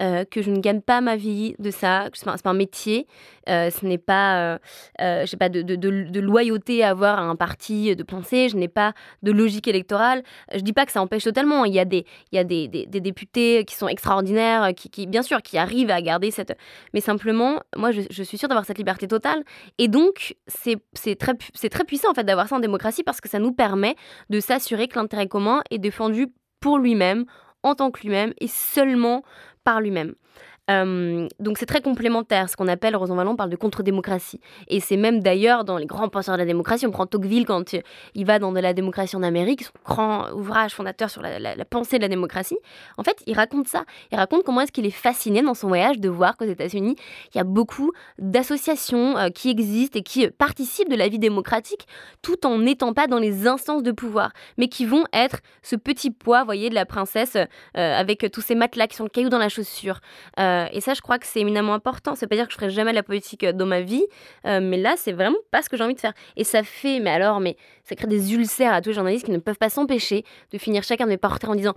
Euh, 0.00 0.24
que 0.24 0.42
je 0.42 0.50
ne 0.50 0.58
gagne 0.58 0.80
pas 0.80 1.00
ma 1.00 1.16
vie 1.16 1.54
de 1.58 1.70
ça, 1.70 2.08
ce 2.12 2.28
n'est 2.28 2.36
pas, 2.36 2.50
un 2.50 2.54
métier, 2.54 3.06
euh, 3.48 3.70
ce 3.70 3.86
n'est 3.86 3.98
pas, 3.98 4.58
euh, 4.98 5.26
pas 5.38 5.48
de, 5.48 5.62
de, 5.62 5.76
de, 5.76 6.20
loyauté 6.20 6.82
à 6.82 6.90
avoir 6.90 7.18
un 7.20 7.36
parti 7.36 7.94
de 7.94 8.02
pensée, 8.02 8.48
je 8.48 8.56
n'ai 8.56 8.68
pas 8.68 8.92
de 9.22 9.30
logique 9.30 9.68
électorale. 9.68 10.22
Je 10.52 10.60
dis 10.60 10.72
pas 10.72 10.84
que 10.84 10.92
ça 10.92 11.00
empêche 11.00 11.24
totalement, 11.24 11.64
il 11.64 11.72
y 11.72 11.78
a 11.78 11.84
des, 11.84 12.04
il 12.32 12.36
y 12.36 12.38
a 12.38 12.44
des, 12.44 12.68
des, 12.68 13.00
députés 13.00 13.64
qui 13.64 13.74
sont 13.74 13.88
extraordinaires, 13.88 14.70
qui, 14.74 15.06
bien 15.06 15.22
sûr, 15.22 15.42
qui 15.42 15.58
arrivent 15.58 15.90
à 15.90 16.00
garder 16.02 16.30
cette... 16.30 16.56
Mais 16.92 17.00
simplement, 17.00 17.60
moi, 17.76 17.92
je, 17.92 18.02
je 18.10 18.22
suis 18.22 18.38
sûre 18.38 18.48
d'avoir 18.48 18.64
cette 18.64 18.78
liberté 18.78 19.06
totale, 19.06 19.44
et 19.78 19.88
donc, 19.88 20.34
c'est 20.46 21.16
très, 21.16 21.34
très 21.34 21.84
puissant, 21.84 22.10
en 22.10 22.14
fait, 22.14 22.24
d'avoir 22.24 22.48
ça 22.48 22.56
en 22.56 22.60
démocratie, 22.60 23.02
parce 23.04 23.20
que 23.20 23.28
ça 23.28 23.38
nous 23.38 23.52
permet 23.52 23.94
de 24.30 24.40
s'assurer 24.40 24.88
que 24.88 24.98
l'intérêt 24.98 25.28
commun 25.28 25.62
est 25.70 25.78
défendu 25.78 26.28
pour 26.60 26.78
lui-même, 26.78 27.26
en 27.64 27.74
tant 27.74 27.90
que 27.90 28.00
lui-même 28.00 28.32
et 28.38 28.46
seulement 28.46 29.24
par 29.64 29.80
lui-même. 29.80 30.14
Euh, 30.70 31.28
donc 31.40 31.58
c'est 31.58 31.66
très 31.66 31.82
complémentaire, 31.82 32.48
ce 32.48 32.56
qu'on 32.56 32.68
appelle, 32.68 32.96
Rosan 32.96 33.16
Vallon 33.16 33.36
parle 33.36 33.50
de 33.50 33.56
contre-démocratie. 33.56 34.40
Et 34.68 34.80
c'est 34.80 34.96
même 34.96 35.20
d'ailleurs 35.20 35.64
dans 35.64 35.76
les 35.76 35.86
grands 35.86 36.08
penseurs 36.08 36.34
de 36.34 36.40
la 36.40 36.46
démocratie, 36.46 36.86
on 36.86 36.90
prend 36.90 37.06
Tocqueville 37.06 37.44
quand 37.44 37.76
il 38.14 38.26
va 38.26 38.38
dans 38.38 38.52
de 38.52 38.60
la 38.60 38.72
démocratie 38.72 39.16
en 39.16 39.22
Amérique, 39.22 39.64
son 39.64 39.72
grand 39.84 40.30
ouvrage 40.32 40.72
fondateur 40.74 41.10
sur 41.10 41.22
la, 41.22 41.64
pensée 41.64 41.98
de 41.98 42.02
la 42.02 42.08
démocratie. 42.08 42.56
En 42.96 43.02
fait, 43.02 43.22
il 43.26 43.34
raconte 43.34 43.68
ça. 43.68 43.84
Il 44.12 44.16
raconte 44.16 44.44
comment 44.44 44.62
est-ce 44.62 44.72
qu'il 44.72 44.86
est 44.86 44.90
fasciné 44.90 45.42
dans 45.42 45.54
son 45.54 45.68
voyage 45.68 45.98
de 45.98 46.08
voir 46.08 46.36
qu'aux 46.36 46.44
États-Unis, 46.46 46.96
il 47.34 47.38
y 47.38 47.40
a 47.40 47.44
beaucoup 47.44 47.92
d'associations 48.18 49.18
euh, 49.18 49.28
qui 49.28 49.50
existent 49.50 49.98
et 49.98 50.02
qui 50.02 50.28
participent 50.28 50.90
de 50.90 50.96
la 50.96 51.08
vie 51.08 51.18
démocratique 51.18 51.86
tout 52.22 52.46
en 52.46 52.58
n'étant 52.58 52.94
pas 52.94 53.06
dans 53.06 53.18
les 53.18 53.46
instances 53.46 53.82
de 53.82 53.92
pouvoir, 53.92 54.32
mais 54.56 54.68
qui 54.68 54.86
vont 54.86 55.04
être 55.12 55.38
ce 55.62 55.76
petit 55.76 56.10
poids, 56.10 56.44
voyez, 56.44 56.70
de 56.70 56.74
la 56.74 56.86
princesse 56.86 57.36
euh, 57.36 57.46
avec 57.74 58.30
tous 58.32 58.40
ces 58.40 58.54
matelas 58.54 58.86
qui 58.86 58.96
sont 58.96 59.04
le 59.04 59.10
caillou 59.10 59.28
dans 59.28 59.38
la 59.38 59.48
chaussure. 59.48 60.00
Euh, 60.38 60.53
et 60.72 60.80
ça, 60.80 60.94
je 60.94 61.00
crois 61.00 61.18
que 61.18 61.26
c'est 61.26 61.40
éminemment 61.40 61.74
important. 61.74 62.14
Ça 62.14 62.26
veut 62.26 62.28
pas 62.28 62.36
dire 62.36 62.46
que 62.46 62.52
je 62.52 62.58
ferai 62.58 62.70
jamais 62.70 62.92
la 62.92 63.02
politique 63.02 63.44
euh, 63.44 63.52
dans 63.52 63.66
ma 63.66 63.80
vie, 63.80 64.04
euh, 64.46 64.60
mais 64.62 64.76
là, 64.76 64.94
c'est 64.96 65.12
vraiment 65.12 65.38
pas 65.50 65.62
ce 65.62 65.68
que 65.68 65.76
j'ai 65.76 65.84
envie 65.84 65.94
de 65.94 66.00
faire. 66.00 66.14
Et 66.36 66.44
ça 66.44 66.62
fait, 66.62 67.00
mais 67.00 67.10
alors, 67.10 67.40
mais 67.40 67.56
ça 67.82 67.94
crée 67.94 68.06
des 68.06 68.34
ulcères 68.34 68.72
à 68.72 68.80
tous 68.80 68.90
les 68.90 68.94
journalistes 68.94 69.26
qui 69.26 69.32
ne 69.32 69.38
peuvent 69.38 69.58
pas 69.58 69.70
s'empêcher 69.70 70.24
de 70.52 70.58
finir 70.58 70.82
chacun 70.82 71.04
de 71.04 71.10
mes 71.10 71.16
portraits 71.16 71.50
en 71.50 71.54
disant 71.54 71.74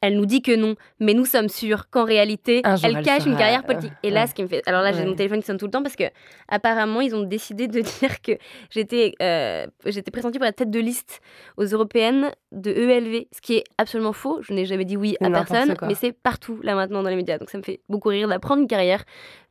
elle 0.00 0.16
nous 0.16 0.26
dit 0.26 0.40
que 0.40 0.54
non, 0.56 0.76
mais 0.98 1.14
nous 1.14 1.26
sommes 1.26 1.48
sûrs 1.48 1.90
qu'en 1.90 2.04
réalité, 2.04 2.62
elle 2.64 3.02
cache 3.02 3.26
une 3.26 3.36
carrière 3.36 3.64
politique. 3.64 3.92
Et 4.02 4.10
là, 4.10 4.26
ce 4.26 4.34
qui 4.34 4.42
me 4.42 4.48
fait. 4.48 4.62
Alors 4.66 4.82
là, 4.82 4.92
j'ai 4.92 5.04
mon 5.04 5.14
téléphone 5.14 5.40
qui 5.40 5.46
sonne 5.46 5.58
tout 5.58 5.66
le 5.66 5.70
temps 5.70 5.82
parce 5.82 5.96
que, 5.96 6.04
apparemment, 6.48 7.00
ils 7.00 7.14
ont 7.14 7.22
décidé 7.22 7.68
de 7.68 7.80
dire 8.00 8.20
que 8.22 8.32
j'étais 8.70 9.14
euh, 9.22 9.66
j'étais 9.86 10.10
pressentie 10.10 10.38
pour 10.38 10.46
la 10.46 10.52
tête 10.52 10.70
de 10.70 10.80
liste 10.80 11.20
aux 11.56 11.64
européennes 11.64 12.30
de 12.52 12.70
ELV, 12.70 13.26
ce 13.32 13.40
qui 13.40 13.56
est 13.56 13.64
absolument 13.78 14.12
faux. 14.12 14.38
Je 14.42 14.52
n'ai 14.52 14.64
jamais 14.64 14.84
dit 14.84 14.96
oui 14.96 15.16
à 15.20 15.30
personne, 15.30 15.74
mais 15.82 15.94
c'est 15.94 16.12
partout, 16.12 16.58
là, 16.62 16.74
maintenant, 16.74 17.02
dans 17.02 17.10
les 17.10 17.16
médias. 17.16 17.38
Donc 17.38 17.50
ça 17.50 17.58
me 17.58 17.62
fait 17.62 17.80
beaucoup 17.88 18.08
rire 18.08 18.28
d'apprendre 18.28 18.62
une 18.62 18.68
carrière 18.68 19.04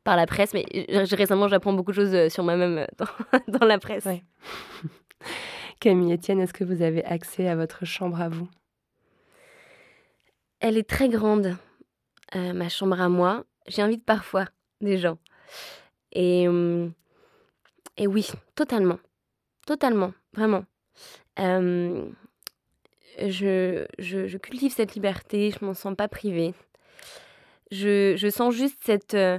par 0.04 0.16
la 0.16 0.26
presse. 0.26 0.52
Mais 0.52 0.66
récemment, 0.88 1.48
j'apprends 1.48 1.72
beaucoup 1.72 1.92
de 1.92 1.96
choses 1.96 2.14
euh, 2.14 2.28
sur 2.28 2.42
moi-même 2.42 2.78
euh, 2.78 2.86
dans, 2.98 3.58
dans 3.60 3.66
la 3.66 3.78
presse. 3.78 4.08
Camille 5.80 6.12
Etienne, 6.12 6.40
est-ce 6.40 6.52
que 6.52 6.64
vous 6.64 6.82
avez 6.82 7.04
accès 7.04 7.48
à 7.48 7.56
votre 7.56 7.84
chambre 7.84 8.20
à 8.20 8.28
vous? 8.28 8.48
Elle 10.60 10.78
est 10.78 10.88
très 10.88 11.08
grande, 11.08 11.56
euh, 12.34 12.52
ma 12.52 12.68
chambre 12.68 13.00
à 13.00 13.08
moi. 13.08 13.44
J'invite 13.66 14.04
parfois 14.04 14.46
des 14.80 14.98
gens. 14.98 15.18
Et, 16.12 16.48
hum, 16.48 16.92
et 17.96 18.06
oui, 18.06 18.30
totalement. 18.54 18.98
Totalement, 19.66 20.12
vraiment. 20.32 20.64
je, 21.38 22.06
je, 23.98 24.36
cultive 24.38 24.72
cette 24.72 24.94
liberté, 24.94 25.50
je 25.50 25.64
m'en 25.64 25.74
sens 25.74 25.94
pas 25.96 26.08
privée. 26.08 26.54
Je, 27.70 28.14
je 28.16 28.28
sens 28.28 28.54
juste 28.54 28.78
cette, 28.82 29.14
euh, 29.14 29.38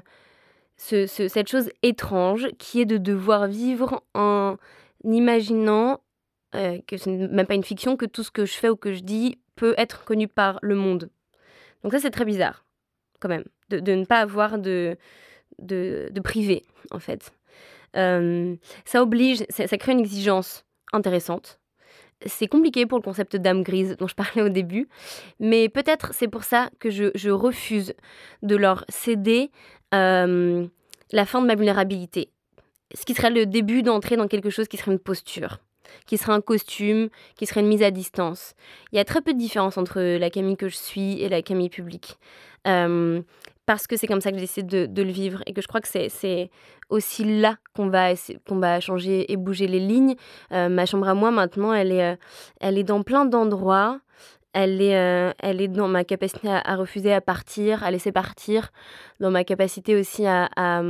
ce, 0.78 1.06
cette 1.06 1.50
chose 1.50 1.70
étrange 1.84 2.48
qui 2.58 2.82
est 2.82 2.86
de 2.86 2.98
devoir 2.98 3.48
vivre 3.48 4.04
en 4.14 4.58
imaginant 5.04 6.02
euh, 6.56 6.80
que 6.88 6.98
ce 6.98 7.10
n'est 7.10 7.28
même 7.28 7.46
pas 7.46 7.56
une 7.56 7.64
fiction, 7.64 7.98
que 7.98 8.06
tout 8.06 8.24
ce 8.24 8.32
que 8.32 8.46
je 8.46 8.54
fais 8.54 8.70
ou 8.70 8.76
que 8.76 8.94
je 8.94 9.02
dis 9.02 9.38
peut 9.56 9.74
être 9.78 10.04
connu 10.06 10.28
par 10.28 10.60
le 10.62 10.76
monde. 10.76 11.10
Donc 11.84 11.94
ça, 11.94 12.00
c'est 12.00 12.12
très 12.12 12.26
bizarre, 12.26 12.66
quand 13.20 13.30
même, 13.30 13.44
de, 13.70 13.80
ne 13.94 14.06
pas 14.06 14.20
avoir 14.20 14.58
de, 14.58 14.98
de, 15.60 16.20
privé, 16.24 16.64
en 16.92 17.00
fait. 17.00 17.34
Euh, 17.96 18.56
ça 18.86 19.02
oblige, 19.02 19.44
ça, 19.50 19.78
crée 19.78 19.92
une 19.92 20.00
exigence 20.00 20.66
intéressante. 20.94 21.60
C'est 22.28 22.48
compliqué 22.48 22.86
pour 22.86 23.00
le 23.00 23.04
concept 23.04 23.36
d'âme 23.36 23.64
grise 23.64 23.98
dont 23.98 24.08
je 24.08 24.16
parlais 24.16 24.44
au 24.44 24.50
début, 24.50 24.88
mais 25.40 25.70
peut-être 25.70 26.14
c'est 26.14 26.28
pour 26.28 26.44
ça 26.44 26.70
que 26.80 26.92
je, 26.92 27.30
refuse 27.30 27.94
de 28.44 28.56
leur 28.56 28.86
céder 28.90 29.50
euh, 29.94 30.68
la 31.12 31.26
fin 31.26 31.42
de 31.42 31.48
ma 31.48 31.56
vulnérabilité, 31.56 32.30
ce 32.94 33.06
qui 33.06 33.16
serait 33.16 33.32
le 33.32 33.48
début 33.48 33.82
d'entrer 33.82 34.18
dans 34.18 34.28
quelque 34.28 34.52
chose 34.52 34.68
qui 34.68 34.78
serait 34.78 34.92
une 34.92 35.00
posture. 35.00 35.60
Qui 36.06 36.18
serait 36.18 36.34
un 36.34 36.42
costume, 36.42 37.10
qui 37.36 37.46
serait 37.46 37.62
une 37.62 37.68
mise 37.68 37.84
à 37.84 37.92
distance. 37.92 38.54
Il 38.92 38.98
y 38.98 39.00
a 39.00 39.06
très 39.06 39.22
peu 39.22 39.34
de 39.34 39.40
différence 39.40 39.78
entre 39.78 40.02
la 40.02 40.30
Camille 40.30 40.58
que 40.58 40.70
je 40.70 40.76
suis 40.76 41.22
et 41.22 41.30
la 41.30 41.42
Camille 41.42 41.70
publique. 41.70 42.18
Euh, 42.68 43.22
parce 43.66 43.88
que 43.88 43.96
c'est 43.96 44.08
comme 44.08 44.22
ça 44.22 44.32
que 44.32 44.38
j'essaie 44.38 44.64
de, 44.64 44.86
de 44.86 45.02
le 45.02 45.12
vivre 45.12 45.42
et 45.46 45.54
que 45.54 45.62
je 45.62 45.68
crois 45.68 45.82
que 45.82 45.88
c'est 45.88 46.50
aussi 46.90 47.24
là 47.24 47.58
qu'on 47.76 47.88
va, 47.88 48.10
qu'on 48.48 48.60
va 48.60 48.80
changer 48.80 49.32
et 49.32 49.38
bouger 49.38 49.68
les 49.68 49.80
lignes. 49.80 50.16
Euh, 50.52 50.68
ma 50.68 50.86
chambre 50.86 51.08
à 51.08 51.14
moi, 51.14 51.32
maintenant, 51.32 51.74
elle 51.74 51.92
est, 51.92 52.04
euh, 52.04 52.16
elle 52.60 52.78
est 52.78 52.84
dans 52.84 53.04
plein 53.04 53.26
d'endroits. 53.26 54.00
Elle 54.54 54.82
est, 54.82 55.34
elle 55.40 55.62
est 55.62 55.70
dans 55.70 55.88
ma 55.88 56.04
capacité 56.04 56.50
à, 56.50 56.76
refuser 56.76 57.14
à 57.14 57.22
partir, 57.22 57.86
à 57.86 57.92
laisser 57.92 58.12
partir, 58.12 58.74
dans 59.22 59.32
ma 59.32 59.46
capacité 59.46 59.96
aussi 59.96 60.26
à, 60.26 60.50
à 60.58 60.84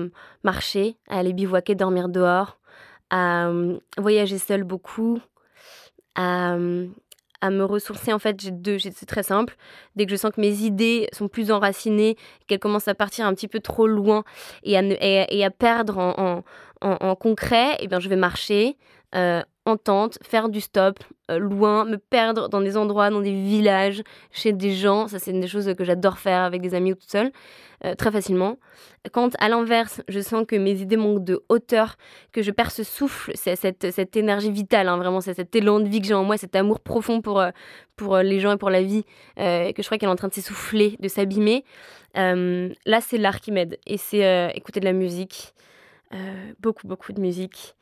marcher, 0.43 0.97
à 1.08 1.20
aller 1.20 1.32
bivouaquer, 1.32 1.76
dormir 1.76 2.10
dehors, 2.10 2.58
à 3.12 3.51
voyager 3.97 4.38
seule 4.39 4.64
beaucoup, 4.64 5.20
à, 6.16 6.57
à 7.41 7.49
me 7.49 7.64
ressourcer. 7.64 8.14
En 8.14 8.20
fait, 8.20 8.39
j'ai 8.39 8.51
deux, 8.51 8.80
c'est 8.80 9.05
très 9.05 9.24
simple. 9.24 9.55
Dès 9.95 10.05
que 10.05 10.12
je 10.12 10.16
sens 10.16 10.32
que 10.32 10.39
mes 10.39 10.62
idées 10.62 11.07
sont 11.12 11.28
plus 11.28 11.51
enracinées, 11.51 12.16
qu'elles 12.47 12.59
commencent 12.59 12.88
à 12.88 12.95
partir 12.95 13.26
un 13.26 13.34
petit 13.34 13.47
peu 13.47 13.59
trop 13.59 13.88
loin 13.88 14.24
et 14.64 14.78
à, 14.78 14.82
et, 14.82 15.43
à 15.43 15.49
perdre 15.49 15.97
en, 15.97 16.43
en, 16.82 16.97
en, 17.01 17.16
concret, 17.16 17.76
eh 17.80 17.88
bien, 17.88 17.99
je 17.99 18.09
vais 18.09 18.16
marcher, 18.16 18.78
euh, 19.16 19.41
en 19.66 19.78
tente, 19.78 20.18
faire 20.24 20.49
du 20.49 20.59
stop, 20.59 20.99
euh, 21.30 21.38
loin, 21.38 21.86
me 21.86 21.97
perdre 21.97 22.49
dans 22.49 22.62
des 22.62 22.78
endroits, 22.78 23.12
dans 23.12 23.22
des 23.22 23.34
villages, 23.34 24.01
chez 24.32 24.53
des 24.53 24.74
gens. 24.74 25.07
Ça, 25.07 25.20
c'est 25.20 25.32
une 25.32 25.39
des 25.39 25.47
choses 25.47 25.72
que 25.76 25.84
j'adore 25.84 26.18
faire 26.18 26.41
avec 26.41 26.62
des 26.62 26.74
amis 26.74 26.93
ou 26.93 26.95
toute 26.95 27.12
seule, 27.12 27.32
euh, 27.86 27.93
très 27.93 28.12
facilement. 28.12 28.57
Quand, 29.12 29.36
à 29.39 29.49
l'inverse, 29.49 30.01
je 30.07 30.20
sens 30.20 30.45
que 30.47 30.55
mes 30.55 30.82
idées 30.82 30.97
manquent 30.97 31.24
de 31.24 31.43
hauteur, 31.47 31.95
que 32.32 32.41
je 32.41 32.49
perds 32.49 32.72
ce 32.72 32.84
souffle, 32.84 33.32
cette, 33.36 33.91
cette 33.91 34.16
énergie 34.16 34.51
vitale, 34.51 34.88
hein, 34.88 34.97
vraiment, 34.97 35.22
c'est 35.22 35.36
cet 35.36 35.55
élan 35.55 35.80
de 35.80 35.88
vie 35.88 36.01
que 36.01 36.07
j'ai 36.07 36.16
en 36.16 36.24
moi, 36.24 36.38
cet 36.38 36.55
amour 36.55 36.80
profond 36.80 37.22
pour, 37.22 37.43
pour 37.95 38.18
les 38.18 38.39
gens 38.39 38.53
et 38.53 38.57
pour 38.57 38.72
la 38.72 38.82
vie, 38.82 39.03
que 39.38 39.74
je 39.78 39.84
crois 39.84 39.97
qu'elle 39.97 40.09
est 40.09 40.12
en 40.12 40.16
train 40.16 40.28
de 40.28 40.34
s'essouffler, 40.34 40.97
de 40.99 41.07
s'abîmer. 41.07 41.64
là, 42.16 43.01
c'est 43.01 43.18
l'art 43.18 43.39
qui 43.39 43.51
m'aide. 43.51 43.80
Et 43.88 43.97
c'est 43.97 44.51
écouter 44.55 44.80
de 44.80 44.86
la 44.86 44.93
musique, 44.93 45.53
beaucoup, 46.59 46.88
beaucoup 46.88 47.14
de 47.14 47.22
musique 47.22 47.76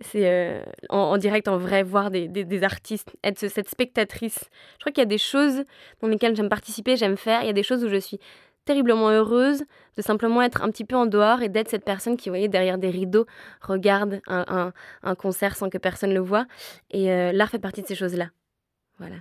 c'est 0.00 0.28
euh, 0.28 0.62
en, 0.88 1.16
direct, 1.18 1.46
en 1.48 1.56
vrai, 1.56 1.82
voir 1.82 2.10
des, 2.10 2.26
des, 2.28 2.62
artistes, 2.64 3.16
être 3.22 3.38
cette 3.38 3.68
spectatrice. 3.68 4.38
Je 4.74 4.78
crois 4.80 4.92
qu'il 4.92 5.02
y 5.02 5.06
a 5.06 5.06
des 5.06 5.18
choses 5.18 5.64
dans 6.00 6.08
lesquelles 6.08 6.34
j'aime 6.34 6.48
participer, 6.48 6.96
j'aime 6.96 7.16
faire. 7.16 7.42
Il 7.42 7.46
y 7.46 7.50
a 7.50 7.54
des 7.54 7.62
choses 7.62 7.84
où 7.84 7.88
je 7.88 7.96
suis 7.96 8.18
terriblement 8.64 9.10
heureuse 9.10 9.62
de 9.96 10.02
simplement 10.02 10.42
être 10.42 10.62
un 10.62 10.70
petit 10.70 10.84
peu 10.84 10.96
en 10.96 11.06
dehors 11.06 11.42
et 11.42 11.48
d'être 11.48 11.68
cette 11.68 11.84
personne 11.84 12.16
qui, 12.16 12.28
vous 12.28 12.32
voyez, 12.32 12.48
derrière 12.48 12.78
des 12.78 12.90
rideaux, 12.90 13.26
regarde 13.60 14.20
un, 14.26 14.72
un, 15.02 15.14
concert 15.14 15.56
sans 15.56 15.70
que 15.70 15.78
personne 15.78 16.12
le 16.12 16.20
voit. 16.20 16.46
Et 16.90 17.12
euh, 17.12 17.30
l'art 17.32 17.50
fait 17.50 17.58
partie 17.58 17.82
de 17.82 17.86
ces 17.86 17.94
choses-là. 17.94 18.30
Voilà. 18.98 19.16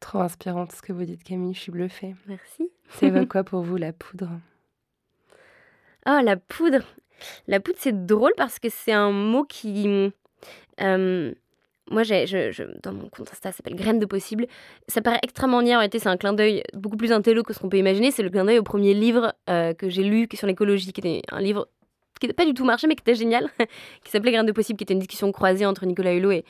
Trop 0.00 0.20
inspirante 0.20 0.72
ce 0.72 0.80
que 0.80 0.92
vous 0.92 1.04
dites, 1.04 1.24
Camille. 1.24 1.54
Je 1.54 1.60
suis 1.60 1.72
bluffée. 1.72 2.14
Merci. 2.26 2.70
C'est 2.90 3.10
quoi 3.28 3.44
pour 3.44 3.62
vous 3.62 3.76
la 3.76 3.92
poudre? 3.92 4.30
Oh, 6.06 6.20
la 6.22 6.36
poudre 6.36 6.84
la 7.46 7.60
poudre, 7.60 7.78
c'est 7.80 8.06
drôle 8.06 8.32
parce 8.36 8.58
que 8.58 8.68
c'est 8.68 8.92
un 8.92 9.10
mot 9.10 9.44
qui. 9.44 10.12
Euh, 10.80 11.32
moi, 11.90 12.02
j'ai, 12.02 12.26
je, 12.26 12.64
dans 12.82 12.92
mon 12.92 13.08
compte 13.08 13.30
Insta, 13.32 13.50
ça 13.50 13.56
s'appelle 13.58 13.74
Graines 13.74 13.98
de 13.98 14.06
possible. 14.06 14.46
Ça 14.88 15.00
paraît 15.00 15.20
extrêmement 15.22 15.62
niais. 15.62 15.74
En 15.74 15.78
réalité, 15.78 15.98
c'est 15.98 16.08
un 16.08 16.16
clin 16.16 16.32
d'œil 16.32 16.62
beaucoup 16.74 16.96
plus 16.96 17.12
intello 17.12 17.42
que 17.42 17.52
ce 17.52 17.58
qu'on 17.58 17.68
peut 17.68 17.78
imaginer. 17.78 18.10
C'est 18.10 18.22
le 18.22 18.30
clin 18.30 18.44
d'œil 18.44 18.58
au 18.58 18.62
premier 18.62 18.94
livre 18.94 19.34
euh, 19.48 19.72
que 19.72 19.88
j'ai 19.88 20.02
lu 20.02 20.28
sur 20.34 20.46
l'écologie, 20.46 20.92
qui 20.92 21.00
était 21.00 21.22
un 21.30 21.40
livre 21.40 21.68
qui 22.20 22.26
n'était 22.26 22.34
pas 22.34 22.44
du 22.44 22.52
tout 22.52 22.64
marché, 22.64 22.86
mais 22.88 22.96
qui 22.96 23.02
était 23.02 23.14
génial, 23.14 23.48
qui 24.04 24.10
s'appelait 24.10 24.32
Graines 24.32 24.46
de 24.46 24.52
possible, 24.52 24.76
qui 24.76 24.84
était 24.84 24.94
une 24.94 25.00
discussion 25.00 25.30
croisée 25.32 25.64
entre 25.64 25.86
Nicolas 25.86 26.14
Hulot 26.14 26.32
et, 26.32 26.44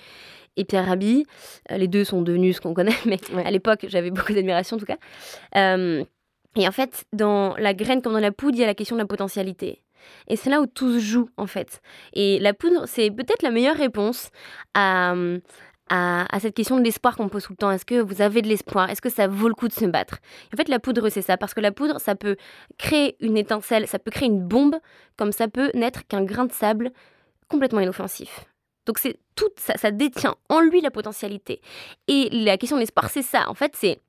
et 0.57 0.65
Pierre 0.65 0.87
Rabhi. 0.87 1.25
Euh, 1.71 1.77
les 1.77 1.89
deux 1.89 2.05
sont 2.05 2.23
devenus 2.23 2.57
ce 2.57 2.61
qu'on 2.61 2.75
connaît, 2.75 2.97
mais 3.07 3.19
à 3.45 3.51
l'époque, 3.51 3.87
j'avais 3.89 4.11
beaucoup 4.11 4.33
d'admiration 4.33 4.77
en 4.77 4.81
tout 4.81 4.87
cas. 4.87 4.99
et 5.55 6.67
en 6.67 6.73
fait, 6.73 7.05
dans 7.13 7.55
la 7.59 7.75
graine 7.75 8.03
comme 8.03 8.15
dans 8.15 8.19
la 8.19 8.33
poudre, 8.33 8.57
il 8.57 8.61
y 8.61 8.65
a 8.65 8.67
la 8.67 8.75
question 8.75 8.97
de 8.97 9.03
la 9.03 9.07
potentialité. 9.07 9.83
Et 10.29 10.37
c'est 10.37 10.51
là 10.51 10.61
où 10.61 10.67
tout 10.67 10.95
se 10.95 10.99
joue, 10.99 11.29
en 11.37 11.47
fait. 11.47 11.81
Et 12.13 12.39
la 12.39 12.55
poudre, 12.55 12.87
c'est 12.87 13.11
peut-être 13.11 13.43
la 13.43 13.51
meilleure 13.51 13.77
réponse 13.77 14.31
à, 14.75 15.15
à, 15.91 16.41
cette 16.41 16.55
question 16.55 16.79
de 16.79 16.85
l'espoir 16.85 17.17
qu'on 17.17 17.29
pose 17.29 17.45
tout 17.45 17.53
le 17.53 17.57
temps. 17.57 17.71
Est-ce 17.71 17.85
que 17.85 18.01
vous 18.01 18.23
avez 18.23 18.43
de 18.43 18.49
l'espoir? 18.49 18.91
Est-ce 18.91 19.01
que 19.01 19.11
ça 19.11 19.27
vaut 19.27 19.49
le 19.49 19.55
coup 19.55 19.69
de 19.69 19.73
se 19.73 19.85
battre? 19.85 20.19
En 20.53 20.57
fait, 20.57 20.69
la 20.69 20.79
poudre, 20.79 21.09
c'est 21.09 21.23
ça. 21.23 21.37
Parce 21.37 21.55
que 21.55 21.61
la 21.61 21.73
poudre, 21.73 22.01
ça 22.01 22.15
peut 22.15 22.37
créer 22.77 23.17
une 23.21 23.37
étincelle, 23.37 23.87
ça 23.87 23.99
peut 23.99 24.11
créer 24.11 24.29
une 24.29 24.47
bombe, 24.47 24.77
comme 25.17 25.33
ça 25.33 25.49
peut 25.49 25.71
n'être 25.75 26.07
qu'un 26.07 26.25
grain 26.25 26.45
de 26.45 26.53
sable 26.53 26.91
complètement 27.49 27.81
inoffensif. 27.81 28.45
Donc 28.87 28.99
c'est 28.99 29.19
tout 29.35 29.51
ça, 29.57 29.75
ça 29.77 29.91
détient 29.91 30.35
en 30.49 30.61
lui 30.61 30.81
la 30.81 30.91
potentialité. 30.91 31.61
Et 32.09 32.31
la 32.33 32.57
question 32.57 32.77
de 32.77 32.81
l'espoir, 32.81 33.11
c'est 33.11 33.23
ça. 33.23 33.49
En 33.49 33.55
fait, 33.55 33.73
c'est 33.77 34.01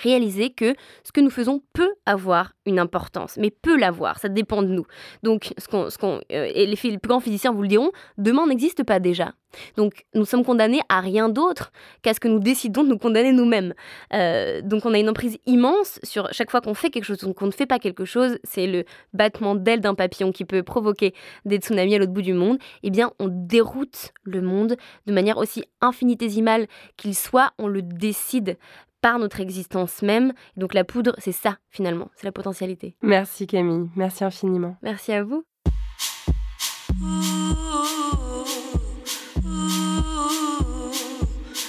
réaliser 0.00 0.50
que 0.50 0.74
ce 1.04 1.12
que 1.12 1.20
nous 1.20 1.30
faisons 1.30 1.62
peut 1.72 1.92
avoir 2.06 2.52
une 2.66 2.78
importance, 2.78 3.36
mais 3.36 3.50
peut 3.50 3.78
l'avoir, 3.78 4.18
ça 4.18 4.28
dépend 4.28 4.62
de 4.62 4.68
nous. 4.68 4.86
Donc, 5.22 5.52
ce 5.58 5.68
qu'on, 5.68 5.90
ce 5.90 5.98
qu'on, 5.98 6.20
euh, 6.32 6.50
et 6.54 6.66
les, 6.66 6.76
plus 6.76 7.08
grands 7.08 7.20
physiciens 7.20 7.52
vous 7.52 7.62
le 7.62 7.68
diront, 7.68 7.90
demain 8.18 8.46
n'existe 8.46 8.84
pas 8.84 8.98
déjà. 8.98 9.32
Donc, 9.76 10.04
nous 10.14 10.24
sommes 10.24 10.44
condamnés 10.44 10.80
à 10.88 11.00
rien 11.00 11.28
d'autre 11.28 11.72
qu'à 12.02 12.12
ce 12.12 12.20
que 12.20 12.28
nous 12.28 12.40
décidons 12.40 12.84
de 12.84 12.88
nous 12.88 12.98
condamner 12.98 13.32
nous-mêmes. 13.32 13.74
Euh, 14.12 14.60
donc, 14.62 14.84
on 14.84 14.92
a 14.92 14.98
une 14.98 15.08
emprise 15.08 15.38
immense 15.46 15.98
sur 16.02 16.32
chaque 16.32 16.50
fois 16.50 16.60
qu'on 16.60 16.74
fait 16.74 16.90
quelque 16.90 17.04
chose, 17.04 17.18
qu'on 17.36 17.46
ne 17.46 17.52
fait 17.52 17.66
pas 17.66 17.78
quelque 17.78 18.04
chose, 18.04 18.38
c'est 18.44 18.66
le 18.66 18.84
battement 19.14 19.54
d'aile 19.54 19.80
d'un 19.80 19.94
papillon 19.94 20.32
qui 20.32 20.44
peut 20.44 20.62
provoquer 20.62 21.14
des 21.44 21.56
tsunamis 21.56 21.94
à 21.94 21.98
l'autre 21.98 22.12
bout 22.12 22.22
du 22.22 22.34
monde. 22.34 22.58
Eh 22.82 22.90
bien, 22.90 23.12
on 23.18 23.28
déroute 23.28 24.12
le 24.24 24.42
monde 24.42 24.76
de 25.06 25.12
manière 25.12 25.38
aussi 25.38 25.64
infinitésimale 25.80 26.66
qu'il 26.96 27.14
soit, 27.14 27.52
on 27.58 27.68
le 27.68 27.82
décide 27.82 28.58
par 29.00 29.18
notre 29.18 29.40
existence 29.40 30.02
même. 30.02 30.32
Donc 30.56 30.74
la 30.74 30.84
poudre, 30.84 31.14
c'est 31.18 31.32
ça 31.32 31.58
finalement, 31.70 32.10
c'est 32.16 32.26
la 32.26 32.32
potentialité. 32.32 32.96
Merci 33.02 33.46
Camille, 33.46 33.88
merci 33.96 34.24
infiniment. 34.24 34.76
Merci 34.82 35.12
à 35.12 35.22
vous. 35.22 35.44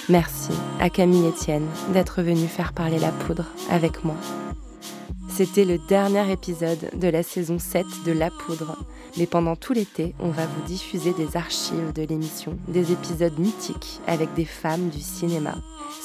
Merci 0.08 0.52
à 0.80 0.88
Camille 0.88 1.28
Etienne 1.28 1.66
d'être 1.92 2.22
venue 2.22 2.46
faire 2.46 2.72
parler 2.72 2.98
la 2.98 3.12
poudre 3.12 3.44
avec 3.70 4.04
moi. 4.04 4.16
C'était 5.28 5.66
le 5.66 5.78
dernier 5.86 6.32
épisode 6.32 6.90
de 6.94 7.08
la 7.08 7.22
saison 7.22 7.58
7 7.58 7.84
de 8.06 8.12
La 8.12 8.30
Poudre. 8.30 8.76
Mais 9.18 9.26
pendant 9.26 9.56
tout 9.56 9.72
l'été, 9.72 10.14
on 10.20 10.28
va 10.28 10.46
vous 10.46 10.62
diffuser 10.66 11.12
des 11.12 11.36
archives 11.36 11.92
de 11.92 12.02
l'émission, 12.02 12.56
des 12.68 12.92
épisodes 12.92 13.36
mythiques 13.36 14.00
avec 14.06 14.32
des 14.34 14.44
femmes 14.44 14.90
du 14.90 15.00
cinéma. 15.00 15.56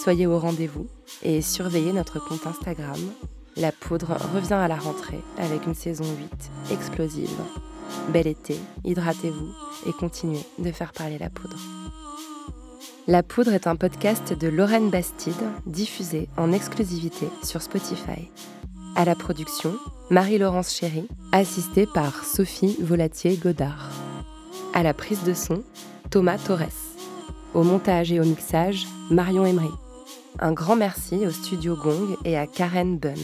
Soyez 0.01 0.25
au 0.25 0.39
rendez-vous 0.39 0.87
et 1.21 1.43
surveillez 1.43 1.93
notre 1.93 2.19
compte 2.19 2.47
Instagram. 2.47 2.99
La 3.55 3.71
Poudre 3.71 4.17
revient 4.33 4.53
à 4.53 4.67
la 4.67 4.77
rentrée 4.77 5.21
avec 5.37 5.67
une 5.67 5.75
saison 5.75 6.05
8 6.05 6.73
explosive. 6.73 7.29
Bel 8.09 8.25
été, 8.25 8.57
hydratez-vous 8.83 9.53
et 9.87 9.93
continuez 9.93 10.43
de 10.57 10.71
faire 10.71 10.91
parler 10.91 11.19
la 11.19 11.29
poudre. 11.29 11.57
La 13.05 13.21
Poudre 13.21 13.53
est 13.53 13.67
un 13.67 13.75
podcast 13.75 14.33
de 14.33 14.47
Lorraine 14.47 14.89
Bastide, 14.89 15.35
diffusé 15.67 16.29
en 16.35 16.51
exclusivité 16.51 17.27
sur 17.43 17.61
Spotify. 17.61 18.31
À 18.95 19.05
la 19.05 19.15
production, 19.15 19.73
Marie-Laurence 20.11 20.71
Chéry, 20.71 21.07
assistée 21.31 21.87
par 21.87 22.23
Sophie 22.23 22.77
Volatier-Godard. 22.79 23.89
À 24.75 24.83
la 24.83 24.93
prise 24.93 25.23
de 25.23 25.33
son, 25.33 25.63
Thomas 26.11 26.37
Torres. 26.37 26.93
Au 27.55 27.63
montage 27.63 28.11
et 28.11 28.19
au 28.19 28.23
mixage, 28.23 28.85
Marion 29.09 29.45
Emery. 29.45 29.71
Un 30.39 30.51
grand 30.53 30.75
merci 30.75 31.25
au 31.25 31.31
studio 31.31 31.75
Gong 31.75 32.17
et 32.23 32.37
à 32.37 32.45
Karen 32.45 32.99
Bunn. 32.99 33.17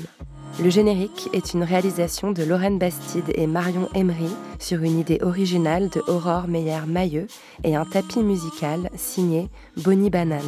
Le 0.60 0.72
générique 0.72 1.30
est 1.34 1.54
une 1.54 1.64
réalisation 1.64 2.32
de 2.32 2.42
Lorraine 2.42 2.80
Bastide 2.80 3.32
et 3.36 3.46
Marion 3.46 3.90
Emery 3.94 4.30
sur 4.58 4.82
une 4.82 5.00
idée 5.00 5.20
originale 5.22 5.90
de 5.90 6.02
Aurore 6.08 6.48
Meyer-Mailleux 6.48 7.28
et 7.64 7.76
un 7.76 7.86
tapis 7.86 8.24
musical 8.24 8.90
signé 8.96 9.50
Bonnie 9.78 10.10
Banane. 10.10 10.42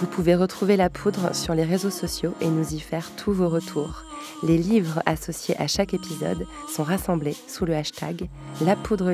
Vous 0.00 0.06
pouvez 0.06 0.36
retrouver 0.36 0.76
la 0.76 0.90
poudre 0.90 1.34
sur 1.34 1.54
les 1.54 1.64
réseaux 1.64 1.90
sociaux 1.90 2.34
et 2.40 2.48
nous 2.48 2.72
y 2.72 2.78
faire 2.78 3.10
tous 3.16 3.32
vos 3.32 3.48
retours. 3.48 4.04
Les 4.44 4.56
livres 4.56 5.02
associés 5.06 5.56
à 5.60 5.66
chaque 5.66 5.92
épisode 5.92 6.46
sont 6.68 6.84
rassemblés 6.84 7.36
sous 7.48 7.64
le 7.64 7.74
hashtag 7.74 8.28
La 8.60 8.76
Poudre. 8.76 9.12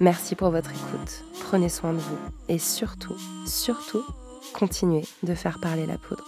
Merci 0.00 0.34
pour 0.34 0.50
votre 0.50 0.70
écoute, 0.70 1.24
prenez 1.44 1.68
soin 1.68 1.92
de 1.92 1.98
vous 1.98 2.18
et 2.48 2.58
surtout, 2.58 3.16
surtout, 3.46 4.02
continuez 4.54 5.04
de 5.22 5.34
faire 5.34 5.60
parler 5.60 5.86
la 5.86 5.98
poudre. 5.98 6.24